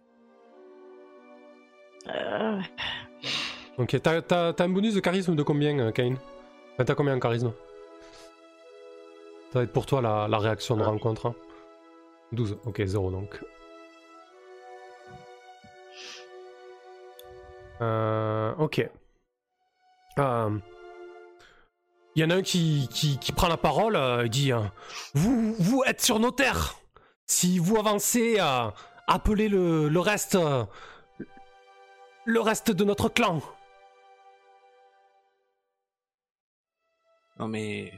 Euh, 2.09 2.61
Ok, 3.79 4.01
t'as 4.03 4.23
t'as- 4.23 4.53
t'as 4.53 4.65
un 4.65 4.69
bonus 4.69 4.95
de 4.95 5.01
charisme 5.01 5.35
de 5.35 5.43
combien, 5.43 5.77
euh, 5.81 5.91
Kane? 5.91 6.17
Enfin, 6.75 6.85
T'as 6.85 6.95
combien 6.95 7.17
en 7.17 7.21
charisme? 7.21 7.53
Ça 9.53 9.59
va 9.61 9.63
être 9.65 9.73
pour 9.73 9.87
toi 9.87 10.01
la, 10.03 10.29
la 10.29 10.39
réaction 10.39 10.77
de 10.77 10.83
rencontre. 10.83 11.27
hein. 11.27 11.35
12, 12.33 12.57
ok, 12.67 12.83
0 12.85 13.11
donc. 13.11 13.41
Euh, 17.81 18.55
ok. 18.59 18.89
Euh, 20.19 20.51
Il 22.17 22.23
y 22.23 22.25
en 22.25 22.31
a 22.31 22.37
un 22.37 22.43
qui, 22.43 22.89
qui, 22.93 23.19
qui 23.19 23.33
prend 23.33 23.49
la 23.49 23.57
parole 23.57 23.97
euh, 23.97 24.25
et 24.25 24.29
dit 24.29 24.53
euh, 24.53 24.61
vous, 25.15 25.55
vous 25.59 25.83
êtes 25.85 26.01
sur 26.01 26.21
nos 26.21 26.31
terres. 26.31 26.77
Si 27.27 27.59
vous 27.59 27.77
avancez, 27.77 28.37
euh, 28.39 28.71
appelez 29.09 29.49
le, 29.49 29.89
le 29.89 30.01
reste. 30.01 30.37
euh, 30.37 30.65
le 32.25 32.41
reste 32.41 32.71
de 32.71 32.85
notre 32.85 33.09
clan. 33.09 33.41
Non 37.39 37.49
mais, 37.49 37.93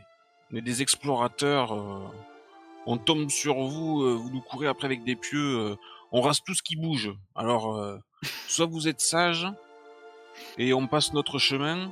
on 0.51 0.57
est 0.57 0.62
des 0.62 0.81
explorateurs. 0.83 1.73
euh, 1.75 2.09
on 2.87 2.97
tombe 2.99 3.29
sur 3.31 3.57
vous, 3.57 4.19
vous 4.19 4.31
nous 4.31 4.41
courez 4.41 4.69
après 4.69 4.87
avec 4.87 5.03
des 5.05 5.17
pieux. 5.17 5.77
on 6.12 6.21
rase 6.21 6.41
tout 6.45 6.55
ce 6.55 6.62
qui 6.62 6.77
bouge. 6.77 7.11
Alors, 7.35 7.99
soit 8.47 8.67
vous 8.67 8.87
êtes 8.87 9.01
sages 9.01 9.49
et 10.57 10.73
on 10.73 10.87
passe 10.87 11.12
notre 11.12 11.41
chemin, 11.41 11.91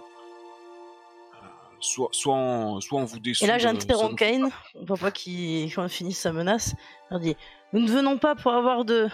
soit, 1.84 2.08
soit, 2.12 2.34
on, 2.34 2.80
soit 2.80 3.00
on 3.00 3.04
vous 3.04 3.20
descend. 3.20 3.48
Et 3.48 3.52
là, 3.52 3.58
j'interromps 3.58 4.16
Kane, 4.16 4.50
pour 4.86 4.98
pas 4.98 5.10
qu'il 5.10 5.72
qu'on 5.74 5.88
finisse 5.88 6.18
sa 6.18 6.32
menace. 6.32 6.74
Leur 7.10 7.20
dis 7.20 7.36
Nous 7.72 7.80
ne 7.80 7.90
venons 7.90 8.18
pas 8.18 8.34
pour 8.34 8.52
avoir 8.52 8.84
de, 8.84 9.08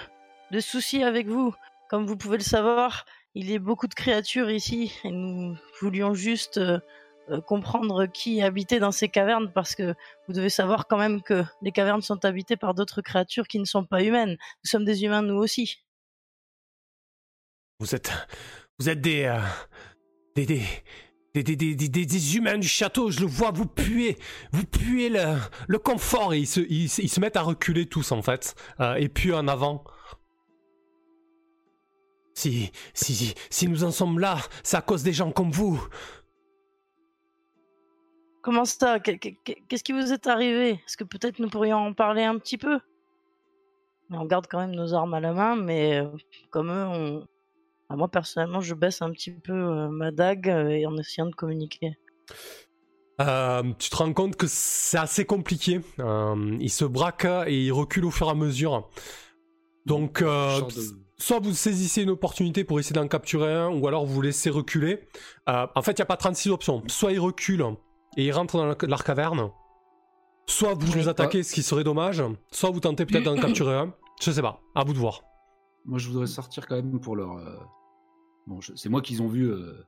de 0.51 0.61
soucis 0.61 1.03
avec 1.03 1.27
vous. 1.27 1.55
Comme 1.89 2.07
vous 2.07 2.17
pouvez 2.17 2.39
le 2.39 2.45
savoir, 2.45 3.05
il 3.35 3.51
y 3.51 3.57
a 3.57 3.59
beaucoup 3.59 3.89
de 3.89 3.95
créatures 3.95 4.51
ici 4.51 4.93
et 5.05 5.11
nous 5.11 5.57
voulions 5.81 6.15
juste 6.15 6.59
euh, 6.59 6.79
euh, 7.31 7.41
comprendre 7.41 8.07
qui 8.07 8.43
habitait 8.43 8.79
dans 8.79 8.93
ces 8.93 9.09
cavernes 9.09 9.53
parce 9.53 9.75
que 9.75 9.95
vous 10.27 10.33
devez 10.33 10.51
savoir 10.51 10.87
quand 10.87 10.99
même 10.99 11.23
que 11.23 11.45
les 11.63 11.73
cavernes 11.73 12.03
sont 12.03 12.25
habitées 12.25 12.57
par 12.57 12.75
d'autres 12.75 13.03
créatures 13.03 13.49
qui 13.49 13.59
ne 13.59 13.65
sont 13.65 13.85
pas 13.85 14.03
humaines. 14.03 14.37
Nous 14.65 14.71
sommes 14.71 14.85
des 14.85 15.05
humains 15.05 15.23
nous 15.23 15.37
aussi. 15.37 15.83
Vous 17.81 17.95
êtes, 17.95 18.13
vous 18.79 18.89
êtes 18.89 19.01
des, 19.01 19.25
euh, 19.25 19.41
des, 20.37 20.47
des, 20.47 20.63
des, 21.35 21.43
des, 21.45 22.37
humains 22.37 22.59
du 22.59 22.69
château. 22.69 23.11
Je 23.11 23.21
le 23.21 23.27
vois, 23.27 23.51
vous 23.51 23.67
puez, 23.67 24.19
vous 24.53 24.65
puez 24.65 25.09
le, 25.09 25.79
confort. 25.79 26.35
Et 26.35 26.41
ils 26.41 26.89
se, 26.89 27.21
mettent 27.21 27.37
à 27.37 27.43
reculer 27.43 27.87
tous 27.87 28.13
en 28.13 28.23
fait, 28.23 28.55
euh, 28.81 28.95
et 28.95 29.09
puis 29.09 29.33
en 29.33 29.49
avant. 29.49 29.85
Si, 32.35 32.73
si, 32.95 33.69
nous 33.69 33.85
en 33.85 33.91
sommes 33.91 34.19
là, 34.19 34.39
c'est 34.63 34.77
à 34.77 34.83
cause 34.83 35.03
des 35.03 35.13
gens 35.13 35.31
comme 35.31 35.51
vous. 35.51 35.81
Comment 38.43 38.65
ça? 38.65 38.99
Qu'est- 39.01 39.19
qu'est- 39.19 39.37
Qu'est-ce 39.69 39.85
qui 39.85 39.93
vous 39.93 40.13
est 40.13 40.27
arrivé? 40.27 40.71
Est-ce 40.71 40.97
que 40.97 41.05
peut-être 41.05 41.39
nous 41.39 41.51
pourrions 41.51 41.77
en 41.77 41.93
parler 41.93 42.23
un 42.23 42.39
petit 42.39 42.57
peu? 42.57 42.81
On 44.11 44.25
garde 44.25 44.47
quand 44.49 44.59
même 44.59 44.75
nos 44.75 44.95
armes 44.95 45.15
à 45.15 45.21
la 45.21 45.33
main, 45.33 45.55
mais 45.57 46.01
euh, 46.01 46.09
comme 46.51 46.71
eux, 46.71 46.87
on... 46.87 47.27
enfin, 47.91 47.97
moi 47.99 48.09
personnellement, 48.09 48.61
je 48.61 48.75
baisse 48.75 49.03
un 49.03 49.11
petit 49.11 49.33
peu 49.33 49.53
euh, 49.53 49.89
ma 49.89 50.13
dague 50.13 50.49
euh, 50.49 50.69
et 50.69 50.87
en 50.87 50.97
essayant 50.97 51.27
de 51.27 51.35
communiquer. 51.35 51.99
Euh, 53.21 53.63
tu 53.79 53.91
te 53.91 53.97
rends 53.97 54.13
compte 54.15 54.37
que 54.37 54.47
c'est 54.49 54.97
assez 54.97 55.27
compliqué. 55.27 55.81
Euh, 55.99 56.57
il 56.59 56.71
se 56.71 56.85
braque 56.87 57.27
et 57.47 57.65
il 57.67 57.73
recule 57.73 58.07
au 58.07 58.11
fur 58.11 58.29
et 58.29 58.31
à 58.31 58.35
mesure. 58.35 58.89
Donc, 59.85 60.23
euh, 60.23 60.61
de- 60.63 60.71
soit 61.19 61.39
vous 61.41 61.53
saisissez 61.53 62.03
une 62.03 62.11
opportunité 62.11 62.65
pour 62.65 62.79
essayer 62.81 62.95
d'en 62.95 63.09
capturer 63.09 63.53
un, 63.53 63.69
ou 63.69 63.87
alors 63.89 64.07
vous 64.07 64.23
laissez 64.23 64.49
reculer. 64.49 65.07
Euh, 65.51 65.67
en 65.75 65.83
fait, 65.83 65.93
il 65.93 65.97
n'y 65.97 66.03
a 66.03 66.07
pas 66.07 66.17
36 66.17 66.49
options. 66.51 66.83
Soit 66.87 67.13
il 67.13 67.21
recule 67.21 67.65
et 68.17 68.25
il 68.27 68.33
rentre 68.33 68.57
dans 68.57 68.65
la- 68.67 68.77
leur 68.89 69.05
caverne, 69.05 69.51
soit 70.47 70.73
vous 70.75 70.95
les 70.95 71.09
attaquez, 71.09 71.43
ce 71.43 71.53
qui 71.53 71.63
serait 71.63 71.85
dommage, 71.85 72.23
soit 72.51 72.71
vous 72.71 72.81
tentez 72.81 73.05
peut-être 73.05 73.25
d'en 73.25 73.37
capturer 73.65 73.75
un. 73.75 73.93
Je 74.23 74.31
sais 74.31 74.43
pas, 74.43 74.61
à 74.75 74.83
vous 74.85 74.95
de 74.95 74.99
voir. 74.99 75.23
Moi, 75.85 75.99
je 75.99 76.09
voudrais 76.09 76.27
sortir 76.27 76.67
quand 76.67 76.77
même 76.77 77.01
pour 77.01 77.17
leur. 77.17 77.37
Euh, 78.59 78.73
c'est 78.77 78.89
moi 78.89 79.01
qu'ils 79.01 79.23
ont 79.23 79.29
vu. 79.29 79.51
euh, 79.51 79.85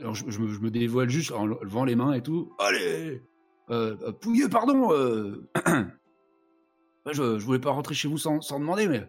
Alors, 0.00 0.14
je, 0.14 0.24
me, 0.40 0.70
dévoile 0.70 1.08
juste 1.08 1.32
en 1.32 1.46
levant 1.46 1.84
les 1.84 1.96
mains 1.96 2.12
et 2.12 2.22
tout. 2.22 2.52
Allez 2.58 3.20
euh, 3.70 3.96
euh, 4.02 4.48
pardon 4.50 4.92
euh, 4.92 5.48
je, 7.06 7.38
je 7.38 7.44
voulais 7.44 7.60
pas 7.60 7.70
rentrer 7.70 7.94
chez 7.94 8.08
vous 8.08 8.18
sans, 8.18 8.40
demander, 8.58 8.88
mais. 8.88 9.06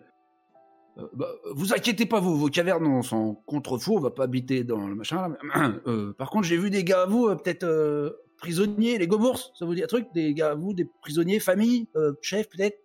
euh, 1.00 1.08
bah, 1.14 1.30
vous 1.56 1.74
inquiétez 1.74 2.06
pas, 2.06 2.20
vos, 2.20 2.36
vos 2.36 2.50
cavernes 2.50 2.86
on 2.86 3.02
sont 3.02 3.36
contre-fous, 3.48 3.96
on 3.96 4.00
va 4.00 4.12
pas 4.12 4.24
habiter 4.24 4.64
dans 4.64 4.88
le 4.88 4.96
machin. 4.96 5.36
Euh, 5.88 6.14
par 6.14 6.30
contre, 6.30 6.46
j'ai 6.48 6.58
vu 6.58 6.70
des 6.70 6.84
gars 6.84 7.02
à 7.04 7.06
vous, 7.08 7.28
euh, 7.28 7.36
peut-être 7.36 7.64
euh, 7.64 8.12
prisonniers, 8.38 8.98
les 8.98 9.08
gobours, 9.08 9.54
ça 9.58 9.66
vous 9.66 9.74
dit 9.74 9.84
un 9.84 9.88
truc 9.88 10.08
Des 10.14 10.34
gars 10.34 10.52
à 10.52 10.56
vous, 10.56 10.74
des 10.74 10.86
prisonniers, 11.02 11.40
famille, 11.40 11.88
euh, 11.96 12.14
chef 12.22 12.48
peut-être 12.50 12.78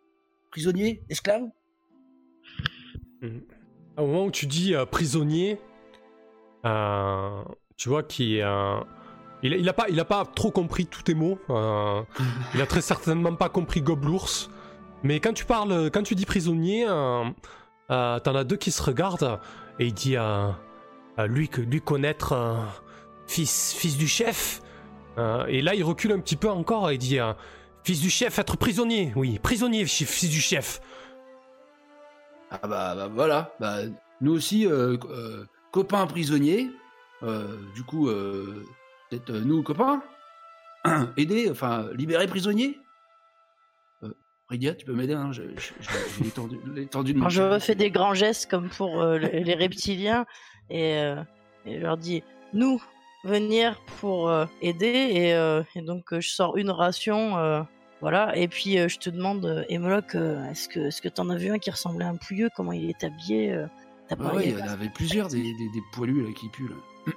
Prisonniers, 0.51 1.03
esclaves? 1.11 1.49
Au 3.99 4.07
moment 4.07 4.25
où 4.27 4.31
tu 4.31 4.47
dis 4.47 4.75
euh, 4.75 4.87
prisonnier, 4.87 5.59
euh, 6.65 7.43
tu 7.77 7.89
vois 7.89 8.03
qu'il 8.03 8.41
euh, 8.41 8.79
il, 9.43 9.53
a- 9.55 9.57
il 9.57 9.69
a 9.69 9.73
pas, 9.73 9.87
il 9.89 9.99
a 10.01 10.05
pas 10.05 10.25
trop 10.25 10.51
compris 10.51 10.87
tous 10.87 11.03
tes 11.03 11.15
mots. 11.15 11.39
euh, 11.51 12.03
il 12.55 12.61
a 12.63 12.67
très 12.67 12.81
certainement 12.81 13.35
pas 13.35 13.49
compris 13.49 13.83
Goblours. 13.83 14.51
Mais 15.03 15.21
quand 15.21 15.33
tu 15.33 15.45
parles, 15.45 15.91
quand 15.93 16.03
tu 16.03 16.15
dis 16.17 16.27
prisonnier, 16.27 16.85
t'en 16.87 18.35
as 18.35 18.45
deux 18.45 18.57
qui 18.57 18.71
se 18.73 18.83
regardent 18.83 19.39
et 19.79 19.87
il 19.87 19.95
dit 19.95 20.17
lui 21.29 21.49
que 21.49 21.61
lui 21.61 21.81
connaître 21.81 22.57
fils 23.29 23.73
fils 23.75 23.97
du 23.97 24.09
chef. 24.09 24.61
Et 25.49 25.63
là 25.63 25.75
il 25.77 25.85
recule 25.85 26.11
un 26.13 26.19
petit 26.19 26.35
peu 26.35 26.51
encore 26.51 26.91
et 26.91 26.95
il 26.95 26.99
dit 26.99 27.19
fils 27.85 28.01
du 28.01 28.11
chef 28.11 28.41
être 28.41 28.57
prisonnier. 28.57 29.13
Oui 29.15 29.39
prisonnier 29.39 29.87
fils 29.87 30.29
du 30.31 30.41
chef. 30.41 30.81
Ah 32.51 32.67
bah, 32.67 32.95
bah 32.97 33.09
voilà, 33.13 33.55
bah, 33.61 33.81
nous 34.21 34.33
aussi, 34.33 34.67
euh, 34.67 34.97
euh, 35.11 35.45
copains 35.71 36.07
prisonniers, 36.07 36.71
euh, 37.23 37.59
du 37.75 37.83
coup, 37.83 38.07
peut-être 38.07 39.33
nous 39.33 39.63
copains, 39.63 40.03
aider, 41.17 41.51
enfin, 41.51 41.89
libérer 41.95 42.27
prisonniers. 42.27 42.79
Ridia, 44.49 44.75
tu 44.75 44.87
peux 44.87 44.95
m'aider, 44.95 45.13
hein, 45.13 45.31
j'ai 45.31 45.55
l'étendue 46.75 47.13
de 47.13 47.19
mon 47.19 47.29
je 47.29 47.43
refais 47.43 47.75
des 47.75 47.91
grands 47.91 48.15
gestes 48.15 48.51
comme 48.51 48.71
pour 48.71 49.05
les 49.05 49.55
reptiliens 49.55 50.25
et, 50.71 50.93
et 51.67 51.75
je 51.75 51.81
leur 51.81 51.99
dis 51.99 52.23
nous 52.55 52.83
venir 53.25 53.79
pour 54.01 54.33
aider 54.63 54.87
et, 54.87 55.79
et 55.79 55.83
donc 55.83 56.19
je 56.19 56.31
sors 56.31 56.57
une 56.57 56.71
ration 56.71 57.67
voilà 58.01 58.37
et 58.37 58.47
puis 58.49 58.79
euh, 58.79 58.89
je 58.89 58.99
te 58.99 59.11
demande 59.11 59.45
euh, 59.45 59.65
Emoloc 59.69 60.15
euh, 60.15 60.49
est-ce 60.51 60.69
que 60.69 60.81
est-ce 60.81 61.03
que 61.03 61.09
t'en 61.09 61.29
as 61.31 61.37
vu 61.37 61.51
un 61.51 61.59
qui 61.59 61.71
ressemblait 61.71 62.05
à 62.05 62.09
un 62.09 62.17
pouilleux? 62.17 62.49
Comment 62.55 62.73
il 62.73 62.89
est 62.91 63.03
habillé 63.05 63.53
euh, 63.53 63.67
t'as 64.09 64.17
Ah 64.21 64.29
pas- 64.29 64.35
ouais, 64.37 64.49
il 64.51 64.59
y 64.59 64.63
en 64.63 64.67
avait 64.69 64.89
plusieurs, 64.89 65.29
des, 65.29 65.43
des, 65.43 65.53
des 65.53 65.83
poilus 65.93 66.23
là, 66.25 66.33
qui 66.33 66.49
puent. 66.49 66.69
Là. 66.69 67.13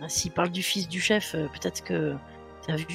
Ah, 0.00 0.08
S'il 0.08 0.32
parle 0.32 0.50
du 0.50 0.62
fils 0.62 0.88
du 0.88 1.00
chef, 1.00 1.34
euh, 1.34 1.46
peut-être 1.48 1.84
que 1.84 2.14
t'as 2.66 2.76
vu 2.76 2.86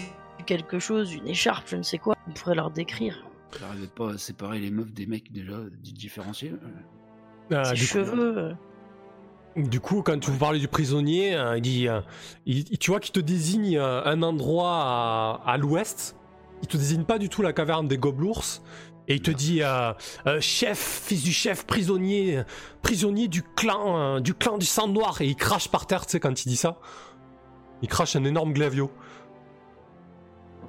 quelque 0.45 0.77
chose, 0.79 1.13
une 1.13 1.27
écharpe, 1.27 1.67
je 1.69 1.77
ne 1.77 1.83
sais 1.83 1.97
quoi. 1.97 2.15
On 2.27 2.31
pourrait 2.31 2.55
leur 2.55 2.69
décrire. 2.71 3.25
J'arrivais 3.59 3.87
pas 3.87 4.11
à 4.13 4.17
séparer 4.17 4.59
les 4.59 4.71
meufs 4.71 4.91
des 4.91 5.05
mecs 5.05 5.31
déjà, 5.31 5.57
di- 5.81 5.93
différencier. 5.93 6.53
Euh, 7.53 7.63
Ses 7.63 7.73
du 7.75 7.81
coup- 7.81 7.87
cheveux. 7.87 8.37
euh, 8.37 8.53
Du 9.55 9.79
coup, 9.79 10.01
quand 10.03 10.23
vous 10.27 10.37
parlez 10.37 10.59
du 10.59 10.67
prisonnier, 10.67 11.33
euh, 11.35 11.57
il 11.57 11.61
dit, 11.61 11.87
euh, 11.87 12.01
il- 12.45 12.77
tu 12.77 12.91
vois 12.91 12.99
qu'il 12.99 13.13
te 13.13 13.19
désigne 13.21 13.77
euh, 13.77 14.03
un 14.03 14.21
endroit 14.21 14.73
à, 14.75 15.41
à 15.45 15.57
l'ouest? 15.57 16.15
Il 16.61 16.67
te 16.67 16.77
désigne 16.77 17.03
pas 17.03 17.17
du 17.19 17.29
tout 17.29 17.41
la 17.41 17.53
caverne 17.53 17.87
des 17.87 17.97
Goblours. 17.97 18.43
Et 19.09 19.15
il 19.15 19.21
te 19.21 19.31
dit, 19.31 19.63
euh, 19.63 19.93
euh, 20.25 20.41
chef, 20.41 20.77
fils 21.05 21.23
du 21.23 21.31
chef, 21.31 21.65
prisonnier, 21.65 22.43
prisonnier 22.81 23.29
du 23.29 23.41
clan, 23.41 23.97
euh, 24.17 24.19
du 24.19 24.33
clan 24.33 24.57
du 24.57 24.65
sang 24.65 24.87
noir. 24.89 25.21
Et 25.21 25.27
il 25.27 25.35
crache 25.35 25.69
par 25.69 25.85
terre, 25.87 26.05
tu 26.05 26.11
sais, 26.11 26.19
quand 26.19 26.43
il 26.43 26.49
dit 26.49 26.57
ça. 26.57 26.77
Il 27.81 27.87
crache 27.87 28.15
un 28.17 28.23
énorme 28.25 28.51
glavio. 28.51 28.91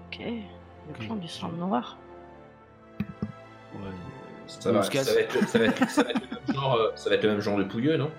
Ok. 0.06 0.20
Le 0.20 1.04
clan 1.04 1.16
du 1.16 1.26
sang 1.28 1.48
noir. 1.48 1.98
Ouais, 3.74 3.80
Ça 4.46 4.72
va, 4.72 4.82
ça 4.82 5.02
va 5.02 5.20
être, 5.20 5.48
ça 5.48 5.58
va 5.58 5.64
être- 5.66 5.90
ça 5.90 6.02
va 6.04 6.10
être 6.10 6.20
le 6.22 6.28
même 6.36 6.54
genre, 6.54 6.78
ça 6.94 7.10
va 7.10 7.16
être 7.16 7.22
le 7.24 7.28
même 7.30 7.40
genre 7.40 7.58
de 7.58 7.64
pouilleux, 7.64 7.96
non? 7.96 8.10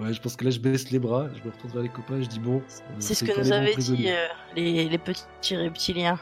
Ouais, 0.00 0.12
je 0.12 0.20
pense 0.20 0.36
que 0.36 0.44
là 0.44 0.50
je 0.50 0.58
baisse 0.58 0.90
les 0.90 0.98
bras, 0.98 1.26
je 1.34 1.42
me 1.46 1.52
retourne 1.54 1.72
vers 1.72 1.82
les 1.82 1.88
copains, 1.88 2.20
je 2.20 2.26
dis 2.26 2.38
bon. 2.40 2.62
C'est 2.98 3.14
ce 3.14 3.24
que 3.24 3.38
nous 3.38 3.52
avaient 3.52 3.76
dit 3.76 4.08
euh, 4.08 4.26
les 4.56 4.98
petits 4.98 5.56
reptiliens. 5.56 6.18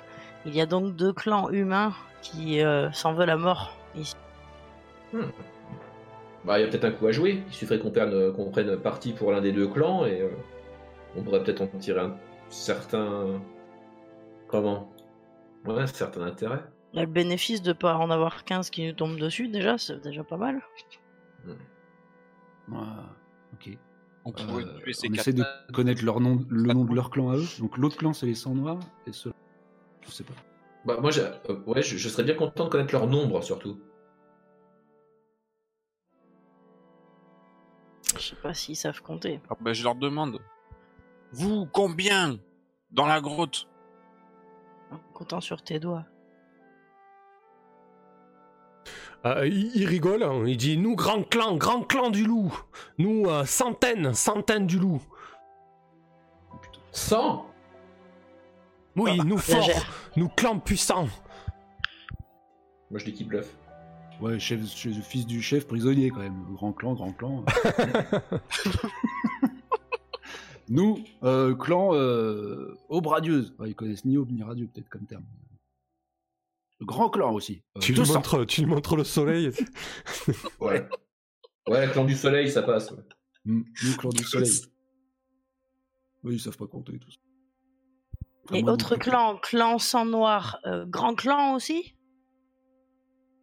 Il 0.47 0.55
y 0.55 0.61
a 0.61 0.67
donc 0.67 0.97
deux 0.97 1.13
clans 1.13 1.51
humains 1.51 1.93
qui 2.23 2.63
euh, 2.63 2.91
s'en 2.93 3.13
veulent 3.13 3.31
à 3.31 3.37
mort 3.37 3.77
ici. 3.95 4.17
Bah, 6.45 6.59
il 6.59 6.63
y 6.63 6.65
a 6.65 6.69
peut-être 6.69 6.85
un 6.85 6.93
coup 6.93 7.07
à 7.07 7.13
jouer. 7.13 7.43
Il 7.47 7.53
suffirait 7.53 7.79
qu'on 7.79 7.91
prenne, 7.91 8.33
qu'on 8.33 8.51
prenne 8.51 8.77
parti 8.77 9.13
pour 9.13 9.33
l'un 9.33 9.41
des 9.41 9.53
deux 9.53 9.69
clans 9.69 10.07
et 10.07 10.23
euh, 10.23 10.31
on 11.17 11.23
pourrait 11.23 11.43
peut-être 11.43 11.63
en 11.63 11.67
tirer 11.67 12.01
un 12.01 12.17
certain. 12.49 13.41
Comment? 14.49 14.91
Ouais, 15.67 15.81
un 15.81 15.87
certain 15.87 16.23
intérêt. 16.23 16.63
On 16.95 16.99
a 16.99 17.03
le 17.03 17.07
bénéfice 17.07 17.63
de 17.63 17.73
pas 17.73 17.97
en 17.97 18.11
avoir 18.11 18.45
15 18.45 18.71
qui 18.71 18.87
nous 18.87 18.93
tombent 18.93 19.19
dessus, 19.19 19.49
déjà, 19.49 19.79
c'est 19.79 20.01
déjà 20.01 20.25
pas 20.25 20.37
mal. 20.37 20.61
Ouais, 22.69 22.79
ok. 23.53 23.79
On 24.25 24.33
Euh, 24.33 24.65
on 25.09 25.13
essaie 25.15 25.33
de 25.33 25.45
connaître 25.73 26.05
leur 26.05 26.21
nom, 26.21 26.45
le 26.51 26.73
nom 26.73 26.85
de 26.85 26.95
leur 26.95 27.11
clan 27.11 27.31
à 27.31 27.37
eux. 27.37 27.47
Donc 27.59 27.79
l'autre 27.79 27.97
clan 27.97 28.13
c'est 28.13 28.27
les 28.27 28.35
sangs 28.35 28.55
noirs 28.55 28.81
et 29.07 29.13
ceux 29.13 29.33
je 30.03 30.11
sais 30.11 30.25
pas. 30.25 30.35
Bah, 30.85 30.97
moi, 31.01 31.11
j'ai- 31.11 31.23
euh, 31.51 31.61
ouais, 31.67 31.83
je, 31.83 31.97
je 31.97 32.09
serais 32.09 32.23
bien 32.25 32.35
content 32.35 32.65
de 32.65 32.71
connaître 32.71 32.93
leur 32.93 33.07
nombre 33.07 33.43
surtout. 33.43 33.79
Je 38.17 38.21
sais 38.21 38.37
pas 38.37 38.55
s'ils 38.55 38.77
savent 38.77 39.03
compter. 39.03 39.41
Ah 39.51 39.55
ben, 39.61 39.73
je 39.73 39.85
leur 39.85 39.95
demande. 39.95 40.41
Vous, 41.33 41.67
combien 41.67 42.39
Dans 42.91 43.07
la 43.07 43.21
grotte? 43.21 43.69
En 44.91 44.99
comptant 45.15 45.41
sur 45.41 45.63
tes 45.63 45.79
doigts. 45.79 46.05
Euh, 49.27 49.47
il, 49.47 49.77
il 49.77 49.87
rigole, 49.87 50.23
hein. 50.23 50.45
il 50.47 50.57
dit 50.57 50.77
Nous, 50.79 50.97
grand 50.97 51.23
clan, 51.23 51.57
grand 51.57 51.83
clan 51.83 52.11
du 52.11 52.25
loup. 52.25 52.53
Nous, 52.99 53.27
euh, 53.27 53.45
centaines, 53.45 54.15
centaines 54.15 54.67
du 54.67 54.79
loup. 54.79 55.03
100 56.93 57.47
Oui, 58.97 59.19
nous 59.25 59.39
forts, 59.39 59.69
nous 60.17 60.29
clan 60.29 60.59
puissants. 60.59 61.09
Moi, 62.91 62.99
je 62.99 63.05
dis 63.05 63.13
qui 63.13 63.25
bluffe. 63.25 63.55
Ouais, 64.21 64.39
chef, 64.39 64.67
chef- 64.67 65.01
fils 65.03 65.27
du 65.27 65.41
chef 65.41 65.67
prisonnier 65.67 66.11
quand 66.11 66.19
même. 66.21 66.45
Grand 66.55 66.73
clan, 66.73 66.95
grand 66.95 67.13
clan. 67.13 67.45
Nous, 70.69 71.03
euh, 71.25 71.55
clan 71.57 71.95
euh, 71.95 72.77
aube 72.89 73.07
radieuse. 73.09 73.55
Ouais, 73.59 73.71
ils 73.71 73.75
connaissent 73.75 74.05
ni 74.05 74.17
aube 74.17 74.31
ni 74.31 74.43
radieux 74.43 74.69
peut-être 74.73 74.89
comme 74.89 75.05
terme. 75.07 75.25
Grand 76.81 77.11
clan 77.11 77.33
aussi. 77.33 77.63
Euh, 77.77 77.81
Tu 77.81 77.93
lui, 77.93 77.99
200. 78.01 78.15
montres, 78.15 78.47
tu 78.47 78.61
lui 78.63 78.69
montres 78.69 78.97
le 78.97 79.05
soleil. 79.05 79.51
Ouais. 80.61 80.87
ouais, 81.69 81.89
clan 81.93 82.05
du 82.05 82.15
soleil, 82.15 82.51
ça 82.51 82.63
passe. 82.63 82.91
ouais. 82.93 83.03
Nous, 83.47 83.65
clan 83.99 84.11
du 84.11 84.23
soleil. 84.23 84.51
Oui, 86.23 86.35
ils 86.35 86.41
savent 86.41 86.57
pas 86.57 86.67
compter 86.67 86.99
tout 86.99 87.11
ça. 87.11 87.19
Et 88.53 88.65
autre 88.65 88.97
clan, 88.97 89.37
clan 89.37 89.79
sang 89.79 90.05
noir, 90.05 90.59
euh, 90.67 90.85
grand 90.87 91.15
clan 91.15 91.55
aussi? 91.55 91.95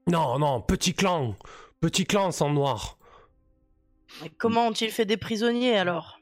Non, 0.07 0.37
non, 0.39 0.61
petit 0.61 0.93
clan. 0.93 1.35
Petit 1.79 2.05
clan 2.05 2.31
sans 2.31 2.49
noir. 2.51 2.97
Comment 4.37 4.67
ont-ils 4.67 4.89
fait 4.89 5.05
des 5.05 5.17
prisonniers 5.17 5.77
alors? 5.77 6.19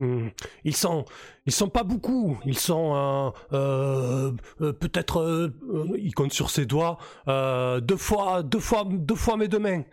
Hmm. 0.00 0.28
Ils 0.64 0.76
sont, 0.76 1.04
ils 1.46 1.52
sont 1.52 1.68
pas 1.68 1.82
beaucoup. 1.84 2.38
Ils 2.44 2.58
sont 2.58 3.32
euh, 3.52 4.32
euh, 4.60 4.72
peut-être, 4.72 5.20
euh, 5.20 5.96
il 5.98 6.12
compte 6.14 6.32
sur 6.32 6.50
ses 6.50 6.66
doigts, 6.66 6.98
deux 7.26 7.96
fois, 7.96 8.42
deux 8.42 8.58
fois, 8.60 8.84
deux 8.88 9.14
fois 9.14 9.36
mes 9.36 9.48
deux 9.48 9.58
mains. 9.58 9.84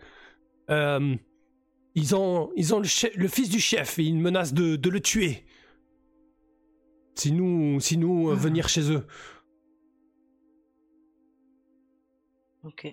Ils 1.94 2.16
ont, 2.16 2.50
ils 2.56 2.74
ont 2.74 2.78
le, 2.80 2.88
chef- 2.88 3.14
le 3.14 3.28
fils 3.28 3.48
du 3.48 3.60
chef 3.60 3.98
et 3.98 4.02
ils 4.02 4.18
menacent 4.18 4.54
de, 4.54 4.76
de 4.76 4.90
le 4.90 5.00
tuer. 5.00 5.46
Si 7.14 7.32
nous, 7.32 7.80
si 7.80 7.96
nous 7.96 8.30
euh, 8.30 8.34
venir 8.34 8.68
chez 8.68 8.90
eux. 8.92 9.06
Ok. 12.64 12.92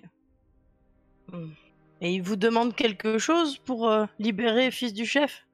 Hmm. 1.32 1.48
Et 2.00 2.14
ils 2.14 2.22
vous 2.22 2.36
demandent 2.36 2.74
quelque 2.74 3.18
chose 3.18 3.58
pour 3.58 3.88
euh, 3.88 4.06
libérer 4.18 4.70
fils 4.70 4.92
du 4.92 5.06
chef? 5.06 5.46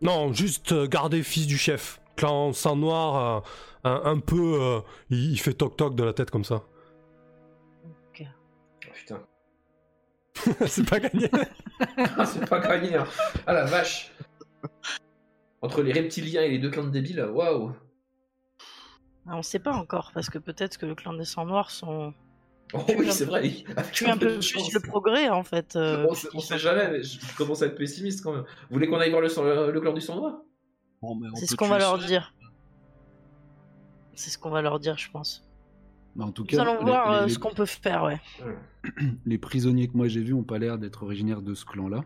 Non, 0.00 0.32
juste 0.32 0.72
euh, 0.72 0.86
garder 0.86 1.22
fils 1.22 1.46
du 1.46 1.58
chef. 1.58 2.00
Clan 2.16 2.52
sang 2.52 2.76
noir, 2.76 3.44
euh, 3.84 3.88
un, 3.88 4.12
un 4.12 4.18
peu, 4.20 4.60
euh, 4.60 4.80
il, 5.10 5.32
il 5.32 5.38
fait 5.38 5.54
toc 5.54 5.76
toc 5.76 5.94
de 5.94 6.04
la 6.04 6.12
tête 6.12 6.30
comme 6.30 6.44
ça. 6.44 6.62
Oh, 7.84 7.88
putain. 8.92 9.20
C'est 10.66 10.88
pas 10.88 11.00
gagné. 11.00 11.28
Ah, 11.96 12.24
c'est 12.26 12.48
pas 12.48 12.60
gagné. 12.60 12.94
hein. 12.96 13.06
Ah 13.46 13.52
la 13.52 13.64
vache. 13.64 14.12
Entre 15.62 15.82
les 15.82 15.92
reptiliens 15.92 16.42
et 16.42 16.50
les 16.50 16.58
deux 16.58 16.70
clans 16.70 16.84
de 16.84 16.90
débiles, 16.90 17.20
waouh. 17.32 17.72
Ah, 19.26 19.36
On 19.36 19.42
sait 19.42 19.58
pas 19.58 19.72
encore, 19.72 20.12
parce 20.14 20.30
que 20.30 20.38
peut-être 20.38 20.78
que 20.78 20.86
le 20.86 20.94
clan 20.94 21.12
des 21.14 21.24
sangs 21.24 21.46
noirs 21.46 21.70
sont 21.70 22.14
Oh 22.74 22.80
Tu 22.86 22.96
oui, 22.96 23.10
c'est 23.10 23.24
vrai. 23.24 23.50
tués 23.92 24.10
un 24.10 24.16
peu 24.18 24.38
plus 24.38 24.72
le 24.74 24.80
progrès 24.80 25.28
en 25.30 25.42
fait. 25.42 25.74
euh, 25.76 26.06
on, 26.08 26.14
sait, 26.14 26.28
on 26.34 26.38
sait 26.40 26.58
jamais, 26.58 26.90
mais 26.90 27.02
je 27.02 27.18
commence 27.36 27.62
à 27.62 27.66
être 27.66 27.76
pessimiste 27.76 28.22
quand 28.22 28.32
même. 28.32 28.42
Vous 28.42 28.74
voulez 28.74 28.86
qu'on 28.88 28.98
aille 28.98 29.10
voir 29.10 29.22
le, 29.22 29.28
sang- 29.30 29.42
le 29.42 29.80
clan 29.80 29.92
du 29.94 30.00
sang 30.02 30.16
noir? 30.16 30.36
Bon, 31.00 31.18
C'est 31.36 31.46
ce 31.46 31.56
qu'on 31.56 31.68
va 31.68 31.78
leur 31.78 32.00
ça. 32.00 32.06
dire. 32.06 32.34
C'est 34.14 34.30
ce 34.30 34.38
qu'on 34.38 34.50
va 34.50 34.60
leur 34.62 34.78
dire, 34.80 34.98
je 34.98 35.10
pense. 35.10 35.48
Bah, 36.16 36.24
en 36.24 36.32
tout 36.32 36.42
Nous 36.42 36.48
cas, 36.48 36.60
allons 36.62 36.78
les- 36.78 36.84
voir 36.90 37.10
euh, 37.10 37.24
les- 37.26 37.32
ce 37.32 37.38
qu'on 37.38 37.54
peut 37.54 37.66
faire, 37.66 38.02
ouais. 38.04 38.20
les 39.24 39.38
prisonniers 39.38 39.88
que 39.88 39.96
moi 39.96 40.08
j'ai 40.08 40.20
vus 40.22 40.34
ont 40.34 40.42
pas 40.44 40.58
l'air 40.58 40.78
d'être 40.78 41.02
originaires 41.04 41.40
de 41.42 41.54
ce 41.54 41.64
clan-là. 41.64 42.00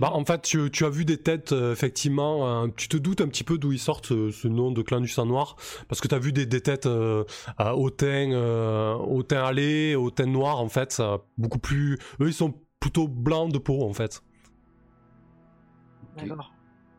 Bah, 0.00 0.10
en 0.12 0.24
fait, 0.24 0.42
tu, 0.42 0.70
tu 0.70 0.84
as 0.84 0.90
vu 0.90 1.04
des 1.04 1.16
têtes, 1.18 1.52
euh, 1.52 1.72
effectivement. 1.72 2.64
euh, 2.64 2.68
tu 2.76 2.88
te 2.88 2.96
doutes 2.96 3.20
un 3.20 3.28
petit 3.28 3.44
peu 3.44 3.58
d'où 3.58 3.72
ils 3.72 3.78
sortent 3.78 4.12
euh, 4.12 4.30
ce 4.30 4.46
nom 4.48 4.70
de 4.70 4.80
clan 4.82 5.00
du 5.00 5.08
sang 5.08 5.26
noir. 5.26 5.56
Parce 5.88 6.00
que 6.00 6.08
tu 6.08 6.14
as 6.14 6.18
vu 6.20 6.32
des, 6.32 6.46
des 6.46 6.60
têtes 6.60 6.86
euh, 6.86 7.24
à 7.58 7.76
au 7.76 7.90
teint, 7.90 8.30
euh, 8.32 8.94
au 8.94 9.22
teint 9.22 9.44
allé, 9.44 9.94
au 9.96 10.10
teint 10.10 10.26
noir, 10.26 10.60
en 10.60 10.68
fait. 10.68 10.92
ça, 10.92 11.22
beaucoup 11.36 11.58
plus. 11.58 11.98
Eux, 12.20 12.28
ils 12.28 12.34
sont 12.34 12.54
plutôt 12.80 13.08
blancs 13.08 13.52
de 13.52 13.58
peau, 13.58 13.82
en 13.82 13.92
fait. 13.92 14.22
D'accord. 16.16 16.52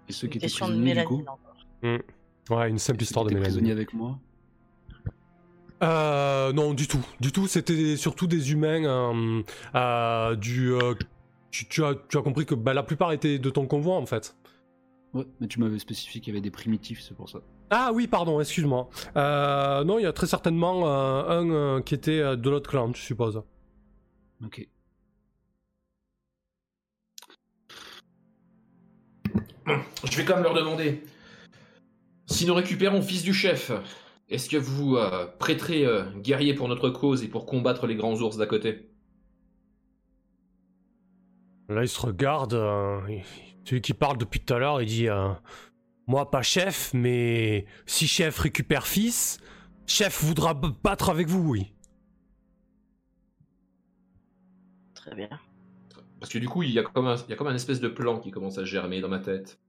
Et 0.10 0.12
ceux 0.12 0.28
qui 0.28 0.38
étaient 0.38 0.48
question 0.48 0.68
de 0.68 0.72
prisonniers, 0.74 0.96
du 1.02 1.06
coup 1.06 1.24
encore. 1.28 1.40
Ouais, 2.50 2.70
une 2.70 2.80
simple 2.80 3.02
histoire 3.02 3.24
de 3.26 3.34
prisonniers 3.40 3.72
avec 3.72 3.94
moi 3.94 4.20
Euh, 5.82 6.54
non, 6.54 6.74
du 6.74 6.88
tout. 6.88 7.06
Du 7.20 7.32
tout, 7.32 7.48
c'était 7.48 7.96
surtout 7.98 8.28
des 8.28 8.52
humains 8.52 8.84
euh, 8.86 9.44
euh, 9.76 10.36
du. 10.36 10.74
Tu, 11.54 11.68
tu 11.68 11.86
as, 11.86 11.94
tu 12.10 12.18
as 12.18 12.22
compris 12.22 12.46
que 12.46 12.56
bah, 12.56 12.74
la 12.74 12.82
plupart 12.82 13.12
étaient 13.12 13.38
de 13.38 13.50
ton 13.52 13.68
convoi, 13.68 13.96
en 13.96 14.08
fait. 14.08 14.36
Ouais, 15.14 15.28
mais 15.40 15.48
tu 15.48 15.60
m'avais 15.60 15.78
spécifié 15.78 16.20
qu'il 16.20 16.34
y 16.34 16.36
avait 16.36 16.42
des 16.42 16.50
primitifs, 16.50 17.02
c'est 17.02 17.16
pour 17.16 17.30
ça. 17.30 17.40
Ah 17.70 17.92
oui, 17.94 18.08
pardon, 18.08 18.42
excuse-moi. 18.42 18.90
Euh, 19.16 19.84
non, 19.84 20.00
il 20.00 20.02
y 20.02 20.08
a 20.08 20.14
très 20.14 20.26
certainement 20.26 20.88
euh, 20.88 21.40
un 21.40 21.50
euh, 21.52 21.82
qui 21.82 21.94
était 21.94 22.20
euh, 22.20 22.36
de 22.36 22.50
l'autre 22.50 22.68
clan, 22.68 22.92
je 22.94 23.02
suppose. 23.02 23.44
Ok. 24.44 24.68
Je 29.68 30.18
vais 30.18 30.26
quand 30.26 30.34
même 30.34 30.44
leur 30.44 30.56
demander. 30.56 31.04
Si 32.26 32.48
nous 32.48 32.56
récupérons 32.56 33.04
fils 33.04 33.22
du 33.22 33.34
chef, 33.34 33.72
est-ce 34.28 34.50
que 34.50 34.58
vous 34.58 34.98
euh, 34.98 35.28
prêterez 35.38 35.86
euh, 35.86 36.04
guerrier 36.18 36.56
pour 36.56 36.68
notre 36.68 36.90
cause 36.90 37.24
et 37.24 37.28
pour 37.28 37.46
combattre 37.46 37.86
les 37.86 37.96
grands 37.96 38.20
ours 38.20 38.38
d'à 38.38 38.48
côté? 38.48 38.90
Là, 41.70 41.84
il 41.84 41.88
se 41.88 42.00
regarde. 42.00 42.54
euh, 42.54 43.00
celui 43.66 43.82
qui 43.82 43.94
parle 43.94 44.18
depuis 44.18 44.40
tout 44.42 44.54
à 44.54 44.60
l'heure, 44.60 44.82
il 44.82 44.88
dit 44.88 45.08
euh, 45.10 45.30
Moi, 46.08 46.30
pas 46.30 46.42
chef, 46.42 46.94
mais 46.94 47.66
si 47.86 48.08
chef 48.08 48.40
récupère 48.40 48.86
fils, 48.88 49.40
chef 49.88 50.22
voudra 50.24 50.54
battre 50.54 51.10
avec 51.10 51.28
vous, 51.28 51.48
oui. 51.50 51.74
Très 54.94 55.16
bien. 55.16 55.30
Parce 56.20 56.32
que 56.32 56.38
du 56.40 56.48
coup, 56.48 56.64
il 56.64 56.72
y, 56.72 56.80
a 56.80 56.84
comme 56.84 57.08
un, 57.08 57.16
il 57.16 57.30
y 57.30 57.34
a 57.34 57.36
comme 57.36 57.48
un 57.48 57.56
espèce 57.56 57.82
de 57.82 57.90
plan 57.90 58.20
qui 58.20 58.32
commence 58.32 58.58
à 58.58 58.64
germer 58.64 59.02
dans 59.02 59.10
ma 59.10 59.20
tête. 59.20 59.60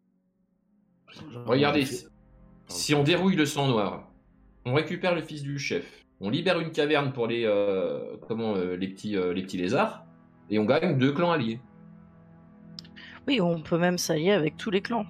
Regardez, 1.46 1.84
si- 1.86 2.06
si 2.68 2.94
on 2.94 3.02
dérouille 3.02 3.36
le 3.36 3.46
sang 3.46 3.68
noir, 3.68 4.08
on 4.64 4.74
récupère 4.74 5.14
le 5.14 5.22
fils 5.22 5.42
du 5.42 5.58
chef, 5.58 6.04
on 6.20 6.30
libère 6.30 6.58
une 6.60 6.70
caverne 6.70 7.12
pour 7.12 7.26
les, 7.26 7.44
euh, 7.44 8.16
comment, 8.28 8.54
euh, 8.56 8.76
les, 8.76 8.88
petits, 8.88 9.16
euh, 9.16 9.32
les 9.32 9.42
petits 9.42 9.58
lézards, 9.58 10.04
et 10.50 10.58
on 10.58 10.64
gagne 10.64 10.96
deux 10.98 11.12
clans 11.12 11.32
alliés. 11.32 11.60
Oui, 13.26 13.40
on 13.40 13.60
peut 13.60 13.78
même 13.78 13.98
s'allier 13.98 14.32
avec 14.32 14.56
tous 14.56 14.70
les 14.70 14.82
clans. 14.82 15.06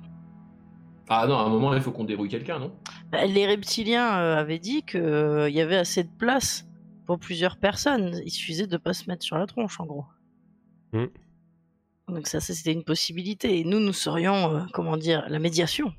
Ah 1.09 1.27
non, 1.27 1.37
à 1.37 1.43
un 1.43 1.49
moment, 1.49 1.75
il 1.75 1.83
faut 1.83 1.93
qu'on 1.93 2.05
dérouille 2.05 2.29
quelqu'un, 2.29 2.59
non? 2.59 2.73
Bah, 3.11 3.27
les 3.27 3.47
reptiliens 3.47 4.19
euh, 4.19 4.37
avaient 4.37 4.59
dit 4.59 4.83
qu'il 4.83 5.51
y 5.51 5.61
avait 5.61 5.77
assez 5.77 6.03
de 6.03 6.11
place 6.19 6.67
pour 7.07 7.19
plusieurs 7.19 7.59
personnes. 7.59 8.21
Il 8.25 8.31
suffisait 8.31 8.67
de 8.67 8.77
pas 8.77 8.95
se 8.95 9.09
mettre 9.09 9.23
sur 9.23 9.37
la 9.37 9.47
tronche, 9.47 9.79
en 9.81 9.87
gros. 9.87 10.07
Mm. 10.93 11.07
Donc 12.09 12.27
ça, 12.27 12.41
ça, 12.41 12.55
c'était 12.55 12.73
une 12.73 12.85
possibilité. 12.85 13.61
Et 13.61 13.65
nous, 13.65 13.81
nous 13.81 13.93
serions, 13.93 14.57
euh, 14.57 14.61
comment 14.73 14.97
dire, 14.97 15.25
la 15.29 15.39
médiation. 15.39 15.93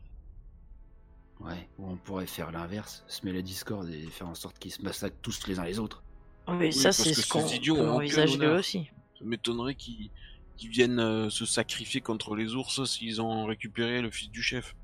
Ouais, 1.41 1.68
ou 1.78 1.89
on 1.89 1.97
pourrait 1.97 2.26
faire 2.26 2.51
l'inverse, 2.51 3.03
se 3.07 3.26
mêler 3.26 3.39
la 3.39 3.43
discorde 3.43 3.89
et 3.89 4.07
faire 4.07 4.28
en 4.28 4.36
sorte 4.36 4.57
qu'ils 4.57 4.72
se 4.72 4.82
massacrent 4.82 5.18
tous 5.22 5.47
les 5.47 5.59
uns 5.59 5.66
les 5.66 5.80
autres. 5.80 6.01
Oui, 6.47 6.55
Oui, 6.57 6.74
ça, 6.74 6.91
c'est 6.91 7.13
ce 7.13 7.28
qu'on 7.28 7.41
peut 7.41 7.89
envisager 7.89 8.47
aussi. 8.47 8.89
Ça 9.20 9.26
m'étonnerait 9.26 9.76
qu'ils 9.76 10.09
qu'ils 10.58 10.70
viennent 10.70 10.99
euh, 10.99 11.30
se 11.30 11.45
sacrifier 11.45 12.01
contre 12.01 12.36
les 12.36 12.56
ours 12.56 12.84
s'ils 12.86 13.22
ont 13.22 13.45
récupéré 13.45 14.01
le 14.01 14.10
fils 14.12 14.30
du 14.30 14.41
chef. 14.41 14.76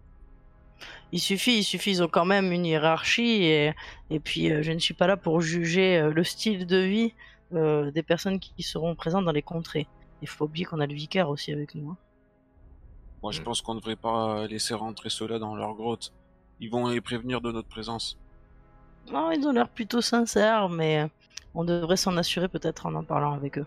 Il 1.11 1.19
suffit, 1.19 1.57
il 1.59 1.63
suffit, 1.63 1.91
ils 1.91 2.03
ont 2.03 2.07
quand 2.07 2.25
même 2.25 2.51
une 2.51 2.65
hiérarchie 2.65 3.43
et, 3.43 3.73
et 4.09 4.19
puis 4.19 4.51
euh, 4.51 4.63
je 4.63 4.71
ne 4.71 4.79
suis 4.79 4.93
pas 4.93 5.07
là 5.07 5.17
pour 5.17 5.41
juger 5.41 5.97
euh, 5.97 6.11
le 6.11 6.23
style 6.23 6.65
de 6.65 6.77
vie 6.77 7.13
euh, 7.53 7.91
des 7.91 8.01
personnes 8.03 8.39
qui 8.39 8.63
seront 8.63 8.95
présentes 8.95 9.25
dans 9.25 9.31
les 9.31 9.41
contrées. 9.43 9.87
Il 10.21 10.27
faut 10.27 10.45
oublier 10.45 10.65
qu'on 10.65 10.79
a 10.79 10.87
le 10.87 10.93
vicaire 10.93 11.29
aussi 11.29 11.51
avec 11.51 11.75
nous. 11.75 11.91
hein. 11.91 11.97
Moi, 13.21 13.31
je 13.31 13.41
Mm. 13.41 13.43
pense 13.43 13.61
qu'on 13.61 13.75
ne 13.75 13.79
devrait 13.79 13.95
pas 13.95 14.47
laisser 14.47 14.73
rentrer 14.73 15.09
ceux-là 15.09 15.37
dans 15.39 15.55
leur 15.55 15.73
grotte. 15.75 16.13
Ils 16.59 16.69
vont 16.71 16.87
les 16.87 17.01
prévenir 17.01 17.41
de 17.41 17.51
notre 17.51 17.67
présence. 17.67 18.17
Non, 19.11 19.31
ils 19.31 19.45
ont 19.47 19.51
l'air 19.51 19.69
plutôt 19.69 20.01
sincères, 20.01 20.69
mais 20.69 21.07
on 21.53 21.63
devrait 21.63 21.97
s'en 21.97 22.17
assurer 22.17 22.47
peut-être 22.47 22.85
en 22.85 22.95
en 22.95 23.03
parlant 23.03 23.33
avec 23.33 23.57
eux. 23.57 23.65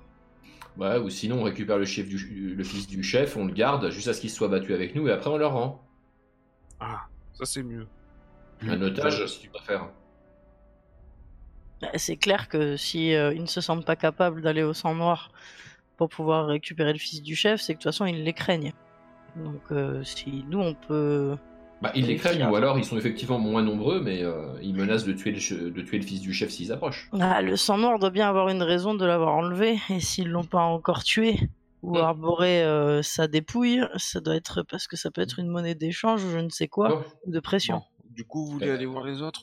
Ouais, 0.76 0.98
ou 0.98 1.08
sinon, 1.08 1.40
on 1.40 1.42
récupère 1.44 1.78
le, 1.78 1.84
chef 1.84 2.08
du, 2.08 2.54
le 2.54 2.64
fils 2.64 2.88
du 2.88 3.02
chef, 3.02 3.36
on 3.36 3.46
le 3.46 3.52
garde 3.52 3.90
jusqu'à 3.90 4.12
ce 4.12 4.20
qu'il 4.20 4.30
soit 4.30 4.48
battu 4.48 4.74
avec 4.74 4.94
nous, 4.94 5.06
et 5.06 5.12
après 5.12 5.30
on 5.30 5.36
le 5.36 5.46
rend. 5.46 5.84
Ah, 6.80 7.02
ça 7.32 7.44
c'est 7.44 7.62
mieux. 7.62 7.86
Un 8.62 8.80
otage, 8.82 9.26
si 9.26 9.40
tu 9.40 9.48
préfères. 9.50 9.88
Euh, 11.82 11.86
C'est 11.96 12.16
clair 12.16 12.48
que 12.48 12.76
si 12.76 13.14
euh, 13.14 13.32
ils 13.34 13.42
ne 13.42 13.46
se 13.46 13.60
sentent 13.60 13.84
pas 13.84 13.96
capables 13.96 14.42
d'aller 14.42 14.62
au 14.62 14.72
sang 14.72 14.94
noir 14.94 15.30
pour 15.96 16.08
pouvoir 16.08 16.46
récupérer 16.46 16.92
le 16.92 16.98
fils 16.98 17.22
du 17.22 17.36
chef, 17.36 17.60
c'est 17.60 17.74
que 17.74 17.78
de 17.78 17.82
toute 17.82 17.92
façon 17.92 18.06
ils 18.06 18.24
les 18.24 18.32
craignent. 18.32 18.72
Donc 19.36 19.62
euh, 19.70 20.02
si 20.02 20.44
nous 20.48 20.60
on 20.60 20.74
peut... 20.74 21.36
Bah, 21.84 21.92
ils 21.94 22.06
les 22.06 22.16
craignent, 22.16 22.46
ou 22.46 22.56
alors 22.56 22.78
ils 22.78 22.84
sont 22.84 22.96
effectivement 22.96 23.38
moins 23.38 23.62
nombreux, 23.62 24.00
mais 24.00 24.22
euh, 24.22 24.58
ils 24.62 24.74
menacent 24.74 25.04
de 25.04 25.12
tuer, 25.12 25.32
le, 25.32 25.70
de 25.70 25.82
tuer 25.82 25.98
le 25.98 26.04
fils 26.04 26.20
du 26.20 26.32
chef 26.32 26.50
s'ils 26.50 26.72
approchent. 26.72 27.10
Ah, 27.20 27.42
le 27.42 27.56
sang 27.56 27.78
noir 27.78 27.98
doit 27.98 28.10
bien 28.10 28.28
avoir 28.28 28.48
une 28.48 28.62
raison 28.62 28.94
de 28.94 29.04
l'avoir 29.04 29.34
enlevé, 29.34 29.78
et 29.90 30.00
s'ils 30.00 30.28
l'ont 30.30 30.44
pas 30.44 30.62
encore 30.62 31.04
tué 31.04 31.38
ou 31.82 31.98
Mm. 31.98 31.98
arboré 31.98 32.64
euh, 32.64 33.02
sa 33.02 33.28
dépouille, 33.28 33.82
ça 33.96 34.20
doit 34.20 34.34
être 34.36 34.62
parce 34.62 34.86
que 34.86 34.96
ça 34.96 35.10
peut 35.10 35.20
être 35.20 35.38
une 35.38 35.48
monnaie 35.48 35.74
d'échange 35.74 36.24
ou 36.24 36.30
je 36.30 36.38
ne 36.38 36.48
sais 36.48 36.66
quoi, 36.66 37.04
ou 37.26 37.30
de 37.30 37.40
pression. 37.40 37.76
Bon, 37.76 37.82
du 38.10 38.24
coup, 38.24 38.46
vous 38.46 38.52
voulez 38.52 38.70
Euh, 38.70 38.74
aller 38.76 38.86
voir 38.86 39.04
les 39.04 39.20
autres? 39.20 39.42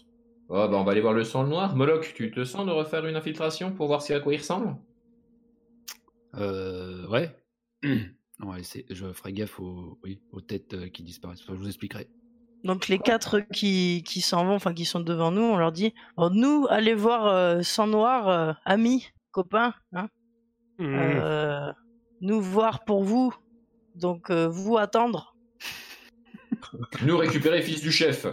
Oh, 0.49 0.68
bah, 0.68 0.72
on 0.73 0.84
va 0.84 0.91
aller 0.93 1.01
voir 1.01 1.13
le 1.13 1.23
sang 1.23 1.45
noir. 1.45 1.76
Moloch, 1.76 2.13
tu 2.15 2.31
te 2.31 2.43
sens 2.43 2.65
de 2.65 2.72
refaire 2.72 3.05
une 3.05 3.15
infiltration 3.15 3.72
pour 3.72 3.85
voir 3.85 4.01
si 4.01 4.11
à 4.13 4.19
quoi 4.19 4.34
il 4.34 4.38
ressemble? 4.38 4.76
Euh, 6.35 7.07
ouais. 7.07 7.30
je 7.84 9.13
ferai 9.13 9.34
gaffe 9.34 9.59
aux, 9.59 9.99
oui, 10.03 10.19
aux 10.31 10.41
têtes 10.41 10.73
euh, 10.73 10.89
qui 10.89 11.03
disparaissent. 11.03 11.41
Enfin, 11.43 11.53
je 11.53 11.59
vous 11.59 11.68
expliquerai. 11.68 12.07
Donc 12.63 12.88
les 12.88 12.99
quatre 12.99 13.39
qui, 13.53 14.03
qui 14.05 14.21
s'en 14.21 14.45
vont, 14.45 14.53
enfin 14.55 14.73
qui 14.73 14.85
sont 14.85 14.99
devant 14.99 15.31
nous, 15.31 15.41
on 15.41 15.57
leur 15.57 15.71
dit 15.71 15.93
oh, 16.17 16.29
nous 16.31 16.67
allez 16.69 16.93
voir 16.93 17.25
euh, 17.27 17.61
sang 17.63 17.88
noir, 17.88 18.27
euh, 18.29 18.53
amis, 18.65 19.07
copains, 19.31 19.73
hein, 19.93 20.07
Hmm. 20.77 20.95
euh, 20.95 21.71
nous 22.21 22.41
voir 22.41 22.83
pour 22.85 23.03
vous, 23.03 23.33
donc 23.95 24.29
euh, 24.31 24.47
vous 24.47 24.77
attendre. 24.77 25.35
Nous 27.05 27.17
récupérer 27.17 27.61
fils 27.61 27.81
du 27.81 27.91
chef. 27.91 28.25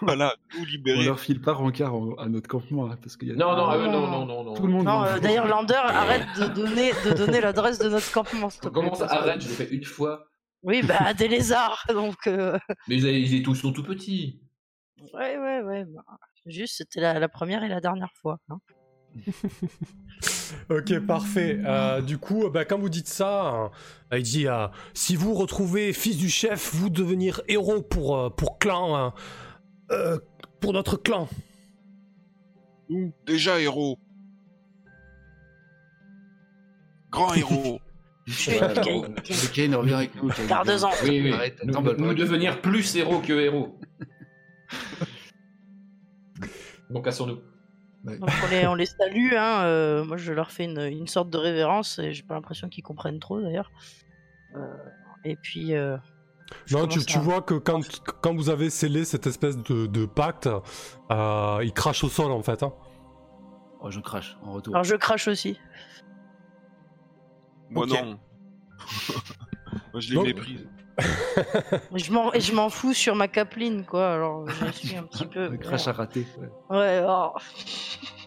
Voilà, 0.00 0.34
tout 0.50 0.58
On 0.60 0.64
libéré. 0.64 1.04
leur 1.04 1.18
file 1.20 1.40
pas 1.40 1.52
rencard 1.52 1.94
en- 1.94 2.14
à 2.14 2.28
notre 2.28 2.48
campement, 2.48 2.88
parce 3.02 3.16
qu'il 3.16 3.28
y 3.28 3.32
a 3.32 3.34
Non, 3.34 3.56
non, 3.56 3.66
ah, 3.66 3.76
non, 3.78 3.90
non, 4.08 4.26
non. 4.26 4.44
non, 4.44 4.54
tout 4.54 4.66
le 4.66 4.72
monde. 4.72 4.84
Non, 4.86 5.04
euh, 5.04 5.18
d'ailleurs, 5.18 5.46
Lander, 5.48 5.74
arrête 5.74 6.26
de 6.38 6.46
donner, 6.46 6.92
de 7.04 7.12
donner 7.12 7.40
l'adresse 7.40 7.78
de 7.78 7.88
notre 7.88 8.10
campement, 8.12 8.50
s'il 8.50 8.60
te 8.60 8.68
plaît. 8.68 8.74
Comment 8.74 8.94
ça 8.94 9.06
arrête 9.06 9.40
Je 9.40 9.48
l'ai 9.48 9.54
fait 9.54 9.68
une 9.74 9.84
fois. 9.84 10.26
Oui, 10.64 10.82
bah, 10.82 11.14
des 11.18 11.28
lézards, 11.28 11.84
donc... 11.90 12.26
euh, 12.26 12.58
Mais 12.88 12.96
ils, 12.96 13.32
ils 13.34 13.42
tous 13.42 13.54
sont 13.54 13.72
tout 13.72 13.82
petits. 13.84 14.40
Ouais, 15.12 15.36
ouais, 15.38 15.60
ouais. 15.62 15.84
bah, 15.84 16.02
Juste, 16.46 16.76
c'était 16.78 17.00
la, 17.00 17.18
la 17.18 17.28
première 17.28 17.62
et 17.62 17.68
la 17.68 17.80
dernière 17.80 18.12
fois. 18.20 18.38
hein. 18.48 18.58
Ok, 20.70 20.98
parfait. 21.00 21.60
Euh, 21.64 22.00
du 22.00 22.18
coup, 22.18 22.48
bah, 22.50 22.64
quand 22.64 22.78
vous 22.78 22.88
dites 22.88 23.08
ça, 23.08 23.70
euh, 24.12 24.18
il 24.18 24.22
dit 24.22 24.46
euh, 24.46 24.68
si 24.94 25.16
vous 25.16 25.34
retrouvez 25.34 25.92
fils 25.92 26.16
du 26.16 26.28
chef, 26.30 26.74
vous 26.74 26.90
devenir 26.90 27.40
héros 27.48 27.82
pour 27.82 28.16
euh, 28.16 28.30
pour 28.30 28.58
clan, 28.58 28.96
euh, 28.96 29.10
euh, 29.92 30.18
pour 30.60 30.72
notre 30.72 30.96
clan. 30.96 31.28
Nous, 32.88 33.12
déjà 33.26 33.60
héros. 33.60 33.98
Grand 37.10 37.34
héros. 37.34 37.80
Ouais, 38.26 38.58
Kane, 38.82 39.14
Kane. 39.52 39.74
revient 39.74 39.94
avec 39.94 40.14
nous. 40.22 40.28
Kane. 40.30 40.46
Garde-en. 40.46 40.90
Oui, 41.02 41.20
oui. 41.24 41.32
Arrête, 41.32 41.60
nous, 41.64 41.82
nous 41.98 42.14
devenir 42.14 42.60
plus 42.62 42.96
héros 42.96 43.20
que 43.20 43.32
héros. 43.34 43.78
Donc 46.90 47.04
cassons-nous. 47.04 47.38
Donc 48.04 48.18
on 48.44 48.50
les, 48.50 48.66
on 48.66 48.74
les 48.74 48.86
salue, 48.86 49.32
hein. 49.34 49.62
euh, 49.64 50.04
moi 50.04 50.18
je 50.18 50.32
leur 50.32 50.50
fais 50.50 50.64
une, 50.64 50.78
une 50.80 51.06
sorte 51.06 51.30
de 51.30 51.38
révérence 51.38 51.98
et 51.98 52.12
j'ai 52.12 52.22
pas 52.22 52.34
l'impression 52.34 52.68
qu'ils 52.68 52.84
comprennent 52.84 53.18
trop 53.18 53.40
d'ailleurs. 53.40 53.72
Euh, 54.56 54.60
et 55.24 55.36
puis. 55.36 55.74
euh, 55.74 55.96
je 56.66 56.76
Non, 56.76 56.86
tu, 56.86 57.02
tu 57.04 57.16
à- 57.16 57.20
vois 57.22 57.40
que 57.40 57.54
quand, 57.54 57.80
quand 58.20 58.34
vous 58.34 58.50
avez 58.50 58.68
scellé 58.68 59.06
cette 59.06 59.26
espèce 59.26 59.56
de, 59.56 59.86
de 59.86 60.04
pacte, 60.04 60.48
euh, 61.10 61.58
il 61.62 61.72
crache 61.72 62.04
au 62.04 62.10
sol 62.10 62.30
en 62.30 62.42
fait. 62.42 62.62
hein. 62.62 62.74
Oh, 63.80 63.90
je 63.90 64.00
crache 64.00 64.36
en 64.42 64.52
retour. 64.52 64.74
Alors 64.74 64.84
je 64.84 64.96
crache 64.96 65.26
aussi. 65.28 65.58
Moi 67.74 67.86
non. 67.86 68.18
Moi 69.92 70.00
je 70.00 70.08
les 70.10 70.14
Donc- 70.14 70.26
méprise. 70.26 70.66
Je 71.96 72.12
m'en, 72.12 72.32
et 72.32 72.40
je 72.40 72.54
m'en 72.54 72.68
fous 72.70 72.92
sur 72.94 73.16
ma 73.16 73.26
capeline 73.26 73.84
quoi, 73.84 74.12
alors 74.12 74.48
je 74.48 74.70
suis 74.70 74.96
un 74.96 75.02
petit 75.02 75.26
peu. 75.26 75.48
Le 75.48 75.56
crash 75.56 75.88
à 75.88 75.92
rater. 75.92 76.24
ouais. 76.38 76.76
Ouais, 76.78 77.04
oh. 77.04 77.32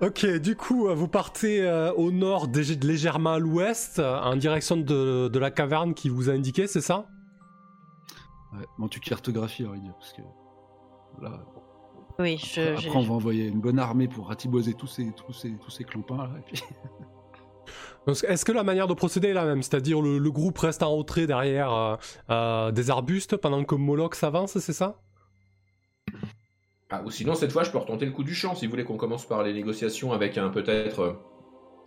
Ok, 0.00 0.24
du 0.36 0.54
coup, 0.54 0.86
euh, 0.86 0.94
vous 0.94 1.08
partez 1.08 1.60
euh, 1.60 1.92
au 1.94 2.12
nord, 2.12 2.46
légèrement 2.84 3.32
à 3.32 3.38
l'ouest, 3.40 3.98
euh, 3.98 4.16
en 4.20 4.36
direction 4.36 4.76
de, 4.76 5.26
de 5.26 5.38
la 5.40 5.50
caverne 5.50 5.92
qui 5.92 6.08
vous 6.08 6.30
a 6.30 6.34
indiqué, 6.34 6.68
c'est 6.68 6.80
ça? 6.80 7.06
Ouais. 8.52 8.64
Bon, 8.78 8.86
tu 8.86 9.00
cartographies, 9.00 9.64
on 9.66 9.70
va 9.72 9.76
dire, 9.76 9.94
parce 9.98 10.12
que 10.12 10.22
là, 11.20 11.40
Oui, 12.20 12.36
je, 12.38 12.74
après, 12.74 12.90
on 12.96 13.00
va 13.02 13.14
envoyer 13.14 13.46
une 13.48 13.60
bonne 13.60 13.80
armée 13.80 14.06
pour 14.06 14.28
ratiboser 14.28 14.74
tous 14.74 14.86
ces, 14.86 15.10
tous 15.14 15.32
ces, 15.32 15.50
tous 15.56 15.70
ces 15.70 15.82
clampins 15.82 16.16
là. 16.16 16.30
et 16.38 16.42
puis- 16.42 16.62
Est-ce 18.06 18.44
que 18.44 18.52
la 18.52 18.62
manière 18.64 18.86
de 18.86 18.94
procéder 18.94 19.28
est 19.28 19.34
la 19.34 19.44
même? 19.44 19.62
C'est-à-dire 19.62 20.00
le, 20.00 20.18
le 20.18 20.30
groupe 20.30 20.58
reste 20.58 20.82
en 20.82 20.94
retrait 20.96 21.26
derrière 21.26 21.72
euh, 21.72 21.96
euh, 22.30 22.70
des 22.72 22.90
arbustes 22.90 23.36
pendant 23.36 23.64
que 23.64 23.74
Moloch 23.74 24.14
s'avance, 24.14 24.58
c'est 24.58 24.72
ça? 24.72 25.00
Ah, 26.90 27.02
ou 27.04 27.10
sinon, 27.10 27.34
cette 27.34 27.52
fois, 27.52 27.64
je 27.64 27.70
peux 27.70 27.78
retenter 27.78 28.06
le 28.06 28.12
coup 28.12 28.24
du 28.24 28.34
champ 28.34 28.54
si 28.54 28.66
vous 28.66 28.70
voulez 28.70 28.84
qu'on 28.84 28.96
commence 28.96 29.26
par 29.26 29.42
les 29.42 29.52
négociations 29.52 30.12
avec 30.12 30.38
un 30.38 30.48
peut-être. 30.48 31.00
euh, 31.00 31.12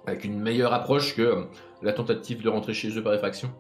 avec 0.07 0.23
une 0.23 0.39
meilleure 0.39 0.73
approche 0.73 1.15
que 1.15 1.21
euh, 1.21 1.43
la 1.83 1.93
tentative 1.93 2.41
de 2.41 2.49
rentrer 2.49 2.73
chez 2.73 2.97
eux 2.97 3.03
par 3.03 3.13
effraction. 3.13 3.51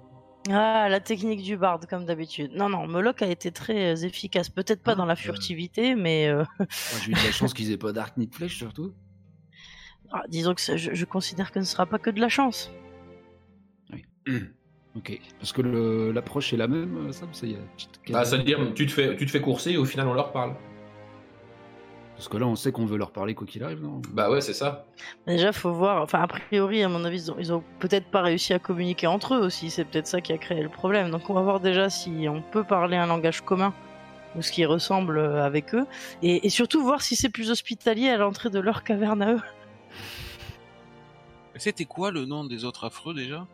Ah, 0.49 0.87
la 0.89 0.99
technique 0.99 1.43
du 1.43 1.55
barde, 1.55 1.85
comme 1.87 2.05
d'habitude. 2.05 2.51
Non, 2.55 2.67
non, 2.67 2.87
Moloch 2.87 3.21
a 3.21 3.27
été 3.27 3.51
très 3.51 4.05
efficace. 4.05 4.49
Peut-être 4.49 4.81
pas 4.81 4.93
Ah, 4.93 4.95
dans 4.95 5.05
la 5.05 5.13
euh. 5.13 5.15
furtivité, 5.15 5.93
mais 5.95 6.29
euh, 6.29 6.43
Moi, 6.59 6.67
J'ai 7.05 7.11
eu 7.11 7.13
de 7.13 7.23
la 7.23 7.31
chance 7.31 7.53
qu'ils 7.53 7.71
aient 7.71 7.77
pas 7.77 7.91
d'arc 7.91 8.17
ni 8.17 8.25
de 8.27 8.33
flèche 8.33 8.57
surtout. 8.57 8.91
Ah, 10.11 10.23
disons 10.27 10.53
que 10.53 10.61
je, 10.61 10.93
je 10.93 11.05
considère 11.05 11.51
que 11.51 11.55
ce 11.55 11.59
ne 11.59 11.65
sera 11.65 11.85
pas 11.85 11.99
que 11.99 12.09
de 12.09 12.19
la 12.19 12.29
chance. 12.29 12.71
Ok. 14.95 15.19
Parce 15.39 15.53
que 15.53 15.61
l'approche 16.13 16.51
est 16.51 16.57
la 16.57 16.67
même, 16.67 17.07
euh, 17.07 17.11
Sam 17.11 17.29
c'est, 17.31 17.55
Ah, 18.13 18.23
veut 18.23 18.43
dire, 18.43 18.59
tu 18.75 18.85
te, 18.85 18.91
fais, 18.91 19.15
tu 19.15 19.25
te 19.25 19.31
fais 19.31 19.39
courser 19.39 19.71
et 19.71 19.77
au 19.77 19.85
final, 19.85 20.07
on 20.07 20.13
leur 20.13 20.33
parle. 20.33 20.53
Parce 22.15 22.27
que 22.27 22.37
là, 22.37 22.45
on 22.45 22.55
sait 22.55 22.71
qu'on 22.71 22.85
veut 22.85 22.97
leur 22.97 23.11
parler 23.11 23.33
quoi 23.33 23.47
qu'il 23.47 23.63
arrive, 23.63 23.81
non? 23.81 24.01
Bah 24.11 24.29
ouais, 24.29 24.41
c'est 24.41 24.53
ça. 24.53 24.85
Déjà, 25.25 25.53
faut 25.53 25.71
voir. 25.71 26.03
Enfin, 26.03 26.19
a 26.19 26.27
priori, 26.27 26.83
à 26.83 26.89
mon 26.89 27.03
avis, 27.05 27.23
ils 27.23 27.31
ont, 27.31 27.35
ils 27.39 27.53
ont 27.53 27.63
peut-être 27.79 28.07
pas 28.07 28.21
réussi 28.21 28.53
à 28.53 28.59
communiquer 28.59 29.07
entre 29.07 29.35
eux 29.35 29.39
aussi. 29.39 29.69
C'est 29.69 29.85
peut-être 29.85 30.07
ça 30.07 30.21
qui 30.21 30.33
a 30.33 30.37
créé 30.37 30.61
le 30.61 30.69
problème. 30.69 31.09
Donc, 31.09 31.29
on 31.29 31.33
va 31.33 31.41
voir 31.41 31.61
déjà 31.61 31.89
si 31.89 32.27
on 32.29 32.41
peut 32.41 32.63
parler 32.65 32.97
un 32.97 33.07
langage 33.07 33.41
commun 33.41 33.73
ou 34.35 34.41
ce 34.41 34.51
qui 34.51 34.65
ressemble 34.65 35.17
euh, 35.17 35.43
avec 35.43 35.73
eux, 35.73 35.85
et, 36.21 36.45
et 36.45 36.49
surtout 36.49 36.81
voir 36.83 37.01
si 37.01 37.15
c'est 37.15 37.29
plus 37.29 37.49
hospitalier 37.51 38.09
à 38.09 38.17
l'entrée 38.17 38.49
de 38.49 38.59
leur 38.59 38.83
caverne 38.83 39.21
à 39.21 39.33
eux. 39.33 39.41
C'était 41.61 41.85
quoi 41.85 42.09
le 42.09 42.25
nom 42.25 42.43
des 42.43 42.65
autres 42.65 42.85
affreux 42.85 43.13
déjà? 43.13 43.45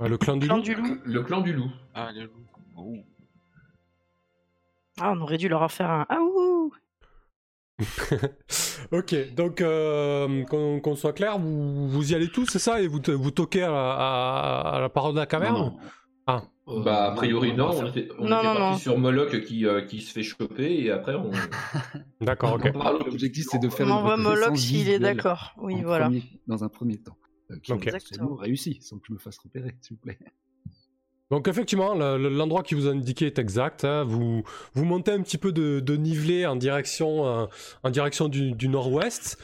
Ouais, 0.00 0.08
Le 0.08 0.18
clan 0.18 0.36
du 0.36 0.46
Clan 0.48 0.56
loup 0.56 0.62
du 0.64 0.74
loup. 0.74 0.98
Le 1.04 1.22
clan 1.22 1.40
du 1.40 1.52
loup. 1.52 1.70
Ah, 1.94 2.10
les 2.12 2.22
loups. 2.24 2.30
Oh. 2.76 2.96
Ah, 5.00 5.12
on 5.16 5.20
aurait 5.20 5.38
dû 5.38 5.48
leur 5.48 5.62
en 5.62 5.68
faire 5.68 5.88
un. 5.88 6.04
Ah 6.08 6.18
ouh 6.20 6.72
ok, 8.92 9.34
donc 9.34 9.60
euh, 9.60 10.44
qu'on 10.46 10.96
soit 10.96 11.12
clair, 11.12 11.38
vous, 11.38 11.88
vous 11.88 12.12
y 12.12 12.14
allez 12.16 12.28
tous, 12.28 12.46
c'est 12.46 12.58
ça? 12.58 12.82
Et 12.82 12.88
vous, 12.88 12.98
toquez 13.00 13.62
à 13.62 13.70
la, 13.70 13.92
à- 13.92 14.76
à 14.76 14.80
la 14.80 14.88
parole 14.88 15.14
de 15.14 15.20
la 15.20 15.26
caverne? 15.26 15.54
Non, 15.54 15.64
non. 15.66 15.78
Ah. 16.26 16.42
Euh, 16.68 16.82
bah, 16.82 17.10
a 17.10 17.12
priori, 17.12 17.50
on 17.52 17.56
non. 17.56 17.70
On 17.74 17.86
était, 17.88 18.08
on 18.18 18.28
Non, 18.28 18.38
était 18.38 18.46
non, 18.48 18.54
parti 18.54 18.60
non. 18.72 18.76
sur 18.78 18.98
Moloch 18.98 19.40
qui, 19.44 19.66
euh, 19.66 19.82
qui 19.82 20.00
se 20.00 20.12
fait 20.12 20.22
choper 20.22 20.84
et 20.84 20.90
après, 20.92 21.14
on. 21.14 21.30
D'accord, 22.20 22.54
ok. 22.54 22.70
on 22.74 22.78
parle 22.78 22.96
au- 23.02 23.04
L'objectif, 23.06 23.46
c'est 23.50 23.58
de 23.58 23.68
faire 23.68 23.86
On 23.86 23.90
une 23.90 23.94
envoie 23.96 24.16
Moloch 24.16 24.56
s'il 24.56 24.88
est 24.88 24.98
d'accord. 25.00 25.54
Oui, 25.58 25.82
voilà. 25.82 26.04
premier- 26.06 26.22
dans 26.46 26.62
un 26.64 26.68
premier 26.68 26.98
temps. 26.98 27.16
Euh, 27.50 27.56
qui 27.62 27.72
Exactement. 27.72 28.34
réussi, 28.36 28.78
sans 28.80 28.96
que 28.98 29.06
je 29.08 29.12
me 29.12 29.18
fasse 29.18 29.38
repérer, 29.38 29.74
s'il 29.82 29.96
vous 29.96 30.00
plaît. 30.02 30.18
Donc 31.30 31.48
effectivement, 31.48 31.94
le- 31.94 32.16
le- 32.18 32.28
l'endroit 32.28 32.62
qui 32.62 32.74
vous 32.74 32.86
a 32.86 32.90
indiqué 32.90 33.26
est 33.26 33.38
exact. 33.38 33.84
hein. 33.84 34.04
Vous, 34.04 34.42
vous 34.74 34.84
montez 34.84 35.10
un 35.12 35.22
petit 35.22 35.38
peu 35.38 35.50
de, 35.50 35.80
de 35.80 35.96
nivelé 35.96 36.46
en 36.46 36.56
direction, 36.56 37.26
euh, 37.26 37.46
en 37.82 37.90
direction 37.90 38.28
du, 38.28 38.52
du 38.52 38.68
nord-ouest. 38.68 39.38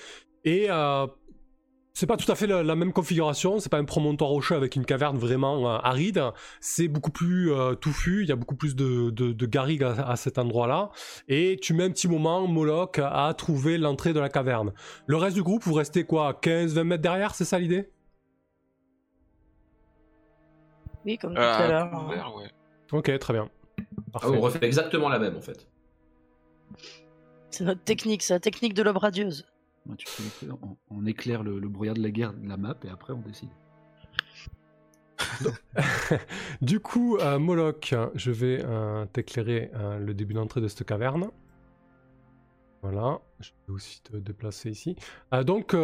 Et 0.45 0.67
euh, 0.71 1.07
c'est 1.99 2.07
pas 2.07 2.17
tout 2.17 2.31
à 2.31 2.37
fait 2.37 2.47
la, 2.47 2.63
la 2.63 2.77
même 2.77 2.93
configuration. 2.93 3.59
C'est 3.59 3.69
pas 3.71 3.79
un 3.79 3.85
promontoire 3.85 4.31
rocheux 4.31 4.55
avec 4.55 4.77
une 4.77 4.85
caverne 4.85 5.19
vraiment 5.19 5.69
euh, 5.69 5.79
aride. 5.83 6.23
C'est 6.61 6.87
beaucoup 6.87 7.11
plus 7.11 7.51
euh, 7.53 7.75
touffu. 7.75 8.23
Il 8.23 8.29
y 8.29 8.33
a 8.33 8.37
beaucoup 8.37 8.55
plus 8.55 8.77
de, 8.77 9.11
de, 9.11 9.33
de 9.33 9.47
garrigues 9.47 9.83
à, 9.83 10.09
à 10.09 10.15
cet 10.15 10.39
endroit-là. 10.39 10.91
Et 11.27 11.59
tu 11.61 11.75
mets 11.75 11.83
un 11.83 11.91
petit 11.91 12.07
moment, 12.07 12.47
Moloch, 12.47 13.01
à 13.01 13.35
trouver 13.37 13.79
l'entrée 13.79 14.13
de 14.13 14.21
la 14.21 14.29
caverne. 14.29 14.73
Le 15.09 15.17
reste 15.17 15.35
du 15.35 15.43
groupe, 15.43 15.65
vous 15.65 15.75
restez 15.75 16.05
quoi 16.05 16.39
15-20 16.41 16.83
mètres 16.85 17.03
derrière 17.03 17.35
C'est 17.35 17.45
ça 17.45 17.59
l'idée? 17.59 17.91
Oui, 21.05 21.19
comme 21.19 21.35
tout 21.35 21.41
Ah, 21.41 21.57
à 21.57 21.67
l'heure. 21.69 21.95
hein. 21.95 22.33
ouais. 22.39 22.49
Ok, 22.93 23.19
très 23.19 23.33
bien. 23.33 23.49
Ah, 23.81 23.83
Parfait. 24.13 24.29
on 24.29 24.41
refait 24.41 24.65
exactement 24.65 25.09
la 25.09 25.19
même 25.19 25.37
en 25.37 25.41
fait. 25.41 25.67
C'est 27.51 27.65
notre 27.65 27.83
technique, 27.83 28.23
c'est 28.23 28.35
la 28.35 28.41
technique 28.41 28.75
de 28.75 28.83
l'aube 28.85 28.99
radieuse. 28.99 29.47
On, 30.91 31.07
éclaire 31.07 31.43
le, 31.43 31.61
brouillard 31.69 31.95
de 31.95 32.03
la 32.03 32.11
guerre 32.11 32.35
de 32.35 32.49
la 32.49 32.57
map 32.57 32.77
et 32.85 32.89
après 32.89 33.13
on 33.13 33.21
décide. 33.21 33.51
Du 36.61 36.81
coup, 36.81 37.17
euh, 37.19 37.39
Moloch, 37.39 37.95
je 38.15 38.31
vais 38.31 38.61
euh, 38.65 39.07
t'éclairer 39.07 39.71
euh, 39.75 39.99
le 39.99 40.15
début 40.15 40.35
d'entrée 40.35 40.61
de 40.61 40.69
cette 40.69 40.85
caverne. 40.85 41.31
Voilà, 42.83 43.21
je 43.41 43.51
vais 43.67 43.75
aussi 43.75 44.01
te 44.03 44.17
déplacer 44.17 44.71
ici. 44.71 44.95
Donc, 45.45 45.75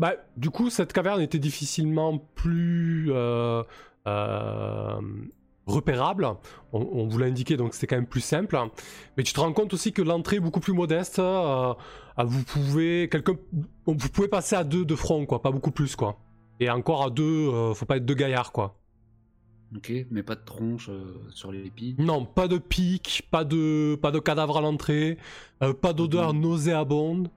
bah, 0.00 0.14
du 0.36 0.50
coup, 0.50 0.68
cette 0.68 0.92
caverne 0.92 1.20
était 1.20 1.38
difficilement 1.38 2.18
plus 2.18 3.12
repérable. 5.70 6.26
On, 6.72 6.80
on 6.80 7.06
vous 7.08 7.18
l'a 7.18 7.26
indiqué, 7.26 7.56
donc 7.56 7.74
c'était 7.74 7.86
quand 7.86 7.96
même 7.96 8.06
plus 8.06 8.20
simple. 8.20 8.58
Mais 9.16 9.22
tu 9.22 9.32
te 9.32 9.40
rends 9.40 9.52
compte 9.52 9.72
aussi 9.74 9.92
que 9.92 10.02
l'entrée 10.02 10.36
est 10.36 10.40
beaucoup 10.40 10.60
plus 10.60 10.72
modeste. 10.72 11.18
euh, 11.18 11.74
vous 12.18 12.44
pouvez, 12.44 13.08
quelqu'un, 13.10 13.36
vous 13.86 14.08
pouvez 14.08 14.28
passer 14.28 14.56
à 14.56 14.64
deux 14.64 14.84
de 14.84 14.94
front, 14.94 15.24
quoi, 15.26 15.40
pas 15.42 15.50
beaucoup 15.50 15.70
plus, 15.70 15.96
quoi. 15.96 16.18
Et 16.60 16.68
encore 16.68 17.04
à 17.04 17.10
deux, 17.10 17.48
euh, 17.48 17.74
faut 17.74 17.86
pas 17.86 17.96
être 17.96 18.04
deux 18.04 18.14
gaillards, 18.14 18.52
quoi. 18.52 18.76
Ok, 19.74 19.92
mais 20.10 20.22
pas 20.22 20.34
de 20.34 20.44
tronche 20.44 20.88
euh, 20.90 21.14
sur 21.30 21.52
les 21.52 21.64
épis. 21.64 21.94
Non, 21.98 22.24
pas 22.24 22.48
de 22.48 22.58
pic, 22.58 23.28
pas 23.30 23.44
de, 23.44 23.94
pas 23.94 24.10
de 24.10 24.18
cadavre 24.18 24.58
à 24.58 24.60
l'entrée, 24.60 25.16
pas 25.80 25.92
d'odeur 25.92 26.34
nauséabonde. 26.34 27.30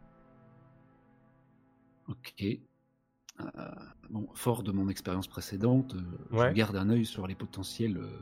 Ok. 2.10 2.44
Euh, 3.42 3.46
bon, 4.10 4.28
fort 4.36 4.64
de 4.64 4.72
mon 4.72 4.90
expérience 4.90 5.28
précédente, 5.28 5.96
euh, 5.96 6.38
Ouais. 6.38 6.50
je 6.50 6.54
garde 6.56 6.76
un 6.76 6.90
œil 6.90 7.06
sur 7.06 7.26
les 7.28 7.36
potentiels. 7.36 7.98
euh, 7.98 8.20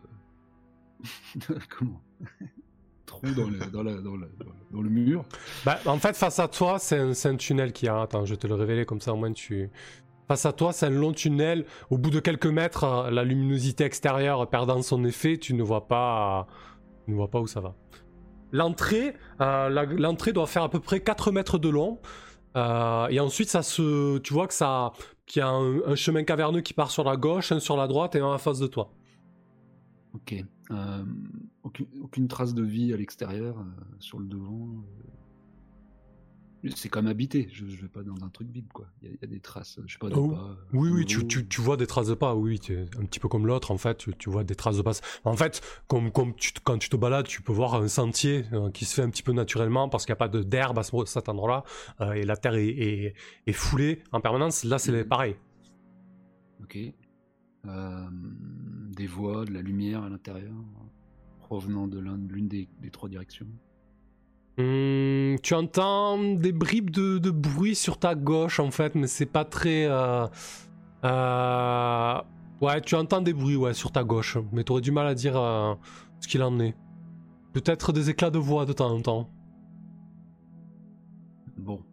comment 1.78 2.02
Trous 3.06 3.32
dans 3.36 3.50
le, 3.50 3.58
dans, 3.72 3.84
la- 3.84 4.00
dans 4.02 4.16
le, 4.16 4.32
dans 4.38 4.46
le- 4.46 4.52
dans 4.72 4.82
le 4.82 4.90
mur. 4.90 5.26
Bah, 5.66 5.80
en 5.86 5.98
fait, 5.98 6.16
face 6.16 6.40
à 6.40 6.48
toi, 6.48 6.80
c'est 6.80 6.98
un, 7.00 7.36
tunnel 7.36 7.74
qui 7.74 7.88
a. 7.88 8.02
Attends, 8.02 8.26
je 8.26 8.32
vais 8.32 8.38
te 8.38 8.48
le 8.48 8.56
révéler 8.56 8.86
comme 8.86 9.02
ça, 9.02 9.14
au 9.14 9.18
moins 9.18 9.34
tu. 9.34 9.70
Face 10.30 10.46
à 10.46 10.54
toi, 10.54 10.72
c'est 10.72 10.86
un 10.86 10.92
long 10.92 11.12
tunnel. 11.12 11.66
Au 11.90 11.98
bout 11.98 12.10
de 12.10 12.22
quelques 12.22 12.46
mètres, 12.48 13.10
la 13.12 13.24
luminosité 13.26 13.84
extérieure 13.84 14.50
perdant 14.50 14.82
son 14.82 15.04
effet, 15.04 15.38
tu 15.38 15.54
ne 15.54 15.62
vois 15.64 15.88
pas, 15.90 16.48
Tu 17.06 17.12
ne 17.12 17.16
vois 17.18 17.30
pas 17.30 17.42
où 17.42 17.48
ça 17.48 17.60
va. 17.60 17.76
L'entrée, 18.54 19.14
euh, 19.42 19.70
l'entrée 19.98 20.32
doit 20.32 20.48
faire 20.48 20.64
à 20.64 20.70
peu 20.70 20.80
près 20.80 21.02
4 21.02 21.32
mètres 21.34 21.58
de 21.58 21.68
long. 21.68 22.00
Euh, 22.56 23.07
et 23.07 23.19
ensuite, 23.19 23.49
ça 23.49 23.64
se, 23.64 24.18
tu 24.19 24.34
vois 24.34 24.48
que 24.48 24.53
ça, 24.53 24.94
qu'il 25.26 25.40
y 25.40 25.44
a 25.44 25.49
un, 25.49 25.95
chemin 25.95 26.23
caverneux 26.23 26.61
qui 26.61 26.73
part 26.73 26.91
sur 26.91 27.03
la 27.03 27.15
gauche, 27.18 27.52
un 27.52 27.60
sur 27.60 27.78
la 27.78 27.88
droite 27.88 28.15
et 28.15 28.19
un 28.19 28.26
en 28.26 28.38
face 28.38 28.60
de 28.60 28.68
toi. 28.68 28.91
Ok. 30.14 30.36
Euh, 30.72 31.03
aucune, 31.64 31.88
aucune 32.02 32.28
trace 32.28 32.53
de 32.53 32.64
vie 32.64 32.94
à 32.94 32.98
l'extérieur, 32.98 33.57
euh, 33.57 33.64
sur 33.99 34.19
le 34.19 34.26
devant. 34.26 34.68
C'est 36.76 36.90
comme 36.90 37.08
habité. 37.08 37.48
Je, 37.52 37.66
je 37.66 37.82
vais 37.82 37.88
pas 37.88 38.04
dans 38.04 38.24
un 38.24 38.30
truc 38.30 38.48
vide, 38.52 38.72
quoi. 38.72 38.86
Il 39.02 39.08
y, 39.08 39.12
a- 39.12 39.16
il 39.16 39.22
y 39.22 39.26
a 39.26 39.28
des 39.28 39.40
traces, 39.40 39.80
je 39.86 39.94
sais 39.94 39.98
pas, 40.00 40.10
de 40.10 40.16
Oh, 40.16 40.30
pas. 40.30 40.58
Oui, 40.74 40.90
oui, 40.92 41.06
tu, 41.06 41.20
haut. 41.20 41.24
tu, 41.24 41.48
tu 41.48 41.60
vois 41.60 41.76
des 41.76 41.88
traces 41.88 42.08
de 42.08 42.14
pas, 42.14 42.36
oui, 42.36 42.60
un 43.00 43.06
petit 43.06 43.20
peu 43.20 43.28
comme 43.28 43.48
l'autre, 43.48 43.72
en 43.72 43.78
fait, 43.78 43.98
tu, 43.98 44.14
tu 44.16 44.30
vois 44.30 44.44
des 44.44 44.54
traces 44.56 44.78
de 44.78 44.84
pas. 44.84 44.92
En 45.24 45.36
fait, 45.36 45.62
comme, 45.88 46.12
comme 46.12 46.36
tu, 46.36 46.54
te- 46.54 46.60
quand 46.64 46.78
tu 46.78 46.90
te 46.90 46.96
balades, 46.96 47.26
tu 47.26 47.42
peux 47.42 47.52
voir 47.52 47.74
un 47.76 47.88
sentier 47.88 48.46
euh, 48.54 48.70
qui 48.70 48.86
se 48.86 48.94
fait 48.94 49.02
un 49.02 49.10
petit 49.10 49.24
peu 49.24 49.32
naturellement 49.34 49.90
parce 49.90 50.06
qu'il 50.06 50.12
n'y 50.14 50.18
a 50.18 50.28
pas 50.28 50.30
d'herbe 50.30 50.78
à 50.78 50.84
ce- 50.84 51.06
cet 51.06 51.30
endroit-là, 51.30 51.64
euh, 52.02 52.12
et 52.14 52.24
la 52.24 52.38
terre 52.38 52.54
est, 52.56 52.68
est, 52.68 53.14
est 53.48 53.54
foulée 53.54 54.04
en 54.12 54.22
permanence. 54.22 54.64
Là, 54.64 54.78
c'est 54.78 54.92
Mhm. 54.92 55.06
pareil. 55.08 55.36
Ok. 56.62 56.78
Euh, 57.66 58.08
des 58.96 59.08
voix, 59.08 59.46
de 59.46 59.52
la 59.54 59.62
lumière 59.62 60.04
à 60.04 60.10
l'intérieur, 60.10 60.54
provenant 61.40 61.88
de 61.88 62.00
l'un- 62.00 62.18
de 62.18 62.32
l'une 62.34 62.48
des, 62.48 62.70
des 62.80 62.92
trois 62.92 63.10
directions. 63.10 63.48
Hum, 64.62 65.38
tu 65.42 65.54
entends 65.56 66.34
des 66.36 66.52
bribes 66.52 66.92
de, 66.92 67.18
de 67.18 67.32
bruit 67.32 67.76
sur 67.76 67.98
ta 67.98 68.14
gauche, 68.16 68.60
en 68.60 68.70
fait, 68.72 68.96
mais 68.96 69.08
c'est 69.08 69.26
pas 69.26 69.46
très... 69.46 69.86
euh, 69.86 70.28
euh, 71.04 72.22
Ouais, 72.62 72.80
tu 72.82 72.94
entends 72.94 73.22
des 73.22 73.34
bruits, 73.34 73.56
ouais, 73.56 73.74
sur 73.74 73.92
ta 73.92 74.04
gauche, 74.04 74.38
mais 74.52 74.64
tu 74.64 74.72
aurais 74.72 74.82
du 74.82 74.92
mal 74.92 75.08
à 75.08 75.16
dire 75.16 75.36
euh, 75.36 75.74
ce 76.20 76.28
qu'il 76.28 76.44
en 76.44 76.60
est. 76.60 76.76
Peut-être 77.54 77.92
des 77.92 78.12
éclats 78.12 78.30
de 78.30 78.38
voix 78.38 78.66
de 78.66 78.74
temps 78.74 78.92
en 78.92 79.02
temps. 79.02 79.30
Bon. 81.58 81.84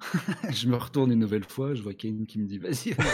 je 0.50 0.68
me 0.68 0.76
retourne 0.76 1.12
une 1.12 1.20
nouvelle 1.20 1.44
fois, 1.44 1.74
je 1.74 1.82
vois 1.82 1.94
Kane 1.94 2.26
qui 2.26 2.40
me 2.40 2.46
dit 2.46 2.58
vas-y. 2.58 2.94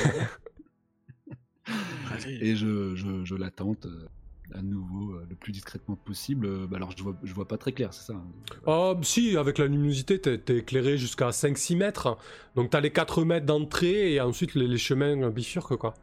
Et 2.41 2.57
je, 2.57 2.95
je, 2.97 3.25
je 3.25 3.35
l'attente 3.35 3.87
euh, 3.87 4.09
à 4.55 4.63
nouveau 4.63 5.15
euh, 5.15 5.27
le 5.29 5.37
plus 5.37 5.53
discrètement 5.53 5.97
possible. 5.97 6.47
Euh, 6.47 6.67
bah 6.67 6.77
alors 6.77 6.91
je 6.97 7.03
vois, 7.03 7.17
je 7.23 7.33
vois 7.35 7.47
pas 7.49 7.59
très 7.59 7.73
clair, 7.73 7.93
c'est 7.95 8.13
ça. 8.13 8.21
Oh, 8.67 8.97
si, 9.03 9.37
avec 9.37 9.59
la 9.59 9.67
luminosité, 9.67 10.21
t'es 10.21 10.39
t'es 10.39 10.59
éclairé 10.59 10.99
jusqu'à 10.99 11.31
5-6 11.31 11.77
mètres. 11.77 12.19
Donc 12.57 12.71
t'as 12.71 12.81
les 12.81 12.93
4 12.93 13.25
mètres 13.25 13.47
d'entrée 13.47 14.15
et 14.15 14.21
ensuite 14.21 14.55
les, 14.55 14.67
les 14.67 14.79
chemins 14.79 15.31
bifurquent, 15.31 15.77
quoi. 15.77 15.95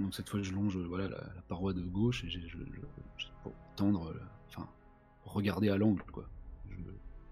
Donc 0.00 0.14
cette 0.14 0.28
fois 0.28 0.42
je 0.42 0.52
longe 0.52 0.76
voilà, 0.78 1.04
la, 1.08 1.18
la 1.18 1.42
paroi 1.48 1.72
de 1.72 1.82
gauche 1.82 2.24
et 2.24 2.30
je, 2.30 2.40
je- 2.40 2.58
je- 3.18 3.26
pour 3.42 3.52
tendre, 3.76 4.12
enfin, 4.48 4.66
regarder 5.24 5.68
à 5.68 5.76
l'angle 5.76 6.02
quoi. 6.10 6.28
Je, 6.70 6.76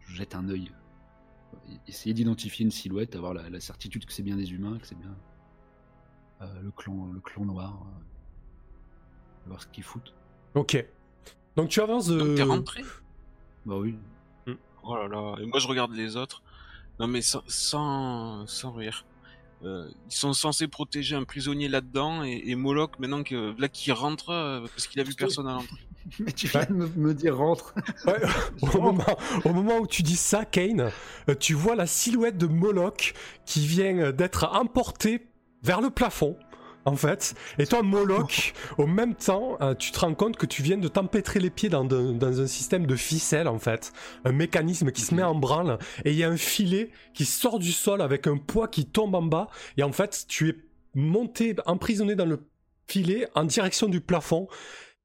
je 0.07 0.15
jette 0.17 0.35
un 0.35 0.49
œil. 0.49 0.71
Essayer 1.89 2.15
d'identifier 2.15 2.65
une 2.65 2.71
silhouette, 2.71 3.17
avoir 3.17 3.35
la, 3.35 3.49
la 3.51 3.61
certitude 3.61 4.05
que 4.07 4.13
c'est 4.13 4.23
bien 4.23 4.37
des 4.37 4.53
humains, 4.53 4.79
que 4.79 4.87
c'est 4.87 4.99
bien 4.99 5.15
le, 6.63 6.71
clan, 6.71 7.11
le 7.13 7.21
clan 7.21 7.45
noir. 7.45 7.85
voir 9.47 9.61
ce 9.61 9.67
qu'ils 9.67 9.85
foutent. 9.85 10.15
Ok. 10.55 10.85
Donc 11.57 11.69
tu 11.69 11.81
avances 11.81 12.07
de... 12.07 12.19
Donc 12.19 12.37
t'es 12.37 12.43
rentré 12.43 12.83
Bah 13.67 13.77
oui. 13.77 13.97
Oh 14.83 14.97
là 14.97 15.09
là, 15.09 15.35
et 15.41 15.47
moi 15.47 15.59
je 15.59 15.69
regarde 15.69 15.93
les 15.93 16.17
autres. 16.17 16.43
Non 16.99 17.07
mais 17.07 17.21
sans, 17.23 17.43
sans, 17.47 18.47
sans 18.47 18.73
rire. 18.73 19.05
Euh, 19.63 19.89
ils 20.07 20.15
sont 20.15 20.33
censés 20.33 20.69
protéger 20.69 21.17
un 21.17 21.25
prisonnier 21.25 21.69
là-dedans 21.69 22.25
et, 22.25 22.43
et 22.47 22.55
Moloch 22.55 22.99
maintenant 22.99 23.23
que 23.23 23.55
là 23.61 23.69
qui 23.69 23.93
rentre 23.93 24.31
euh, 24.31 24.61
parce 24.61 24.87
qu'il 24.87 25.01
a 25.01 25.05
vu 25.05 25.15
personne 25.15 25.47
à 25.47 25.53
l'entrée. 25.53 25.77
Mais 26.19 26.33
tu 26.33 26.47
viens 26.47 26.65
de 26.65 26.73
me, 26.73 26.89
me 26.89 27.15
dire 27.15 27.37
rentre. 27.37 27.75
Ouais, 28.07 28.21
au, 28.63 28.81
moment, 28.81 29.19
au 29.45 29.53
moment 29.53 29.79
où 29.79 29.87
tu 29.87 30.03
dis 30.03 30.17
ça, 30.17 30.47
Kane, 30.47 30.91
euh, 31.29 31.35
tu 31.39 31.53
vois 31.53 31.75
la 31.75 31.87
silhouette 31.87 32.39
de 32.39 32.47
Moloch 32.47 33.13
qui 33.45 33.67
vient 33.67 33.99
euh, 33.99 34.13
d'être 34.13 34.49
emportée 34.53 35.27
vers 35.63 35.83
le 35.83 35.91
plafond, 35.91 36.39
en 36.85 36.97
fait. 36.97 37.35
Et 37.59 37.67
toi, 37.67 37.83
Moloch, 37.83 38.53
au 38.79 38.87
même 38.87 39.15
temps, 39.15 39.57
euh, 39.61 39.75
tu 39.75 39.93
te 39.93 40.01
rends 40.01 40.15
compte 40.15 40.37
que 40.37 40.47
tu 40.47 40.63
viens 40.63 40.79
de 40.79 40.89
t'empêtrer 40.89 41.41
les 41.41 41.51
pieds 41.51 41.69
dans, 41.69 41.85
de- 41.85 42.13
dans 42.13 42.41
un 42.41 42.47
système 42.47 42.87
de 42.87 42.97
ficelle, 42.97 43.49
en 43.49 43.59
fait. 43.59 43.93
Un 44.25 44.33
mécanisme 44.33 44.91
qui 44.91 45.03
se 45.03 45.15
met 45.15 45.23
en 45.23 45.35
branle. 45.35 45.79
Et 46.05 46.13
il 46.13 46.17
y 46.19 46.25
a 46.25 46.29
un 46.29 46.37
filet 46.37 46.91
qui 47.15 47.25
sort 47.25 47.59
du 47.59 47.73
sol 47.73 48.01
avec 48.03 48.27
un 48.27 48.37
poids 48.39 48.69
qui 48.69 48.87
tombe 48.87 49.15
en 49.15 49.23
bas. 49.23 49.49
Et 49.77 49.83
en 49.83 49.93
fait, 49.93 50.25
tu 50.29 50.49
es 50.49 50.57
monté, 50.95 51.55
emprisonné 51.67 52.15
dans 52.15 52.27
le 52.27 52.41
filet 52.89 53.29
en 53.35 53.45
direction 53.45 53.89
du 53.89 54.01
plafond. 54.01 54.49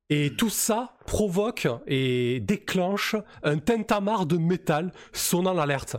Et 0.09 0.35
tout 0.37 0.51
ça 0.51 0.95
provoque 1.07 1.67
et 1.87 2.39
déclenche 2.39 3.15
un 3.43 3.57
tintamarre 3.57 4.27
de 4.27 4.37
métal 4.37 4.91
sonnant 5.13 5.53
l'alerte. 5.53 5.97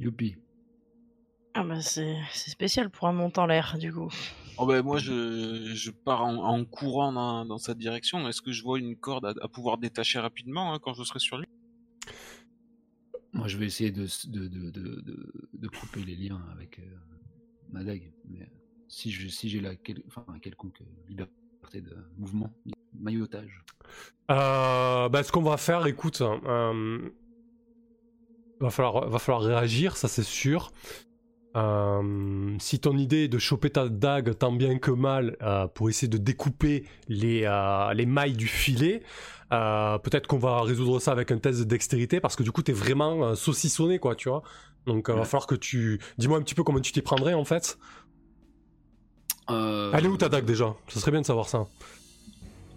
Youpi. 0.00 0.36
Ah 1.60 1.64
bah 1.64 1.80
c'est 1.80 2.16
c'est 2.32 2.50
spécial 2.50 2.88
pour 2.88 3.08
un 3.08 3.12
montant 3.12 3.44
l'air 3.44 3.78
du 3.78 3.92
coup. 3.92 4.08
Oh 4.58 4.64
ben 4.66 4.80
moi 4.82 4.98
je, 4.98 5.72
je 5.74 5.90
pars 5.90 6.24
en, 6.24 6.36
en 6.36 6.64
courant 6.64 7.10
dans, 7.12 7.44
dans 7.44 7.58
cette 7.58 7.78
direction. 7.78 8.28
Est-ce 8.28 8.40
que 8.42 8.52
je 8.52 8.62
vois 8.62 8.78
une 8.78 8.94
corde 8.94 9.24
à, 9.26 9.34
à 9.42 9.48
pouvoir 9.48 9.76
détacher 9.76 10.20
rapidement 10.20 10.72
hein, 10.72 10.78
quand 10.80 10.94
je 10.94 11.02
serai 11.02 11.18
sur 11.18 11.36
lui 11.36 11.46
Moi, 13.32 13.48
je 13.48 13.56
vais 13.56 13.66
essayer 13.66 13.90
de, 13.90 14.06
de, 14.28 14.46
de, 14.46 14.70
de, 14.70 15.00
de- 15.00 15.32
de 15.52 15.68
couper 15.68 16.04
les 16.04 16.14
liens 16.14 16.40
avec 16.52 16.78
euh, 16.78 16.82
ma 17.72 17.82
dague. 17.82 18.12
Mais 18.28 18.48
si 18.86 19.10
je 19.10 19.26
si 19.26 19.48
j'ai 19.48 19.60
la 19.60 19.74
quel- 19.74 20.02
enfin, 20.06 20.24
un 20.28 20.38
quelconque 20.38 20.80
liberté 21.08 21.80
de 21.80 21.96
mouvement, 22.16 22.52
maillotage. 22.94 23.64
Euh, 24.30 25.08
bah, 25.08 25.24
ce 25.24 25.32
qu'on 25.32 25.42
va 25.42 25.56
faire, 25.56 25.86
écoute, 25.86 26.20
euh, 26.20 27.10
va, 28.60 28.70
falloir, 28.70 29.08
va 29.08 29.18
falloir 29.18 29.42
réagir, 29.42 29.96
ça 29.96 30.06
c'est 30.06 30.22
sûr. 30.22 30.70
Euh, 31.56 32.56
si 32.58 32.78
ton 32.78 32.96
idée 32.96 33.24
est 33.24 33.28
de 33.28 33.38
choper 33.38 33.70
ta 33.70 33.88
dague 33.88 34.36
tant 34.36 34.52
bien 34.52 34.78
que 34.78 34.90
mal 34.90 35.36
euh, 35.42 35.66
pour 35.66 35.88
essayer 35.88 36.08
de 36.08 36.18
découper 36.18 36.84
les, 37.08 37.44
euh, 37.44 37.92
les 37.94 38.06
mailles 38.06 38.36
du 38.36 38.46
filet, 38.46 39.02
peut-être 39.50 40.26
qu'on 40.26 40.38
va 40.38 40.60
résoudre 40.62 41.00
ça 41.00 41.12
avec 41.12 41.30
un 41.30 41.38
test 41.38 41.60
de 41.60 41.64
dextérité 41.64 42.20
parce 42.20 42.36
que 42.36 42.42
du 42.42 42.52
coup 42.52 42.62
t'es 42.62 42.72
vraiment 42.72 43.34
saucissonné 43.34 43.98
quoi, 43.98 44.14
tu 44.14 44.28
vois. 44.28 44.42
Donc 44.86 45.10
va 45.10 45.24
falloir 45.24 45.46
que 45.46 45.54
tu... 45.54 46.00
Dis-moi 46.18 46.38
un 46.38 46.42
petit 46.42 46.54
peu 46.54 46.62
comment 46.62 46.80
tu 46.80 46.92
t'y 46.92 47.02
prendrais 47.02 47.34
en 47.34 47.44
fait. 47.44 47.78
Elle 49.48 50.04
est 50.04 50.08
où 50.08 50.16
ta 50.18 50.28
dague 50.28 50.44
déjà? 50.44 50.74
Ça 50.88 51.00
serait 51.00 51.12
bien 51.12 51.22
de 51.22 51.26
savoir 51.26 51.48
ça. 51.48 51.66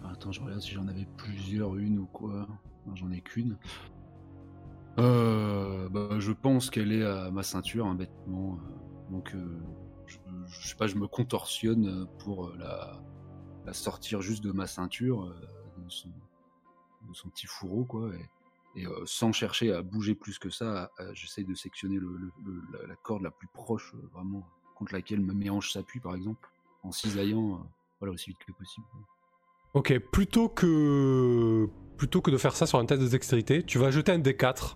Attends, 0.09 0.31
je 0.31 0.41
regarde 0.41 0.61
si 0.61 0.71
j'en 0.71 0.87
avais 0.87 1.07
plusieurs, 1.17 1.75
une 1.75 1.99
ou 1.99 2.05
quoi. 2.05 2.47
J'en 2.95 3.11
ai 3.11 3.21
qu'une. 3.21 3.57
Euh, 4.99 5.89
bah, 5.89 6.19
je 6.19 6.31
pense 6.31 6.69
qu'elle 6.69 6.91
est 6.91 7.05
à 7.05 7.31
ma 7.31 7.43
ceinture, 7.43 7.85
hein, 7.85 7.95
bêtement. 7.95 8.55
euh, 8.55 9.11
Donc, 9.11 9.33
euh, 9.33 9.59
je, 10.05 10.17
je 10.47 10.67
sais 10.67 10.75
pas, 10.75 10.87
je 10.87 10.95
me 10.95 11.07
contorsionne 11.07 12.07
pour 12.19 12.51
la, 12.57 13.01
sortir 13.73 14.21
juste 14.21 14.43
de 14.43 14.51
ma 14.51 14.67
ceinture, 14.67 15.33
de, 15.77 15.89
son, 15.89 16.09
petit 17.29 17.47
fourreau, 17.47 17.85
quoi. 17.85 18.11
Et, 18.75 18.85
sans 19.05 19.31
chercher 19.33 19.73
à 19.73 19.81
bouger 19.81 20.15
plus 20.15 20.39
que 20.39 20.49
ça, 20.49 20.91
j'essaye 21.13 21.45
de 21.45 21.55
sectionner 21.55 21.99
la, 22.87 22.95
corde 22.95 23.21
la 23.21 23.31
plus 23.31 23.47
proche, 23.47 23.93
vraiment, 24.13 24.47
contre 24.75 24.93
laquelle 24.93 25.21
mes 25.21 25.49
hanches 25.49 25.73
s'appuient, 25.73 25.99
par 25.99 26.15
exemple, 26.15 26.49
en 26.83 26.91
cisaillant, 26.91 27.65
voilà, 27.99 28.13
aussi 28.13 28.31
vite 28.31 28.39
que 28.45 28.51
possible. 28.53 28.87
Ok, 29.73 29.97
plutôt 30.11 30.49
que 30.49 31.69
plutôt 31.97 32.21
que 32.21 32.31
de 32.31 32.37
faire 32.37 32.55
ça 32.55 32.65
sur 32.65 32.79
un 32.79 32.85
test 32.85 33.01
de 33.01 33.07
dextérité, 33.07 33.63
tu 33.63 33.77
vas 33.77 33.91
jeter 33.91 34.11
un 34.11 34.19
D4 34.19 34.75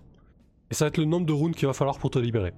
et 0.70 0.74
ça 0.74 0.84
va 0.84 0.88
être 0.88 0.98
le 0.98 1.04
nombre 1.04 1.26
de 1.26 1.32
rounds 1.32 1.56
qu'il 1.56 1.66
va 1.66 1.72
falloir 1.74 1.98
pour 1.98 2.10
te 2.10 2.18
libérer. 2.18 2.52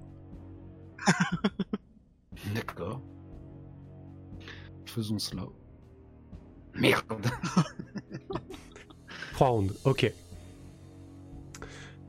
D'accord. 2.53 3.01
Faisons 4.85 5.19
cela. 5.19 5.43
Merde. 6.75 7.03
3 9.33 9.47
rounds, 9.49 9.73
ok. 9.85 10.11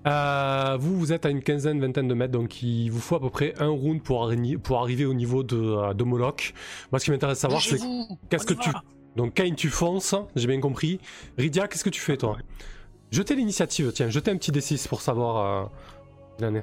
Euh, 0.06 0.78
vous, 0.80 0.98
vous 0.98 1.12
êtes 1.12 1.26
à 1.26 1.30
une 1.30 1.42
quinzaine, 1.42 1.78
vingtaine 1.80 2.08
de 2.08 2.14
mètres, 2.14 2.32
donc 2.32 2.62
il 2.62 2.88
vous 2.88 3.00
faut 3.00 3.16
à 3.16 3.20
peu 3.20 3.28
près 3.28 3.52
un 3.60 3.68
round 3.68 4.02
pour, 4.02 4.24
arri- 4.26 4.56
pour 4.56 4.78
arriver 4.80 5.04
au 5.04 5.12
niveau 5.12 5.42
de, 5.42 5.56
euh, 5.58 5.92
de 5.94 6.04
Moloch. 6.04 6.54
Moi, 6.90 6.98
ce 6.98 7.04
qui 7.04 7.10
m'intéresse 7.10 7.36
de 7.38 7.42
savoir, 7.42 7.60
c'est 7.60 7.78
qu'est-ce 8.30 8.46
que 8.46 8.54
tu... 8.54 8.70
Donc 9.16 9.34
Kane, 9.34 9.54
tu 9.56 9.68
fonces, 9.68 10.14
j'ai 10.36 10.46
bien 10.46 10.60
compris. 10.60 11.00
Ridia, 11.36 11.68
qu'est-ce 11.68 11.84
que 11.84 11.90
tu 11.90 12.00
fais, 12.00 12.16
toi? 12.16 12.38
Jetez 13.10 13.34
l'initiative, 13.34 13.92
tiens, 13.92 14.08
jetez 14.08 14.30
un 14.30 14.36
petit 14.36 14.52
D6 14.52 14.88
pour 14.88 15.00
savoir 15.00 15.64
euh, 15.64 15.68
l'année. 16.38 16.62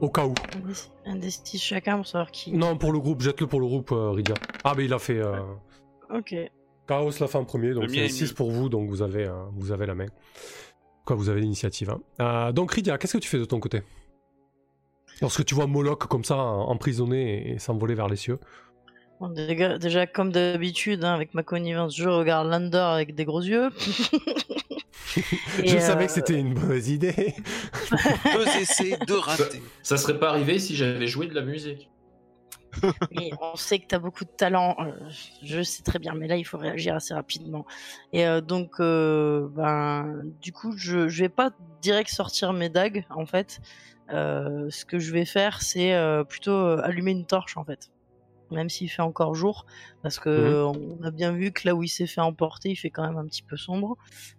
Au 0.00 0.10
cas 0.10 0.26
où. 0.26 0.34
Un 0.54 0.60
des- 0.60 1.10
Un 1.12 1.16
des 1.16 1.30
six 1.30 1.58
chacun 1.58 1.96
pour 1.96 2.06
savoir 2.06 2.30
qui. 2.30 2.52
Non, 2.52 2.76
pour 2.76 2.92
le 2.92 2.98
groupe, 3.00 3.22
jette-le 3.22 3.46
pour 3.46 3.60
le 3.60 3.66
groupe, 3.66 3.90
euh, 3.92 4.10
Ridia. 4.10 4.34
Ah, 4.62 4.74
mais 4.76 4.84
il 4.84 4.92
a 4.92 4.98
fait... 4.98 5.18
euh, 5.18 5.40
Ok. 6.12 6.34
Chaos 6.86 7.10
l'a 7.18 7.26
fait 7.28 7.38
en 7.38 7.44
premier, 7.44 7.72
donc 7.72 7.88
c'est 7.88 7.96
est 7.96 8.08
6 8.08 8.24
nul. 8.24 8.34
pour 8.34 8.50
vous, 8.50 8.68
donc 8.68 8.88
vous 8.90 9.00
avez, 9.00 9.24
euh, 9.24 9.44
vous 9.54 9.72
avez 9.72 9.86
la 9.86 9.94
main. 9.94 10.06
Quoi, 11.06 11.16
vous 11.16 11.30
avez 11.30 11.40
l'initiative. 11.40 11.90
hein. 11.90 12.00
Euh, 12.20 12.52
donc 12.52 12.72
Ridia, 12.72 12.98
qu'est-ce 12.98 13.14
que 13.14 13.22
tu 13.22 13.28
fais 13.28 13.38
de 13.38 13.44
ton 13.46 13.58
côté? 13.60 13.82
Lorsque 15.22 15.44
tu 15.44 15.54
vois 15.54 15.66
Moloch 15.66 16.06
comme 16.06 16.24
ça, 16.24 16.36
emprisonné 16.36 17.52
et 17.52 17.58
s'envoler 17.58 17.94
vers 17.94 18.08
les 18.08 18.16
cieux. 18.16 18.38
Bon, 19.24 19.30
déjà, 19.30 19.78
déjà, 19.78 20.06
comme 20.06 20.32
d'habitude, 20.32 21.02
hein, 21.02 21.14
avec 21.14 21.32
ma 21.32 21.42
connivence, 21.42 21.96
je 21.96 22.08
regarde 22.08 22.48
Lander 22.48 22.76
avec 22.76 23.14
des 23.14 23.24
gros 23.24 23.40
yeux. 23.40 23.70
Je 25.64 25.76
euh, 25.76 25.80
savais 25.80 26.06
que 26.06 26.12
c'était 26.12 26.38
une 26.38 26.54
mauvaise 26.54 26.88
idée. 26.88 27.34
Deux 28.34 28.48
essais, 28.60 28.98
deux 29.06 29.18
ratés. 29.18 29.62
Ça 29.82 29.96
serait 29.96 30.18
pas 30.18 30.30
arrivé 30.30 30.58
si 30.58 30.74
j'avais 30.74 31.06
joué 31.06 31.28
de 31.28 31.34
la 31.34 31.42
musique. 31.42 31.88
Mais 33.12 33.30
on 33.40 33.54
sait 33.54 33.78
que 33.78 33.86
tu 33.86 33.94
as 33.94 34.00
beaucoup 34.00 34.24
de 34.24 34.30
talent, 34.30 34.74
euh, 34.80 34.90
je 35.42 35.62
sais 35.62 35.84
très 35.84 36.00
bien, 36.00 36.14
mais 36.14 36.26
là 36.26 36.36
il 36.36 36.42
faut 36.42 36.58
réagir 36.58 36.96
assez 36.96 37.14
rapidement. 37.14 37.64
Et 38.12 38.26
euh, 38.26 38.40
donc, 38.40 38.80
euh, 38.80 39.46
ben, 39.50 40.22
du 40.42 40.52
coup, 40.52 40.76
je, 40.76 41.06
je 41.06 41.22
vais 41.22 41.28
pas 41.28 41.50
direct 41.80 42.10
sortir 42.10 42.52
mes 42.52 42.68
dagues 42.68 43.04
en 43.10 43.26
fait. 43.26 43.60
Euh, 44.10 44.68
ce 44.70 44.84
que 44.84 44.98
je 44.98 45.12
vais 45.12 45.24
faire, 45.24 45.62
c'est 45.62 45.94
euh, 45.94 46.24
plutôt 46.24 46.52
euh, 46.52 46.82
allumer 46.82 47.12
une 47.12 47.24
torche 47.24 47.56
en 47.56 47.64
fait, 47.64 47.90
même 48.54 48.70
s'il 48.70 48.90
fait 48.90 49.02
encore 49.02 49.34
jour, 49.34 49.66
parce 50.02 50.18
que 50.18 50.64
on 50.64 51.02
a 51.02 51.10
bien 51.10 51.32
vu 51.32 51.52
que 51.52 51.68
là 51.68 51.74
où 51.74 51.82
il 51.82 51.88
s'est 51.88 52.06
fait 52.06 52.20
emporter, 52.20 52.70
il 52.70 52.76
fait 52.76 52.90
quand 52.90 53.06
même 53.06 53.18
un 53.18 53.26
petit 53.26 53.42
peu 53.42 53.56
sombre, 53.56 53.96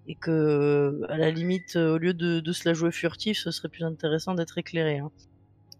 et 0.07 0.15
que 0.15 1.01
à 1.09 1.17
la 1.17 1.29
limite, 1.31 1.75
euh, 1.75 1.95
au 1.95 1.97
lieu 1.97 2.13
de, 2.13 2.39
de 2.39 2.51
se 2.51 2.67
la 2.67 2.73
jouer 2.73 2.91
furtif, 2.91 3.37
ce 3.37 3.51
serait 3.51 3.69
plus 3.69 3.83
intéressant 3.83 4.33
d'être 4.33 4.57
éclairé. 4.57 4.99
hein. 4.99 5.11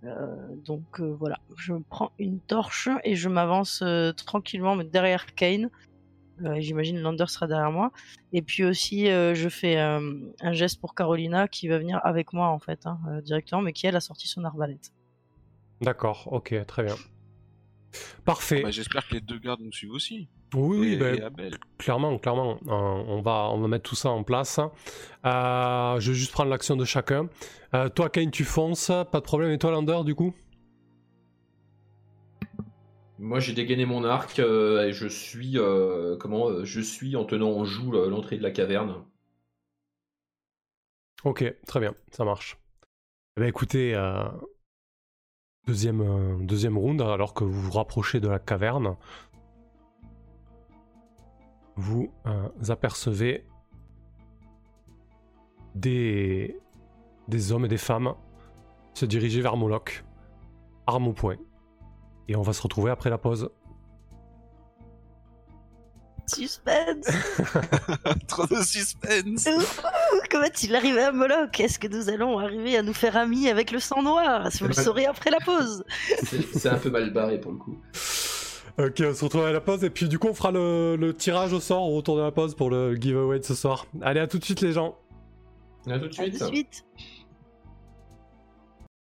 Euh, 0.03 0.35
donc 0.65 0.99
euh, 0.99 1.15
voilà, 1.19 1.39
je 1.57 1.73
prends 1.89 2.11
une 2.19 2.39
torche 2.39 2.89
et 3.03 3.15
je 3.15 3.27
m'avance 3.27 3.81
euh, 3.81 4.11
tranquillement 4.11 4.75
mais 4.75 4.83
derrière 4.83 5.25
Kane. 5.33 5.69
Euh, 6.43 6.59
J'imagine 6.59 6.99
Lander 6.99 7.25
sera 7.27 7.47
derrière 7.47 7.71
moi. 7.71 7.91
Et 8.33 8.41
puis 8.41 8.65
aussi, 8.65 9.09
euh, 9.09 9.33
je 9.33 9.47
fais 9.47 9.77
euh, 9.77 10.19
un 10.41 10.51
geste 10.51 10.81
pour 10.81 10.93
Carolina 10.93 11.47
qui 11.47 11.69
va 11.69 11.77
venir 11.77 12.01
avec 12.03 12.33
moi 12.33 12.49
en 12.49 12.59
fait, 12.59 12.85
hein, 12.85 12.99
euh, 13.07 13.21
directement, 13.21 13.61
mais 13.61 13.71
qui 13.71 13.87
elle 13.87 13.95
a 13.95 14.01
sorti 14.01 14.27
son 14.27 14.43
arbalète. 14.43 14.91
D'accord, 15.81 16.27
ok, 16.31 16.53
très 16.67 16.83
bien. 16.83 16.95
Parfait. 18.23 18.61
Bah, 18.63 18.71
J'espère 18.71 19.07
que 19.07 19.13
les 19.15 19.21
deux 19.21 19.37
gardes 19.39 19.61
nous 19.61 19.71
suivent 19.71 19.91
aussi. 19.93 20.27
oui, 20.53 20.77
oui, 20.79 20.93
et, 20.93 20.97
ben, 20.97 21.15
et. 21.39 21.51
Clairement, 21.77 22.17
clairement, 22.17 22.59
Euh, 22.67 22.71
on, 22.71 23.21
va, 23.21 23.49
on 23.51 23.59
va 23.59 23.67
mettre 23.67 23.89
tout 23.89 23.95
ça 23.95 24.09
en 24.09 24.23
place. 24.23 24.59
Euh, 24.59 25.99
je 25.99 26.11
vais 26.11 26.17
juste 26.17 26.31
prendre 26.31 26.49
l'action 26.49 26.75
de 26.75 26.85
chacun. 26.85 27.29
Euh, 27.73 27.89
toi, 27.89 28.09
Kane, 28.09 28.31
tu 28.31 28.43
fonces, 28.43 28.87
pas 29.11 29.19
de 29.19 29.25
problème. 29.25 29.51
Et 29.51 29.57
toi, 29.57 29.71
Lander, 29.71 30.01
du 30.05 30.15
coup? 30.15 30.33
Moi, 33.17 33.39
j'ai 33.39 33.53
dégainé 33.53 33.85
mon 33.85 34.03
arc 34.03 34.39
euh, 34.39 34.87
et 34.87 34.91
je 34.93 35.07
suis 35.07 35.57
euh, 35.57 36.17
comment 36.17 36.49
euh, 36.49 36.65
Je 36.65 36.81
suis 36.81 37.15
en 37.15 37.23
tenant 37.25 37.51
en 37.51 37.63
joue 37.65 37.91
l'entrée 37.91 38.37
de 38.37 38.43
la 38.43 38.51
caverne. 38.51 38.95
Ok, 41.23 41.43
très 41.65 41.79
bien, 41.79 41.95
ça 42.11 42.23
marche. 42.25 42.57
Eh 43.37 43.41
ben, 43.41 43.47
écoutez, 43.47 43.95
euh, 43.95 44.25
deuxième, 45.65 46.01
euh, 46.01 46.37
deuxième 46.39 46.77
round, 46.77 47.01
alors 47.01 47.33
que 47.33 47.43
vous 47.43 47.61
vous 47.61 47.71
rapprochez 47.71 48.19
de 48.19 48.27
la 48.27 48.39
caverne, 48.39 48.95
vous 51.75 52.11
euh, 52.25 52.49
apercevez 52.69 53.45
des, 55.73 56.57
des 57.27 57.51
hommes 57.51 57.65
et 57.65 57.69
des 57.69 57.77
femmes 57.77 58.15
se 58.93 59.05
diriger 59.05 59.41
vers 59.41 59.57
Moloch, 59.57 60.05
arme 60.87 61.09
au 61.09 61.13
poing. 61.13 61.35
Et 62.27 62.35
on 62.35 62.41
va 62.41 62.53
se 62.53 62.61
retrouver 62.61 62.91
après 62.91 63.09
la 63.09 63.17
pause. 63.17 63.49
Suspense 66.27 67.05
Trop 68.27 68.47
de 68.47 68.63
suspense. 68.63 69.47
Comment 70.31 70.45
il 70.63 70.75
arrivé 70.75 71.01
à 71.01 71.11
Moloch 71.11 71.59
Est-ce 71.59 71.79
que 71.79 71.87
nous 71.87 72.09
allons 72.09 72.39
arriver 72.39 72.77
à 72.77 72.81
nous 72.81 72.93
faire 72.93 73.15
amis 73.17 73.49
avec 73.49 73.71
le 73.71 73.79
sang 73.79 74.01
noir 74.03 74.49
Vous 74.59 74.67
le 74.67 74.73
saurez 74.73 75.05
après 75.05 75.29
la 75.31 75.39
pause. 75.39 75.83
C'est 76.53 76.69
un 76.69 76.77
peu 76.77 76.89
mal 76.89 77.11
barré 77.11 77.39
pour 77.39 77.51
le 77.51 77.57
coup. 77.57 77.77
Ok, 78.77 79.01
on 79.09 79.13
se 79.13 79.23
retrouve 79.23 79.45
à 79.45 79.51
la 79.51 79.61
pause 79.61 79.83
et 79.85 79.89
puis 79.89 80.09
du 80.09 80.19
coup 80.19 80.27
on 80.27 80.33
fera 80.33 80.51
le, 80.51 80.97
le 80.97 81.13
tirage 81.13 81.53
au 81.53 81.61
sort 81.61 81.83
au 81.83 81.95
retour 81.95 82.17
de 82.17 82.21
la 82.21 82.31
pause 82.31 82.55
pour 82.55 82.69
le 82.69 82.95
giveaway 82.95 83.39
de 83.39 83.45
ce 83.45 83.55
soir. 83.55 83.85
Allez, 84.01 84.19
à 84.19 84.27
tout 84.27 84.37
de 84.37 84.43
suite 84.43 84.59
les 84.61 84.73
gens 84.73 84.97
À 85.89 85.97
tout 85.97 86.07
de 86.07 86.09
À 86.09 86.23
suite. 86.23 86.39
de 86.41 86.45
suite. 86.45 86.85